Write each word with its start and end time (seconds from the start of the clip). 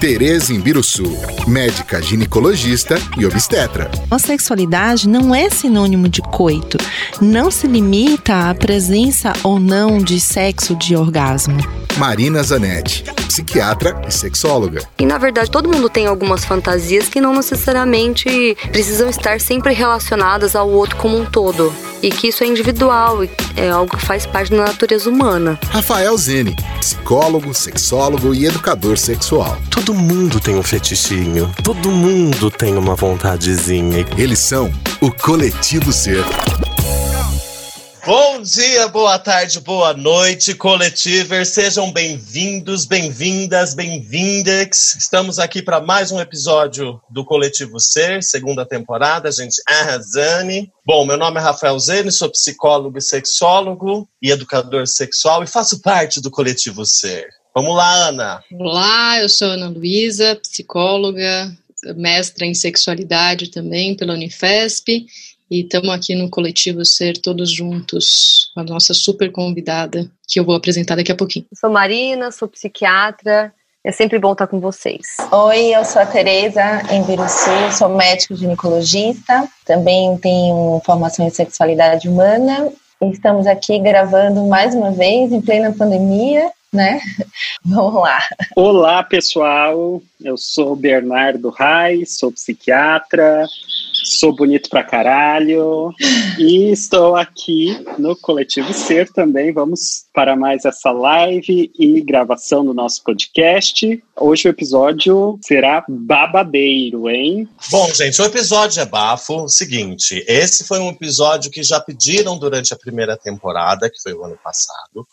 Tereza 0.00 0.52
Imbiruçu, 0.52 1.16
médica 1.46 2.00
ginecologista 2.00 3.00
e 3.16 3.26
obstetra. 3.26 3.90
A 4.10 4.18
sexualidade 4.18 5.08
não 5.08 5.34
é 5.34 5.50
sinônimo 5.50 6.08
de 6.08 6.22
coito. 6.22 6.78
Não 7.20 7.50
se 7.50 7.66
limita 7.66 8.50
à 8.50 8.54
presença 8.54 9.32
ou 9.42 9.58
não 9.58 9.98
de 9.98 10.20
sexo 10.20 10.76
de 10.76 10.94
orgasmo. 10.94 11.58
Marina 11.96 12.42
Zanetti, 12.44 13.02
psiquiatra 13.26 14.00
e 14.06 14.12
sexóloga. 14.12 14.82
E 14.98 15.04
na 15.04 15.18
verdade, 15.18 15.50
todo 15.50 15.68
mundo 15.68 15.88
tem 15.88 16.06
algumas 16.06 16.44
fantasias 16.44 17.08
que 17.08 17.20
não 17.20 17.34
necessariamente 17.34 18.56
precisam 18.70 19.10
estar 19.10 19.40
sempre 19.40 19.72
relacionadas 19.72 20.54
ao 20.54 20.70
outro 20.70 20.96
como 20.96 21.18
um 21.18 21.24
todo. 21.24 21.74
E 22.00 22.10
que 22.10 22.28
isso 22.28 22.44
é 22.44 22.46
individual, 22.46 23.24
é 23.56 23.70
algo 23.70 23.96
que 23.96 24.04
faz 24.04 24.24
parte 24.24 24.52
da 24.52 24.66
natureza 24.66 25.10
humana. 25.10 25.58
Rafael 25.70 26.16
Zene, 26.16 26.54
psicólogo, 26.78 27.52
sexólogo 27.52 28.32
e 28.32 28.46
educador 28.46 28.96
sexual. 28.96 29.37
Todo 29.70 29.94
mundo 29.94 30.40
tem 30.40 30.56
um 30.56 30.64
fetichinho, 30.64 31.54
todo 31.62 31.90
mundo 31.90 32.50
tem 32.50 32.76
uma 32.76 32.96
vontadezinha. 32.96 34.04
Eles 34.16 34.40
são 34.40 34.68
o 35.00 35.12
Coletivo 35.12 35.92
Ser. 35.92 36.24
Bom 38.04 38.42
dia, 38.42 38.88
boa 38.88 39.16
tarde, 39.16 39.60
boa 39.60 39.94
noite, 39.94 40.54
coletivers. 40.54 41.50
Sejam 41.50 41.92
bem-vindos, 41.92 42.84
bem-vindas, 42.84 43.74
bem-vindex. 43.74 44.96
Estamos 44.96 45.38
aqui 45.38 45.62
para 45.62 45.80
mais 45.80 46.10
um 46.10 46.18
episódio 46.18 47.00
do 47.08 47.24
Coletivo 47.24 47.78
Ser, 47.78 48.24
segunda 48.24 48.66
temporada. 48.66 49.28
A 49.28 49.32
gente 49.32 49.62
arrasane. 49.68 50.72
Bom, 50.84 51.06
meu 51.06 51.16
nome 51.16 51.38
é 51.38 51.42
Rafael 51.42 51.78
Zene, 51.78 52.10
sou 52.10 52.28
psicólogo 52.28 52.98
e 52.98 53.02
sexólogo 53.02 54.08
e 54.20 54.32
educador 54.32 54.88
sexual 54.88 55.44
e 55.44 55.46
faço 55.46 55.80
parte 55.80 56.20
do 56.20 56.28
Coletivo 56.28 56.84
Ser. 56.84 57.37
Vamos 57.54 57.76
lá, 57.76 58.08
Ana. 58.08 58.44
Olá, 58.52 59.20
eu 59.20 59.28
sou 59.28 59.48
Ana 59.48 59.68
Luísa, 59.68 60.36
psicóloga, 60.36 61.50
mestra 61.96 62.46
em 62.46 62.54
sexualidade 62.54 63.50
também 63.50 63.96
pela 63.96 64.14
Unifesp 64.14 65.06
e 65.50 65.62
estamos 65.62 65.88
aqui 65.88 66.14
no 66.14 66.28
coletivo 66.28 66.84
Ser 66.84 67.16
Todos 67.16 67.50
Juntos, 67.50 68.50
com 68.54 68.60
a 68.60 68.64
nossa 68.64 68.92
super 68.92 69.32
convidada, 69.32 70.10
que 70.28 70.38
eu 70.38 70.44
vou 70.44 70.54
apresentar 70.54 70.94
daqui 70.94 71.10
a 71.10 71.16
pouquinho. 71.16 71.46
Eu 71.50 71.56
sou 71.56 71.70
Marina, 71.70 72.30
sou 72.30 72.48
psiquiatra. 72.48 73.52
É 73.82 73.90
sempre 73.90 74.18
bom 74.18 74.32
estar 74.32 74.46
com 74.46 74.60
vocês. 74.60 75.16
Oi, 75.32 75.74
eu 75.74 75.84
sou 75.84 76.02
a 76.02 76.06
Tereza 76.06 76.82
Embiruçu, 76.92 77.72
sou 77.72 77.88
médico 77.88 78.36
ginecologista, 78.36 79.48
também 79.64 80.18
tenho 80.18 80.82
formação 80.84 81.26
em 81.26 81.30
sexualidade 81.30 82.08
humana. 82.08 82.70
Estamos 83.00 83.46
aqui 83.46 83.78
gravando 83.78 84.44
mais 84.46 84.74
uma 84.74 84.90
vez 84.90 85.32
em 85.32 85.40
plena 85.40 85.72
pandemia, 85.72 86.50
né? 86.72 87.00
Vamos 87.64 88.02
lá. 88.02 88.20
Olá, 88.54 89.02
pessoal. 89.02 90.02
Eu 90.20 90.36
sou 90.36 90.76
Bernardo 90.76 91.50
Reis, 91.50 92.18
sou 92.18 92.32
psiquiatra, 92.32 93.46
sou 94.04 94.34
bonito 94.34 94.68
pra 94.68 94.82
caralho 94.82 95.92
e 96.38 96.70
estou 96.70 97.16
aqui 97.16 97.78
no 97.98 98.16
Coletivo 98.16 98.72
Ser 98.72 99.10
também. 99.12 99.52
Vamos 99.52 100.06
para 100.18 100.34
mais 100.34 100.64
essa 100.64 100.90
live 100.90 101.70
e 101.78 102.00
gravação 102.00 102.64
do 102.64 102.74
nosso 102.74 103.04
podcast. 103.04 104.02
Hoje 104.16 104.48
o 104.48 104.50
episódio 104.50 105.38
será 105.40 105.84
babadeiro, 105.88 107.08
hein? 107.08 107.48
Bom, 107.70 107.88
gente, 107.94 108.20
o 108.20 108.24
episódio 108.24 108.80
é 108.82 108.84
bafo. 108.84 109.48
Seguinte, 109.48 110.24
esse 110.26 110.64
foi 110.64 110.80
um 110.80 110.88
episódio 110.88 111.52
que 111.52 111.62
já 111.62 111.78
pediram 111.78 112.36
durante 112.36 112.74
a 112.74 112.76
primeira 112.76 113.16
temporada, 113.16 113.88
que 113.88 114.02
foi 114.02 114.12
o 114.12 114.24
ano 114.24 114.36
passado. 114.42 115.06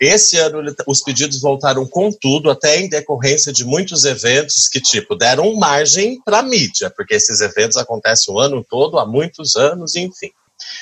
Esse 0.00 0.36
ano 0.38 0.74
os 0.88 1.02
pedidos 1.04 1.40
voltaram 1.40 1.86
com 1.86 2.10
tudo, 2.10 2.50
até 2.50 2.80
em 2.80 2.88
decorrência 2.88 3.52
de 3.52 3.64
muitos 3.64 4.04
eventos 4.04 4.66
que, 4.66 4.80
tipo, 4.80 5.14
deram 5.14 5.54
margem 5.54 6.20
para 6.24 6.42
mídia, 6.42 6.90
porque 6.90 7.14
esses 7.14 7.40
eventos 7.40 7.76
acontecem 7.76 8.34
o 8.34 8.40
ano 8.40 8.66
todo, 8.68 8.98
há 8.98 9.06
muitos 9.06 9.54
anos, 9.54 9.94
enfim. 9.94 10.32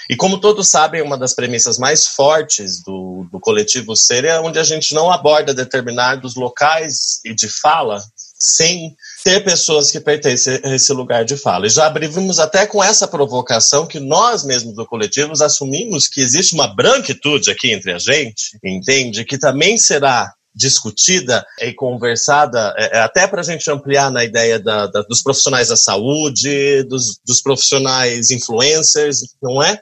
E 0.08 0.16
como 0.16 0.40
todos 0.40 0.68
sabem, 0.68 1.02
uma 1.02 1.18
das 1.18 1.34
premissas 1.34 1.78
mais 1.78 2.06
fortes 2.06 2.82
do, 2.82 3.26
do 3.30 3.40
coletivo 3.40 3.96
Ser 3.96 4.24
é 4.24 4.40
onde 4.40 4.58
a 4.58 4.64
gente 4.64 4.94
não 4.94 5.10
aborda 5.10 5.54
determinados 5.54 6.34
locais 6.34 7.20
e 7.24 7.34
de 7.34 7.48
fala 7.48 8.02
sem 8.38 8.94
ter 9.24 9.42
pessoas 9.42 9.90
que 9.90 9.98
pertencem 9.98 10.60
a 10.62 10.74
esse 10.74 10.92
lugar 10.92 11.24
de 11.24 11.36
fala. 11.36 11.66
E 11.66 11.70
já 11.70 11.86
abrimos 11.86 12.38
até 12.38 12.66
com 12.66 12.82
essa 12.82 13.08
provocação 13.08 13.86
que 13.86 13.98
nós 13.98 14.44
mesmos 14.44 14.74
do 14.74 14.86
coletivo 14.86 15.32
assumimos 15.42 16.06
que 16.06 16.20
existe 16.20 16.54
uma 16.54 16.68
branquitude 16.68 17.50
aqui 17.50 17.72
entre 17.72 17.92
a 17.92 17.98
gente, 17.98 18.58
entende? 18.62 19.24
Que 19.24 19.38
também 19.38 19.76
será 19.78 20.32
discutida 20.56 21.46
e 21.60 21.72
conversada, 21.74 22.74
é, 22.78 22.96
é 22.96 23.00
até 23.00 23.26
para 23.26 23.42
a 23.42 23.44
gente 23.44 23.70
ampliar 23.70 24.10
na 24.10 24.24
ideia 24.24 24.58
da, 24.58 24.86
da, 24.86 25.02
dos 25.02 25.22
profissionais 25.22 25.68
da 25.68 25.76
saúde, 25.76 26.82
dos, 26.84 27.20
dos 27.24 27.42
profissionais 27.42 28.30
influencers, 28.30 29.18
não 29.42 29.62
é? 29.62 29.78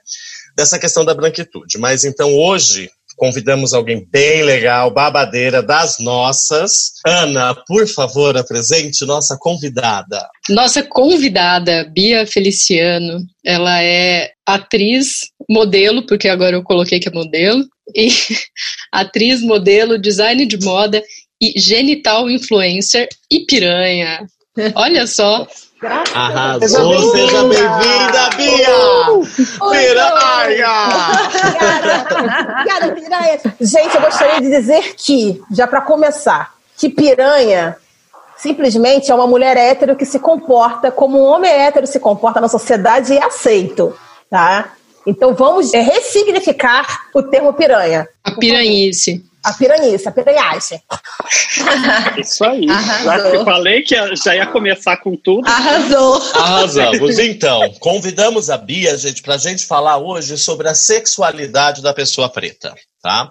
Dessa 0.57 0.79
questão 0.79 1.05
da 1.05 1.15
branquitude. 1.15 1.79
Mas 1.79 2.05
então 2.05 2.37
hoje 2.37 2.91
convidamos 3.17 3.73
alguém 3.73 4.07
bem 4.11 4.43
legal, 4.43 4.91
babadeira 4.91 5.62
das 5.62 5.99
nossas. 5.99 6.95
Ana, 7.06 7.55
por 7.67 7.87
favor, 7.87 8.37
apresente 8.37 9.05
nossa 9.05 9.37
convidada. 9.39 10.29
Nossa 10.49 10.83
convidada, 10.83 11.89
Bia 11.95 12.27
Feliciano, 12.27 13.21
ela 13.45 13.83
é 13.83 14.31
atriz, 14.47 15.29
modelo, 15.49 16.05
porque 16.06 16.29
agora 16.29 16.56
eu 16.56 16.62
coloquei 16.62 16.99
que 16.99 17.09
é 17.09 17.12
modelo, 17.12 17.65
e 17.95 18.09
atriz, 18.93 19.43
modelo, 19.43 19.99
design 19.99 20.47
de 20.47 20.59
moda 20.65 21.03
e 21.41 21.59
genital 21.61 22.31
influencer 22.31 23.09
e 23.31 23.41
piranha. 23.41 24.27
Olha 24.75 25.06
só. 25.06 25.47
Arrasou, 26.15 27.12
seja 27.12 27.43
bem-vinda, 27.43 28.31
Bia! 28.37 28.67
Piranha! 29.71 30.69
Obrigada, 32.61 32.93
piranha! 32.94 33.41
Gente, 33.61 33.94
eu 33.94 34.00
gostaria 34.00 34.41
de 34.41 34.50
dizer 34.50 34.94
que, 34.97 35.43
já 35.50 35.67
para 35.67 35.83
começar, 35.83 36.55
que 36.78 36.89
piranha 36.89 37.77
simplesmente 38.37 39.11
é 39.11 39.15
uma 39.15 39.27
mulher 39.27 39.56
hétero 39.56 39.97
que 39.97 40.06
se 40.06 40.19
comporta 40.19 40.91
como 40.91 41.21
um 41.21 41.25
homem 41.25 41.50
hétero 41.50 41.87
se 41.87 42.00
comporta 42.00 42.41
na 42.41 42.49
sociedade 42.49 43.12
e 43.12 43.19
é 43.19 43.25
aceito, 43.25 43.94
tá? 44.31 44.73
Então 45.07 45.35
vamos 45.35 45.73
ressignificar 45.73 47.09
o 47.15 47.23
termo 47.23 47.53
piranha. 47.53 48.09
A 48.23 48.33
piranhice. 48.33 49.25
A 49.44 49.53
piranhice, 49.53 50.09
a 50.09 50.12
piranhagem. 50.12 50.82
Isso 52.19 52.44
aí. 52.44 52.66
Já 52.66 53.31
que 53.31 53.37
eu 53.37 53.44
falei 53.44 53.82
que 53.82 53.94
já 54.16 54.34
ia 54.34 54.47
começar 54.47 54.97
com 54.97 55.15
tudo. 55.16 55.47
Arrasou. 55.47 56.22
Arrasamos. 56.34 57.19
Então, 57.19 57.72
convidamos 57.81 58.49
a 58.49 58.56
Bia, 58.56 58.97
gente, 58.97 59.22
para 59.22 59.34
a 59.34 59.38
gente 59.38 59.66
falar 59.66 59.99
hoje 59.99 60.38
sobre 60.38 60.69
a 60.69 60.75
sexualidade 60.75 61.82
da 61.82 61.93
pessoa 61.93 62.29
preta, 62.29 62.75
tá? 63.02 63.29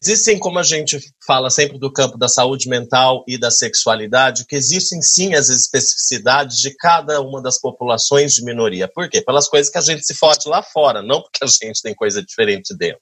Existem, 0.00 0.38
como 0.38 0.58
a 0.58 0.62
gente 0.62 1.00
fala 1.26 1.50
sempre 1.50 1.78
do 1.78 1.92
campo 1.92 2.16
da 2.16 2.28
saúde 2.28 2.68
mental 2.68 3.24
e 3.26 3.36
da 3.36 3.50
sexualidade, 3.50 4.46
que 4.46 4.54
existem 4.54 5.02
sim 5.02 5.34
as 5.34 5.48
especificidades 5.48 6.58
de 6.58 6.74
cada 6.76 7.20
uma 7.20 7.42
das 7.42 7.60
populações 7.60 8.32
de 8.34 8.44
minoria. 8.44 8.88
Por 8.88 9.08
quê? 9.08 9.20
Pelas 9.20 9.48
coisas 9.48 9.70
que 9.70 9.78
a 9.78 9.82
gente 9.82 10.04
se 10.04 10.14
fode 10.14 10.48
lá 10.48 10.62
fora, 10.62 11.02
não 11.02 11.20
porque 11.22 11.44
a 11.44 11.46
gente 11.46 11.82
tem 11.82 11.94
coisa 11.94 12.22
diferente 12.22 12.76
dentro 12.76 13.00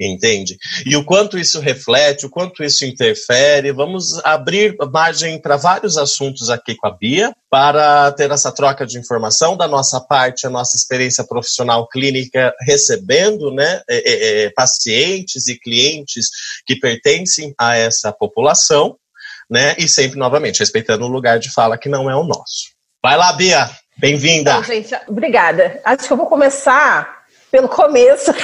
entende? 0.00 0.56
E 0.84 0.96
o 0.96 1.04
quanto 1.04 1.38
isso 1.38 1.60
reflete, 1.60 2.26
o 2.26 2.30
quanto 2.30 2.62
isso 2.62 2.84
interfere. 2.84 3.72
Vamos 3.72 4.18
abrir 4.24 4.76
margem 4.92 5.40
para 5.40 5.56
vários 5.56 5.96
assuntos 5.96 6.50
aqui 6.50 6.74
com 6.74 6.86
a 6.86 6.90
Bia, 6.90 7.34
para 7.50 8.10
ter 8.12 8.30
essa 8.30 8.52
troca 8.52 8.86
de 8.86 8.98
informação 8.98 9.56
da 9.56 9.68
nossa 9.68 10.00
parte, 10.00 10.46
a 10.46 10.50
nossa 10.50 10.76
experiência 10.76 11.24
profissional 11.24 11.86
clínica 11.88 12.52
recebendo 12.60 13.52
né, 13.52 13.82
é, 13.88 14.44
é, 14.44 14.50
pacientes 14.50 15.48
e 15.48 15.58
clientes 15.58 16.28
que 16.66 16.76
pertencem 16.76 17.54
a 17.58 17.76
essa 17.76 18.12
população, 18.12 18.96
né, 19.50 19.74
e 19.78 19.86
sempre, 19.86 20.18
novamente, 20.18 20.60
respeitando 20.60 21.04
o 21.04 21.08
lugar 21.08 21.38
de 21.38 21.52
fala 21.52 21.78
que 21.78 21.88
não 21.88 22.10
é 22.10 22.16
o 22.16 22.24
nosso. 22.24 22.72
Vai 23.02 23.16
lá, 23.16 23.32
Bia! 23.32 23.70
Bem-vinda! 23.96 24.52
Então, 24.52 24.64
gente, 24.64 24.94
obrigada. 25.06 25.80
Acho 25.84 26.06
que 26.06 26.12
eu 26.12 26.16
vou 26.16 26.26
começar 26.26 27.23
pelo 27.54 27.68
começo. 27.68 28.34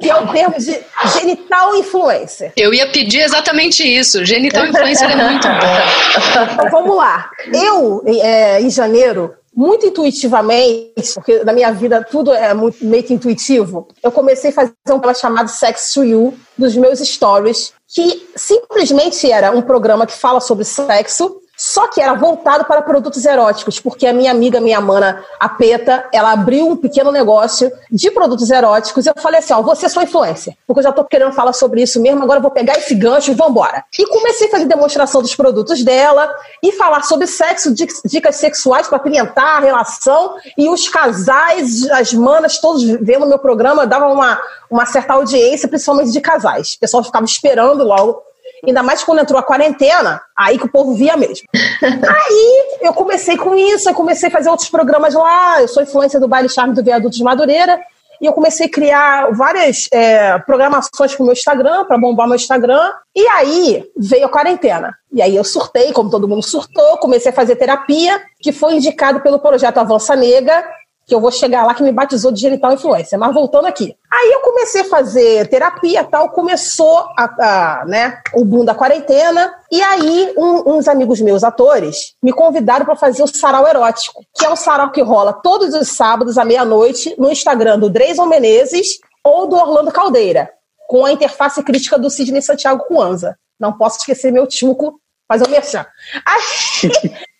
que 0.00 0.10
é 0.10 0.16
o 0.16 0.26
termo 0.32 0.58
de 0.58 0.76
genital 1.12 1.76
influencer. 1.76 2.52
Eu 2.56 2.74
ia 2.74 2.88
pedir 2.88 3.20
exatamente 3.20 3.84
isso. 3.84 4.24
Genital 4.24 4.66
influencer 4.66 5.08
é 5.08 5.30
muito 5.30 5.46
bom. 5.46 6.54
Então 6.54 6.70
vamos 6.72 6.96
lá. 6.96 7.30
Eu, 7.54 8.02
é, 8.04 8.60
em 8.60 8.68
janeiro, 8.68 9.32
muito 9.54 9.86
intuitivamente, 9.86 11.14
porque 11.14 11.44
na 11.44 11.52
minha 11.52 11.70
vida 11.70 12.02
tudo 12.02 12.32
é 12.32 12.52
muito, 12.52 12.84
meio 12.84 13.04
que 13.04 13.14
intuitivo, 13.14 13.86
eu 14.02 14.10
comecei 14.10 14.50
a 14.50 14.54
fazer 14.54 14.72
um 14.88 14.98
programa 14.98 15.14
chamado 15.14 15.48
Sex 15.48 15.92
to 15.94 16.02
You 16.02 16.36
dos 16.58 16.74
meus 16.74 16.98
stories, 16.98 17.72
que 17.86 18.28
simplesmente 18.34 19.30
era 19.30 19.52
um 19.52 19.62
programa 19.62 20.04
que 20.04 20.14
fala 20.14 20.40
sobre 20.40 20.64
sexo, 20.64 21.39
só 21.62 21.88
que 21.88 22.00
era 22.00 22.14
voltado 22.14 22.64
para 22.64 22.80
produtos 22.80 23.26
eróticos, 23.26 23.78
porque 23.78 24.06
a 24.06 24.14
minha 24.14 24.30
amiga, 24.30 24.62
minha 24.62 24.80
mana, 24.80 25.22
a 25.38 25.46
Peta, 25.46 26.08
ela 26.10 26.32
abriu 26.32 26.66
um 26.66 26.74
pequeno 26.74 27.12
negócio 27.12 27.70
de 27.90 28.10
produtos 28.10 28.50
eróticos. 28.50 29.04
E 29.04 29.10
eu 29.10 29.14
falei 29.20 29.40
assim: 29.40 29.52
ó, 29.52 29.60
você 29.60 29.84
é 29.84 29.88
sua 29.90 30.04
influência, 30.04 30.56
porque 30.66 30.78
eu 30.78 30.84
já 30.84 30.90
tô 30.90 31.04
querendo 31.04 31.32
falar 31.32 31.52
sobre 31.52 31.82
isso 31.82 32.00
mesmo, 32.00 32.22
agora 32.22 32.38
eu 32.38 32.42
vou 32.42 32.50
pegar 32.50 32.78
esse 32.78 32.94
gancho 32.94 33.30
e 33.30 33.34
vambora. 33.34 33.84
E 33.98 34.06
comecei 34.06 34.48
a 34.48 34.50
fazer 34.52 34.64
demonstração 34.64 35.20
dos 35.20 35.36
produtos 35.36 35.84
dela 35.84 36.34
e 36.62 36.72
falar 36.72 37.02
sobre 37.02 37.26
sexo, 37.26 37.74
dicas 37.74 38.36
sexuais 38.36 38.88
para 38.88 38.96
apimentar 38.96 39.58
a 39.58 39.60
relação. 39.60 40.36
E 40.56 40.66
os 40.66 40.88
casais, 40.88 41.90
as 41.90 42.14
manas, 42.14 42.58
todos 42.58 42.82
vendo 42.82 43.26
meu 43.26 43.38
programa, 43.38 43.86
dava 43.86 44.06
uma, 44.06 44.40
uma 44.70 44.86
certa 44.86 45.12
audiência, 45.12 45.68
principalmente 45.68 46.10
de 46.10 46.22
casais. 46.22 46.72
O 46.72 46.80
pessoal 46.80 47.04
ficava 47.04 47.26
esperando 47.26 47.84
logo 47.84 48.29
Ainda 48.66 48.82
mais 48.82 49.02
quando 49.02 49.20
entrou 49.20 49.38
a 49.38 49.42
quarentena, 49.42 50.20
aí 50.36 50.58
que 50.58 50.66
o 50.66 50.70
povo 50.70 50.94
via 50.94 51.16
mesmo. 51.16 51.46
aí 51.82 52.78
eu 52.80 52.92
comecei 52.92 53.36
com 53.36 53.54
isso, 53.54 53.88
eu 53.88 53.94
comecei 53.94 54.28
a 54.28 54.32
fazer 54.32 54.50
outros 54.50 54.68
programas 54.68 55.14
lá. 55.14 55.60
Eu 55.60 55.68
sou 55.68 55.82
influência 55.82 56.20
do 56.20 56.28
Baile 56.28 56.48
Charme 56.48 56.74
do 56.74 56.82
Viaduto 56.82 57.16
de 57.16 57.24
Madureira. 57.24 57.80
E 58.20 58.26
eu 58.26 58.34
comecei 58.34 58.66
a 58.66 58.70
criar 58.70 59.30
várias 59.32 59.88
é, 59.90 60.38
programações 60.40 61.14
para 61.14 61.22
o 61.22 61.24
meu 61.24 61.32
Instagram, 61.32 61.86
para 61.86 61.96
bombar 61.96 62.26
meu 62.26 62.36
Instagram. 62.36 62.92
E 63.16 63.26
aí 63.28 63.82
veio 63.96 64.26
a 64.26 64.28
quarentena. 64.28 64.94
E 65.10 65.22
aí 65.22 65.34
eu 65.34 65.42
surtei, 65.42 65.90
como 65.92 66.10
todo 66.10 66.28
mundo 66.28 66.42
surtou, 66.42 66.98
comecei 66.98 67.32
a 67.32 67.34
fazer 67.34 67.56
terapia, 67.56 68.20
que 68.38 68.52
foi 68.52 68.74
indicado 68.74 69.20
pelo 69.20 69.38
projeto 69.38 69.78
Avança 69.78 70.14
Nega, 70.14 70.62
que 71.10 71.14
eu 71.14 71.20
vou 71.20 71.32
chegar 71.32 71.66
lá 71.66 71.74
que 71.74 71.82
me 71.82 71.90
batizou 71.90 72.30
de 72.30 72.40
genital 72.40 72.72
influência. 72.72 73.18
Mas 73.18 73.34
voltando 73.34 73.66
aqui. 73.66 73.96
Aí 74.08 74.30
eu 74.30 74.40
comecei 74.42 74.82
a 74.82 74.84
fazer 74.84 75.48
terapia 75.48 76.04
tal, 76.04 76.30
começou 76.30 76.98
a, 77.18 77.80
a 77.80 77.84
né, 77.84 78.22
o 78.32 78.44
boom 78.44 78.64
da 78.64 78.76
quarentena, 78.76 79.52
e 79.72 79.82
aí 79.82 80.32
um, 80.38 80.76
uns 80.76 80.86
amigos 80.86 81.20
meus, 81.20 81.42
atores, 81.42 82.14
me 82.22 82.32
convidaram 82.32 82.84
para 82.84 82.94
fazer 82.94 83.24
o 83.24 83.26
sarau 83.26 83.66
erótico, 83.66 84.24
que 84.36 84.46
é 84.46 84.50
um 84.50 84.54
sarau 84.54 84.92
que 84.92 85.02
rola 85.02 85.32
todos 85.32 85.74
os 85.74 85.88
sábados 85.88 86.38
à 86.38 86.44
meia-noite 86.44 87.12
no 87.18 87.28
Instagram 87.28 87.80
do 87.80 87.90
Dreyson 87.90 88.26
Menezes 88.26 89.00
ou 89.24 89.48
do 89.48 89.56
Orlando 89.56 89.90
Caldeira, 89.90 90.48
com 90.86 91.04
a 91.04 91.10
interface 91.10 91.60
crítica 91.64 91.98
do 91.98 92.08
Sidney 92.08 92.40
Santiago 92.40 92.84
Cuanza. 92.84 93.36
Não 93.58 93.72
posso 93.72 93.98
esquecer 93.98 94.30
meu 94.30 94.46
tchuco, 94.46 95.00
fazer 95.26 95.44
o 95.44 95.50
merchan. 95.50 95.84
Aí, 96.24 96.92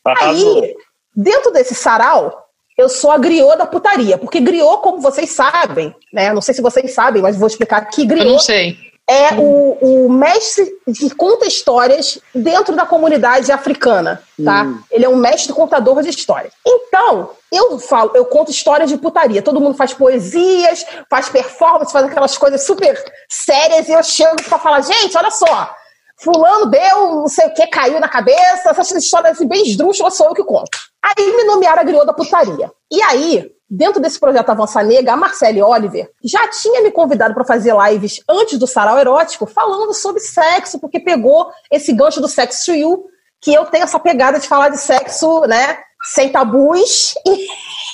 aí, 0.23 0.75
dentro 1.15 1.53
desse 1.53 1.77
sarau, 1.77 2.50
eu 2.81 2.89
sou 2.89 3.11
a 3.11 3.19
griot 3.19 3.57
da 3.57 3.67
putaria, 3.67 4.17
porque 4.17 4.41
griot, 4.41 4.81
como 4.83 5.01
vocês 5.01 5.31
sabem, 5.31 5.95
né? 6.13 6.33
Não 6.33 6.41
sei 6.41 6.55
se 6.55 6.63
vocês 6.63 6.93
sabem, 6.93 7.23
mas 7.23 7.37
vou 7.37 7.47
explicar 7.47 7.79
aqui. 7.79 8.07
Griot 8.07 8.27
eu 8.27 8.33
não 8.33 8.39
sei. 8.39 8.77
é 9.09 9.35
o, 9.35 10.07
o, 10.07 10.11
mestre 10.11 10.65
que 10.97 11.11
conta 11.11 11.47
histórias 11.47 12.19
dentro 12.35 12.75
da 12.75 12.87
comunidade 12.87 13.53
africana, 13.53 14.23
tá? 14.43 14.63
Hum. 14.63 14.81
Ele 14.91 15.05
é 15.05 15.09
um 15.09 15.17
mestre 15.17 15.53
contador 15.53 16.03
de 16.03 16.11
histórias. 16.11 16.53
Então, 16.67 17.31
eu 17.53 17.79
falo, 17.79 18.13
eu 18.15 18.25
conto 18.25 18.51
histórias 18.51 18.89
de 18.89 18.97
putaria. 18.97 19.43
Todo 19.43 19.61
mundo 19.61 19.77
faz 19.77 19.93
poesias, 19.93 20.85
faz 21.09 21.29
performance, 21.29 21.93
faz 21.93 22.07
aquelas 22.07 22.39
coisas 22.39 22.65
super 22.65 22.97
sérias 23.29 23.89
e 23.89 23.93
eu 23.93 24.03
chego 24.03 24.37
para 24.43 24.59
falar, 24.59 24.81
gente, 24.83 25.17
olha 25.17 25.31
só, 25.31 25.75
fulano 26.17 26.67
deu, 26.67 27.17
não 27.17 27.29
sei 27.29 27.47
o 27.47 27.55
que, 27.55 27.67
caiu 27.67 27.99
na 28.01 28.09
cabeça, 28.09 28.71
essas 28.71 28.91
histórias 28.93 29.33
assim, 29.33 29.49
bem 29.49 29.63
esdrúxulas 29.63 30.17
sou 30.17 30.29
eu 30.29 30.35
que 30.35 30.45
conto. 30.45 30.90
Aí 31.03 31.37
me 31.37 31.45
nomearam 31.45 31.81
a 31.81 31.85
griot 31.85 32.07
da 32.07 32.13
putaria. 32.13 32.71
E 32.91 33.03
aí, 33.03 33.51
dentro 33.69 34.01
desse 34.01 34.19
projeto 34.19 34.51
Avança 34.51 34.83
Nega, 34.83 35.13
a 35.13 35.17
Marcele 35.17 35.63
Oliver 35.63 36.11
já 36.23 36.49
tinha 36.49 36.83
me 36.83 36.91
convidado 36.91 37.35
para 37.35 37.45
fazer 37.45 37.75
lives 37.75 38.21
antes 38.29 38.59
do 38.59 38.67
sarau 38.67 38.99
erótico, 38.99 39.47
falando 39.47 39.95
sobre 39.95 40.21
sexo, 40.21 40.79
porque 40.79 40.99
pegou 40.99 41.51
esse 41.71 41.93
gancho 41.93 42.21
do 42.21 42.29
Sex 42.29 42.65
to 42.65 42.73
You, 42.73 43.05
que 43.41 43.55
eu 43.55 43.65
tenho 43.67 43.85
essa 43.85 43.99
pegada 43.99 44.39
de 44.39 44.49
falar 44.49 44.69
de 44.69 44.79
sexo, 44.79 45.43
né, 45.43 45.79
sem 46.03 46.31
tabus 46.31 47.15
e, 47.25 47.47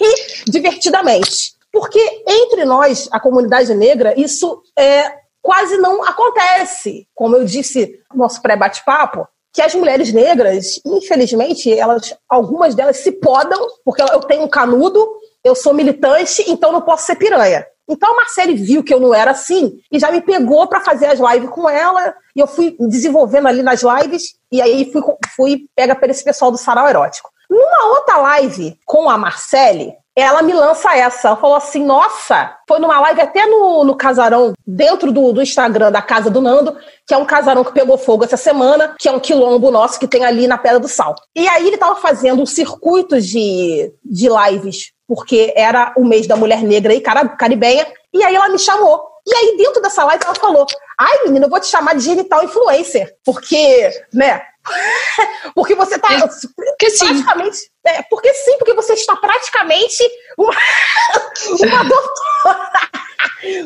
e 0.03 0.51
divertidamente. 0.51 1.55
Porque 1.71 2.01
entre 2.27 2.65
nós, 2.65 3.07
a 3.13 3.21
comunidade 3.21 3.75
negra, 3.75 4.19
isso 4.19 4.63
é 4.77 5.13
quase 5.43 5.77
não 5.77 6.03
acontece. 6.03 7.07
Como 7.15 7.37
eu 7.37 7.45
disse 7.45 8.01
no 8.11 8.21
nosso 8.21 8.41
pré-bate-papo, 8.41 9.29
que 9.57 9.63
as 9.63 9.75
mulheres 9.75 10.13
negras, 10.13 10.79
infelizmente, 10.85 11.73
elas, 11.73 12.15
algumas 12.29 12.75
delas 12.75 12.99
se 12.99 13.11
podam, 13.11 13.59
porque 13.83 14.03
eu 14.03 14.21
tenho 14.21 14.43
um 14.43 14.49
canudo, 14.49 15.09
eu 15.43 15.55
sou 15.55 15.73
militante, 15.73 16.45
então 16.47 16.71
não 16.71 16.83
posso 16.83 17.07
ser 17.07 17.17
piranha. 17.17 17.67
Então 17.89 18.13
a 18.13 18.17
Marcele 18.17 18.55
viu 18.55 18.85
que 18.85 18.93
eu 18.93 19.01
não 19.01 19.15
era 19.15 19.31
assim 19.31 19.81
e 19.91 19.99
já 19.99 20.11
me 20.11 20.21
pegou 20.21 20.67
para 20.67 20.83
fazer 20.83 21.07
as 21.07 21.19
lives 21.19 21.49
com 21.49 21.71
ela. 21.71 22.15
E 22.35 22.41
eu 22.41 22.47
fui 22.47 22.77
desenvolvendo 22.79 23.49
ali 23.49 23.63
nas 23.63 23.81
lives 23.83 24.35
e 24.53 24.61
aí 24.61 24.93
fui, 24.93 25.01
fui 25.35 25.67
pega 25.75 25.95
para 25.95 26.11
esse 26.11 26.23
pessoal 26.23 26.51
do 26.51 26.59
Sarau 26.59 26.87
Erótico. 26.87 27.31
Numa 27.49 27.95
outra 27.95 28.19
live 28.19 28.79
com 28.85 29.09
a 29.09 29.17
Marcele, 29.17 29.95
ela 30.17 30.41
me 30.41 30.55
lança 30.55 30.97
essa. 30.97 31.29
Ela 31.29 31.37
falou 31.37 31.57
assim: 31.57 31.85
nossa, 31.85 32.57
foi 32.67 32.79
numa 32.79 32.99
live 33.01 33.21
até 33.21 33.45
no, 33.47 33.85
no 33.85 33.95
casarão, 33.95 34.55
dentro 34.67 35.13
do, 35.13 35.33
do 35.33 35.43
Instagram 35.43 35.93
da 35.93 36.01
Casa 36.01 36.31
do 36.31 36.41
Nando, 36.41 36.75
que 37.07 37.13
é 37.13 37.17
um 37.19 37.27
casarão 37.27 37.63
que 37.63 37.73
pegou 37.73 37.99
fogo 37.99 38.25
essa 38.25 38.37
semana, 38.37 38.97
que 38.99 39.09
é 39.09 39.13
um 39.13 39.21
quilombo 39.21 39.71
nosso 39.71 40.01
que 40.01 40.09
tem 40.09 40.25
ali 40.25 40.47
na 40.47 40.57
Pedra 40.57 40.81
do 40.81 40.89
Sal. 40.89 41.15
E 41.35 41.47
aí 41.47 41.67
ele 41.67 41.77
tava 41.77 41.97
fazendo 41.97 42.41
um 42.41 42.47
circuito 42.47 43.21
de, 43.21 43.93
de 44.03 44.29
lives, 44.29 44.93
porque 45.07 45.53
era 45.55 45.93
o 45.97 46.05
mês 46.05 46.27
da 46.27 46.37
mulher 46.37 46.63
negra 46.63 46.95
e 46.95 47.01
caribenha, 47.01 47.87
e 48.13 48.25
aí 48.25 48.35
ela 48.35 48.49
me 48.49 48.59
chamou. 48.59 49.16
E 49.27 49.35
aí, 49.35 49.57
dentro 49.57 49.83
dessa 49.83 50.05
live, 50.05 50.25
ela 50.25 50.35
falou: 50.35 50.67
Ai, 50.99 51.25
menina, 51.25 51.47
eu 51.47 51.51
vou 51.51 51.61
te 51.61 51.67
chamar 51.67 51.95
de 51.95 52.05
genital 52.05 52.45
influencer, 52.45 53.17
porque, 53.25 53.91
né, 54.13 54.43
porque 55.55 55.75
você 55.75 55.97
está 55.97 56.13
é, 56.13 56.19
praticamente. 56.19 57.57
Sim. 57.57 57.67
É, 57.85 58.03
porque 58.03 58.33
sim, 58.35 58.57
porque 58.59 58.75
você 58.75 58.95
está 58.95 59.17
praticamente 59.17 60.03
uma, 60.37 60.53
uma 61.61 61.85
doutora. 61.85 62.71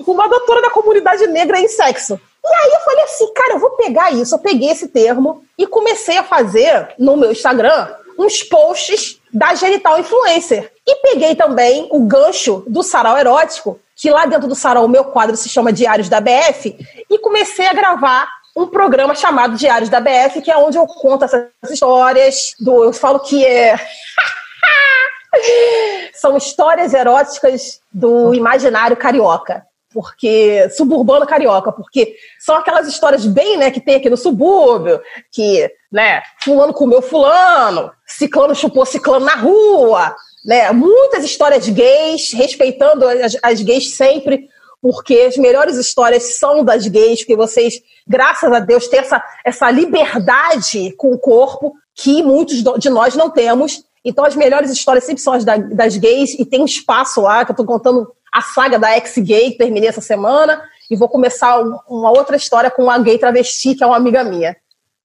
Uma 0.06 0.28
doutora 0.28 0.62
da 0.62 0.70
comunidade 0.70 1.26
negra 1.28 1.58
em 1.58 1.68
sexo. 1.68 2.20
E 2.44 2.55
aí 2.55 2.72
eu 2.72 2.81
falei 2.81 3.05
assim, 3.05 3.32
cara, 3.32 3.55
eu 3.55 3.58
vou 3.58 3.70
pegar 3.72 4.10
isso. 4.12 4.34
Eu 4.34 4.38
peguei 4.38 4.70
esse 4.70 4.88
termo 4.88 5.44
e 5.56 5.67
comecei 5.67 6.17
a 6.19 6.24
fazer 6.24 6.94
no 6.98 7.17
meu 7.17 7.31
Instagram 7.31 7.94
uns 8.19 8.43
posts 8.43 9.19
da 9.32 9.55
genital 9.55 9.99
influencer. 9.99 10.72
E 10.87 10.96
peguei 10.96 11.34
também 11.34 11.89
o 11.91 12.01
gancho 12.01 12.65
do 12.67 12.82
sarau 12.82 13.17
erótico, 13.17 13.81
que 13.96 14.10
lá 14.10 14.27
dentro 14.27 14.49
do 14.49 14.55
sarau 14.55 14.84
o 14.84 14.89
meu 14.89 15.05
quadro 15.05 15.37
se 15.37 15.49
chama 15.49 15.72
Diários 15.72 16.08
da 16.08 16.20
BF, 16.20 16.77
e 17.08 17.19
comecei 17.19 17.67
a 17.67 17.72
gravar 17.72 18.29
um 18.56 18.67
programa 18.67 19.15
chamado 19.15 19.56
Diários 19.56 19.89
da 19.89 20.01
BF, 20.01 20.43
que 20.43 20.51
é 20.51 20.56
onde 20.56 20.77
eu 20.77 20.87
conto 20.87 21.25
essas 21.25 21.49
histórias 21.70 22.55
do. 22.58 22.84
Eu 22.84 22.93
falo 22.93 23.20
que 23.20 23.44
é. 23.44 23.79
São 26.15 26.37
histórias 26.37 26.93
eróticas 26.93 27.81
do 27.93 28.34
imaginário 28.34 28.96
carioca. 28.96 29.65
Porque. 29.93 30.69
Suburbano 30.70 31.27
carioca, 31.27 31.73
porque 31.73 32.15
são 32.39 32.56
aquelas 32.56 32.87
histórias 32.87 33.27
bem, 33.27 33.56
né, 33.56 33.70
que 33.70 33.81
tem 33.81 33.97
aqui 33.97 34.09
no 34.09 34.17
subúrbio, 34.17 35.01
que, 35.31 35.70
né, 35.91 36.23
fulano 36.43 36.73
comeu 36.73 37.03
fulano, 37.03 37.91
ciclano 38.06 38.55
chupou 38.55 38.87
ciclano 38.87 39.25
na 39.25 39.35
rua, 39.35 40.15
né? 40.44 40.70
Muitas 40.73 41.25
histórias 41.25 41.69
gays, 41.69 42.32
respeitando 42.32 43.06
as, 43.06 43.37
as 43.43 43.61
gays 43.61 43.97
sempre, 43.97 44.49
porque 44.81 45.15
as 45.29 45.37
melhores 45.37 45.77
histórias 45.77 46.39
são 46.39 46.65
das 46.65 46.87
gays, 46.87 47.20
porque 47.20 47.37
vocês, 47.37 47.75
graças 48.06 48.51
a 48.51 48.61
Deus, 48.61 48.89
têm 48.89 49.01
essa, 49.01 49.23
essa 49.44 49.70
liberdade 49.70 50.93
com 50.97 51.13
o 51.13 51.19
corpo 51.19 51.75
que 51.94 52.23
muitos 52.23 52.63
de 52.79 52.89
nós 52.89 53.15
não 53.15 53.29
temos. 53.29 53.85
Então, 54.03 54.25
as 54.25 54.35
melhores 54.35 54.70
histórias 54.70 55.05
sempre 55.05 55.23
são 55.23 55.35
as 55.35 55.44
das 55.44 55.97
gays, 55.99 56.32
e 56.39 56.47
tem 56.47 56.65
espaço 56.65 57.20
lá, 57.20 57.44
que 57.44 57.51
eu 57.51 57.53
estou 57.53 57.67
contando 57.67 58.11
a 58.32 58.43
saga 58.43 58.79
da 58.79 58.96
ex-gay, 58.96 59.53
que 59.53 59.58
terminei 59.58 59.89
essa 59.89 60.01
semana, 60.01 60.63
e 60.91 60.96
vou 60.96 61.08
começar 61.08 61.60
uma 61.89 62.10
outra 62.10 62.37
história 62.37 62.70
com 62.70 62.84
uma 62.84 62.99
gay 62.99 63.19
travesti, 63.19 63.75
que 63.75 63.84
é 63.84 63.87
uma 63.87 63.96
amiga 63.96 64.25
minha. 64.25 64.56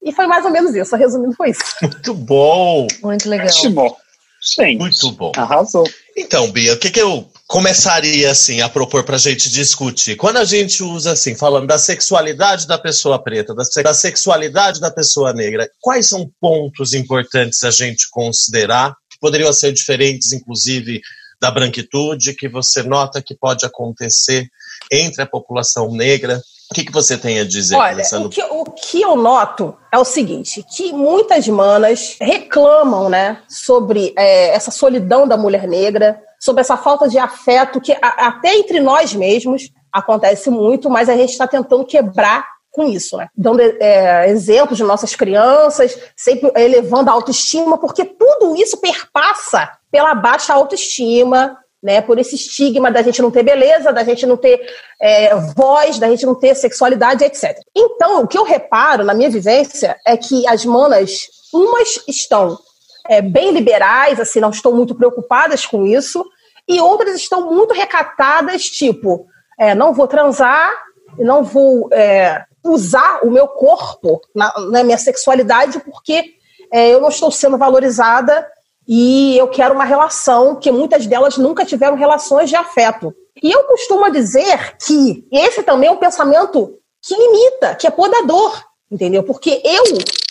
E 0.03 0.11
foi 0.11 0.27
mais 0.27 0.45
ou 0.45 0.51
menos 0.51 0.75
isso, 0.75 0.95
resumindo, 0.95 1.33
foi 1.33 1.49
isso. 1.49 1.63
Muito 1.81 2.13
bom! 2.13 2.87
Muito 3.01 3.29
legal. 3.29 3.47
Ótimo. 3.47 3.97
Gente, 4.45 4.77
Muito 4.77 5.11
bom. 5.13 5.31
Arrasou. 5.35 5.89
Então, 6.15 6.51
Bia, 6.51 6.73
o 6.73 6.77
que, 6.77 6.91
que 6.91 7.01
eu 7.01 7.27
começaria 7.47 8.29
assim 8.29 8.61
a 8.61 8.69
propor 8.69 9.03
para 9.03 9.15
a 9.15 9.19
gente 9.19 9.49
discutir? 9.49 10.15
Quando 10.15 10.37
a 10.37 10.45
gente 10.45 10.83
usa 10.83 11.13
assim, 11.13 11.33
falando 11.33 11.65
da 11.65 11.79
sexualidade 11.79 12.67
da 12.67 12.77
pessoa 12.77 13.17
preta, 13.17 13.55
da, 13.55 13.63
da 13.81 13.93
sexualidade 13.93 14.79
da 14.79 14.91
pessoa 14.91 15.33
negra, 15.33 15.67
quais 15.81 16.07
são 16.07 16.29
pontos 16.39 16.93
importantes 16.93 17.63
a 17.63 17.71
gente 17.71 18.07
considerar 18.11 18.95
que 19.09 19.17
poderiam 19.19 19.51
ser 19.51 19.73
diferentes, 19.73 20.31
inclusive 20.31 21.01
da 21.45 21.51
branquitude, 21.51 22.33
que 22.33 22.49
você 22.49 22.81
nota 22.81 23.21
que 23.21 23.35
pode 23.35 23.65
acontecer 23.65 24.47
entre 24.91 25.21
a 25.21 25.27
população 25.27 25.91
negra. 25.91 26.41
O 26.71 26.73
que, 26.73 26.83
que 26.83 26.91
você 26.91 27.15
tem 27.15 27.39
a 27.39 27.45
dizer, 27.45 27.75
Olha, 27.75 28.03
o 28.17 28.29
que, 28.29 28.41
o 28.41 28.63
que 28.65 29.01
eu 29.01 29.15
noto 29.15 29.77
é 29.91 29.99
o 29.99 30.03
seguinte, 30.03 30.65
que 30.75 30.91
muitas 30.91 31.47
manas 31.47 32.17
reclamam, 32.19 33.07
né, 33.07 33.39
sobre 33.47 34.11
é, 34.17 34.49
essa 34.49 34.71
solidão 34.71 35.27
da 35.27 35.37
mulher 35.37 35.67
negra, 35.67 36.19
sobre 36.39 36.61
essa 36.61 36.75
falta 36.75 37.07
de 37.07 37.19
afeto 37.19 37.79
que 37.79 37.93
a, 37.93 38.27
até 38.27 38.55
entre 38.55 38.79
nós 38.79 39.13
mesmos 39.13 39.69
acontece 39.93 40.49
muito, 40.49 40.89
mas 40.89 41.07
a 41.07 41.15
gente 41.15 41.29
está 41.29 41.47
tentando 41.47 41.85
quebrar 41.85 42.43
com 42.71 42.83
isso, 42.83 43.15
né? 43.15 43.27
Dando 43.37 43.61
é, 43.61 44.29
exemplos 44.29 44.77
de 44.77 44.83
nossas 44.83 45.15
crianças, 45.15 45.97
sempre 46.17 46.51
elevando 46.55 47.09
a 47.09 47.13
autoestima, 47.13 47.77
porque 47.77 48.03
tudo 48.03 48.55
isso 48.57 48.77
perpassa 48.81 49.69
pela 49.95 50.13
baixa 50.13 50.53
autoestima, 50.53 51.57
né? 51.81 52.01
Por 52.01 52.19
esse 52.19 52.35
estigma 52.35 52.91
da 52.91 53.01
gente 53.01 53.21
não 53.21 53.31
ter 53.31 53.43
beleza, 53.43 53.93
da 53.93 54.03
gente 54.03 54.25
não 54.25 54.35
ter 54.35 54.59
é, 55.01 55.33
voz, 55.55 55.97
da 55.97 56.09
gente 56.09 56.25
não 56.25 56.35
ter 56.35 56.53
sexualidade, 56.53 57.23
etc. 57.23 57.57
Então, 57.73 58.21
o 58.23 58.27
que 58.27 58.37
eu 58.37 58.43
reparo 58.43 59.05
na 59.05 59.13
minha 59.13 59.29
vivência 59.29 59.95
é 60.05 60.17
que 60.17 60.45
as 60.49 60.65
manas, 60.65 61.29
umas 61.53 62.03
estão 62.09 62.59
é, 63.07 63.21
bem 63.21 63.51
liberais, 63.51 64.19
assim, 64.19 64.41
não 64.41 64.49
estão 64.49 64.73
muito 64.73 64.93
preocupadas 64.93 65.65
com 65.65 65.85
isso, 65.85 66.25
e 66.67 66.81
outras 66.81 67.15
estão 67.15 67.49
muito 67.49 67.73
recatadas, 67.73 68.65
tipo, 68.65 69.27
é, 69.57 69.73
não 69.73 69.93
vou 69.93 70.09
transar, 70.09 70.73
não 71.17 71.41
vou 71.41 71.87
é, 71.93 72.43
usar 72.65 73.21
o 73.23 73.31
meu 73.31 73.47
corpo 73.47 74.19
na, 74.35 74.53
na 74.71 74.83
minha 74.83 74.97
sexualidade 74.97 75.79
porque 75.79 76.33
é, 76.73 76.89
eu 76.89 76.99
não 76.99 77.07
estou 77.07 77.31
sendo 77.31 77.57
valorizada 77.57 78.45
e 78.87 79.37
eu 79.37 79.47
quero 79.47 79.73
uma 79.73 79.83
relação 79.83 80.55
que 80.55 80.71
muitas 80.71 81.07
delas 81.07 81.37
nunca 81.37 81.65
tiveram 81.65 81.95
relações 81.95 82.49
de 82.49 82.55
afeto. 82.55 83.13
E 83.41 83.51
eu 83.51 83.63
costumo 83.63 84.09
dizer 84.11 84.77
que 84.77 85.27
esse 85.31 85.63
também 85.63 85.89
é 85.89 85.91
um 85.91 85.97
pensamento 85.97 86.77
que 87.01 87.15
limita, 87.15 87.75
que 87.75 87.87
é 87.87 87.91
podador, 87.91 88.63
entendeu? 88.91 89.23
Porque 89.23 89.61
eu 89.63 89.83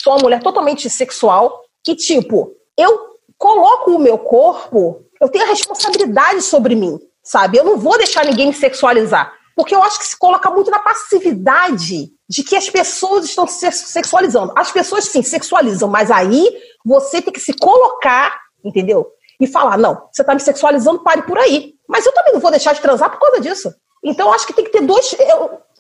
sou 0.03 0.15
uma 0.15 0.23
mulher 0.23 0.43
totalmente 0.43 0.89
sexual 0.89 1.61
que, 1.83 1.95
tipo, 1.95 2.53
eu 2.77 3.15
coloco 3.37 3.93
o 3.93 3.99
meu 3.99 4.19
corpo, 4.19 5.05
eu 5.21 5.29
tenho 5.29 5.45
a 5.45 5.49
responsabilidade 5.49 6.43
sobre 6.43 6.75
mim, 6.75 6.99
sabe? 7.23 7.59
Eu 7.59 7.65
não 7.65 7.79
vou 7.79 7.99
deixar 7.99 8.25
ninguém 8.25 8.49
me 8.49 8.55
sexualizar. 8.55 9.33
Porque 9.57 9.75
eu 9.75 9.83
acho 9.83 9.99
que 9.99 10.07
se 10.07 10.19
coloca 10.19 10.51
muito 10.51 10.71
na 10.71 10.81
passividade 10.81 12.11
de 12.29 12.43
que 12.43 12.57
as 12.57 12.69
pessoas 12.69 13.25
estão 13.25 13.47
se 13.47 13.71
sexualizando. 13.71 14.53
As 14.57 14.73
pessoas 14.73 15.05
sim 15.05 15.23
sexualizam, 15.23 15.89
mas 15.89 16.11
aí 16.11 16.51
você 16.85 17.23
tem 17.23 17.33
que 17.33 17.41
se 17.41 17.53
colocar, 17.53 18.37
entendeu? 18.65 19.07
E 19.41 19.47
falar: 19.47 19.77
não, 19.77 20.09
você 20.13 20.23
está 20.23 20.35
me 20.35 20.41
sexualizando, 20.41 21.03
pare 21.03 21.23
por 21.23 21.39
aí. 21.39 21.75
Mas 21.89 22.07
eu 22.07 22.13
também 22.13 22.33
não 22.33 22.41
vou 22.41 22.51
deixar 22.51 22.73
de 22.73 22.81
transar 22.81 23.11
por 23.11 23.21
causa 23.21 23.41
disso. 23.41 23.73
Então, 24.03 24.33
acho 24.33 24.47
que 24.47 24.53
tem 24.53 24.65
que 24.65 24.71
ter 24.71 24.83
dois, 24.83 25.17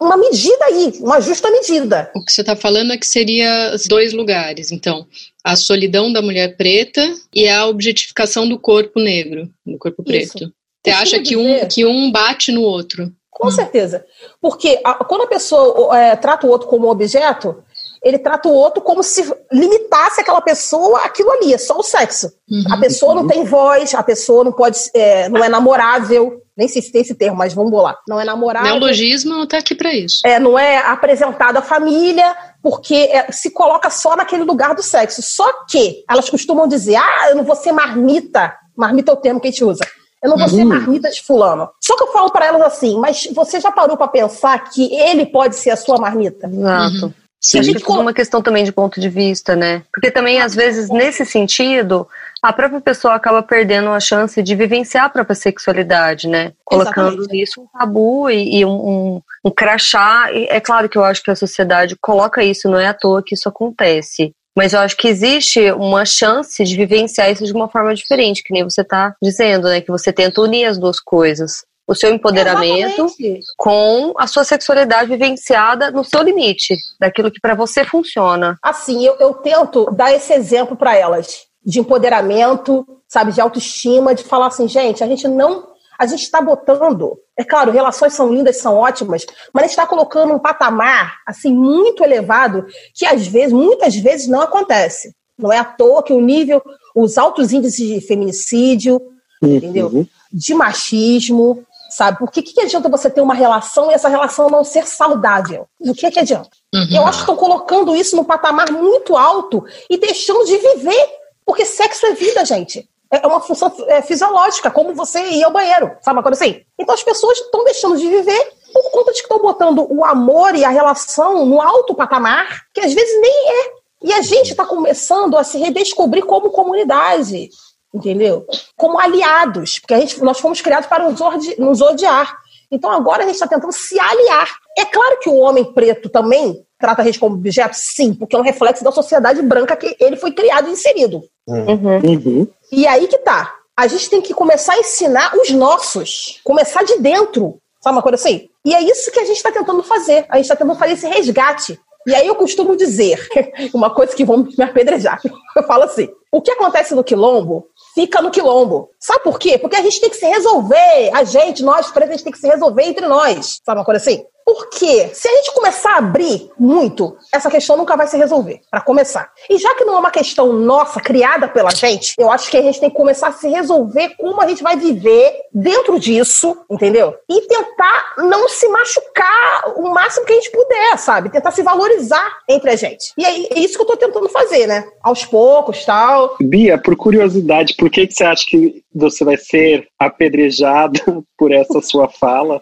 uma 0.01 0.17
medida 0.17 0.65
aí, 0.65 0.95
uma 1.01 1.21
justa 1.21 1.51
medida. 1.51 2.11
O 2.17 2.25
que 2.25 2.33
você 2.33 2.41
está 2.41 2.57
falando 2.57 2.93
é 2.93 2.97
que 2.97 3.07
seria 3.07 3.77
dois 3.87 4.15
lugares. 4.15 4.73
Então, 4.73 5.07
a 5.45 5.55
solidão 5.57 6.11
da 6.11 6.23
mulher 6.23 6.57
preta 6.57 7.03
e 7.35 7.47
a 7.47 7.67
objetificação 7.67 8.49
do 8.49 8.59
corpo 8.59 8.99
negro, 8.99 9.51
do 9.65 9.77
corpo 9.79 10.03
preto. 10.03 10.37
Isso. 10.37 10.53
Você 10.83 10.91
acha 10.91 11.21
que 11.21 11.37
um, 11.37 11.69
que 11.69 11.85
um 11.85 12.11
bate 12.11 12.51
no 12.51 12.63
outro? 12.63 13.13
Com 13.31 13.49
hum. 13.49 13.51
certeza. 13.51 14.05
Porque 14.41 14.81
a, 14.83 15.05
quando 15.05 15.23
a 15.23 15.29
pessoa 15.29 15.99
é, 15.99 16.17
trata 16.17 16.47
o 16.47 16.51
outro 16.51 16.69
como 16.69 16.91
objeto, 16.91 17.63
ele 18.05 18.19
trata 18.19 18.49
o 18.49 18.53
outro 18.53 18.83
como 18.83 19.03
se 19.03 19.33
limitasse 19.51 20.21
aquela 20.21 20.41
pessoa 20.41 21.01
aquilo 21.01 21.31
ali, 21.31 21.55
é 21.55 21.59
só 21.59 21.79
o 21.79 21.83
sexo. 21.83 22.31
Uhum. 22.49 22.65
A 22.71 22.77
pessoa 22.79 23.15
não 23.15 23.27
tem 23.27 23.45
voz, 23.45 23.95
a 23.95 24.03
pessoa 24.03 24.45
não 24.45 24.53
pode, 24.53 24.79
é, 24.95 25.29
não 25.29 25.43
é 25.43 25.49
namorável, 25.49 26.43
nem 26.57 26.69
sei 26.69 26.83
se 26.83 26.93
tem 26.93 27.01
esse 27.01 27.15
termo, 27.15 27.37
mas 27.37 27.55
vamos 27.55 27.73
lá. 27.73 27.97
Não 28.07 28.21
é 28.21 28.25
namorável. 28.25 28.71
Neologismo 28.71 29.43
está 29.43 29.59
aqui 29.59 29.75
para 29.75 29.93
isso. 29.93 30.21
É, 30.25 30.39
não 30.39 30.59
é 30.59 30.79
apresentado 30.79 31.57
à 31.57 31.63
família, 31.63 32.37
porque 32.63 32.95
é, 32.95 33.33
se 33.33 33.51
coloca 33.51 33.89
só 33.91 34.15
naquele 34.15 34.45
lugar 34.45 34.75
do 34.75 34.83
sexo. 34.83 35.23
Só 35.23 35.65
que 35.67 36.05
elas 36.09 36.29
costumam 36.29 36.69
dizer, 36.69 36.97
ah, 36.97 37.31
eu 37.31 37.37
não 37.37 37.45
vou 37.45 37.57
ser 37.57 37.73
marmita. 37.73 38.55
Marmita 38.77 39.11
é 39.11 39.15
o 39.15 39.17
termo 39.17 39.41
que 39.41 39.49
a 39.49 39.51
gente 39.51 39.65
usa 39.65 39.85
eu 40.25 40.31
não 40.31 40.39
vou 40.39 40.49
ser 40.49 40.63
uhum. 40.63 40.69
marmita 40.71 41.11
de 41.11 41.23
fulano. 41.23 41.69
Só 41.79 41.95
que 41.99 42.03
eu 42.03 42.11
falo 42.11 42.31
para 42.31 42.47
elas 42.47 42.63
assim, 42.63 42.99
mas 42.99 43.29
você 43.35 43.61
já 43.61 43.71
parou 43.71 43.95
para 43.95 44.09
pensar 44.09 44.59
que 44.71 44.91
ele 44.95 45.27
pode 45.27 45.55
ser 45.55 45.69
a 45.69 45.77
sua 45.77 45.99
marmita? 45.99 46.49
Exato. 46.49 47.07
Uhum. 47.07 47.13
Sim. 47.45 47.59
Acho 47.59 47.75
que 47.75 47.93
é 47.93 47.95
uma 47.95 48.15
questão 48.15 48.41
também 48.41 48.65
de 48.65 48.73
ponto 48.73 48.99
de 48.99 49.11
vista, 49.11 49.55
né? 49.55 49.83
Porque 49.93 50.11
também, 50.11 50.41
às 50.41 50.55
vezes, 50.55 50.89
nesse 50.89 51.27
sentido, 51.27 52.09
a 52.43 52.55
própria 52.55 52.81
pessoa 52.81 53.15
acaba 53.15 53.43
perdendo 53.43 53.91
a 53.91 54.01
chance 54.01 54.43
de 54.43 54.55
vivenciar 54.57 55.05
a 55.05 55.09
própria 55.11 55.35
sexualidade, 55.35 56.27
né? 56.27 56.55
Colocando 56.65 57.09
Exatamente. 57.09 57.33
nisso 57.33 57.61
um 57.61 57.67
tabu 57.79 58.31
e, 58.31 58.61
e 58.61 58.65
um, 58.65 58.71
um, 58.71 59.23
um 59.45 59.51
crachá. 59.51 60.33
E 60.33 60.47
é 60.49 60.59
claro 60.59 60.89
que 60.89 60.97
eu 60.97 61.05
acho 61.05 61.23
que 61.23 61.31
a 61.31 61.37
sociedade 61.37 61.97
coloca 62.01 62.43
isso, 62.43 62.67
não 62.67 62.79
é 62.79 62.87
à 62.87 62.95
toa 62.95 63.23
que 63.23 63.35
isso 63.35 63.47
acontece. 63.47 64.33
Mas 64.57 64.73
eu 64.73 64.81
acho 64.81 64.97
que 64.97 65.09
existe 65.09 65.71
uma 65.73 66.07
chance 66.07 66.65
de 66.65 66.77
vivenciar 66.77 67.31
isso 67.31 67.45
de 67.45 67.53
uma 67.53 67.69
forma 67.69 67.95
diferente, 67.95 68.43
que 68.43 68.55
nem 68.55 68.65
você 68.65 68.81
está 68.81 69.15
dizendo, 69.23 69.69
né? 69.69 69.83
Que 69.83 69.91
você 69.91 70.11
tenta 70.15 70.41
unir 70.41 70.65
as 70.65 70.79
duas 70.79 70.99
coisas. 70.99 71.65
O 71.87 71.95
seu 71.95 72.13
empoderamento 72.13 73.05
Exatamente. 73.05 73.47
com 73.59 74.15
a 74.17 74.27
sua 74.27 74.43
sexualidade 74.43 75.11
vivenciada 75.11 75.91
no 75.91 76.03
seu 76.03 76.23
limite, 76.23 76.77
daquilo 76.99 77.31
que 77.31 77.41
para 77.41 77.55
você 77.55 77.85
funciona. 77.85 78.59
Assim, 78.63 79.05
eu, 79.05 79.17
eu 79.21 79.35
tento 79.35 79.85
dar 79.93 80.13
esse 80.13 80.33
exemplo 80.33 80.77
para 80.77 80.97
elas 80.97 81.43
de 81.65 81.81
empoderamento, 81.81 82.87
sabe, 83.09 83.33
de 83.33 83.41
autoestima, 83.41 84.15
de 84.15 84.25
falar 84.25 84.47
assim, 84.47 84.69
gente, 84.69 85.03
a 85.03 85.07
gente 85.07 85.27
não 85.29 85.75
a 85.99 86.07
gente 86.07 86.23
está 86.23 86.41
botando, 86.41 87.17
é 87.39 87.45
claro, 87.45 87.71
relações 87.71 88.15
são 88.15 88.33
lindas, 88.33 88.59
são 88.59 88.75
ótimas, 88.75 89.25
mas 89.53 89.63
a 89.63 89.67
gente 89.67 89.71
está 89.71 89.87
colocando 89.87 90.33
um 90.33 90.39
patamar 90.39 91.19
assim 91.27 91.55
muito 91.55 92.03
elevado 92.03 92.67
que 92.93 93.07
às 93.07 93.27
vezes, 93.27 93.53
muitas 93.53 93.95
vezes 93.97 94.27
não 94.27 94.41
acontece. 94.41 95.15
Não 95.39 95.53
é 95.53 95.59
à 95.59 95.65
toa 95.65 96.03
que 96.03 96.13
o 96.13 96.21
nível, 96.21 96.63
os 96.95 97.19
altos 97.19 97.53
índices 97.53 97.87
de 97.87 98.01
feminicídio, 98.01 99.01
uhum. 99.43 99.57
entendeu? 99.57 100.07
De 100.33 100.55
machismo, 100.55 101.65
sabe? 101.95 102.19
Por 102.19 102.31
que, 102.31 102.43
que 102.43 102.61
adianta 102.61 102.89
você 102.89 103.09
ter 103.09 103.21
uma 103.21 103.35
relação 103.35 103.91
e 103.91 103.95
essa 103.95 104.09
relação 104.09 104.51
não 104.51 104.65
ser 104.65 104.87
saudável? 104.87 105.67
O 105.81 105.95
que, 105.95 106.11
que 106.11 106.19
adianta? 106.19 106.51
Uhum. 106.75 106.89
Eu 106.91 107.07
acho 107.07 107.19
que 107.19 107.23
estão 107.23 107.37
colocando 107.37 107.95
isso 107.95 108.17
num 108.17 108.25
patamar 108.25 108.71
muito 108.73 109.17
alto 109.17 109.65
e 109.89 109.97
deixando 109.97 110.45
de 110.45 110.57
viver, 110.57 111.09
porque 111.47 111.65
sexo 111.65 112.07
é 112.07 112.13
vida, 112.13 112.45
gente. 112.45 112.89
É, 113.11 113.25
é 113.25 113.27
uma 113.27 113.41
função 113.41 113.73
é, 113.87 114.03
fisiológica, 114.03 114.71
como 114.71 114.95
você 114.95 115.21
ir 115.21 115.45
ao 115.45 115.53
banheiro, 115.53 115.97
sabe 116.01 116.19
uma 116.19 116.23
coisa 116.23 116.43
assim? 116.43 116.63
Então 116.79 116.95
as 116.95 117.03
pessoas 117.03 117.39
estão 117.39 117.63
deixando 117.65 117.97
de 117.97 118.09
viver 118.09 118.53
por 118.73 118.91
conta 118.91 119.13
de 119.13 119.19
que 119.21 119.27
estão 119.27 119.39
botando 119.39 119.87
o 119.89 120.05
amor 120.05 120.57
e 120.57 120.65
a 120.65 120.71
relação 120.71 121.47
no 121.47 121.61
alto 121.61 121.95
patamar, 121.95 122.65
que 122.75 122.81
às 122.81 122.93
vezes 122.93 123.21
nem 123.21 123.51
é. 123.63 123.85
E 124.03 124.13
a 124.13 124.21
gente 124.21 124.51
está 124.51 124.67
começando 124.67 125.37
a 125.37 125.45
se 125.45 125.59
redescobrir 125.59 126.27
como 126.27 126.51
comunidade, 126.51 127.49
entendeu? 127.95 128.45
Como 128.77 128.99
aliados, 128.99 129.79
porque 129.79 129.95
a 129.95 130.01
gente, 130.01 130.23
nós 130.23 130.41
fomos 130.41 130.61
criados 130.61 130.89
para 130.89 131.09
nos, 131.09 131.21
nos 131.57 131.81
odiar. 131.81 132.37
Então 132.71 132.91
agora 132.91 133.23
a 133.23 133.27
gente 133.27 133.37
está 133.37 133.47
tentando 133.47 133.73
se 133.73 133.99
aliar. 133.99 134.51
É 134.77 134.85
claro 134.85 135.21
que 135.21 135.29
o 135.29 135.37
homem 135.37 135.65
preto 135.73 136.09
também 136.09 136.65
trata 136.79 137.03
a 137.03 137.05
gente 137.05 137.21
como 137.21 137.37
objeto? 137.37 137.75
Sim, 137.75 138.15
porque 138.15 138.35
é 138.35 138.39
um 138.39 138.43
reflexo 138.43 138.83
da 138.83 138.91
sociedade 138.91 139.41
branca 139.43 139.77
que 139.77 139.97
ele 140.01 140.17
foi 140.17 140.33
criado 140.33 140.69
e 140.69 140.73
inserido. 140.73 141.23
Uhum. 141.47 142.01
Uhum. 142.05 142.49
E 142.73 142.87
aí 142.87 143.07
que 143.07 143.19
tá. 143.19 143.55
A 143.77 143.87
gente 143.87 144.11
tem 144.11 144.21
que 144.21 144.35
começar 144.35 144.75
a 144.75 144.79
ensinar 144.79 145.35
os 145.37 145.51
nossos. 145.51 146.41
Começar 146.45 146.85
de 146.85 146.99
dentro. 146.99 147.59
Sabe 147.81 147.97
uma 147.97 148.03
coisa 148.03 148.17
assim? 148.17 148.49
E 148.65 148.75
é 148.75 148.83
isso 148.83 149.11
que 149.11 149.21
a 149.21 149.25
gente 149.25 149.37
está 149.37 149.53
tentando 149.53 149.83
fazer. 149.83 150.27
A 150.29 150.37
gente 150.37 150.45
está 150.45 150.57
tentando 150.57 150.79
fazer 150.79 150.93
esse 150.93 151.07
resgate. 151.07 151.79
E 152.07 152.15
aí 152.15 152.27
eu 152.27 152.35
costumo 152.35 152.77
dizer 152.77 153.19
uma 153.73 153.91
coisa 153.91 154.15
que 154.15 154.25
vão 154.25 154.47
me 154.57 154.65
apedrejar. 154.65 155.21
Eu 155.57 155.63
falo 155.63 155.85
assim: 155.85 156.09
o 156.31 156.43
que 156.43 156.51
acontece 156.51 156.95
no 156.95 157.05
quilombo 157.05 157.67
fica 157.95 158.21
no 158.21 158.31
quilombo. 158.31 158.91
Sabe 158.99 159.23
por 159.23 159.39
quê? 159.39 159.57
Porque 159.57 159.77
a 159.77 159.83
gente 159.83 160.01
tem 160.01 160.11
que 160.11 160.17
se 160.17 160.27
resolver. 160.27 161.11
A 161.15 161.25
gente, 161.25 161.63
nós, 161.63 161.91
pretos, 161.91 162.11
a 162.11 162.13
gente 162.17 162.25
tem 162.25 162.33
que 162.33 162.39
se 162.39 162.49
resolver 162.49 162.83
entre 162.83 163.07
nós. 163.07 163.61
Sabe 163.65 163.79
uma 163.79 163.85
coisa 163.85 164.01
assim? 164.01 164.25
Porque 164.45 165.09
se 165.15 165.27
a 165.27 165.37
gente 165.37 165.55
começar 165.55 165.95
a 165.95 165.99
abrir 165.99 166.51
muito, 166.59 167.17
essa 167.33 167.51
questão 167.51 167.77
nunca 167.77 167.97
vai 167.97 168.07
se 168.07 168.17
resolver, 168.17 168.61
para 168.71 168.81
começar. 168.81 169.31
E 169.49 169.59
já 169.59 169.75
que 169.75 169.85
não 169.85 169.95
é 169.95 169.99
uma 169.99 170.11
questão 170.11 170.53
nossa, 170.53 171.01
criada 171.01 171.49
pela 171.49 171.71
gente, 171.71 172.15
eu 172.19 172.31
acho 172.31 172.51
que 172.51 172.57
a 172.57 172.63
gente 172.63 172.79
tem 172.79 172.91
que 172.91 172.97
começar 172.97 173.29
a 173.29 173.33
se 173.33 173.49
resolver 173.49 174.11
como 174.19 174.41
a 174.41 174.49
gente 174.49 174.63
vai 174.63 174.77
viver 174.77 175.33
dentro 175.53 175.99
disso, 175.99 176.57
entendeu? 176.71 177.15
E 177.29 177.41
tentar 177.43 178.15
não 178.19 178.49
se 178.49 178.69
machucar 178.69 179.73
o 179.77 179.91
máximo 179.91 180.27
que 180.27 180.33
a 180.33 180.37
gente 180.37 180.51
puder, 180.51 180.99
sabe? 180.99 181.31
Tentar 181.31 181.51
se 181.51 181.63
valorizar 181.63 182.39
entre 182.49 182.71
a 182.71 182.77
gente. 182.77 183.13
E 183.17 183.25
é 183.25 183.59
isso 183.59 183.77
que 183.77 183.83
eu 183.83 183.87
tô 183.87 183.97
tentando 183.97 184.29
fazer, 184.29 184.67
né? 184.67 184.85
Aos 185.03 185.25
poucos, 185.25 185.85
tal. 185.85 186.37
Bia, 186.41 186.77
por 186.77 186.97
curiosidade, 186.97 187.75
por 187.77 187.89
que, 187.91 188.07
que 188.07 188.15
você 188.15 188.25
acha 188.25 188.45
que 188.47 188.83
você 188.95 189.25
vai 189.25 189.37
ser 189.37 189.89
apedrejada 189.99 191.01
por 191.37 191.53
essa 191.53 191.81
sua 191.81 192.09
fala? 192.09 192.61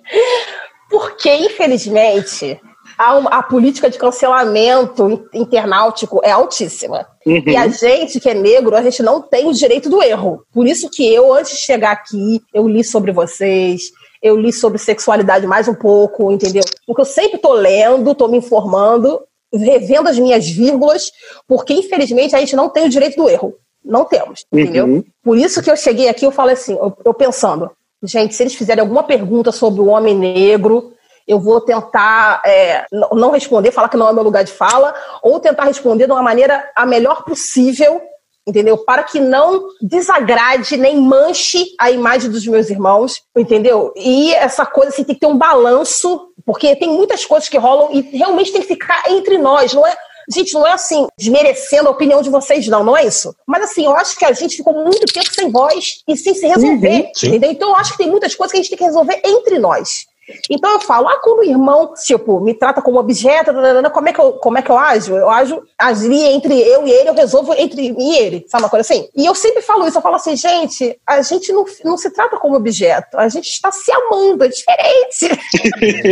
Porque, 0.92 1.34
infelizmente, 1.34 2.61
a, 2.99 3.38
a, 3.38 3.42
política 3.42 3.88
de 3.88 3.99
cancelamento 3.99 5.26
internautico 5.32 6.20
é 6.22 6.30
altíssima. 6.30 7.06
Uhum. 7.25 7.42
E 7.46 7.56
a 7.56 7.66
gente 7.66 8.20
que 8.20 8.28
é 8.28 8.34
negro, 8.34 8.76
a 8.76 8.82
gente 8.82 9.02
não 9.02 9.22
tem 9.22 9.49
o 9.49 9.54
direito 9.54 9.88
do 9.88 10.02
erro. 10.02 10.44
Por 10.52 10.66
isso 10.66 10.90
que 10.90 11.02
eu, 11.12 11.32
antes 11.32 11.52
de 11.52 11.58
chegar 11.62 11.92
aqui, 11.92 12.42
eu 12.52 12.68
li 12.68 12.84
sobre 12.84 13.11
vocês, 13.11 13.90
eu 14.22 14.37
li 14.37 14.52
sobre 14.52 14.78
sexualidade 14.78 15.46
mais 15.46 15.66
um 15.66 15.75
pouco, 15.75 16.30
entendeu? 16.30 16.62
Porque 16.87 17.00
eu 17.00 17.06
sempre 17.06 17.38
tô 17.38 17.54
lendo, 17.54 18.14
tô 18.14 18.28
me 18.28 18.37
informando, 18.37 19.20
revendo 19.50 20.11
as 20.11 20.18
minhas 20.18 20.46
vírgulas, 20.46 21.11
porque 21.49 21.72
infelizmente 21.72 22.37
a 22.37 22.38
gente 22.38 22.54
não 22.54 22.68
tem 22.68 22.84
o 22.84 22.90
direito 22.90 23.16
do 23.16 23.28
erro. 23.30 23.54
Não 23.84 24.04
temos, 24.04 24.44
Uhum. 24.52 24.61
entendeu? 24.61 25.04
Por 25.25 25.38
isso 25.38 25.62
que 25.62 25.70
eu 25.70 25.76
cheguei 25.76 26.08
aqui, 26.08 26.25
eu 26.25 26.30
falei 26.30 26.54
assim, 26.54 26.75
eu, 26.75 26.96
eu 27.04 27.14
pensando, 27.14 27.70
gente, 28.02 28.35
se 28.35 28.42
eles 28.42 28.54
fizerem 28.54 28.82
alguma 28.82 29.02
pergunta 29.02 29.52
sobre 29.52 29.80
o 29.80 29.87
homem 29.87 30.14
negro, 30.14 30.92
eu 31.26 31.38
vou 31.38 31.61
tentar 31.61 32.42
é, 32.44 32.85
não 33.12 33.30
responder, 33.30 33.71
falar 33.71 33.88
que 33.88 33.97
não 33.97 34.09
é 34.09 34.12
meu 34.12 34.23
lugar 34.25 34.44
de 34.44 34.52
fala, 34.52 34.94
ou 35.23 35.38
tentar 35.38 35.64
responder 35.64 36.06
de 36.06 36.12
uma 36.12 36.23
maneira 36.23 36.68
a 36.75 36.85
melhor 36.85 37.25
possível, 37.25 38.00
entendeu? 38.47 38.78
Para 38.78 39.04
que 39.04 39.21
não 39.21 39.68
desagrade 39.80 40.76
nem 40.76 40.97
manche 41.00 41.64
a 41.78 41.90
imagem 41.90 42.30
dos 42.30 42.47
meus 42.47 42.71
irmãos, 42.71 43.23
entendeu? 43.37 43.92
E 43.97 44.35
essa 44.35 44.66
coisa 44.66 44.90
assim, 44.90 45.04
tem 45.04 45.14
que 45.14 45.21
ter 45.21 45.26
um 45.26 45.38
balanço, 45.38 46.28
porque 46.44 46.75
tem 46.75 46.88
muitas 46.88 47.25
coisas 47.25 47.49
que 47.49 47.59
rolam 47.59 47.90
e 47.92 48.00
realmente 48.16 48.52
tem 48.52 48.62
que 48.62 48.68
ficar 48.68 49.04
entre 49.09 49.38
nós, 49.38 49.73
não 49.73 49.87
é? 49.87 49.97
Gente, 50.32 50.54
não 50.54 50.66
é 50.66 50.72
assim, 50.72 51.06
desmerecendo 51.18 51.88
a 51.88 51.92
opinião 51.92 52.22
de 52.22 52.30
vocês, 52.30 52.66
não, 52.68 52.82
não 52.82 52.96
é 52.96 53.04
isso. 53.04 53.34
Mas 53.46 53.64
assim, 53.64 53.84
eu 53.84 53.94
acho 53.96 54.16
que 54.16 54.24
a 54.24 54.32
gente 54.32 54.56
ficou 54.56 54.72
muito 54.72 55.12
tempo 55.12 55.32
sem 55.32 55.50
voz 55.50 56.02
e 56.08 56.16
sem 56.16 56.34
se 56.34 56.46
resolver, 56.46 57.10
Sim. 57.14 57.28
entendeu? 57.28 57.50
Então 57.50 57.68
eu 57.70 57.76
acho 57.76 57.92
que 57.92 57.98
tem 57.98 58.10
muitas 58.10 58.34
coisas 58.34 58.52
que 58.52 58.58
a 58.58 58.62
gente 58.62 58.70
tem 58.70 58.78
que 58.78 58.84
resolver 58.84 59.20
entre 59.24 59.58
nós. 59.58 60.06
Então 60.48 60.72
eu 60.72 60.80
falo, 60.80 61.08
ah, 61.08 61.18
quando 61.20 61.40
o 61.40 61.44
irmão, 61.44 61.92
tipo, 62.04 62.40
me 62.40 62.54
trata 62.54 62.80
como 62.80 62.98
objeto, 62.98 63.52
como 63.92 64.08
é 64.08 64.12
que 64.12 64.20
eu, 64.20 64.32
como 64.34 64.58
é 64.58 64.62
que 64.62 64.70
eu 64.70 64.78
ajo? 64.78 65.14
Eu 65.16 65.28
ajo, 65.28 65.62
agiria 65.78 66.32
entre 66.32 66.58
eu 66.60 66.86
e 66.86 66.90
ele, 66.90 67.08
eu 67.08 67.14
resolvo 67.14 67.52
entre 67.54 67.92
mim 67.92 68.12
e 68.12 68.18
ele, 68.18 68.46
sabe 68.48 68.64
uma 68.64 68.70
coisa 68.70 68.82
assim? 68.82 69.08
E 69.16 69.26
eu 69.26 69.34
sempre 69.34 69.62
falo 69.62 69.86
isso, 69.86 69.98
eu 69.98 70.02
falo 70.02 70.16
assim, 70.16 70.36
gente, 70.36 70.96
a 71.06 71.22
gente 71.22 71.52
não, 71.52 71.64
não 71.84 71.96
se 71.96 72.10
trata 72.10 72.36
como 72.36 72.56
objeto, 72.56 73.18
a 73.18 73.28
gente 73.28 73.48
está 73.48 73.72
se 73.72 73.90
amando, 73.92 74.44
é 74.44 74.48
diferente. 74.48 75.42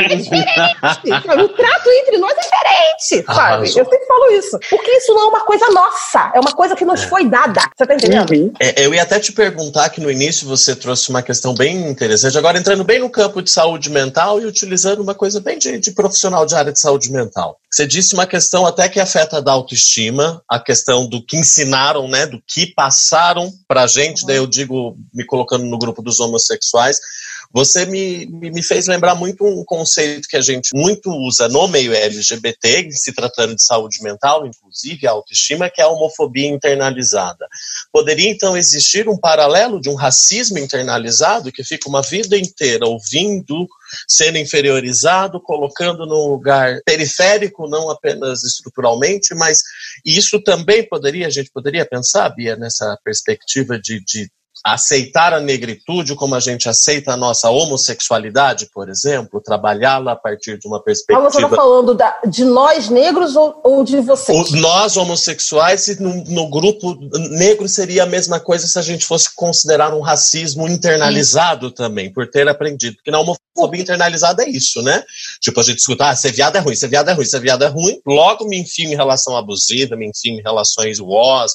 É 0.00 0.16
diferente, 0.16 0.78
sabe? 0.80 1.42
O 1.42 1.48
trato 1.48 1.90
entre 1.90 2.18
nós 2.18 2.32
é 2.32 2.40
diferente, 2.40 3.26
sabe? 3.26 3.68
Eu 3.68 3.84
sempre 3.84 4.06
falo 4.06 4.30
isso. 4.32 4.58
Porque 4.68 4.90
isso 4.90 5.14
não 5.14 5.22
é 5.22 5.28
uma 5.28 5.40
coisa 5.40 5.68
nossa, 5.70 6.32
é 6.34 6.40
uma 6.40 6.52
coisa 6.52 6.74
que 6.76 6.84
nos 6.84 7.02
foi 7.04 7.24
dada. 7.24 7.60
Você 7.76 7.86
tá 7.86 7.94
entendendo? 7.94 8.30
Uhum. 8.30 8.52
É, 8.60 8.84
eu 8.84 8.94
ia 8.94 9.02
até 9.02 9.18
te 9.18 9.32
perguntar 9.32 9.88
que 9.90 10.00
no 10.00 10.10
início 10.10 10.46
você 10.46 10.74
trouxe 10.74 11.10
uma 11.10 11.22
questão 11.22 11.54
bem 11.54 11.88
interessante, 11.88 12.36
agora 12.36 12.58
entrando 12.58 12.84
bem 12.84 12.98
no 12.98 13.10
campo 13.10 13.29
de 13.40 13.50
saúde 13.50 13.88
mental 13.88 14.40
e 14.40 14.46
utilizando 14.46 15.00
uma 15.00 15.14
coisa 15.14 15.40
bem 15.40 15.58
de, 15.58 15.78
de 15.78 15.92
profissional 15.92 16.44
de 16.44 16.54
área 16.54 16.72
de 16.72 16.80
saúde 16.80 17.12
mental. 17.12 17.58
Você 17.70 17.86
disse 17.86 18.14
uma 18.14 18.26
questão 18.26 18.66
até 18.66 18.88
que 18.88 18.98
afeta 18.98 19.40
da 19.40 19.52
autoestima, 19.52 20.42
a 20.48 20.58
questão 20.58 21.06
do 21.08 21.24
que 21.24 21.36
ensinaram, 21.36 22.08
né, 22.08 22.26
do 22.26 22.42
que 22.44 22.66
passaram 22.74 23.52
pra 23.68 23.86
gente, 23.86 24.26
daí 24.26 24.38
eu 24.38 24.46
digo, 24.46 24.96
me 25.14 25.24
colocando 25.24 25.64
no 25.64 25.78
grupo 25.78 26.02
dos 26.02 26.18
homossexuais, 26.18 26.98
você 27.52 27.84
me, 27.84 28.26
me 28.26 28.62
fez 28.62 28.86
lembrar 28.86 29.16
muito 29.16 29.44
um 29.44 29.64
conceito 29.64 30.28
que 30.28 30.36
a 30.36 30.40
gente 30.40 30.70
muito 30.72 31.10
usa 31.10 31.48
no 31.48 31.66
meio 31.66 31.92
LGBT, 31.92 32.90
se 32.92 33.12
tratando 33.12 33.56
de 33.56 33.64
saúde 33.64 34.02
mental, 34.02 34.46
inclusive 34.46 35.06
a 35.06 35.10
autoestima, 35.10 35.68
que 35.68 35.80
é 35.80 35.84
a 35.84 35.88
homofobia 35.88 36.46
internalizada. 36.46 37.48
Poderia 37.92 38.30
então 38.30 38.56
existir 38.56 39.08
um 39.08 39.18
paralelo 39.18 39.80
de 39.80 39.88
um 39.88 39.96
racismo 39.96 40.58
internalizado 40.58 41.50
que 41.50 41.64
fica 41.64 41.88
uma 41.88 42.02
vida 42.02 42.38
inteira 42.38 42.86
ouvindo, 42.86 43.66
sendo 44.06 44.38
inferiorizado, 44.38 45.40
colocando 45.40 46.06
num 46.06 46.28
lugar 46.28 46.80
periférico, 46.84 47.68
não 47.68 47.90
apenas 47.90 48.44
estruturalmente, 48.44 49.34
mas 49.34 49.58
isso 50.04 50.40
também 50.40 50.88
poderia, 50.88 51.26
a 51.26 51.30
gente 51.30 51.50
poderia 51.52 51.84
pensar, 51.84 52.28
Bia, 52.30 52.54
nessa 52.54 52.96
perspectiva 53.04 53.76
de, 53.76 54.00
de 54.04 54.30
aceitar 54.64 55.32
a 55.32 55.40
negritude 55.40 56.14
como 56.14 56.34
a 56.34 56.40
gente 56.40 56.68
aceita 56.68 57.12
a 57.12 57.16
nossa 57.16 57.48
homossexualidade, 57.50 58.68
por 58.72 58.88
exemplo, 58.88 59.40
trabalhá-la 59.40 60.12
a 60.12 60.16
partir 60.16 60.58
de 60.58 60.66
uma 60.68 60.82
Mas 60.86 60.98
você 60.98 61.04
tá 61.06 61.14
perspectiva 61.16 61.56
falando 61.56 61.94
da- 61.94 62.18
de 62.26 62.44
nós 62.44 62.88
negros 62.88 63.36
ou, 63.36 63.60
ou 63.64 63.84
de 63.84 64.00
vocês? 64.00 64.50
o- 64.50 64.56
nós 64.56 64.96
homossexuais, 64.96 65.88
e 65.88 66.02
no, 66.02 66.24
no 66.24 66.48
grupo 66.50 66.94
negro 67.30 67.68
seria 67.68 68.02
a 68.02 68.06
mesma 68.06 68.38
coisa 68.38 68.66
se 68.66 68.78
a 68.78 68.82
gente 68.82 69.04
fosse 69.06 69.34
considerar 69.34 69.94
um 69.94 70.00
racismo 70.00 70.68
internalizado 70.68 71.70
também, 71.70 72.12
por 72.12 72.28
ter 72.30 72.48
aprendido. 72.48 72.96
Porque 72.96 73.10
na 73.10 73.18
homofobia 73.20 73.40
internalizada 73.80 74.42
é 74.44 74.48
isso, 74.48 74.82
né? 74.82 75.02
Tipo, 75.40 75.60
a 75.60 75.62
gente 75.62 75.78
escuta, 75.78 76.08
ah, 76.08 76.16
ser 76.16 76.32
viado 76.32 76.56
é 76.56 76.60
ruim, 76.60 76.74
ser 76.76 76.88
viado 76.88 77.08
é 77.08 77.12
ruim, 77.12 77.24
ser 77.24 77.40
viado 77.40 77.64
é 77.64 77.68
ruim, 77.68 78.00
logo 78.06 78.44
me 78.46 78.58
enfio 78.58 78.90
em 78.90 78.96
relação 78.96 79.36
abusiva, 79.36 79.96
me 79.96 80.08
enfio 80.08 80.32
em 80.38 80.42
relações 80.42 80.98
was, 81.00 81.52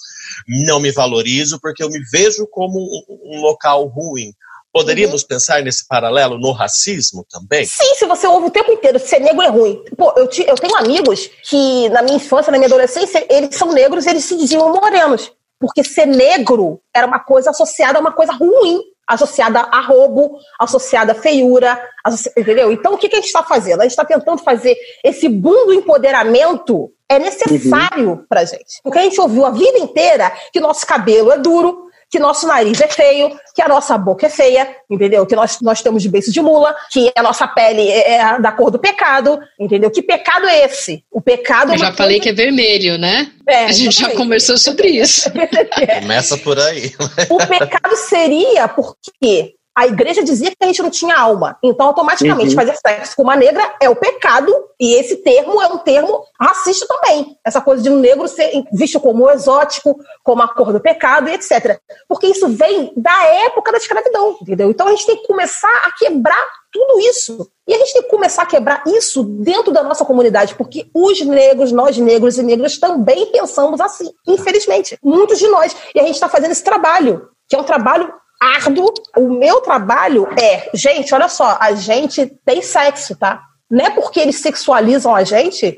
não 0.47 0.79
me 0.79 0.91
valorizo, 0.91 1.59
porque 1.61 1.83
eu 1.83 1.89
me 1.89 1.99
vejo 2.11 2.47
como 2.51 2.79
um, 2.79 3.37
um 3.37 3.41
local 3.41 3.85
ruim. 3.87 4.31
Poderíamos 4.71 5.23
pensar 5.23 5.63
nesse 5.63 5.87
paralelo 5.87 6.37
no 6.37 6.51
racismo 6.51 7.25
também? 7.31 7.65
Sim, 7.65 7.95
se 7.95 8.05
você 8.05 8.27
ouve 8.27 8.47
o 8.47 8.51
tempo 8.51 8.73
inteiro 8.73 8.99
ser 8.99 9.19
negro 9.19 9.41
é 9.41 9.47
ruim. 9.47 9.81
Pô, 9.97 10.13
eu, 10.17 10.27
ti- 10.27 10.45
eu 10.45 10.55
tenho 10.55 10.75
amigos 10.75 11.29
que 11.43 11.87
na 11.89 12.01
minha 12.01 12.17
infância, 12.17 12.51
na 12.51 12.57
minha 12.57 12.67
adolescência, 12.67 13.25
eles 13.29 13.55
são 13.55 13.71
negros 13.71 14.05
e 14.05 14.09
eles 14.09 14.25
se 14.25 14.35
diziam 14.37 14.73
morenos. 14.73 15.31
Porque 15.57 15.81
ser 15.81 16.05
negro 16.05 16.81
era 16.93 17.07
uma 17.07 17.19
coisa 17.19 17.51
associada 17.51 17.97
a 17.97 18.01
uma 18.01 18.11
coisa 18.11 18.33
ruim. 18.33 18.81
Associada 19.07 19.59
a 19.59 19.81
roubo, 19.81 20.37
associada 20.59 21.11
a 21.11 21.15
feiura, 21.15 21.79
associ- 22.03 22.31
entendeu? 22.37 22.71
Então 22.71 22.93
o 22.93 22.97
que, 22.97 23.07
que 23.07 23.15
a 23.15 23.19
gente 23.19 23.27
está 23.27 23.43
fazendo? 23.43 23.79
A 23.79 23.83
gente 23.83 23.91
está 23.91 24.03
tentando 24.05 24.41
fazer 24.43 24.75
esse 25.03 25.29
boom 25.29 25.67
do 25.67 25.73
empoderamento 25.73 26.91
é 27.07 27.19
necessário 27.19 28.25
pra 28.27 28.43
gente. 28.45 28.81
Porque 28.83 28.97
a 28.97 29.03
gente 29.03 29.21
ouviu 29.21 29.45
a 29.45 29.51
vida 29.51 29.77
inteira 29.77 30.31
que 30.51 30.59
nosso 30.59 30.85
cabelo 30.87 31.31
é 31.31 31.37
duro, 31.37 31.84
que 32.09 32.19
nosso 32.19 32.47
nariz 32.47 32.79
é 32.79 32.87
feio, 32.87 33.31
que 33.53 33.61
a 33.61 33.67
nossa 33.67 33.97
boca 33.97 34.25
é 34.27 34.29
feia, 34.29 34.67
entendeu? 34.89 35.25
Que 35.25 35.35
nós, 35.35 35.59
nós 35.61 35.81
temos 35.81 36.03
de 36.03 36.09
beiço 36.09 36.31
de 36.31 36.41
mula, 36.41 36.75
que 36.91 37.11
a 37.15 37.21
nossa 37.23 37.47
pele 37.47 37.89
é 37.89 38.15
é 38.15 38.39
da 38.39 38.51
cor 38.51 38.69
do 38.71 38.79
pecado, 38.79 39.39
entendeu? 39.59 39.89
Que 39.91 40.01
pecado 40.01 40.45
é 40.47 40.65
esse? 40.65 41.03
O 41.11 41.19
pecado 41.21 41.71
é 41.71 41.75
Eu 41.75 41.79
uma 41.79 41.85
já 41.87 41.93
falei 41.93 42.19
que 42.19 42.29
coisa- 42.29 42.41
é 42.41 42.45
vermelho, 42.45 42.97
né? 42.97 43.31
É, 43.47 43.65
a 43.65 43.71
gente 43.71 43.99
já 43.99 44.09
conversou 44.11 44.57
sobre 44.57 44.89
isso. 44.89 45.29
Começa 46.01 46.37
por 46.37 46.59
aí. 46.59 46.93
O 47.29 47.37
pecado 47.37 47.95
seria 47.97 48.67
porque 48.67 49.54
a 49.75 49.85
igreja 49.85 50.23
dizia 50.23 50.49
que 50.51 50.57
a 50.61 50.67
gente 50.67 50.81
não 50.81 50.89
tinha 50.89 51.17
alma. 51.17 51.57
Então, 51.61 51.87
automaticamente, 51.87 52.49
Uhum. 52.49 52.55
fazer 52.55 52.77
sexo 52.77 53.15
com 53.15 53.23
uma 53.23 53.35
negra 53.35 53.75
é 53.81 53.89
o 53.89 53.95
pecado, 53.95 54.53
e 54.79 54.93
esse 54.95 55.17
termo 55.17 55.61
é 55.61 55.67
um 55.67 55.77
termo 55.77 56.23
racista 56.39 56.87
também. 56.87 57.37
Essa 57.43 57.59
coisa 57.59 57.83
de 57.83 57.89
um 57.89 57.97
negro 57.97 58.27
ser 58.27 58.63
visto 58.71 58.99
como 58.99 59.29
exótico, 59.29 59.99
como 60.23 60.41
a 60.41 60.47
cor 60.47 60.71
do 60.71 60.79
pecado 60.79 61.29
e 61.29 61.33
etc. 61.33 61.79
Porque 62.07 62.27
isso 62.27 62.47
vem 62.47 62.93
da 62.95 63.25
época 63.45 63.71
da 63.71 63.77
escravidão, 63.77 64.37
entendeu? 64.41 64.69
Então, 64.69 64.87
a 64.87 64.91
gente 64.91 65.05
tem 65.05 65.17
que 65.17 65.27
começar 65.27 65.81
a 65.83 65.91
quebrar 65.91 66.45
tudo 66.71 66.99
isso. 67.01 67.49
E 67.67 67.73
a 67.73 67.77
gente 67.77 67.93
tem 67.93 68.03
que 68.03 68.09
começar 68.09 68.43
a 68.43 68.45
quebrar 68.45 68.83
isso 68.85 69.23
dentro 69.23 69.71
da 69.71 69.81
nossa 69.83 70.05
comunidade, 70.05 70.55
porque 70.55 70.87
os 70.93 71.19
negros, 71.21 71.71
nós 71.71 71.97
negros 71.97 72.37
e 72.37 72.43
negras, 72.43 72.77
também 72.77 73.25
pensamos 73.27 73.81
assim, 73.81 74.11
infelizmente. 74.27 74.97
Muitos 75.03 75.39
de 75.39 75.47
nós. 75.47 75.75
E 75.93 75.99
a 75.99 76.03
gente 76.03 76.15
está 76.15 76.29
fazendo 76.29 76.51
esse 76.51 76.63
trabalho, 76.63 77.29
que 77.47 77.55
é 77.55 77.59
um 77.59 77.63
trabalho 77.63 78.13
árduo. 78.55 78.93
O 79.17 79.29
meu 79.29 79.61
trabalho 79.61 80.27
é, 80.39 80.69
gente, 80.73 81.13
olha 81.13 81.27
só, 81.27 81.57
a 81.59 81.73
gente 81.73 82.25
tem 82.45 82.61
sexo, 82.61 83.15
tá? 83.15 83.41
Não 83.69 83.85
é 83.85 83.89
porque 83.89 84.19
eles 84.19 84.39
sexualizam 84.39 85.15
a 85.15 85.23
gente 85.23 85.77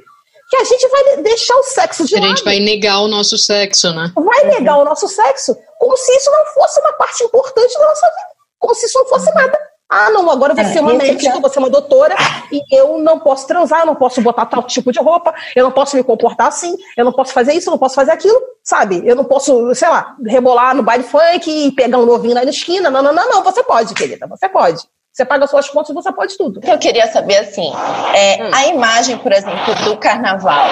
que 0.49 0.57
a 0.57 0.63
gente 0.63 0.87
vai 0.87 1.17
deixar 1.17 1.55
o 1.55 1.63
sexo 1.63 2.05
de 2.05 2.15
A 2.15 2.19
lado 2.19 2.29
gente 2.29 2.43
vai 2.43 2.59
negar 2.59 2.99
o 3.01 3.07
nosso 3.07 3.37
sexo, 3.37 3.93
né? 3.93 4.11
vai 4.15 4.45
negar 4.45 4.77
o 4.77 4.85
nosso 4.85 5.07
sexo 5.07 5.57
como 5.77 5.95
se 5.95 6.15
isso 6.15 6.31
não 6.31 6.45
fosse 6.53 6.79
uma 6.79 6.93
parte 6.93 7.23
importante 7.23 7.73
da 7.73 7.87
nossa 7.87 8.07
vida. 8.07 8.27
Como 8.59 8.75
se 8.75 8.85
isso 8.85 8.99
não 8.99 9.05
fosse 9.07 9.33
nada. 9.33 9.59
Ah, 9.89 10.09
não, 10.09 10.29
agora 10.29 10.53
vou 10.53 10.63
É, 10.63 10.67
ser 10.67 10.81
uma 10.81 10.93
médica, 10.93 11.31
é- 11.33 11.37
eu 11.37 11.41
vou 11.41 11.49
ser 11.49 11.59
uma 11.59 11.69
doutora 11.69 12.13
e 12.51 12.61
eu 12.75 12.97
não 12.99 13.19
posso 13.19 13.47
transar, 13.47 13.79
eu 13.81 13.85
não 13.85 13.95
posso 13.95 14.21
botar 14.21 14.45
tal 14.45 14.61
tipo 14.63 14.91
de 14.91 14.99
roupa, 14.99 15.33
eu 15.55 15.63
não 15.63 15.71
posso 15.71 15.95
me 15.95 16.03
comportar 16.03 16.47
assim, 16.47 16.75
eu 16.97 17.05
não 17.05 17.13
posso 17.13 17.31
fazer 17.31 17.53
isso, 17.53 17.69
eu 17.69 17.71
não 17.71 17.77
posso 17.77 17.95
fazer 17.95 18.11
aquilo, 18.11 18.37
sabe? 18.61 19.01
Eu 19.05 19.15
não 19.15 19.23
posso, 19.23 19.73
sei 19.73 19.87
lá, 19.87 20.15
rebolar 20.25 20.75
no 20.75 20.83
baile 20.83 21.03
funk 21.05 21.49
e 21.49 21.71
pegar 21.71 21.99
um 21.99 22.05
novinho 22.05 22.35
lá 22.35 22.43
na 22.43 22.49
esquina. 22.49 22.89
Não, 22.89 23.01
não, 23.01 23.13
não, 23.13 23.29
não, 23.29 23.43
você 23.43 23.63
pode, 23.63 23.93
querida, 23.93 24.27
você 24.27 24.49
pode. 24.49 24.83
Você 25.17 25.25
paga 25.25 25.47
suas 25.47 25.67
contas, 25.67 25.95
você 25.95 26.11
pode 26.11 26.37
tudo. 26.37 26.61
que 26.61 26.69
eu 26.69 26.77
queria 26.77 27.11
saber 27.11 27.37
assim, 27.37 27.73
é, 28.13 28.53
a 28.53 28.67
imagem, 28.67 29.17
por 29.17 29.31
exemplo, 29.31 29.73
do 29.83 29.97
carnaval, 29.97 30.69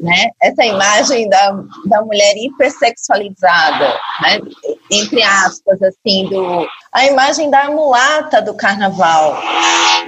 né? 0.00 0.28
Essa 0.40 0.64
imagem 0.64 1.28
da, 1.28 1.50
da 1.86 2.00
mulher 2.00 2.32
hipersexualizada, 2.36 3.88
né? 4.22 4.40
Entre 4.88 5.20
aspas, 5.24 5.82
assim, 5.82 6.28
do 6.28 6.64
a 6.92 7.06
imagem 7.06 7.50
da 7.50 7.72
mulata 7.72 8.40
do 8.40 8.54
carnaval. 8.54 9.36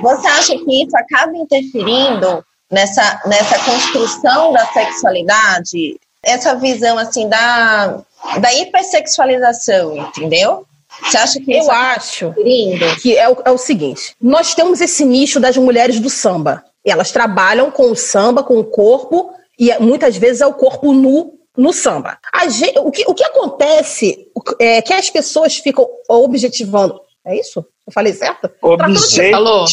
Você 0.01 0.29
acha 0.29 0.57
que 0.57 0.85
isso 0.85 0.97
acaba 0.97 1.37
interferindo 1.37 2.45
nessa, 2.71 3.23
nessa 3.27 3.59
construção 3.59 4.53
da 4.53 4.65
sexualidade? 4.67 5.99
Essa 6.23 6.55
visão 6.55 6.97
assim 6.97 7.29
da, 7.29 7.99
da 8.39 8.55
hipersexualização, 8.55 9.97
entendeu? 9.97 10.65
Você 11.02 11.16
acha 11.16 11.40
que 11.40 11.52
isso 11.57 11.68
Eu 11.68 11.72
acho 11.72 12.24
interferindo? 12.26 12.96
que 13.00 13.16
é 13.16 13.28
o, 13.28 13.37
é 13.44 13.50
o 13.50 13.59
seguinte: 13.59 14.14
nós 14.20 14.54
temos 14.54 14.80
esse 14.80 15.04
nicho 15.04 15.40
das 15.40 15.57
mulheres 15.57 15.98
do 16.00 16.09
samba. 16.11 16.64
Elas 16.85 17.11
trabalham 17.11 17.70
com 17.70 17.90
o 17.90 17.96
samba, 17.96 18.42
com 18.42 18.59
o 18.59 18.64
corpo, 18.64 19.30
e 19.59 19.70
é- 19.70 19.78
muitas 19.78 20.16
vezes 20.16 20.40
é 20.40 20.46
o 20.46 20.52
corpo 20.54 20.92
nu 20.92 21.35
no 21.57 21.72
samba. 21.72 22.18
A 22.33 22.48
gen- 22.48 22.74
o, 22.78 22.90
que, 22.90 23.04
o 23.07 23.14
que 23.14 23.24
acontece 23.24 24.26
é 24.61 24.83
que 24.83 24.92
as 24.92 25.09
pessoas 25.09 25.57
ficam 25.57 25.88
objetivando. 26.09 27.00
É 27.24 27.38
isso? 27.38 27.64
Eu 27.87 27.92
falei 27.92 28.12
certo? 28.12 28.50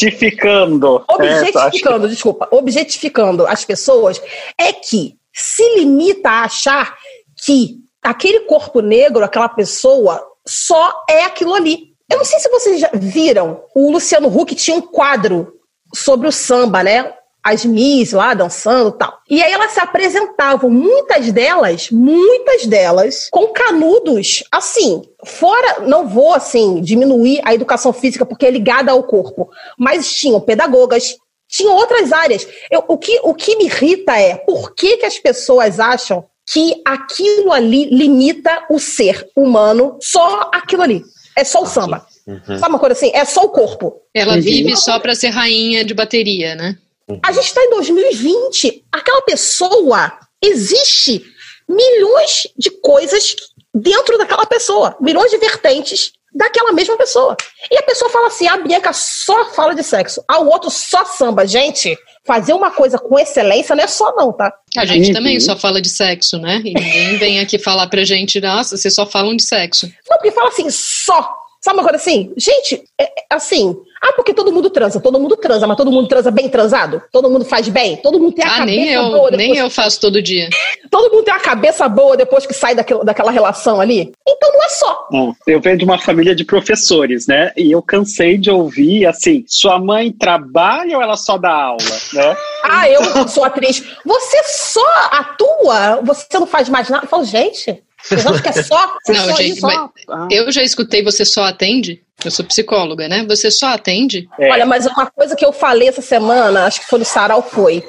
Objetificando. 0.08 1.04
Objetificando, 1.08 2.06
é, 2.06 2.08
desculpa. 2.08 2.48
Objetificando 2.50 3.46
as 3.46 3.64
pessoas 3.64 4.22
é 4.58 4.72
que 4.72 5.16
se 5.32 5.62
limita 5.76 6.28
a 6.30 6.44
achar 6.44 6.96
que 7.44 7.76
aquele 8.02 8.40
corpo 8.40 8.80
negro, 8.80 9.24
aquela 9.24 9.48
pessoa, 9.48 10.22
só 10.46 11.04
é 11.08 11.24
aquilo 11.24 11.54
ali. 11.54 11.92
Eu 12.10 12.18
não 12.18 12.24
sei 12.24 12.38
se 12.40 12.50
vocês 12.50 12.80
já 12.80 12.90
viram, 12.92 13.64
o 13.74 13.90
Luciano 13.90 14.28
Huck 14.28 14.54
tinha 14.54 14.76
um 14.76 14.82
quadro 14.82 15.54
sobre 15.94 16.28
o 16.28 16.32
samba, 16.32 16.82
né? 16.82 17.14
As 17.42 17.64
Miss 17.64 18.12
lá 18.12 18.34
dançando 18.34 18.92
tal. 18.92 19.18
E 19.28 19.42
aí 19.42 19.50
elas 19.50 19.72
se 19.72 19.80
apresentavam, 19.80 20.70
muitas 20.70 21.32
delas, 21.32 21.90
muitas 21.90 22.66
delas, 22.66 23.28
com 23.30 23.48
canudos, 23.48 24.44
assim, 24.52 25.02
fora, 25.24 25.80
não 25.80 26.06
vou, 26.06 26.34
assim, 26.34 26.80
diminuir 26.80 27.40
a 27.44 27.54
educação 27.54 27.92
física 27.92 28.24
porque 28.24 28.46
é 28.46 28.50
ligada 28.50 28.92
ao 28.92 29.02
corpo, 29.02 29.50
mas 29.76 30.14
tinham 30.14 30.40
pedagogas, 30.40 31.16
tinham 31.48 31.74
outras 31.74 32.12
áreas. 32.12 32.46
Eu, 32.70 32.84
o, 32.86 32.96
que, 32.96 33.20
o 33.24 33.34
que 33.34 33.56
me 33.56 33.64
irrita 33.64 34.16
é 34.16 34.36
por 34.36 34.74
que, 34.74 34.98
que 34.98 35.06
as 35.06 35.18
pessoas 35.18 35.80
acham 35.80 36.24
que 36.46 36.82
aquilo 36.84 37.52
ali 37.52 37.86
limita 37.86 38.66
o 38.68 38.78
ser 38.78 39.28
humano, 39.36 39.98
só 40.00 40.50
aquilo 40.52 40.82
ali. 40.82 41.02
É 41.36 41.44
só 41.44 41.62
o 41.62 41.66
samba. 41.66 42.06
Uhum. 42.26 42.58
Sabe 42.58 42.68
uma 42.68 42.78
coisa 42.78 42.92
assim? 42.92 43.10
É 43.14 43.24
só 43.24 43.42
o 43.42 43.48
corpo. 43.48 44.00
Ela 44.14 44.40
vive 44.40 44.76
só 44.76 44.98
para 44.98 45.14
ser 45.14 45.28
rainha 45.28 45.84
de 45.84 45.94
bateria, 45.94 46.54
né? 46.54 46.76
A 47.22 47.32
gente 47.32 47.46
está 47.46 47.62
em 47.62 47.70
2020. 47.70 48.84
Aquela 48.92 49.22
pessoa 49.22 50.18
existe 50.42 51.24
milhões 51.68 52.46
de 52.56 52.70
coisas 52.70 53.36
dentro 53.74 54.18
daquela 54.18 54.46
pessoa, 54.46 54.96
milhões 55.00 55.30
de 55.30 55.38
vertentes 55.38 56.12
daquela 56.34 56.72
mesma 56.72 56.96
pessoa. 56.96 57.36
E 57.70 57.76
a 57.76 57.82
pessoa 57.82 58.10
fala 58.10 58.28
assim: 58.28 58.46
a 58.46 58.56
Bianca 58.56 58.92
só 58.92 59.46
fala 59.52 59.74
de 59.74 59.82
sexo, 59.82 60.22
a 60.26 60.40
o 60.40 60.48
outro 60.48 60.70
só 60.70 61.04
samba. 61.04 61.46
Gente, 61.46 61.96
fazer 62.24 62.52
uma 62.52 62.70
coisa 62.70 62.98
com 62.98 63.18
excelência 63.18 63.74
não 63.74 63.84
é 63.84 63.88
só, 63.88 64.14
não, 64.14 64.32
tá? 64.32 64.52
A 64.76 64.84
gente 64.84 65.08
uhum. 65.08 65.14
também 65.14 65.40
só 65.40 65.56
fala 65.56 65.80
de 65.80 65.88
sexo, 65.88 66.38
né? 66.38 66.60
E 66.64 66.72
ninguém 66.72 67.18
vem 67.18 67.40
aqui 67.40 67.58
falar 67.58 67.88
pra 67.88 68.04
gente, 68.04 68.40
nossa, 68.40 68.76
vocês 68.76 68.94
só 68.94 69.04
falam 69.04 69.36
de 69.36 69.42
sexo. 69.42 69.86
Não, 70.08 70.16
porque 70.18 70.30
fala 70.30 70.48
assim, 70.48 70.70
só. 70.70 71.36
Sabe 71.64 71.78
uma 71.78 71.84
coisa 71.84 71.96
assim? 71.96 72.32
Gente, 72.36 72.82
é, 73.00 73.04
é, 73.04 73.10
assim, 73.30 73.76
ah, 74.02 74.12
porque 74.14 74.34
todo 74.34 74.50
mundo 74.50 74.68
transa, 74.68 75.00
todo 75.00 75.20
mundo 75.20 75.36
transa, 75.36 75.64
mas 75.64 75.76
todo 75.76 75.92
mundo 75.92 76.08
transa 76.08 76.28
bem 76.28 76.48
transado? 76.48 77.00
Todo 77.12 77.30
mundo 77.30 77.44
faz 77.44 77.68
bem? 77.68 77.96
Todo 77.98 78.18
mundo 78.18 78.32
tem 78.34 78.44
a 78.44 78.48
ah, 78.48 78.58
cabeça 78.58 78.76
nem 78.80 78.92
eu, 78.92 79.10
boa. 79.12 79.30
Nem 79.30 79.56
eu 79.56 79.70
faço 79.70 80.00
todo 80.00 80.20
dia. 80.20 80.50
Todo 80.90 81.12
mundo 81.12 81.24
tem 81.24 81.32
a 81.32 81.38
cabeça 81.38 81.88
boa 81.88 82.16
depois 82.16 82.44
que 82.46 82.52
sai 82.52 82.74
daquilo, 82.74 83.04
daquela 83.04 83.30
relação 83.30 83.80
ali? 83.80 84.12
Então 84.26 84.52
não 84.52 84.64
é 84.64 84.68
só. 84.70 85.06
Bom, 85.08 85.32
eu 85.46 85.60
venho 85.60 85.78
de 85.78 85.84
uma 85.84 85.98
família 85.98 86.34
de 86.34 86.44
professores, 86.44 87.28
né? 87.28 87.52
E 87.56 87.70
eu 87.70 87.80
cansei 87.80 88.36
de 88.36 88.50
ouvir 88.50 89.06
assim: 89.06 89.44
sua 89.46 89.78
mãe 89.78 90.10
trabalha 90.10 90.96
ou 90.96 91.02
ela 91.02 91.16
só 91.16 91.38
dá 91.38 91.52
aula, 91.52 91.78
né? 92.12 92.36
Ah, 92.64 92.90
eu 92.90 93.28
sou 93.28 93.44
atriz. 93.44 93.84
Você 94.04 94.42
só 94.46 94.86
atua? 95.12 96.00
Você 96.02 96.26
não 96.40 96.46
faz 96.46 96.68
mais 96.68 96.88
nada? 96.88 97.04
Eu 97.04 97.08
falo, 97.08 97.24
gente. 97.24 97.80
Vocês 98.02 98.26
acham 98.26 98.42
que 98.42 98.48
é 98.48 98.62
só? 98.62 98.96
Não, 99.08 99.14
só 99.30 99.36
gente, 99.36 99.60
só? 99.60 99.90
Ah. 100.10 100.28
eu 100.30 100.50
já 100.50 100.62
escutei 100.62 101.02
você 101.02 101.24
só 101.24 101.44
atende. 101.44 102.02
Eu 102.24 102.30
sou 102.30 102.44
psicóloga, 102.44 103.08
né? 103.08 103.24
Você 103.26 103.50
só 103.50 103.68
atende? 103.68 104.28
É. 104.38 104.50
Olha, 104.50 104.64
mas 104.64 104.86
uma 104.86 105.10
coisa 105.10 105.34
que 105.34 105.44
eu 105.44 105.52
falei 105.52 105.88
essa 105.88 106.02
semana, 106.02 106.66
acho 106.66 106.80
que 106.80 106.86
foi 106.86 107.00
no 107.00 107.04
Sarau, 107.04 107.42
foi 107.42 107.84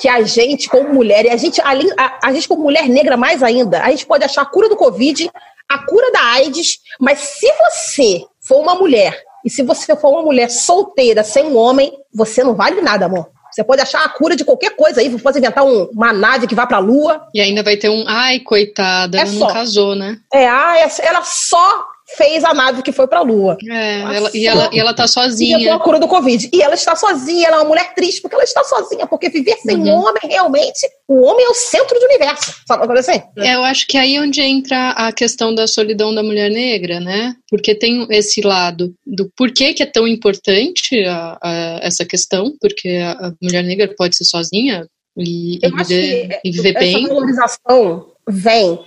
que 0.00 0.08
a 0.08 0.22
gente, 0.22 0.68
como 0.68 0.92
mulher, 0.92 1.24
e 1.24 1.30
a 1.30 1.36
gente, 1.36 1.60
a, 1.60 1.72
a, 1.98 2.18
a 2.24 2.32
gente 2.32 2.48
como 2.48 2.62
mulher 2.62 2.88
negra 2.88 3.16
mais 3.16 3.42
ainda, 3.42 3.82
a 3.82 3.90
gente 3.90 4.06
pode 4.06 4.24
achar 4.24 4.42
a 4.42 4.46
cura 4.46 4.68
do 4.68 4.76
Covid, 4.76 5.30
a 5.68 5.78
cura 5.86 6.10
da 6.12 6.20
AIDS, 6.32 6.78
mas 6.98 7.18
se 7.18 7.52
você 7.52 8.24
for 8.40 8.60
uma 8.60 8.74
mulher, 8.74 9.22
e 9.44 9.50
se 9.50 9.62
você 9.62 9.94
for 9.94 10.10
uma 10.10 10.22
mulher 10.22 10.50
solteira, 10.50 11.22
sem 11.22 11.44
um 11.44 11.56
homem, 11.56 11.92
você 12.12 12.42
não 12.42 12.54
vale 12.54 12.80
nada, 12.80 13.06
amor. 13.06 13.28
Você 13.54 13.62
pode 13.62 13.80
achar 13.80 14.04
a 14.04 14.08
cura 14.08 14.34
de 14.34 14.44
qualquer 14.44 14.74
coisa 14.74 15.00
aí, 15.00 15.08
você 15.08 15.22
pode 15.22 15.38
inventar 15.38 15.64
um, 15.64 15.84
uma 15.92 16.12
nave 16.12 16.48
que 16.48 16.56
vá 16.56 16.66
pra 16.66 16.78
lua. 16.78 17.28
E 17.32 17.40
ainda 17.40 17.62
vai 17.62 17.76
ter 17.76 17.88
um, 17.88 18.04
ai, 18.08 18.40
coitada, 18.40 19.16
é 19.16 19.20
ela 19.20 19.30
só. 19.30 19.46
não 19.46 19.54
casou, 19.54 19.94
né? 19.94 20.18
É, 20.32 20.48
ah, 20.48 20.74
ela 21.00 21.22
só 21.22 21.86
fez 22.16 22.44
a 22.44 22.52
nave 22.52 22.82
que 22.82 22.92
foi 22.92 23.06
para 23.06 23.20
a 23.20 23.22
Lua. 23.22 23.56
É, 23.68 24.00
ela, 24.00 24.30
e, 24.34 24.46
ela, 24.46 24.70
e 24.72 24.78
ela 24.78 24.94
tá 24.94 25.06
sozinha. 25.06 25.58
E 25.58 25.68
a 25.68 25.78
cura 25.78 25.98
do 25.98 26.06
Covid. 26.06 26.50
E 26.52 26.62
ela 26.62 26.74
está 26.74 26.94
sozinha, 26.94 27.48
ela 27.48 27.56
é 27.56 27.60
uma 27.60 27.68
mulher 27.68 27.94
triste 27.94 28.20
porque 28.20 28.34
ela 28.34 28.44
está 28.44 28.62
sozinha, 28.62 29.06
porque 29.06 29.30
viver 29.30 29.56
sem 29.56 29.76
uhum. 29.76 29.88
homem, 29.88 30.22
realmente, 30.24 30.86
o 31.08 31.22
homem 31.22 31.44
é 31.46 31.48
o 31.48 31.54
centro 31.54 31.98
do 31.98 32.04
universo. 32.04 32.54
Sabe 32.66 32.86
o 32.86 32.92
assim? 32.92 33.22
É, 33.38 33.54
eu 33.54 33.64
acho 33.64 33.86
que 33.86 33.96
é 33.96 34.00
aí 34.00 34.20
onde 34.20 34.40
entra 34.40 34.90
a 34.90 35.12
questão 35.12 35.54
da 35.54 35.66
solidão 35.66 36.14
da 36.14 36.22
mulher 36.22 36.50
negra, 36.50 37.00
né? 37.00 37.34
Porque 37.48 37.74
tem 37.74 38.06
esse 38.10 38.42
lado 38.42 38.94
do 39.06 39.30
porquê 39.36 39.72
que 39.72 39.82
é 39.82 39.86
tão 39.86 40.06
importante 40.06 41.04
a, 41.04 41.38
a, 41.42 41.78
essa 41.82 42.04
questão, 42.04 42.52
porque 42.60 42.88
a, 42.88 43.32
mulher 43.42 43.62
negra 43.62 43.92
pode 43.96 44.16
ser 44.16 44.24
sozinha 44.24 44.86
e, 45.16 45.58
e 45.62 45.70
viver, 45.70 46.40
e 46.44 46.50
viver 46.50 46.74
bem. 46.74 46.96
Essa 46.96 47.08
valorização 47.08 48.06
vem 48.28 48.78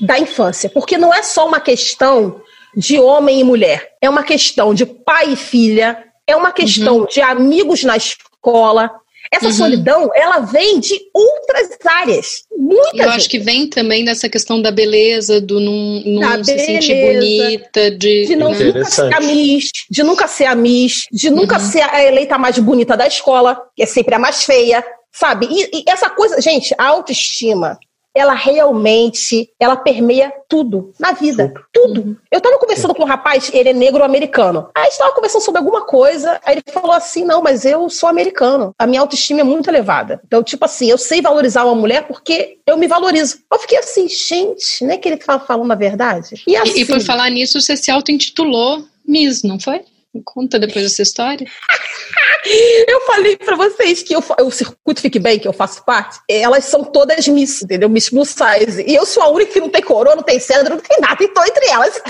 da 0.00 0.18
infância, 0.18 0.68
porque 0.68 0.96
não 0.96 1.12
é 1.12 1.22
só 1.22 1.46
uma 1.46 1.60
questão 1.60 2.40
de 2.76 2.98
homem 2.98 3.40
e 3.40 3.44
mulher. 3.44 3.92
É 4.00 4.08
uma 4.08 4.22
questão 4.22 4.74
de 4.74 4.86
pai 4.86 5.32
e 5.32 5.36
filha, 5.36 6.04
é 6.26 6.36
uma 6.36 6.52
questão 6.52 6.98
uhum. 6.98 7.06
de 7.06 7.20
amigos 7.20 7.84
na 7.84 7.96
escola. 7.96 8.90
Essa 9.30 9.46
uhum. 9.46 9.52
solidão, 9.52 10.10
ela 10.14 10.40
vem 10.40 10.80
de 10.80 10.98
outras 11.12 11.76
áreas. 11.84 12.44
Muitas 12.56 12.98
Eu 12.98 13.10
acho 13.10 13.28
que 13.28 13.38
vem 13.38 13.68
também 13.68 14.04
dessa 14.04 14.28
questão 14.28 14.60
da 14.60 14.70
beleza, 14.70 15.40
do 15.40 15.60
não, 15.60 16.02
não 16.04 16.44
se 16.44 16.54
beleza, 16.54 16.66
sentir 16.66 16.94
bonita, 16.94 17.90
de, 17.90 18.26
de 18.26 18.36
não, 18.36 18.52
nunca 18.52 18.84
ser 18.86 19.14
a 19.14 19.20
Miss, 19.20 19.70
de 19.90 20.02
nunca 20.02 20.28
ser 20.28 20.44
a 20.46 20.54
Miss, 20.54 21.06
de 21.12 21.30
nunca 21.30 21.58
uhum. 21.58 21.64
ser 21.64 21.82
a 21.82 22.02
eleita 22.02 22.38
mais 22.38 22.58
bonita 22.58 22.96
da 22.96 23.06
escola, 23.06 23.60
que 23.76 23.82
é 23.82 23.86
sempre 23.86 24.14
a 24.14 24.18
mais 24.18 24.44
feia, 24.44 24.82
sabe? 25.12 25.46
E, 25.50 25.78
e 25.78 25.84
essa 25.86 26.08
coisa, 26.08 26.40
gente, 26.40 26.74
a 26.78 26.86
autoestima, 26.86 27.78
ela 28.14 28.34
realmente, 28.34 29.50
ela 29.60 29.76
permeia 29.76 30.32
tudo 30.48 30.92
na 30.98 31.12
vida, 31.12 31.52
tudo. 31.72 32.00
Uhum. 32.00 32.16
Eu 32.30 32.38
estava 32.38 32.58
conversando 32.58 32.94
com 32.94 33.02
um 33.02 33.06
rapaz, 33.06 33.50
ele 33.52 33.68
é 33.68 33.72
negro 33.72 34.02
americano. 34.02 34.68
Aí 34.74 34.88
estava 34.88 35.12
conversando 35.12 35.42
sobre 35.42 35.58
alguma 35.58 35.82
coisa, 35.82 36.40
aí 36.44 36.56
ele 36.56 36.64
falou 36.72 36.92
assim: 36.92 37.24
"Não, 37.24 37.42
mas 37.42 37.64
eu 37.64 37.88
sou 37.88 38.08
americano. 38.08 38.74
A 38.78 38.86
minha 38.86 39.00
autoestima 39.00 39.40
é 39.40 39.44
muito 39.44 39.68
elevada. 39.68 40.20
Então, 40.26 40.42
tipo 40.42 40.64
assim, 40.64 40.90
eu 40.90 40.98
sei 40.98 41.20
valorizar 41.20 41.64
uma 41.64 41.74
mulher 41.74 42.06
porque 42.06 42.58
eu 42.66 42.76
me 42.76 42.86
valorizo". 42.86 43.38
Eu 43.52 43.58
fiquei 43.58 43.78
assim, 43.78 44.08
gente, 44.08 44.84
não 44.84 44.94
é 44.94 44.96
que 44.96 45.08
ele 45.08 45.16
estava 45.16 45.44
falando 45.44 45.70
a 45.70 45.76
verdade? 45.76 46.42
E, 46.46 46.56
assim, 46.56 46.78
e, 46.78 46.82
e 46.82 46.86
por 46.86 46.96
assim 46.96 47.06
falar 47.06 47.30
nisso, 47.30 47.60
você 47.60 47.76
se 47.76 47.90
auto-intitulou 47.90 48.84
Miss, 49.06 49.42
não 49.42 49.58
foi? 49.58 49.82
Conta 50.24 50.58
depois 50.58 50.84
essa 50.84 51.02
história. 51.02 51.46
eu 52.88 53.00
falei 53.02 53.36
para 53.36 53.56
vocês 53.56 54.02
que 54.02 54.14
eu, 54.14 54.22
o 54.42 54.50
Circuito 54.50 55.00
Fique 55.00 55.18
Bem, 55.18 55.38
que 55.38 55.48
eu 55.48 55.52
faço 55.52 55.84
parte, 55.84 56.18
elas 56.28 56.64
são 56.64 56.84
todas 56.84 57.26
Miss, 57.28 57.62
entendeu? 57.62 57.88
Miss 57.88 58.10
Plus 58.10 58.30
Size. 58.30 58.84
E 58.86 58.94
eu 58.94 59.04
sou 59.04 59.22
a 59.22 59.28
única 59.28 59.52
que 59.52 59.60
não 59.60 59.68
tem 59.68 59.82
coroa, 59.82 60.16
não 60.16 60.22
tem 60.22 60.38
cedro, 60.38 60.76
não 60.76 60.82
tem 60.82 60.98
nada, 61.00 61.22
então 61.22 61.44
entre 61.44 61.66
elas. 61.68 62.00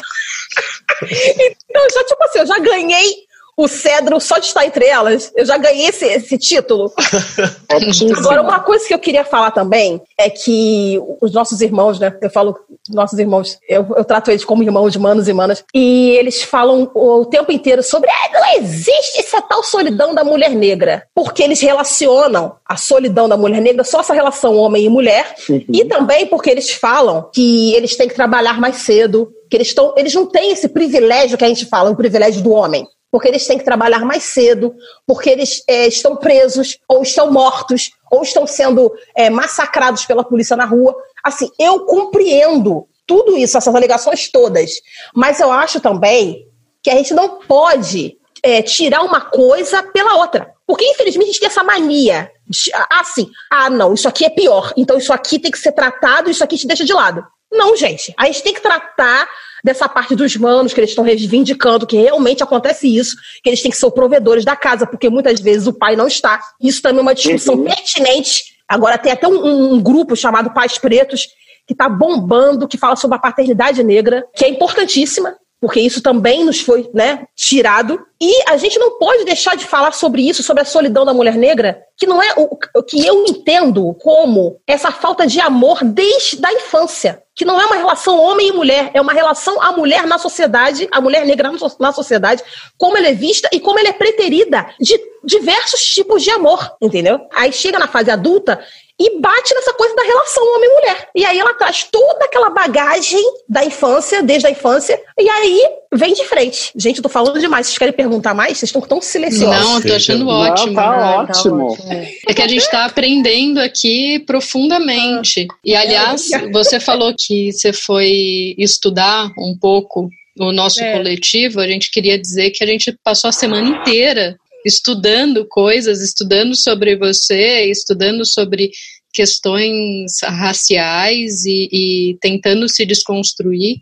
então, 1.03 1.87
já, 1.93 2.05
tipo 2.05 2.25
assim, 2.25 2.39
eu 2.41 2.47
já 2.47 2.59
ganhei 2.59 3.28
o 3.59 3.67
Cedro 3.67 4.21
só 4.21 4.39
de 4.39 4.47
estar 4.47 4.65
entre 4.65 4.87
elas, 4.87 5.33
eu 5.37 5.45
já 5.45 5.59
ganhei 5.59 5.89
esse, 5.89 6.07
esse 6.07 6.39
título. 6.39 6.93
Agora, 8.17 8.41
uma 8.41 8.61
coisa 8.61 8.87
que 8.87 8.95
eu 8.95 9.01
queria 9.01 9.25
falar 9.25 9.51
também 9.51 10.01
é 10.17 10.31
que 10.31 11.03
os 11.21 11.33
nossos 11.33 11.61
irmãos, 11.61 11.99
né? 11.99 12.17
Eu 12.23 12.31
falo 12.31 12.57
nossos 12.89 13.19
irmãos, 13.19 13.59
eu, 13.69 13.85
eu 13.97 14.05
trato 14.05 14.31
eles 14.31 14.45
como 14.45 14.63
irmãos, 14.63 14.97
manos 14.97 15.27
e 15.27 15.33
manas, 15.33 15.65
e 15.75 16.11
eles 16.11 16.41
falam 16.41 16.89
o 16.95 17.27
tempo 17.27 17.51
inteiro 17.51 17.83
sobre 17.83 18.09
ah, 18.09 18.31
não 18.33 18.63
existe 18.63 19.19
essa 19.19 19.43
tal 19.43 19.65
solidão 19.65 20.15
da 20.15 20.23
mulher 20.23 20.51
negra, 20.51 21.03
porque 21.13 21.43
eles 21.43 21.61
relacionam 21.61 22.55
a 22.65 22.77
solidão 22.77 23.29
da 23.29 23.37
mulher 23.37 23.61
negra 23.61 23.83
só 23.83 24.01
essa 24.01 24.15
relação 24.15 24.55
homem 24.55 24.85
e 24.85 24.89
mulher, 24.89 25.35
uhum. 25.51 25.65
e 25.69 25.85
também 25.85 26.27
porque 26.27 26.49
eles 26.49 26.71
falam 26.71 27.29
que 27.35 27.75
eles 27.75 27.97
têm 27.97 28.07
que 28.07 28.15
trabalhar 28.15 28.61
mais 28.61 28.77
cedo, 28.77 29.33
que 29.51 29.57
eles, 29.57 29.69
estão, 29.69 29.95
eles 29.97 30.15
não 30.15 30.27
têm 30.27 30.53
esse 30.53 30.69
privilégio 30.69 31.37
que 31.37 31.45
a 31.45 31.49
gente 31.49 31.67
fala, 31.67 31.91
o 31.91 31.97
privilégio 31.97 32.41
do 32.41 32.53
homem 32.53 32.87
porque 33.11 33.29
eles 33.29 33.47
têm 33.47 33.59
que 33.59 33.65
trabalhar 33.65 34.05
mais 34.05 34.25
cedo, 34.25 34.75
porque 35.07 35.31
eles 35.31 35.63
é, 35.69 35.87
estão 35.87 36.17
presos, 36.17 36.79
ou 36.89 37.03
estão 37.03 37.31
mortos, 37.31 37.91
ou 38.11 38.23
estão 38.23 38.47
sendo 38.47 38.93
é, 39.15 39.31
massacrados 39.31 40.05
pela 40.05 40.25
polícia 40.25 40.57
na 40.57 40.65
rua. 40.65 40.95
Assim, 41.25 41.51
eu 41.59 41.87
compreendo 41.87 42.87
tudo 43.07 43.37
isso, 43.37 43.57
essas 43.57 43.75
alegações 43.75 44.31
todas, 44.31 44.73
mas 45.15 45.41
eu 45.41 45.51
acho 45.51 45.81
também 45.81 46.47
que 46.83 46.91
a 46.91 46.95
gente 46.95 47.15
não 47.15 47.39
pode 47.41 48.17
é, 48.43 48.63
tirar 48.63 49.03
uma 49.03 49.21
coisa 49.21 49.83
pela 49.83 50.17
outra. 50.17 50.55
Porque, 50.67 50.85
infelizmente, 50.85 51.29
a 51.29 51.33
gente 51.33 51.41
tem 51.41 51.49
essa 51.49 51.65
mania. 51.65 52.31
De, 52.47 52.71
assim, 52.91 53.31
ah, 53.51 53.71
não, 53.71 53.95
isso 53.95 54.07
aqui 54.07 54.25
é 54.25 54.31
pior, 54.31 54.73
então 54.77 54.99
isso 54.99 55.13
aqui 55.13 55.39
tem 55.39 55.51
que 55.51 55.59
ser 55.59 55.73
tratado, 55.73 56.31
isso 56.31 56.45
aqui 56.45 56.57
te 56.57 56.67
deixa 56.67 56.85
de 56.85 56.93
lado. 56.93 57.27
Não, 57.51 57.75
gente. 57.75 58.15
A 58.19 58.27
gente 58.27 58.43
tem 58.43 58.53
que 58.53 58.61
tratar 58.61 59.27
dessa 59.63 59.89
parte 59.89 60.15
dos 60.15 60.37
manos, 60.37 60.73
que 60.73 60.81
eles 60.81 60.91
estão 60.91 61.05
reivindicando 61.05 61.87
que 61.87 61.97
realmente 61.97 62.43
acontece 62.43 62.89
isso, 62.89 63.17
que 63.43 63.51
eles 63.51 63.63
têm 63.63 63.71
que 63.71 63.77
ser 63.77 63.91
provedores 63.91 64.45
da 64.45 64.57
casa, 64.57 64.87
porque 64.87 65.09
muitas 65.09 65.41
vezes 65.41 65.67
o 65.67 65.73
pai 65.73 65.97
não 65.97 66.07
está. 66.07 66.41
Isso 66.61 66.83
também 66.83 66.99
é 66.99 67.03
uma 67.03 67.15
discussão 67.15 67.57
uhum. 67.57 67.65
pertinente. 67.65 68.57
Agora 68.69 68.99
tem 68.99 69.13
até 69.13 69.27
um, 69.27 69.75
um 69.75 69.81
grupo 69.81 70.15
chamado 70.15 70.51
Pais 70.51 70.79
Pretos, 70.79 71.29
que 71.67 71.75
está 71.75 71.89
bombando, 71.89 72.69
que 72.69 72.79
fala 72.79 72.97
sobre 72.97 73.17
a 73.17 73.21
paternidade 73.21 73.83
negra, 73.83 74.27
que 74.35 74.45
é 74.45 74.49
importantíssima, 74.49 75.37
porque 75.61 75.81
isso 75.81 76.01
também 76.01 76.45
nos 76.45 76.61
foi 76.61 76.89
né, 76.95 77.27
tirado. 77.35 78.01
E 78.21 78.43
a 78.49 78.57
gente 78.57 78.79
não 78.79 78.99
pode 78.99 79.25
deixar 79.25 79.57
de 79.57 79.65
falar 79.65 79.93
sobre 79.93 80.27
isso, 80.27 80.43
sobre 80.43 80.63
a 80.63 80.67
solidão 80.67 81.05
da 81.05 81.13
mulher 81.13 81.35
negra, 81.35 81.83
que 81.97 82.07
não 82.07 82.23
é 82.23 82.33
o, 82.37 82.57
o 82.77 82.83
que 82.83 83.05
eu 83.05 83.25
entendo 83.27 83.95
como 84.01 84.57
essa 84.67 84.91
falta 84.91 85.27
de 85.27 85.41
amor 85.41 85.83
desde 85.83 86.45
a 86.45 86.53
infância 86.53 87.23
que 87.39 87.45
não 87.45 87.61
é 87.61 87.65
uma 87.65 87.77
relação 87.77 88.19
homem 88.19 88.49
e 88.49 88.53
mulher, 88.53 88.91
é 88.93 89.01
uma 89.01 89.13
relação 89.13 89.63
a 89.63 89.71
mulher 89.71 90.09
na 90.09 90.19
sociedade, 90.19 90.89
a 90.91 91.01
mulher 91.01 91.25
negra 91.25 91.53
na 91.79 91.93
sociedade, 91.93 92.43
como 92.77 92.99
ela 92.99 93.07
é 93.07 93.15
vista 93.15 93.49
e 93.53 93.61
como 93.61 93.79
ela 93.79 93.91
é 93.91 93.93
preterida 93.93 94.67
de 94.81 95.01
diversos 95.23 95.81
tipos 95.85 96.25
de 96.25 96.33
amor, 96.33 96.69
entendeu? 96.83 97.21
Aí 97.33 97.53
chega 97.53 97.79
na 97.79 97.87
fase 97.87 98.11
adulta 98.11 98.61
e 98.99 99.21
bate 99.21 99.55
nessa 99.55 99.73
coisa 99.75 99.95
da 99.95 100.03
relação 100.03 100.45
homem-mulher. 100.57 101.09
E 101.15 101.25
aí 101.25 101.39
ela 101.39 101.55
traz 101.55 101.85
toda 101.85 102.25
aquela 102.25 102.51
bagagem 102.51 103.23
da 103.49 103.65
infância, 103.65 104.23
desde 104.23 104.49
a 104.49 104.51
infância, 104.51 105.01
e 105.17 105.29
aí 105.29 105.63
vem 105.95 106.13
de 106.13 106.25
frente. 106.25 106.73
Gente, 106.77 106.97
eu 106.97 107.03
tô 107.03 107.09
falando 107.09 107.39
demais. 107.39 107.67
Vocês 107.67 107.79
querem 107.79 107.95
perguntar 107.95 108.35
mais? 108.35 108.59
Vocês 108.59 108.69
estão 108.69 108.83
tão 108.83 109.01
silenciosos. 109.01 109.65
Não, 109.65 109.77
eu 109.77 109.87
tô 109.87 109.95
achando 109.95 110.25
Não, 110.25 110.33
ótimo. 110.33 110.75
Tá 110.75 110.91
né? 110.91 111.17
ótimo. 111.17 111.59
Tá 111.59 111.65
ótimo. 111.65 112.07
É 112.27 112.35
que 112.35 112.43
a 112.43 112.49
gente 112.49 112.71
tá 112.71 112.85
aprendendo 112.85 113.61
aqui 113.61 114.19
profundamente. 114.21 115.47
E, 115.65 115.77
aliás, 115.77 116.29
você 116.53 116.81
falou 116.81 117.15
que 117.17 117.53
você 117.53 117.73
foi 117.73 118.55
estudar 118.59 119.31
um 119.39 119.57
pouco 119.59 120.09
o 120.39 120.53
nosso 120.53 120.83
é. 120.83 120.93
coletivo. 120.93 121.61
A 121.61 121.69
gente 121.69 121.91
queria 121.91 122.19
dizer 122.19 122.51
que 122.51 122.63
a 122.63 122.67
gente 122.67 122.97
passou 123.05 123.29
a 123.29 123.33
semana 123.33 123.69
inteira 123.69 124.37
estudando 124.65 125.47
coisas, 125.49 126.01
estudando 126.01 126.55
sobre 126.55 126.97
você, 126.97 127.65
estudando 127.71 128.25
sobre 128.25 128.71
questões 129.13 130.13
raciais 130.23 131.45
e, 131.45 131.69
e 131.73 132.19
tentando 132.21 132.69
se 132.69 132.85
desconstruir, 132.85 133.77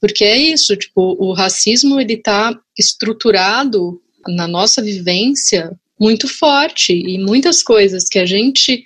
porque 0.00 0.24
é 0.24 0.36
isso, 0.36 0.76
tipo, 0.76 1.16
o 1.18 1.32
racismo 1.32 2.00
ele 2.00 2.14
está 2.14 2.58
estruturado 2.78 4.00
na 4.26 4.48
nossa 4.48 4.82
vivência 4.82 5.70
muito 5.98 6.26
forte 6.26 6.92
e 6.92 7.18
muitas 7.18 7.62
coisas 7.62 8.08
que 8.08 8.18
a 8.18 8.26
gente 8.26 8.82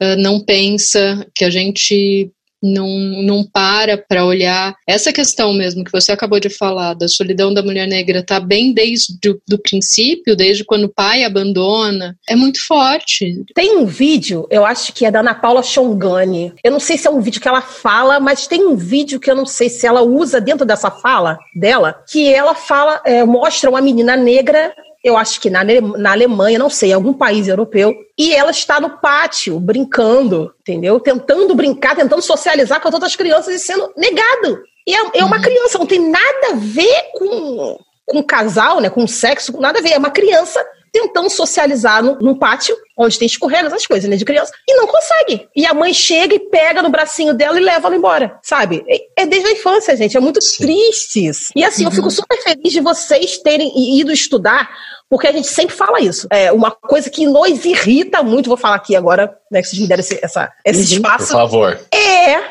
uh, 0.00 0.16
não 0.18 0.40
pensa, 0.40 1.26
que 1.34 1.44
a 1.44 1.50
gente 1.50 2.30
não, 2.62 2.88
não 3.22 3.44
para 3.44 3.96
para 3.96 4.24
olhar 4.24 4.74
essa 4.86 5.12
questão 5.12 5.52
mesmo 5.52 5.84
que 5.84 5.92
você 5.92 6.12
acabou 6.12 6.38
de 6.38 6.50
falar, 6.50 6.94
da 6.94 7.08
solidão 7.08 7.52
da 7.52 7.62
mulher 7.62 7.86
negra, 7.86 8.22
tá 8.22 8.38
bem 8.38 8.72
desde 8.72 9.30
o 9.30 9.40
do 9.48 9.58
princípio, 9.58 10.36
desde 10.36 10.64
quando 10.64 10.84
o 10.84 10.92
pai 10.92 11.24
abandona, 11.24 12.16
é 12.28 12.36
muito 12.36 12.64
forte. 12.66 13.44
Tem 13.54 13.76
um 13.76 13.86
vídeo, 13.86 14.46
eu 14.50 14.64
acho 14.64 14.92
que 14.92 15.04
é 15.04 15.10
da 15.10 15.20
Ana 15.20 15.34
Paula 15.34 15.62
Chongani, 15.62 16.52
eu 16.62 16.70
não 16.70 16.80
sei 16.80 16.96
se 16.96 17.06
é 17.06 17.10
um 17.10 17.20
vídeo 17.20 17.40
que 17.40 17.48
ela 17.48 17.62
fala, 17.62 18.20
mas 18.20 18.46
tem 18.46 18.64
um 18.66 18.76
vídeo 18.76 19.20
que 19.20 19.30
eu 19.30 19.34
não 19.34 19.46
sei 19.46 19.68
se 19.68 19.86
ela 19.86 20.02
usa 20.02 20.40
dentro 20.40 20.66
dessa 20.66 20.90
fala 20.90 21.38
dela, 21.54 22.02
que 22.10 22.32
ela 22.32 22.54
fala, 22.54 23.00
é, 23.04 23.24
mostra 23.24 23.70
uma 23.70 23.80
menina 23.80 24.16
negra 24.16 24.72
eu 25.02 25.16
acho 25.16 25.40
que 25.40 25.48
na, 25.48 25.64
na 25.64 26.12
Alemanha, 26.12 26.58
não 26.58 26.68
sei, 26.68 26.92
algum 26.92 27.12
país 27.12 27.48
europeu, 27.48 27.94
e 28.18 28.34
ela 28.34 28.50
está 28.50 28.78
no 28.78 28.98
pátio, 28.98 29.58
brincando, 29.58 30.54
entendeu? 30.60 31.00
Tentando 31.00 31.54
brincar, 31.54 31.96
tentando 31.96 32.20
socializar 32.20 32.80
com 32.80 32.88
as 32.88 32.94
outras 32.94 33.16
crianças 33.16 33.54
e 33.54 33.58
sendo 33.58 33.92
negado. 33.96 34.62
E 34.86 34.94
é, 34.94 35.20
é 35.20 35.24
uma 35.24 35.36
uhum. 35.36 35.42
criança, 35.42 35.78
não 35.78 35.86
tem 35.86 36.10
nada 36.10 36.48
a 36.50 36.54
ver 36.54 37.10
com, 37.14 37.78
com 38.04 38.22
casal, 38.22 38.80
né? 38.80 38.90
Com 38.90 39.06
sexo, 39.06 39.58
nada 39.58 39.78
a 39.78 39.82
ver. 39.82 39.92
É 39.92 39.98
uma 39.98 40.10
criança 40.10 40.62
tentando 40.92 41.30
socializar 41.30 42.02
no, 42.02 42.18
num 42.20 42.38
pátio, 42.38 42.76
onde 42.96 43.18
tem 43.18 43.26
escorregas, 43.26 43.72
essas 43.72 43.86
coisas, 43.86 44.08
né, 44.08 44.16
de 44.16 44.24
criança, 44.24 44.52
e 44.68 44.74
não 44.74 44.86
consegue. 44.86 45.48
E 45.56 45.66
a 45.66 45.72
mãe 45.72 45.92
chega 45.94 46.34
e 46.34 46.38
pega 46.38 46.82
no 46.82 46.90
bracinho 46.90 47.34
dela 47.34 47.58
e 47.58 47.64
leva 47.64 47.88
ela 47.88 47.96
embora, 47.96 48.38
sabe? 48.42 48.84
É, 48.88 49.22
é 49.22 49.26
desde 49.26 49.48
a 49.48 49.52
infância, 49.52 49.96
gente, 49.96 50.16
é 50.16 50.20
muito 50.20 50.40
Sim. 50.42 50.64
triste 50.64 51.26
isso. 51.26 51.52
E 51.56 51.64
assim, 51.64 51.84
uhum. 51.84 51.90
eu 51.90 51.94
fico 51.94 52.10
super 52.10 52.40
feliz 52.42 52.72
de 52.72 52.80
vocês 52.80 53.38
terem 53.38 53.98
ido 53.98 54.12
estudar, 54.12 54.68
porque 55.08 55.26
a 55.26 55.32
gente 55.32 55.48
sempre 55.48 55.74
fala 55.74 56.00
isso. 56.00 56.26
É 56.30 56.52
uma 56.52 56.70
coisa 56.70 57.08
que 57.08 57.26
nos 57.26 57.64
irrita 57.64 58.22
muito, 58.22 58.48
vou 58.48 58.56
falar 58.56 58.76
aqui 58.76 58.94
agora, 58.94 59.34
né, 59.50 59.62
que 59.62 59.68
vocês 59.68 59.80
me 59.80 59.88
deram 59.88 60.00
esse, 60.00 60.18
essa, 60.22 60.52
esse 60.64 60.78
uhum. 60.78 60.96
espaço. 60.96 61.28
Por 61.28 61.32
favor. 61.32 61.80
É 61.92 62.10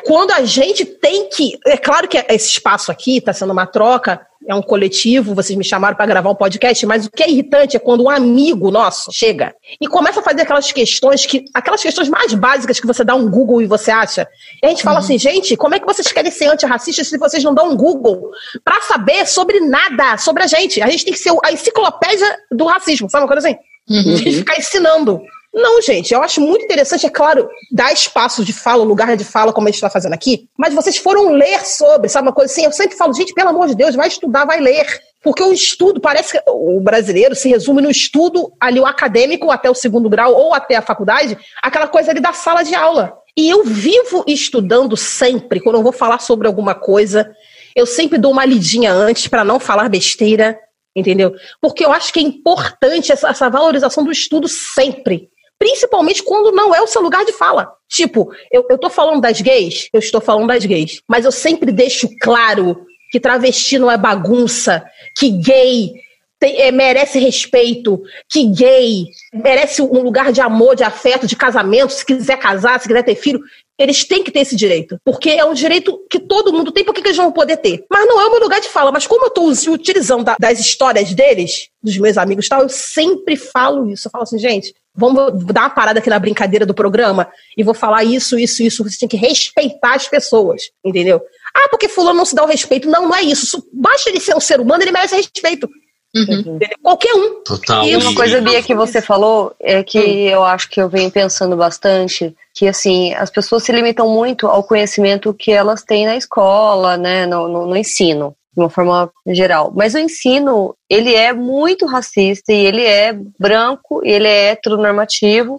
quando 0.10 0.32
a 0.32 0.44
gente 0.44 0.86
tem 0.86 1.30
que. 1.30 1.58
É 1.66 1.78
claro 1.78 2.08
que 2.08 2.18
esse 2.30 2.48
espaço 2.48 2.92
aqui 2.92 3.18
está 3.18 3.34
sendo 3.34 3.54
uma 3.54 3.68
troca, 3.68 4.26
é 4.48 4.56
um 4.56 4.62
coletivo, 4.62 5.36
vocês 5.36 5.58
me 5.58 5.64
chamaram 5.64 5.96
para 5.96 6.06
gravar 6.06 6.30
um 6.30 6.36
podcast, 6.36 6.86
mas 6.86 7.06
o 7.06 7.12
que 7.12 7.24
é 7.24 7.30
irritante 7.30 7.76
é 7.76 7.80
quando 7.80 8.04
um 8.04 8.10
amigo 8.10 8.72
nosso 8.72 9.12
chega 9.12 9.54
e 9.82 9.88
começa 9.88 10.22
a 10.22 10.24
fazer 10.24 10.42
aquelas 10.42 10.72
questões 10.72 11.26
que 11.26 11.46
aquelas 11.54 11.82
questões 11.82 12.08
mais 12.08 12.34
básicas 12.34 12.80
que 12.80 12.88
você 12.88 13.04
dá 13.04 13.16
um 13.16 13.30
Google 13.30 13.62
e 13.62 13.68
você 13.68 13.92
acha. 13.92 14.28
E 14.64 14.66
a 14.66 14.70
gente 14.70 14.82
fala 14.82 15.00
uhum. 15.00 15.04
assim, 15.04 15.18
gente, 15.18 15.56
como 15.58 15.76
é 15.76 15.80
que 15.80 15.86
vocês 15.86 16.12
querem 16.12 16.32
ser 16.32 16.48
antirracistas 16.48 17.08
se 17.08 17.18
vocês 17.18 17.44
não 17.44 17.54
dão 17.54 17.72
um 17.72 17.76
Google 17.76 18.32
para 18.64 18.82
saber 18.82 19.28
sobre 19.28 19.60
nada, 19.60 20.18
sobre 20.18 20.44
a 20.44 20.48
gente? 20.48 20.82
A 20.82 20.90
gente 20.90 21.06
tem 21.06 21.14
que 21.14 21.20
ser 21.20 21.32
a 21.44 21.52
enciclopédia 21.52 22.38
do 22.52 22.66
racismo, 22.66 23.10
sabe 23.10 23.24
uma 23.24 23.32
coisa 23.32 23.48
assim? 23.48 23.58
Uhum. 23.90 24.16
De 24.16 24.32
ficar 24.32 24.58
ensinando. 24.58 25.22
Não, 25.54 25.82
gente, 25.82 26.14
eu 26.14 26.22
acho 26.22 26.40
muito 26.40 26.64
interessante, 26.64 27.08
é 27.08 27.10
claro, 27.10 27.50
dar 27.72 27.92
espaço 27.92 28.46
de 28.46 28.54
fala, 28.54 28.84
lugar 28.84 29.18
de 29.18 29.24
fala, 29.24 29.52
como 29.52 29.68
a 29.68 29.72
gente 29.72 29.78
está 29.78 29.90
fazendo 29.90 30.14
aqui, 30.14 30.48
mas 30.56 30.76
vocês 30.76 30.98
foram 30.98 31.32
ler 31.32 31.66
sobre, 31.66 32.08
sabe 32.08 32.28
uma 32.28 32.34
coisa 32.34 32.54
assim? 32.54 32.66
Eu 32.66 32.72
sempre 32.72 32.96
falo, 32.96 33.14
gente, 33.14 33.34
pelo 33.34 33.50
amor 33.50 33.68
de 33.68 33.76
Deus, 33.76 33.96
vai 33.96 34.08
estudar, 34.08 34.46
vai 34.46 34.60
ler. 34.60 34.86
Porque 35.24 35.44
o 35.44 35.52
estudo, 35.52 36.00
parece 36.00 36.34
que 36.34 36.44
o 36.48 36.80
brasileiro 36.80 37.36
se 37.36 37.50
resume 37.50 37.82
no 37.82 37.90
estudo 37.90 38.54
ali, 38.60 38.80
o 38.80 38.86
acadêmico, 38.86 39.52
até 39.52 39.70
o 39.70 39.76
segundo 39.76 40.08
grau 40.08 40.34
ou 40.34 40.54
até 40.54 40.76
a 40.76 40.82
faculdade, 40.82 41.38
aquela 41.62 41.88
coisa 41.88 42.12
ali 42.12 42.22
da 42.22 42.32
sala 42.32 42.64
de 42.64 42.76
aula. 42.76 43.18
E 43.36 43.50
eu 43.50 43.64
vivo 43.64 44.24
estudando 44.28 44.96
sempre, 44.96 45.60
quando 45.60 45.78
eu 45.78 45.84
vou 45.84 45.92
falar 45.92 46.20
sobre 46.20 46.48
alguma 46.48 46.76
coisa, 46.76 47.30
eu 47.76 47.86
sempre 47.86 48.18
dou 48.18 48.32
uma 48.32 48.46
lidinha 48.46 48.94
antes 48.94 49.28
para 49.28 49.44
não 49.44 49.60
falar 49.60 49.90
besteira, 49.90 50.58
entendeu? 50.96 51.34
Porque 51.60 51.84
eu 51.84 51.92
acho 51.92 52.14
que 52.14 52.20
é 52.20 52.24
importante 52.24 53.12
essa, 53.12 53.30
essa 53.30 53.50
valorização 53.50 54.04
do 54.04 54.12
estudo 54.12 54.48
sempre 54.48 55.30
principalmente 55.60 56.24
quando 56.24 56.52
não 56.54 56.74
é 56.74 56.82
o 56.82 56.88
seu 56.88 57.02
lugar 57.02 57.26
de 57.26 57.34
fala. 57.34 57.72
Tipo, 57.88 58.32
eu, 58.52 58.66
eu 58.70 58.78
tô 58.78 58.90
falando 58.90 59.22
das 59.22 59.42
gays, 59.42 59.90
eu 59.92 60.00
estou 60.00 60.22
falando 60.22 60.48
das 60.48 60.66
gays, 60.66 61.02
mas 61.08 61.26
eu 61.26 61.32
sempre 61.32 61.72
deixo 61.72 62.10
claro 62.22 62.86
que 63.12 63.20
travesti 63.20 63.78
não 63.78 63.92
é 63.92 63.98
bagunça, 63.98 64.84
que 65.18 65.30
gay 65.30 65.92
tem, 66.40 66.62
é, 66.62 66.72
merece 66.72 67.20
respeito, 67.20 68.02
que 68.30 68.46
gay 68.46 69.08
merece 69.34 69.82
um 69.82 70.02
lugar 70.02 70.32
de 70.32 70.40
amor, 70.40 70.76
de 70.76 70.84
afeto, 70.84 71.28
de 71.28 71.36
casamento, 71.36 71.92
se 71.92 72.06
quiser 72.06 72.38
casar, 72.38 72.80
se 72.80 72.88
quiser 72.88 73.04
ter 73.04 73.16
filho. 73.16 73.42
Eles 73.78 74.04
têm 74.04 74.24
que 74.24 74.32
ter 74.32 74.40
esse 74.40 74.56
direito, 74.56 75.00
porque 75.06 75.30
é 75.32 75.46
um 75.46 75.54
direito 75.54 76.06
que 76.10 76.20
todo 76.20 76.52
mundo 76.52 76.72
tem, 76.72 76.84
por 76.84 76.94
que 76.94 77.02
eles 77.02 77.16
vão 77.16 77.32
poder 77.32 77.58
ter? 77.58 77.86
Mas 77.90 78.06
não 78.08 78.20
é 78.20 78.26
o 78.26 78.32
meu 78.32 78.40
lugar 78.42 78.60
de 78.60 78.68
fala. 78.68 78.92
Mas 78.92 79.08
como 79.08 79.26
eu 79.26 79.28
estou 79.28 79.74
utilizando 79.74 80.24
da, 80.24 80.36
das 80.40 80.60
histórias 80.60 81.14
deles, 81.14 81.70
dos 81.82 81.98
meus 81.98 82.18
amigos 82.18 82.46
e 82.46 82.50
tal, 82.50 82.62
eu 82.62 82.70
sempre 82.70 83.38
falo 83.38 83.90
isso. 83.90 84.08
Eu 84.08 84.12
falo 84.12 84.24
assim, 84.24 84.38
gente, 84.38 84.74
vamos 85.00 85.46
dar 85.46 85.62
uma 85.62 85.70
parada 85.70 86.00
aqui 86.00 86.10
na 86.10 86.20
brincadeira 86.20 86.66
do 86.66 86.74
programa 86.74 87.28
e 87.58 87.64
vou 87.64 87.74
falar 87.74 88.04
isso, 88.04 88.38
isso, 88.38 88.62
isso. 88.62 88.84
Você 88.84 89.00
tem 89.00 89.10
que 89.10 89.18
respeitar 89.18 89.96
as 89.96 90.08
pessoas, 90.08 90.64
entendeu? 90.84 91.22
Ah, 91.56 91.68
porque 91.70 91.88
fulano 91.88 92.18
não 92.18 92.26
se 92.26 92.36
dá 92.36 92.44
o 92.44 92.48
respeito. 92.48 92.90
Não, 92.90 93.08
não 93.08 93.16
é 93.16 93.22
isso. 93.22 93.66
Basta 93.74 94.10
ele 94.10 94.20
ser 94.20 94.36
um 94.36 94.40
ser 94.40 94.60
humano, 94.60 94.84
ele 94.84 94.92
merece 94.92 95.16
respeito. 95.16 95.70
Uhum. 96.16 96.58
Qualquer 96.82 97.14
um. 97.14 97.44
Total. 97.44 97.86
E 97.86 97.96
uma 97.96 98.16
coisa, 98.16 98.42
Bia, 98.42 98.64
que 98.64 98.74
você 98.74 99.00
falou 99.00 99.56
é 99.60 99.84
que 99.84 100.00
hum. 100.00 100.30
eu 100.30 100.44
acho 100.44 100.68
que 100.70 100.82
eu 100.82 100.90
venho 100.90 101.12
pensando 101.12 101.56
bastante 101.56 102.36
que 102.54 102.68
assim 102.68 103.14
as 103.14 103.30
pessoas 103.30 103.64
se 103.64 103.72
limitam 103.72 104.10
muito 104.10 104.48
ao 104.48 104.64
conhecimento 104.64 105.34
que 105.34 105.52
elas 105.52 105.84
têm 105.84 106.08
na 106.08 106.18
escola, 106.18 106.98
né, 106.98 107.26
no, 107.28 107.48
no, 107.48 107.68
no 107.68 107.78
ensino 107.78 108.36
de 108.54 108.60
uma 108.60 108.70
forma 108.70 109.12
geral. 109.28 109.72
Mas 109.76 109.94
o 109.94 110.00
ensino, 110.00 110.76
ele 110.90 111.14
é 111.14 111.34
muito 111.34 111.86
racista 111.86 112.52
e 112.52 112.66
ele 112.66 112.84
é 112.84 113.14
branco, 113.40 114.02
e 114.04 114.10
ele 114.10 114.28
é 114.28 114.52
heteronormativo 114.52 115.56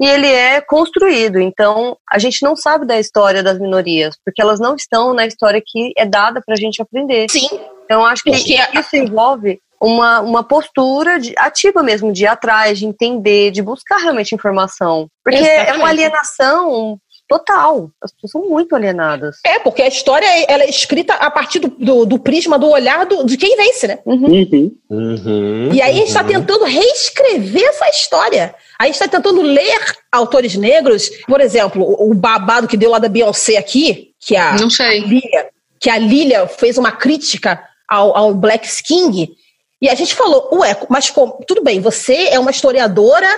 e 0.00 0.06
ele 0.06 0.26
é 0.26 0.60
construído. 0.60 1.40
Então, 1.40 1.96
a 2.10 2.18
gente 2.18 2.42
não 2.42 2.56
sabe 2.56 2.86
da 2.86 2.98
história 2.98 3.42
das 3.42 3.58
minorias, 3.58 4.16
porque 4.24 4.42
elas 4.42 4.58
não 4.58 4.74
estão 4.74 5.14
na 5.14 5.26
história 5.26 5.62
que 5.64 5.92
é 5.96 6.04
dada 6.04 6.42
para 6.44 6.54
a 6.54 6.58
gente 6.58 6.82
aprender. 6.82 7.30
Sim. 7.30 7.48
Então, 7.84 8.04
acho 8.04 8.22
que 8.22 8.30
porque 8.30 8.56
isso 8.78 8.96
envolve 8.96 9.60
uma, 9.80 10.20
uma 10.20 10.42
postura 10.42 11.20
de, 11.20 11.34
ativa 11.36 11.82
mesmo, 11.82 12.12
de 12.12 12.24
ir 12.24 12.26
atrás, 12.26 12.78
de 12.78 12.86
entender, 12.86 13.50
de 13.50 13.62
buscar 13.62 13.98
realmente 13.98 14.34
informação. 14.34 15.08
Porque 15.22 15.38
Exatamente. 15.38 15.70
é 15.70 15.74
uma 15.74 15.88
alienação 15.88 16.98
total. 17.28 17.90
As 18.02 18.12
pessoas 18.12 18.30
são 18.32 18.50
muito 18.50 18.74
alienadas. 18.74 19.36
É, 19.44 19.58
porque 19.58 19.82
a 19.82 19.88
história 19.88 20.26
ela 20.48 20.62
é 20.62 20.68
escrita 20.68 21.14
a 21.14 21.30
partir 21.30 21.58
do, 21.58 21.68
do, 21.68 22.06
do 22.06 22.18
prisma, 22.18 22.58
do 22.58 22.68
olhar 22.68 23.06
do, 23.06 23.24
de 23.24 23.36
quem 23.36 23.56
vence, 23.56 23.86
né? 23.86 23.98
Uhum. 24.04 24.26
Uhum. 24.26 24.76
uhum. 24.90 25.70
E 25.72 25.80
aí 25.80 25.92
a 25.92 25.98
gente 25.98 26.08
está 26.08 26.24
tentando 26.24 26.64
reescrever 26.64 27.64
essa 27.64 27.88
história. 27.88 28.54
A 28.78 28.86
gente 28.86 28.94
está 28.94 29.08
tentando 29.08 29.42
ler 29.42 29.80
autores 30.12 30.54
negros, 30.56 31.10
por 31.26 31.40
exemplo, 31.40 31.82
o, 31.82 32.10
o 32.10 32.14
babado 32.14 32.68
que 32.68 32.76
deu 32.76 32.90
lá 32.90 32.98
da 32.98 33.08
Beyoncé 33.08 33.56
aqui, 33.56 34.12
que 34.20 34.36
a, 34.36 34.56
Não 34.56 34.70
sei. 34.70 34.86
a 34.86 35.06
Lilia, 35.06 35.48
que 35.80 35.90
a 35.90 35.98
Lilia 35.98 36.46
fez 36.46 36.78
uma 36.78 36.92
crítica 36.92 37.62
ao, 37.88 38.16
ao 38.16 38.34
Black 38.34 38.66
Skin, 38.66 39.34
e 39.80 39.88
a 39.88 39.94
gente 39.94 40.14
falou, 40.14 40.48
ué, 40.52 40.74
mas 40.88 41.10
como, 41.10 41.44
tudo 41.46 41.62
bem, 41.62 41.78
você 41.78 42.28
é 42.28 42.38
uma 42.38 42.50
historiadora 42.50 43.28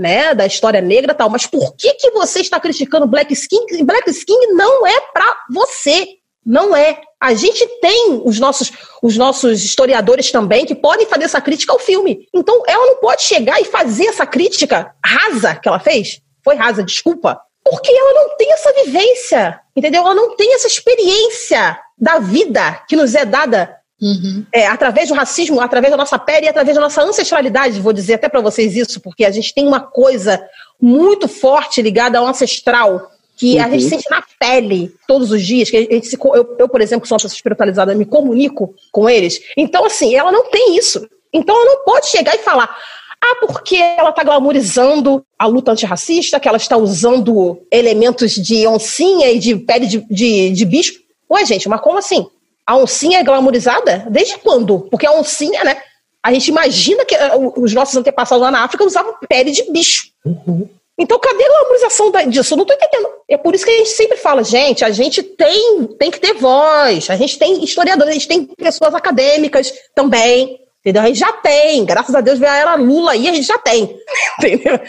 né, 0.00 0.34
da 0.34 0.46
história 0.46 0.80
negra 0.80 1.14
tal, 1.14 1.28
mas 1.28 1.46
por 1.46 1.76
que 1.76 1.92
que 1.92 2.10
você 2.10 2.40
está 2.40 2.58
criticando 2.58 3.06
Black 3.06 3.30
Skin? 3.34 3.84
Black 3.84 4.08
Skin 4.10 4.54
não 4.54 4.86
é 4.86 4.98
para 5.12 5.36
você. 5.50 6.08
Não 6.44 6.74
é. 6.74 6.98
A 7.20 7.34
gente 7.34 7.66
tem 7.82 8.22
os 8.24 8.40
nossos, 8.40 8.72
os 9.02 9.18
nossos 9.18 9.62
historiadores 9.62 10.32
também 10.32 10.64
que 10.64 10.74
podem 10.74 11.06
fazer 11.06 11.24
essa 11.24 11.40
crítica 11.40 11.74
ao 11.74 11.78
filme. 11.78 12.26
Então, 12.34 12.62
ela 12.66 12.86
não 12.86 12.96
pode 12.96 13.22
chegar 13.22 13.60
e 13.60 13.66
fazer 13.66 14.06
essa 14.06 14.24
crítica 14.24 14.94
rasa 15.04 15.54
que 15.54 15.68
ela 15.68 15.78
fez. 15.78 16.22
Foi 16.42 16.54
rasa, 16.54 16.82
desculpa. 16.82 17.38
Porque 17.62 17.92
ela 17.92 18.14
não 18.14 18.36
tem 18.38 18.50
essa 18.54 18.72
vivência, 18.72 19.60
entendeu? 19.76 20.00
Ela 20.00 20.14
não 20.14 20.34
tem 20.34 20.54
essa 20.54 20.66
experiência 20.66 21.78
da 21.98 22.18
vida 22.18 22.82
que 22.88 22.96
nos 22.96 23.14
é 23.14 23.26
dada 23.26 23.76
Uhum. 24.00 24.46
É, 24.52 24.66
através 24.66 25.08
do 25.08 25.14
racismo, 25.14 25.60
através 25.60 25.90
da 25.90 25.96
nossa 25.96 26.18
pele 26.18 26.46
e 26.46 26.48
através 26.48 26.74
da 26.74 26.80
nossa 26.80 27.02
ancestralidade, 27.02 27.80
vou 27.80 27.92
dizer 27.92 28.14
até 28.14 28.28
para 28.28 28.40
vocês 28.40 28.74
isso, 28.74 29.00
porque 29.00 29.24
a 29.24 29.30
gente 29.30 29.52
tem 29.52 29.66
uma 29.66 29.80
coisa 29.80 30.42
muito 30.80 31.28
forte 31.28 31.82
ligada 31.82 32.18
ao 32.18 32.26
ancestral, 32.26 33.10
que 33.36 33.56
uhum. 33.56 33.64
a 33.64 33.68
gente 33.68 33.84
uhum. 33.84 33.90
sente 33.90 34.10
na 34.10 34.22
pele 34.38 34.94
todos 35.06 35.30
os 35.30 35.42
dias, 35.42 35.70
que 35.70 35.76
a 35.76 35.80
gente 35.80 36.06
se, 36.06 36.18
eu, 36.22 36.56
eu, 36.58 36.68
por 36.68 36.80
exemplo, 36.80 37.06
sou 37.06 37.14
uma 37.14 37.20
pessoa 37.20 37.36
espiritualizada, 37.36 37.94
me 37.94 38.06
comunico 38.06 38.74
com 38.90 39.08
eles. 39.08 39.40
Então, 39.56 39.84
assim, 39.84 40.14
ela 40.14 40.32
não 40.32 40.50
tem 40.50 40.76
isso. 40.76 41.06
Então, 41.32 41.54
ela 41.54 41.64
não 41.66 41.84
pode 41.84 42.08
chegar 42.08 42.34
e 42.34 42.38
falar, 42.38 42.74
ah, 43.22 43.46
porque 43.46 43.76
ela 43.76 44.10
está 44.10 44.24
glamorizando 44.24 45.24
a 45.38 45.46
luta 45.46 45.72
antirracista, 45.72 46.40
que 46.40 46.48
ela 46.48 46.56
está 46.56 46.76
usando 46.76 47.60
elementos 47.70 48.32
de 48.32 48.66
oncinha 48.66 49.30
e 49.30 49.38
de 49.38 49.56
pele 49.56 49.86
de, 49.86 50.06
de, 50.10 50.50
de 50.50 50.64
bicho. 50.64 51.00
Ué, 51.30 51.44
gente, 51.44 51.68
mas 51.68 51.80
como 51.82 51.98
assim? 51.98 52.26
A 52.70 52.76
oncinha 52.76 53.18
é 53.18 53.24
glamorizada? 53.24 54.06
Desde 54.08 54.38
quando? 54.38 54.82
Porque 54.92 55.04
a 55.04 55.10
oncinha, 55.10 55.64
né? 55.64 55.82
A 56.22 56.32
gente 56.32 56.46
imagina 56.46 57.04
que 57.04 57.16
uh, 57.16 57.52
os 57.60 57.74
nossos 57.74 57.96
antepassados 57.96 58.40
lá 58.40 58.48
na 58.48 58.62
África 58.62 58.84
usavam 58.84 59.12
pele 59.28 59.50
de 59.50 59.68
bicho. 59.72 60.04
Uhum. 60.24 60.68
Então, 60.96 61.18
cadê 61.18 61.42
a 61.42 61.48
glamorização 61.48 62.12
disso? 62.28 62.54
Eu 62.54 62.58
não 62.58 62.62
estou 62.62 62.76
entendendo. 62.76 63.08
É 63.28 63.36
por 63.36 63.56
isso 63.56 63.64
que 63.64 63.72
a 63.72 63.76
gente 63.76 63.88
sempre 63.88 64.16
fala, 64.16 64.44
gente, 64.44 64.84
a 64.84 64.90
gente 64.92 65.20
tem, 65.20 65.84
tem 65.98 66.12
que 66.12 66.20
ter 66.20 66.34
voz, 66.34 67.10
a 67.10 67.16
gente 67.16 67.40
tem 67.40 67.64
historiadores, 67.64 68.10
a 68.10 68.14
gente 68.14 68.28
tem 68.28 68.44
pessoas 68.44 68.94
acadêmicas 68.94 69.72
também. 69.92 70.60
Entendeu? 70.78 71.02
A 71.02 71.06
gente 71.06 71.18
já 71.18 71.32
tem, 71.32 71.84
graças 71.84 72.14
a 72.14 72.20
Deus 72.20 72.38
veio 72.38 72.52
a 72.52 72.56
era 72.56 72.74
Lula 72.76 73.12
aí, 73.12 73.28
a 73.28 73.34
gente 73.34 73.48
já 73.48 73.58
tem. 73.58 73.98
Entendeu? 74.38 74.80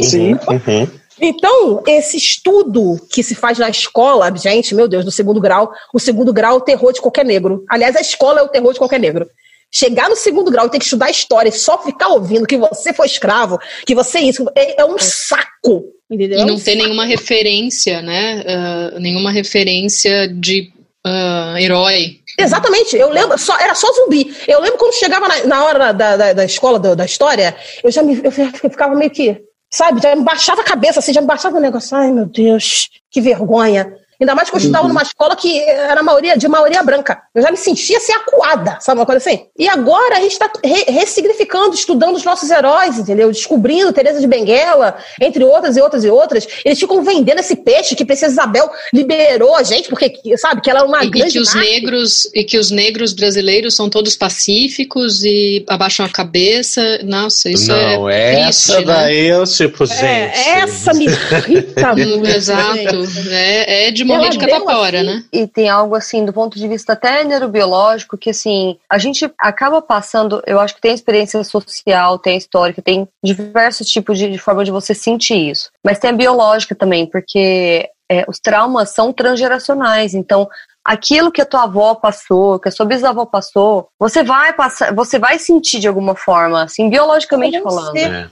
Sim. 0.00 0.32
Uhum. 0.32 0.90
Então, 1.20 1.82
esse 1.86 2.16
estudo 2.16 3.00
que 3.10 3.22
se 3.22 3.34
faz 3.34 3.58
na 3.58 3.68
escola, 3.68 4.34
gente, 4.36 4.74
meu 4.74 4.86
Deus, 4.86 5.04
do 5.04 5.10
segundo 5.10 5.40
grau, 5.40 5.72
o 5.92 5.98
segundo 5.98 6.32
grau 6.32 6.54
é 6.54 6.56
o 6.56 6.60
terror 6.60 6.92
de 6.92 7.00
qualquer 7.00 7.24
negro. 7.24 7.64
Aliás, 7.68 7.96
a 7.96 8.00
escola 8.00 8.40
é 8.40 8.42
o 8.42 8.48
terror 8.48 8.72
de 8.72 8.78
qualquer 8.78 9.00
negro. 9.00 9.26
Chegar 9.72 10.08
no 10.08 10.16
segundo 10.16 10.50
grau 10.50 10.66
e 10.66 10.70
ter 10.70 10.78
que 10.78 10.84
estudar 10.84 11.10
história 11.10 11.48
e 11.48 11.52
só 11.52 11.82
ficar 11.82 12.08
ouvindo 12.08 12.46
que 12.46 12.56
você 12.56 12.92
foi 12.92 13.06
escravo, 13.06 13.58
que 13.84 13.94
você 13.94 14.18
é 14.18 14.22
isso, 14.22 14.46
é, 14.54 14.80
é 14.80 14.84
um 14.84 14.98
saco. 14.98 15.84
Entendeu? 16.10 16.40
E 16.40 16.44
não 16.44 16.58
tem 16.58 16.76
nenhuma 16.76 17.04
referência, 17.04 18.00
né? 18.00 18.44
Uh, 18.46 19.00
nenhuma 19.00 19.32
referência 19.32 20.28
de 20.28 20.70
uh, 21.04 21.58
herói. 21.58 22.20
Exatamente, 22.38 22.96
eu 22.96 23.10
lembro, 23.10 23.36
só, 23.38 23.58
era 23.58 23.74
só 23.74 23.90
zumbi. 23.92 24.34
Eu 24.46 24.60
lembro 24.60 24.78
quando 24.78 24.94
chegava 24.94 25.26
na, 25.26 25.44
na 25.46 25.64
hora 25.64 25.92
da, 25.92 26.16
da, 26.16 26.32
da 26.34 26.44
escola 26.44 26.78
do, 26.78 26.94
da 26.94 27.04
história, 27.04 27.56
eu 27.82 27.90
já 27.90 28.02
me, 28.02 28.20
eu 28.22 28.30
ficava 28.30 28.94
meio 28.94 29.10
que 29.10 29.42
sabe? 29.70 30.00
Já 30.02 30.14
me 30.14 30.22
baixava 30.22 30.60
a 30.60 30.64
cabeça, 30.64 31.00
assim, 31.00 31.12
já 31.12 31.20
me 31.20 31.26
baixava 31.26 31.56
o 31.56 31.60
negócio. 31.60 31.96
Ai, 31.96 32.12
meu 32.12 32.26
Deus, 32.26 32.88
que 33.10 33.20
vergonha. 33.20 33.94
Ainda 34.20 34.34
mais 34.34 34.48
que 34.48 34.56
eu 34.56 34.58
estudava 34.58 34.84
uhum. 34.84 34.88
numa 34.88 35.02
escola 35.02 35.36
que 35.36 35.60
era 35.60 36.02
maioria, 36.02 36.36
de 36.36 36.48
maioria 36.48 36.82
branca. 36.82 37.22
Eu 37.34 37.42
já 37.42 37.50
me 37.50 37.56
sentia 37.56 37.98
assim, 37.98 38.12
acuada, 38.12 38.78
sabe 38.80 38.98
uma 38.98 39.06
coisa 39.06 39.18
assim? 39.18 39.46
E 39.58 39.68
agora 39.68 40.16
a 40.16 40.20
gente 40.20 40.32
está 40.32 40.50
re 40.64 40.84
ressignificando, 40.88 41.74
estudando 41.74 42.16
os 42.16 42.24
nossos 42.24 42.50
heróis, 42.50 42.98
entendeu? 42.98 43.30
Descobrindo 43.30 43.92
Teresa 43.92 44.20
de 44.20 44.26
Benguela, 44.26 44.96
entre 45.20 45.44
outras 45.44 45.76
e 45.76 45.80
outras 45.80 46.04
e 46.04 46.08
outras. 46.08 46.46
Eles 46.64 46.78
ficam 46.78 47.02
vendendo 47.02 47.40
esse 47.40 47.56
peixe 47.56 47.94
que 47.94 48.04
Princesa 48.04 48.32
Isabel 48.32 48.70
liberou 48.92 49.54
a 49.54 49.62
gente, 49.62 49.88
porque, 49.88 50.12
sabe, 50.36 50.60
que 50.60 50.70
ela 50.70 50.80
é 50.80 50.82
uma 50.84 51.04
e, 51.04 51.10
grande. 51.10 51.28
E 51.28 51.32
que, 51.32 51.40
os 51.40 51.54
negros, 51.54 52.30
e 52.34 52.44
que 52.44 52.58
os 52.58 52.70
negros 52.70 53.12
brasileiros 53.12 53.74
são 53.74 53.90
todos 53.90 54.16
pacíficos 54.16 55.24
e 55.24 55.64
abaixam 55.68 56.06
a 56.06 56.08
cabeça. 56.08 57.00
Nossa, 57.04 57.50
isso 57.50 57.68
Não, 57.68 58.08
é. 58.08 58.40
Essa 58.40 58.74
triste, 58.74 58.86
né? 58.86 58.94
daí 58.94 59.28
né? 59.28 59.36
eu, 59.36 59.44
tipo, 59.44 59.84
é, 59.84 59.86
gente. 59.86 60.02
É, 60.02 60.58
essa 60.60 60.94
me 60.94 61.06
irrita 61.06 61.94
muito. 61.96 62.26
Exato. 62.26 63.08
É, 63.30 63.86
é 63.86 63.90
de 63.90 64.05
morrer 64.06 64.30
de 64.30 64.38
catapora, 64.38 64.98
assim, 64.98 65.06
né? 65.06 65.24
E 65.32 65.46
tem 65.46 65.68
algo 65.68 65.94
assim, 65.94 66.24
do 66.24 66.32
ponto 66.32 66.58
de 66.58 66.68
vista 66.68 66.92
até 66.92 67.24
neurobiológico, 67.24 68.16
que 68.16 68.30
assim, 68.30 68.78
a 68.90 68.98
gente 68.98 69.30
acaba 69.38 69.82
passando, 69.82 70.42
eu 70.46 70.60
acho 70.60 70.74
que 70.74 70.80
tem 70.80 70.94
experiência 70.94 71.42
social, 71.44 72.18
tem 72.18 72.36
histórica, 72.36 72.82
tem 72.82 73.08
diversos 73.22 73.88
tipos 73.88 74.18
de, 74.18 74.30
de 74.30 74.38
forma 74.38 74.64
de 74.64 74.70
você 74.70 74.94
sentir 74.94 75.50
isso. 75.50 75.70
Mas 75.84 75.98
tem 75.98 76.10
a 76.10 76.12
biológica 76.12 76.74
também, 76.74 77.06
porque 77.06 77.88
é, 78.10 78.24
os 78.28 78.38
traumas 78.38 78.90
são 78.90 79.12
transgeracionais, 79.12 80.14
então 80.14 80.48
aquilo 80.86 81.32
que 81.32 81.42
a 81.42 81.44
tua 81.44 81.64
avó 81.64 81.96
passou, 81.96 82.60
que 82.60 82.68
a 82.68 82.70
sua 82.70 82.86
bisavó 82.86 83.26
passou, 83.26 83.88
você 83.98 84.22
vai 84.22 84.52
passar, 84.52 84.94
você 84.94 85.18
vai 85.18 85.38
sentir 85.38 85.80
de 85.80 85.88
alguma 85.88 86.14
forma, 86.14 86.62
assim, 86.62 86.88
biologicamente 86.88 87.60
falando. 87.60 87.96
É. 87.96 88.28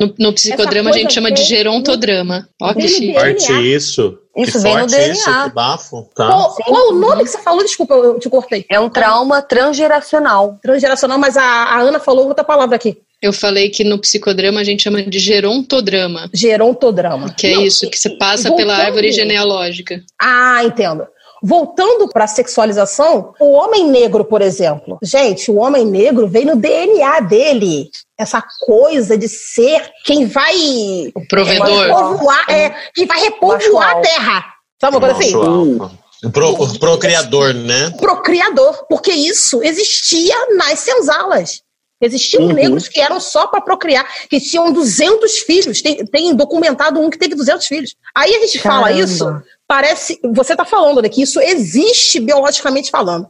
No, 0.00 0.14
no, 0.18 0.32
psicodrama 0.32 0.90
a 0.90 0.92
gente 0.92 1.12
chama 1.12 1.32
de 1.32 1.42
gerontodrama. 1.42 2.48
Ó 2.62 2.72
que 2.72 2.86
chique. 2.86 3.14
Forte 3.14 3.52
isso. 3.52 4.18
Isso 4.36 4.52
que 4.52 4.58
vem 4.58 4.76
no 4.76 4.86
DNA. 4.86 5.12
Isso, 5.12 5.44
que 5.44 5.54
bafo. 5.54 6.08
Tá. 6.14 6.26
Qual, 6.26 6.54
qual, 6.54 6.88
o 6.90 6.92
nome 6.92 7.24
que 7.24 7.30
você 7.30 7.38
falou? 7.38 7.64
Desculpa, 7.64 7.94
eu 7.94 8.18
te 8.18 8.28
cortei. 8.28 8.64
É 8.70 8.78
um 8.78 8.88
trauma 8.88 9.42
transgeracional. 9.42 10.58
Transgeracional, 10.62 11.18
mas 11.18 11.36
a, 11.36 11.42
a 11.42 11.80
Ana 11.80 11.98
falou 11.98 12.28
outra 12.28 12.44
palavra 12.44 12.76
aqui. 12.76 12.98
Eu 13.22 13.32
falei 13.32 13.70
que 13.70 13.82
no 13.82 13.98
psicodrama 13.98 14.60
a 14.60 14.64
gente 14.64 14.82
chama 14.82 15.02
de 15.02 15.18
gerontodrama. 15.18 16.28
Gerontodrama. 16.34 17.34
Que 17.34 17.46
é 17.46 17.54
Não, 17.54 17.62
isso, 17.62 17.88
que 17.88 17.98
você 17.98 18.10
passa 18.10 18.54
pela 18.54 18.76
árvore 18.76 19.10
genealógica. 19.10 20.02
Ah, 20.20 20.62
entendo. 20.62 21.06
Voltando 21.42 22.08
para 22.08 22.24
a 22.24 22.28
sexualização, 22.28 23.34
o 23.38 23.52
homem 23.52 23.88
negro, 23.88 24.24
por 24.24 24.40
exemplo. 24.40 24.98
Gente, 25.02 25.50
o 25.50 25.56
homem 25.56 25.84
negro 25.84 26.26
veio 26.26 26.46
no 26.46 26.56
DNA 26.56 27.20
dele. 27.20 27.90
Essa 28.18 28.42
coisa 28.60 29.16
de 29.18 29.28
ser 29.28 29.90
quem 30.04 30.26
vai. 30.26 30.54
O 31.14 31.26
provedor. 31.28 31.68
É, 31.68 31.86
repovoar, 31.86 32.50
é, 32.50 32.74
quem 32.94 33.06
vai 33.06 33.20
repovoar 33.20 33.90
a 33.90 34.00
terra. 34.00 34.44
Sabe 34.80 34.96
uma 34.96 35.00
coisa 35.00 35.18
assim? 35.18 35.36
O, 36.24 36.30
pro, 36.30 36.78
procriador, 36.78 37.52
né? 37.54 37.90
Procriador, 37.98 38.86
porque 38.88 39.12
isso 39.12 39.62
existia 39.62 40.34
nas 40.56 40.80
senzalas. 40.80 41.62
Existiam 42.00 42.44
uhum. 42.44 42.52
negros 42.52 42.88
que 42.88 43.00
eram 43.00 43.18
só 43.18 43.46
para 43.46 43.60
procriar, 43.60 44.06
que 44.28 44.38
tinham 44.38 44.70
200 44.70 45.38
filhos. 45.38 45.80
Tem, 45.80 46.04
tem, 46.04 46.34
documentado 46.34 47.00
um 47.00 47.08
que 47.08 47.18
teve 47.18 47.34
200 47.34 47.66
filhos. 47.66 47.94
Aí 48.14 48.34
a 48.34 48.40
gente 48.40 48.58
Caramba. 48.58 48.86
fala 48.86 48.98
isso, 48.98 49.42
parece. 49.66 50.18
Você 50.34 50.52
está 50.52 50.64
falando 50.64 51.02
né, 51.02 51.08
que 51.08 51.22
isso 51.22 51.40
existe 51.40 52.20
biologicamente 52.20 52.90
falando. 52.90 53.28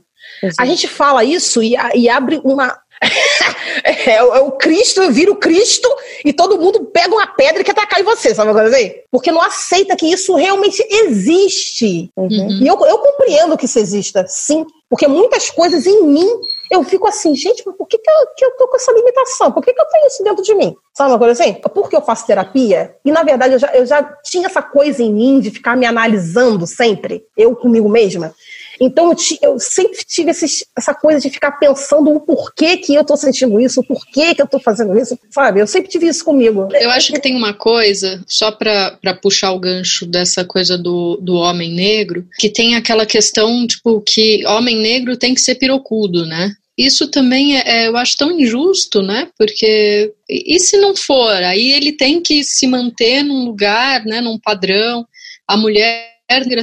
A 0.59 0.66
gente 0.66 0.87
fala 0.87 1.25
isso 1.25 1.62
e, 1.62 1.75
e 1.94 2.09
abre 2.09 2.40
uma. 2.44 2.79
é, 3.85 4.15
é, 4.15 4.23
o 4.23 4.53
Cristo, 4.53 5.11
vira 5.11 5.31
o 5.31 5.37
Cristo 5.37 5.89
e 6.25 6.33
todo 6.33 6.59
mundo 6.59 6.85
pega 6.87 7.15
uma 7.15 7.27
pedra 7.27 7.61
e 7.61 7.65
quer 7.65 7.73
atacar 7.73 8.01
em 8.01 8.05
você, 8.05 8.35
sabe 8.35 8.51
agora 8.51 8.69
assim? 8.69 8.93
Porque 9.11 9.31
não 9.31 9.43
aceita 9.43 9.97
que 9.97 10.07
isso 10.07 10.35
realmente 10.35 10.85
existe. 10.91 12.11
Uhum. 12.17 12.61
E 12.63 12.67
eu, 12.67 12.79
eu 12.87 12.99
compreendo 12.99 13.57
que 13.57 13.67
isso 13.67 13.79
exista, 13.79 14.25
sim, 14.29 14.65
porque 14.89 15.07
muitas 15.07 15.51
coisas 15.51 15.87
em 15.87 16.05
mim 16.05 16.29
eu 16.71 16.83
fico 16.83 17.07
assim, 17.07 17.35
gente, 17.35 17.63
mas 17.65 17.77
por 17.77 17.87
que, 17.87 17.99
que, 17.99 18.11
eu, 18.11 18.27
que 18.37 18.45
eu 18.45 18.51
tô 18.57 18.69
com 18.69 18.77
essa 18.77 18.93
limitação? 18.93 19.53
Por 19.53 19.63
que, 19.63 19.73
que 19.73 19.81
eu 19.81 19.87
tenho 19.87 20.07
isso 20.07 20.25
dentro 20.25 20.43
de 20.43 20.55
mim? 20.55 20.75
Sabe 20.95 21.11
uma 21.11 21.19
coisa 21.19 21.41
assim? 21.41 21.55
Porque 21.55 21.95
eu 21.95 22.03
faço 22.03 22.27
terapia 22.27 22.95
e, 23.05 23.13
na 23.13 23.23
verdade, 23.23 23.55
eu 23.55 23.59
já, 23.59 23.75
eu 23.75 23.87
já 23.87 24.03
tinha 24.25 24.47
essa 24.47 24.63
coisa 24.63 25.03
em 25.03 25.13
mim 25.13 25.41
de 25.41 25.51
ficar 25.51 25.77
me 25.77 25.87
analisando 25.87 26.67
sempre, 26.67 27.25
eu 27.37 27.55
comigo 27.55 27.89
mesma. 27.89 28.35
Então 28.81 29.11
eu, 29.11 29.17
eu 29.43 29.59
sempre 29.59 30.05
tive 30.05 30.31
esses, 30.31 30.65
essa 30.77 30.95
coisa 30.95 31.21
de 31.21 31.31
ficar 31.31 31.53
pensando 31.53 32.11
o 32.11 32.21
porquê 32.21 32.77
que 32.77 32.95
eu 32.95 33.03
estou 33.03 33.17
sentindo 33.17 33.61
isso, 33.61 33.81
o 33.81 33.85
porquê 33.85 34.35
que 34.35 34.41
eu 34.41 34.47
estou 34.47 34.61
fazendo 34.61 34.99
isso, 34.99 35.19
sabe? 35.31 35.61
Eu 35.61 35.67
sempre 35.67 35.91
tive 35.91 36.07
isso 36.07 36.25
comigo. 36.25 36.69
Eu 36.75 36.91
acho 36.91 37.12
que 37.12 37.21
tem 37.21 37.35
uma 37.35 37.55
coisa, 37.55 38.23
só 38.27 38.51
para 38.51 38.99
puxar 39.23 39.53
o 39.53 39.61
gancho 39.61 40.07
dessa 40.07 40.45
coisa 40.45 40.77
do, 40.77 41.17
do 41.17 41.35
homem 41.35 41.73
negro, 41.73 42.27
que 42.39 42.49
tem 42.49 42.75
aquela 42.75 43.07
questão, 43.07 43.67
tipo, 43.67 44.01
que 44.01 44.45
homem 44.47 44.77
negro 44.77 45.17
tem 45.17 45.35
que 45.35 45.41
ser 45.41 45.57
pirocudo, 45.57 46.27
né? 46.27 46.53
isso 46.79 47.11
também 47.11 47.57
é, 47.57 47.63
é, 47.67 47.88
eu 47.88 47.96
acho 47.96 48.17
tão 48.19 48.31
injusto, 48.31 49.00
né? 49.00 49.29
Porque 49.38 50.13
e 50.29 50.59
se 50.61 50.77
não 50.77 50.94
for, 50.94 51.33
aí 51.42 51.73
ele 51.73 51.92
tem 51.92 52.21
que 52.21 52.44
se 52.44 52.67
manter 52.67 53.23
num 53.23 53.46
lugar, 53.46 54.05
né, 54.05 54.21
num 54.21 54.38
padrão. 54.38 55.07
A 55.48 55.57
mulher 55.57 56.15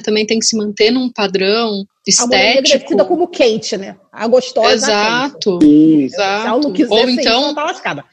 também 0.04 0.26
tem 0.26 0.40
que 0.40 0.46
se 0.46 0.56
manter 0.56 0.92
num 0.92 1.10
padrão 1.10 1.86
estético. 2.06 2.24
A 2.24 2.38
mulher 2.38 2.56
negra 2.56 2.76
é 2.76 2.80
tida 2.80 3.06
como 3.06 3.28
Kate, 3.28 3.78
né? 3.78 3.96
A 4.12 4.28
gostosa. 4.28 4.74
Exato. 4.74 5.60
Exato. 5.62 6.74
Ou 6.90 7.10
então, 7.10 7.46
isso, 7.48 7.54
tá 7.54 8.06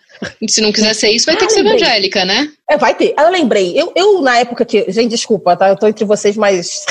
se 0.49 0.61
não 0.61 0.72
quiser 0.72 0.95
ser 0.95 1.11
isso, 1.11 1.26
vai 1.26 1.34
ah, 1.34 1.38
ter 1.38 1.47
que 1.47 1.53
ser 1.53 1.62
lembrei. 1.62 1.80
evangélica, 1.80 2.24
né? 2.24 2.53
É, 2.68 2.76
vai 2.76 2.95
ter. 2.95 3.14
Eu 3.18 3.30
lembrei. 3.30 3.72
Eu, 3.74 3.93
eu, 3.97 4.20
na 4.20 4.38
época 4.38 4.64
que. 4.64 4.91
Gente, 4.91 5.11
desculpa, 5.11 5.57
tá? 5.57 5.68
Eu 5.68 5.76
tô 5.76 5.86
entre 5.86 6.05
vocês, 6.05 6.36
mas. 6.36 6.84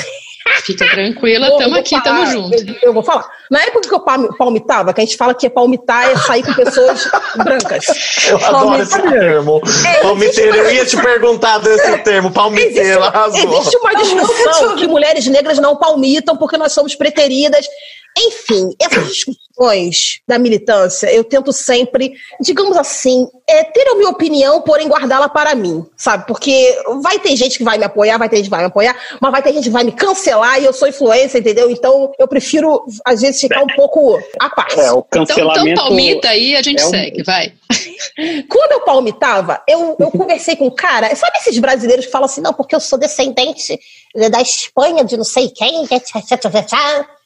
Fica 0.64 0.88
tranquila, 0.88 1.48
estamos 1.48 1.78
aqui, 1.78 1.94
estamos 1.94 2.30
juntos. 2.30 2.62
Eu, 2.66 2.74
eu, 2.82 2.92
vou 2.92 3.02
falar. 3.02 3.28
Na 3.50 3.62
época 3.62 3.88
que 3.88 3.94
eu 3.94 4.00
palmitava, 4.36 4.92
que 4.92 5.00
a 5.00 5.04
gente 5.04 5.16
fala 5.16 5.34
que 5.34 5.46
é 5.46 5.50
palmitar 5.50 6.10
é 6.10 6.16
sair 6.16 6.42
com 6.42 6.54
pessoas 6.54 7.08
brancas. 7.36 7.86
Eu 8.28 8.36
adoro 8.36 8.82
esse 8.82 9.00
termo. 9.02 9.60
É, 9.86 10.02
palmiteiro, 10.02 10.56
eu 10.56 10.70
ia 10.72 10.86
te 10.86 10.96
perguntar 10.96 11.58
desse 11.58 11.98
termo, 11.98 12.30
palmiteiro, 12.30 13.00
existe, 13.28 13.46
existe 13.46 13.76
uma 13.76 13.94
discussão 13.94 14.76
que 14.76 14.86
mulheres 14.86 15.26
negras 15.26 15.58
não 15.58 15.76
palmitam 15.76 16.36
porque 16.36 16.56
nós 16.56 16.72
somos 16.72 16.94
preteridas. 16.94 17.66
Enfim, 18.18 18.74
essas 18.78 19.08
discussões 19.08 20.20
da 20.26 20.38
militância, 20.38 21.12
eu 21.12 21.22
tento 21.22 21.52
sempre, 21.52 22.12
digamos 22.40 22.76
assim, 22.76 23.28
é, 23.48 23.64
ter 23.64 23.86
a 23.88 23.94
minha 23.94 24.08
opinião, 24.08 24.62
porém 24.62 24.88
guardá-la 24.88 25.28
para 25.28 25.54
mim, 25.54 25.86
sabe? 25.96 26.26
Porque 26.26 26.76
vai 27.02 27.18
ter 27.18 27.36
gente 27.36 27.58
que 27.58 27.64
vai 27.64 27.78
me 27.78 27.84
apoiar, 27.84 28.18
vai 28.18 28.28
ter 28.28 28.36
gente 28.36 28.46
que 28.46 28.50
vai 28.50 28.60
me 28.60 28.66
apoiar, 28.66 28.96
mas 29.20 29.30
vai 29.30 29.42
ter 29.42 29.52
gente 29.52 29.64
que 29.64 29.70
vai 29.70 29.84
me 29.84 29.92
cancelar 29.92 30.60
e 30.60 30.64
eu 30.64 30.72
sou 30.72 30.88
influência, 30.88 31.38
entendeu? 31.38 31.70
Então 31.70 32.12
eu 32.18 32.26
prefiro, 32.26 32.84
às 33.04 33.20
vezes, 33.20 33.40
ficar 33.40 33.62
um 33.62 33.68
pouco 33.76 34.18
à 34.38 34.50
parte. 34.50 34.80
É, 34.80 34.92
o 34.92 35.02
cancelamento... 35.02 35.60
Então, 35.60 35.68
então 35.68 35.84
palmita 35.84 36.28
aí 36.28 36.56
a 36.56 36.62
gente 36.62 36.82
é 36.82 36.86
um... 36.86 36.90
segue, 36.90 37.22
vai. 37.22 37.52
Quando 38.48 38.72
eu 38.72 38.80
palmitava, 38.80 39.62
eu, 39.68 39.96
eu 39.98 40.10
conversei 40.10 40.56
com 40.56 40.66
um 40.66 40.74
cara, 40.74 41.14
sabe 41.14 41.38
esses 41.38 41.58
brasileiros 41.58 42.06
que 42.06 42.10
falam 42.10 42.26
assim, 42.26 42.40
não, 42.40 42.52
porque 42.52 42.74
eu 42.74 42.80
sou 42.80 42.98
descendente 42.98 43.78
da 44.30 44.40
Espanha, 44.40 45.04
de 45.04 45.16
não 45.16 45.24
sei 45.24 45.48
quem, 45.48 45.86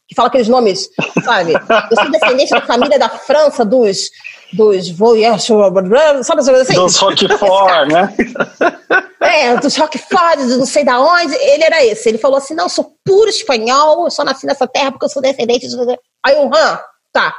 que 0.08 0.14
fala 0.14 0.28
aqueles 0.28 0.48
nomes, 0.48 0.88
sabe? 1.24 1.52
Eu 1.52 1.96
sou 1.96 2.10
descendente 2.10 2.50
da 2.50 2.60
família 2.60 2.98
da 2.98 3.08
França, 3.08 3.64
dos 3.64 4.10
dos 4.52 4.98
sabe 6.22 6.40
assim? 6.62 6.74
Dos 6.74 6.96
Roquefort, 6.96 7.88
né? 7.88 8.14
É, 9.24 9.56
dos 9.56 9.74
Roquefort, 9.76 10.38
não 10.38 10.66
sei 10.66 10.84
da 10.84 11.00
onde. 11.00 11.34
Ele 11.34 11.64
era 11.64 11.82
esse. 11.82 12.08
Ele 12.08 12.18
falou 12.18 12.36
assim: 12.36 12.54
não, 12.54 12.66
eu 12.66 12.68
sou 12.68 12.94
puro 13.04 13.28
espanhol, 13.28 14.04
eu 14.04 14.10
só 14.10 14.22
nasci 14.22 14.46
nessa 14.46 14.66
terra 14.66 14.92
porque 14.92 15.06
eu 15.06 15.08
sou 15.08 15.22
descendente 15.22 15.66
de. 15.66 15.74
Aí 16.24 16.36
o 16.36 16.54
Han, 16.54 16.78
tá. 17.10 17.34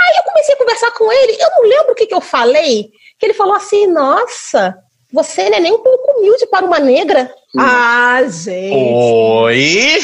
Aí 0.00 0.16
eu 0.18 0.24
comecei 0.24 0.54
a 0.54 0.58
conversar 0.58 0.90
com 0.90 1.12
ele, 1.12 1.36
eu 1.40 1.50
não 1.50 1.62
lembro 1.62 1.92
o 1.92 1.94
que, 1.94 2.06
que 2.06 2.14
eu 2.14 2.20
falei, 2.20 2.90
que 3.18 3.26
ele 3.26 3.34
falou 3.34 3.54
assim: 3.54 3.86
nossa, 3.86 4.74
você 5.12 5.50
não 5.50 5.58
é 5.58 5.60
nem 5.60 5.72
um 5.72 5.78
pouco 5.78 6.18
humilde 6.18 6.46
para 6.46 6.64
uma 6.64 6.78
negra. 6.78 7.32
Ah, 7.58 8.22
gente. 8.26 8.74
Oi? 8.74 9.98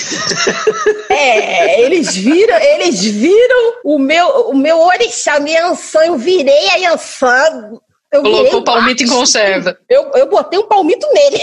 É, 1.08 1.80
eles 1.80 2.14
viram, 2.14 2.56
eles 2.56 3.02
viram 3.02 3.74
o 3.84 3.98
meu, 3.98 4.28
o 4.50 4.56
meu 4.56 4.78
orixá, 4.78 5.40
minha 5.40 5.66
ançã, 5.66 6.04
eu 6.04 6.18
virei 6.18 6.68
a 6.68 6.76
Yansan. 6.76 7.80
Eu 8.12 8.22
Colocou 8.22 8.60
o 8.60 8.64
palmito 8.64 9.02
em 9.02 9.06
conserva. 9.06 9.78
Eu, 9.88 10.10
eu 10.14 10.28
botei 10.28 10.58
um 10.58 10.66
palmito 10.66 11.06
nele. 11.12 11.38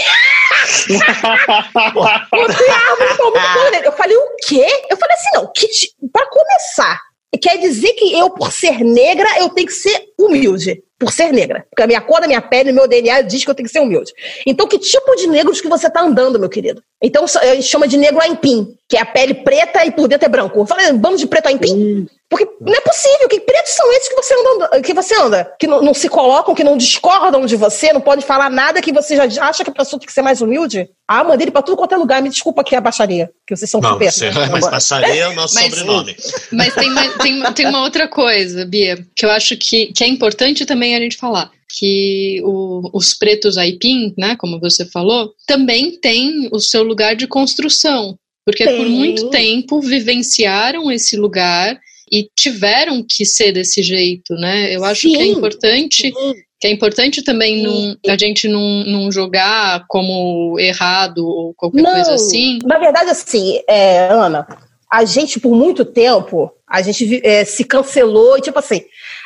botei 1.74 2.68
a 2.68 2.90
árvore 2.90 3.12
um 3.12 3.16
palmito 3.16 3.70
nele. 3.70 3.86
Eu 3.86 3.92
falei, 3.92 4.16
o 4.16 4.36
quê? 4.46 4.66
Eu 4.88 4.96
falei 4.96 5.16
assim, 5.16 5.30
não, 5.34 5.52
que, 5.52 5.66
para 6.12 6.26
começar, 6.28 7.00
quer 7.40 7.58
dizer 7.58 7.92
que 7.94 8.16
eu, 8.16 8.30
por 8.30 8.52
ser 8.52 8.80
negra, 8.80 9.28
eu 9.38 9.48
tenho 9.48 9.66
que 9.66 9.72
ser 9.72 10.06
humilde 10.18 10.82
por 10.98 11.12
ser 11.12 11.32
negra. 11.32 11.66
Porque 11.70 11.82
a 11.82 11.86
minha 11.86 12.00
cor 12.00 12.20
da 12.20 12.26
minha 12.26 12.40
pele, 12.40 12.72
meu 12.72 12.88
DNA 12.88 13.22
diz 13.22 13.44
que 13.44 13.50
eu 13.50 13.54
tenho 13.54 13.66
que 13.66 13.72
ser 13.72 13.80
humilde. 13.80 14.12
Então, 14.46 14.66
que 14.66 14.78
tipo 14.78 15.14
de 15.16 15.26
negros 15.26 15.60
que 15.60 15.68
você 15.68 15.86
está 15.86 16.02
andando, 16.02 16.38
meu 16.38 16.48
querido? 16.48 16.82
Então, 17.02 17.24
a 17.24 17.54
gente 17.54 17.66
chama 17.66 17.86
de 17.86 17.96
negro 17.96 18.20
aipim, 18.20 18.75
que 18.88 18.96
é 18.96 19.00
a 19.00 19.06
pele 19.06 19.34
preta 19.34 19.84
e 19.84 19.90
por 19.90 20.06
dentro 20.06 20.26
é 20.26 20.28
branco. 20.28 20.60
Eu 20.60 20.66
falei, 20.66 20.92
vamos 20.92 21.20
de 21.20 21.26
preto 21.26 21.46
aipim? 21.46 21.72
Hum. 21.72 22.06
Porque 22.28 22.46
não 22.60 22.74
é 22.74 22.80
possível. 22.80 23.28
Que 23.28 23.40
pretos 23.40 23.72
são 23.72 23.92
esses 23.92 24.08
que 24.08 24.14
você 24.14 24.34
anda, 24.34 24.82
que, 24.82 24.94
você 24.94 25.14
anda, 25.20 25.52
que 25.58 25.66
não, 25.66 25.82
não, 25.82 25.94
se 25.94 26.08
colocam, 26.08 26.54
que 26.54 26.64
não 26.64 26.76
discordam 26.76 27.46
de 27.46 27.56
você, 27.56 27.92
não 27.92 28.00
pode 28.00 28.24
falar 28.24 28.50
nada 28.50 28.82
que 28.82 28.92
você 28.92 29.16
já 29.16 29.44
acha 29.44 29.64
que 29.64 29.70
a 29.70 29.74
pessoa 29.74 29.98
tem 29.98 30.06
que 30.06 30.12
ser 30.12 30.22
mais 30.22 30.40
humilde? 30.40 30.88
Ah, 31.06 31.24
mandei 31.24 31.44
ele 31.44 31.50
pra 31.50 31.62
tudo 31.62 31.76
quanto 31.76 31.94
é 31.94 31.96
lugar. 31.96 32.22
Me 32.22 32.28
desculpa 32.28 32.64
que 32.64 32.74
é 32.74 32.78
a 32.78 32.80
baixaria, 32.80 33.30
que 33.46 33.56
vocês 33.56 33.70
são 33.70 33.80
não, 33.80 33.98
você, 33.98 34.30
Mas 34.50 34.68
baixaria 34.68 35.24
é 35.24 35.28
o 35.28 35.34
nosso 35.34 35.54
mas, 35.54 35.64
sobrenome. 35.66 36.16
Mas 36.52 36.74
tem, 36.74 36.94
tem, 37.22 37.52
tem 37.52 37.66
uma 37.66 37.82
outra 37.82 38.08
coisa, 38.08 38.64
Bia, 38.64 39.04
que 39.16 39.24
eu 39.24 39.30
acho 39.30 39.56
que, 39.56 39.92
que 39.92 40.02
é 40.02 40.06
importante 40.06 40.64
também 40.64 40.94
a 40.96 41.00
gente 41.00 41.16
falar 41.16 41.50
que 41.78 42.40
o, 42.44 42.90
os 42.96 43.12
pretos 43.12 43.58
aipim, 43.58 44.14
né, 44.16 44.36
como 44.36 44.58
você 44.58 44.86
falou, 44.86 45.32
também 45.46 45.98
tem 46.00 46.48
o 46.50 46.58
seu 46.58 46.82
lugar 46.82 47.14
de 47.14 47.26
construção, 47.26 48.16
porque 48.46 48.64
tem. 48.64 48.76
por 48.76 48.88
muito 48.88 49.28
tempo 49.28 49.80
vivenciaram 49.80 50.90
esse 50.90 51.16
lugar 51.16 51.76
e 52.10 52.30
tiveram 52.36 53.04
que 53.06 53.26
ser 53.26 53.50
desse 53.50 53.82
jeito, 53.82 54.34
né? 54.34 54.74
Eu 54.74 54.84
acho 54.84 55.02
Sim. 55.02 55.16
que 55.16 55.18
é 55.18 55.26
importante 55.26 56.02
Sim. 56.02 56.34
que 56.60 56.68
é 56.68 56.70
importante 56.70 57.22
também 57.22 57.98
a 58.08 58.16
gente 58.16 58.46
não, 58.46 58.84
não 58.84 59.12
jogar 59.12 59.84
como 59.88 60.58
errado 60.60 61.26
ou 61.26 61.52
qualquer 61.54 61.82
não, 61.82 61.92
coisa 61.92 62.14
assim. 62.14 62.60
Na 62.64 62.78
verdade, 62.78 63.10
assim, 63.10 63.60
é, 63.68 64.08
Ana, 64.10 64.46
a 64.90 65.04
gente 65.04 65.40
por 65.40 65.54
muito 65.54 65.84
tempo 65.84 66.52
a 66.68 66.82
gente 66.82 67.20
é, 67.24 67.44
se 67.44 67.64
cancelou 67.64 68.38
e 68.38 68.40
tipo 68.40 68.58
assim, 68.58 68.82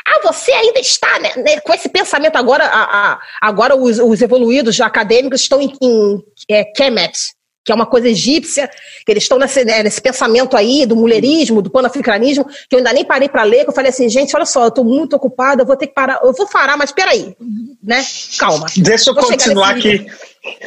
ah, 0.06 0.20
você 0.24 0.50
ainda 0.52 0.80
está 0.80 1.18
né, 1.18 1.30
né, 1.36 1.60
com 1.60 1.72
esse 1.72 1.88
pensamento 1.88 2.36
agora, 2.36 2.64
a, 2.64 3.12
a, 3.12 3.20
agora 3.40 3.76
os, 3.76 3.98
os, 3.98 4.20
evoluídos 4.20 4.80
acadêmicos 4.80 5.42
estão 5.42 5.60
em, 5.60 5.72
em 5.82 6.22
é, 6.50 6.64
Kemet, 6.64 7.18
que 7.64 7.72
é 7.72 7.74
uma 7.74 7.86
coisa 7.86 8.08
egípcia, 8.08 8.68
que 9.04 9.12
eles 9.12 9.24
estão 9.24 9.38
nesse, 9.38 9.64
né, 9.64 9.82
nesse 9.82 10.00
pensamento 10.00 10.56
aí 10.56 10.86
do 10.86 10.96
mulherismo, 10.96 11.60
do 11.60 11.70
panafricanismo, 11.70 12.44
que 12.44 12.74
eu 12.74 12.78
ainda 12.78 12.92
nem 12.92 13.04
parei 13.04 13.28
para 13.28 13.42
ler, 13.42 13.64
que 13.64 13.70
eu 13.70 13.74
falei 13.74 13.90
assim, 13.90 14.08
gente, 14.08 14.34
olha 14.34 14.46
só, 14.46 14.64
eu 14.64 14.68
estou 14.68 14.84
muito 14.84 15.14
ocupada, 15.14 15.62
eu 15.62 15.66
vou 15.66 15.76
ter 15.76 15.86
que 15.86 15.94
parar, 15.94 16.20
eu 16.22 16.32
vou 16.32 16.48
parar, 16.48 16.76
mas 16.76 16.92
peraí, 16.92 17.36
né? 17.82 18.04
Calma. 18.38 18.66
Deixa 18.76 19.10
eu 19.10 19.14
continuar 19.14 19.76
aqui. 19.76 20.06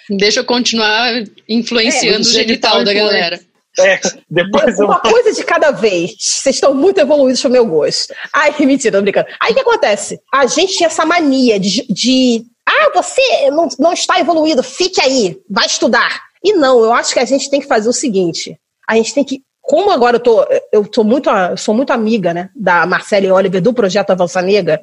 Deixa 0.10 0.40
eu 0.40 0.46
continuar 0.46 1.24
influenciando 1.50 2.20
é, 2.20 2.22
o 2.22 2.24
genital 2.24 2.84
da 2.84 2.94
galera. 2.94 3.40
É, 3.80 4.00
depois 4.30 4.80
Uma 4.80 5.02
eu... 5.04 5.12
coisa 5.12 5.34
de 5.34 5.44
cada 5.44 5.72
vez. 5.72 6.16
Vocês 6.18 6.56
estão 6.56 6.74
muito 6.74 7.00
evoluídos 7.00 7.42
pro 7.42 7.52
meu 7.52 7.66
gosto. 7.66 8.14
Ai, 8.34 8.54
mentira, 8.66 8.98
tô 8.98 9.02
brincando. 9.02 9.28
Aí 9.40 9.52
o 9.52 9.54
que 9.54 9.62
acontece? 9.62 10.20
A 10.34 10.48
gente 10.48 10.76
tinha 10.76 10.88
essa 10.88 11.06
mania 11.06 11.60
de, 11.60 11.86
de 11.88 12.44
ah, 12.68 12.92
você 12.94 13.50
não, 13.50 13.70
não 13.80 13.94
está 13.94 14.20
evoluído, 14.20 14.62
fique 14.62 15.02
aí, 15.02 15.40
vai 15.50 15.66
estudar. 15.66 16.22
E 16.44 16.52
não, 16.52 16.84
eu 16.84 16.94
acho 16.94 17.14
que 17.14 17.20
a 17.20 17.26
gente 17.26 17.50
tem 17.50 17.62
que 17.62 17.68
fazer 17.68 17.88
o 17.88 17.94
seguinte: 17.94 18.60
a 18.88 18.96
gente 18.96 19.14
tem 19.14 19.24
que. 19.24 19.42
Como 19.62 19.92
agora 19.92 20.18
eu 20.18 20.20
tô, 20.22 20.46
eu 20.72 20.86
tô 20.88 21.04
muito, 21.04 21.30
sou 21.58 21.74
muito 21.74 21.92
amiga, 21.92 22.34
né, 22.34 22.50
da 22.56 22.86
Marcele 22.86 23.30
Oliver 23.30 23.62
do 23.62 23.74
projeto 23.74 24.12
Avança 24.12 24.42
Negra, 24.42 24.82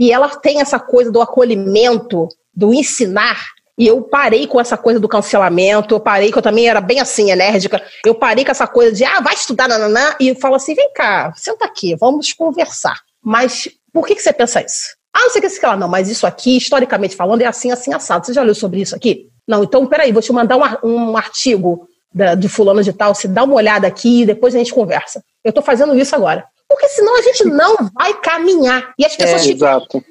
e 0.00 0.10
ela 0.10 0.28
tem 0.28 0.60
essa 0.60 0.78
coisa 0.78 1.10
do 1.10 1.20
acolhimento, 1.20 2.28
do 2.54 2.72
ensinar. 2.72 3.38
E 3.76 3.86
eu 3.86 4.02
parei 4.02 4.46
com 4.46 4.60
essa 4.60 4.76
coisa 4.76 5.00
do 5.00 5.08
cancelamento, 5.08 5.94
eu 5.94 6.00
parei, 6.00 6.30
que 6.30 6.36
eu 6.36 6.42
também 6.42 6.68
era 6.68 6.80
bem 6.80 7.00
assim, 7.00 7.30
enérgica, 7.30 7.82
eu 8.04 8.14
parei 8.14 8.44
com 8.44 8.50
essa 8.50 8.66
coisa 8.66 8.92
de, 8.92 9.04
ah, 9.04 9.20
vai 9.20 9.32
estudar, 9.34 9.66
nananã, 9.66 10.14
e 10.20 10.34
falo 10.34 10.54
assim, 10.54 10.74
vem 10.74 10.92
cá, 10.92 11.32
senta 11.34 11.64
aqui, 11.64 11.96
vamos 11.96 12.32
conversar. 12.34 13.00
Mas 13.22 13.68
por 13.92 14.06
que, 14.06 14.14
que 14.14 14.22
você 14.22 14.32
pensa 14.32 14.62
isso? 14.62 15.01
Ah, 15.14 15.20
não 15.24 15.30
sei 15.30 15.40
o 15.40 15.42
que, 15.42 15.50
sei 15.50 15.68
lá, 15.68 15.76
não, 15.76 15.88
mas 15.88 16.08
isso 16.08 16.26
aqui, 16.26 16.56
historicamente 16.56 17.14
falando, 17.14 17.42
é 17.42 17.46
assim, 17.46 17.70
assim, 17.70 17.92
assado. 17.92 18.26
Você 18.26 18.32
já 18.32 18.42
leu 18.42 18.54
sobre 18.54 18.80
isso 18.80 18.96
aqui? 18.96 19.28
Não, 19.46 19.62
então, 19.62 19.86
peraí, 19.86 20.12
vou 20.12 20.22
te 20.22 20.32
mandar 20.32 20.56
um, 20.56 20.88
um 20.88 21.16
artigo 21.16 21.86
da, 22.14 22.34
de 22.34 22.48
fulano 22.48 22.82
de 22.82 22.92
tal, 22.92 23.14
você 23.14 23.26
dá 23.26 23.44
uma 23.44 23.54
olhada 23.54 23.86
aqui 23.86 24.22
e 24.22 24.26
depois 24.26 24.54
a 24.54 24.58
gente 24.58 24.72
conversa. 24.72 25.22
Eu 25.44 25.50
estou 25.50 25.62
fazendo 25.62 25.96
isso 25.98 26.14
agora. 26.14 26.44
Porque 26.68 26.88
senão 26.88 27.18
a 27.18 27.22
gente 27.22 27.44
não 27.44 27.76
vai 27.92 28.14
caminhar. 28.20 28.94
E 28.98 29.04
as 29.04 29.14
pessoas 29.14 29.42
é, 29.42 29.44
ficam. 29.44 29.68
Exato. 29.68 30.04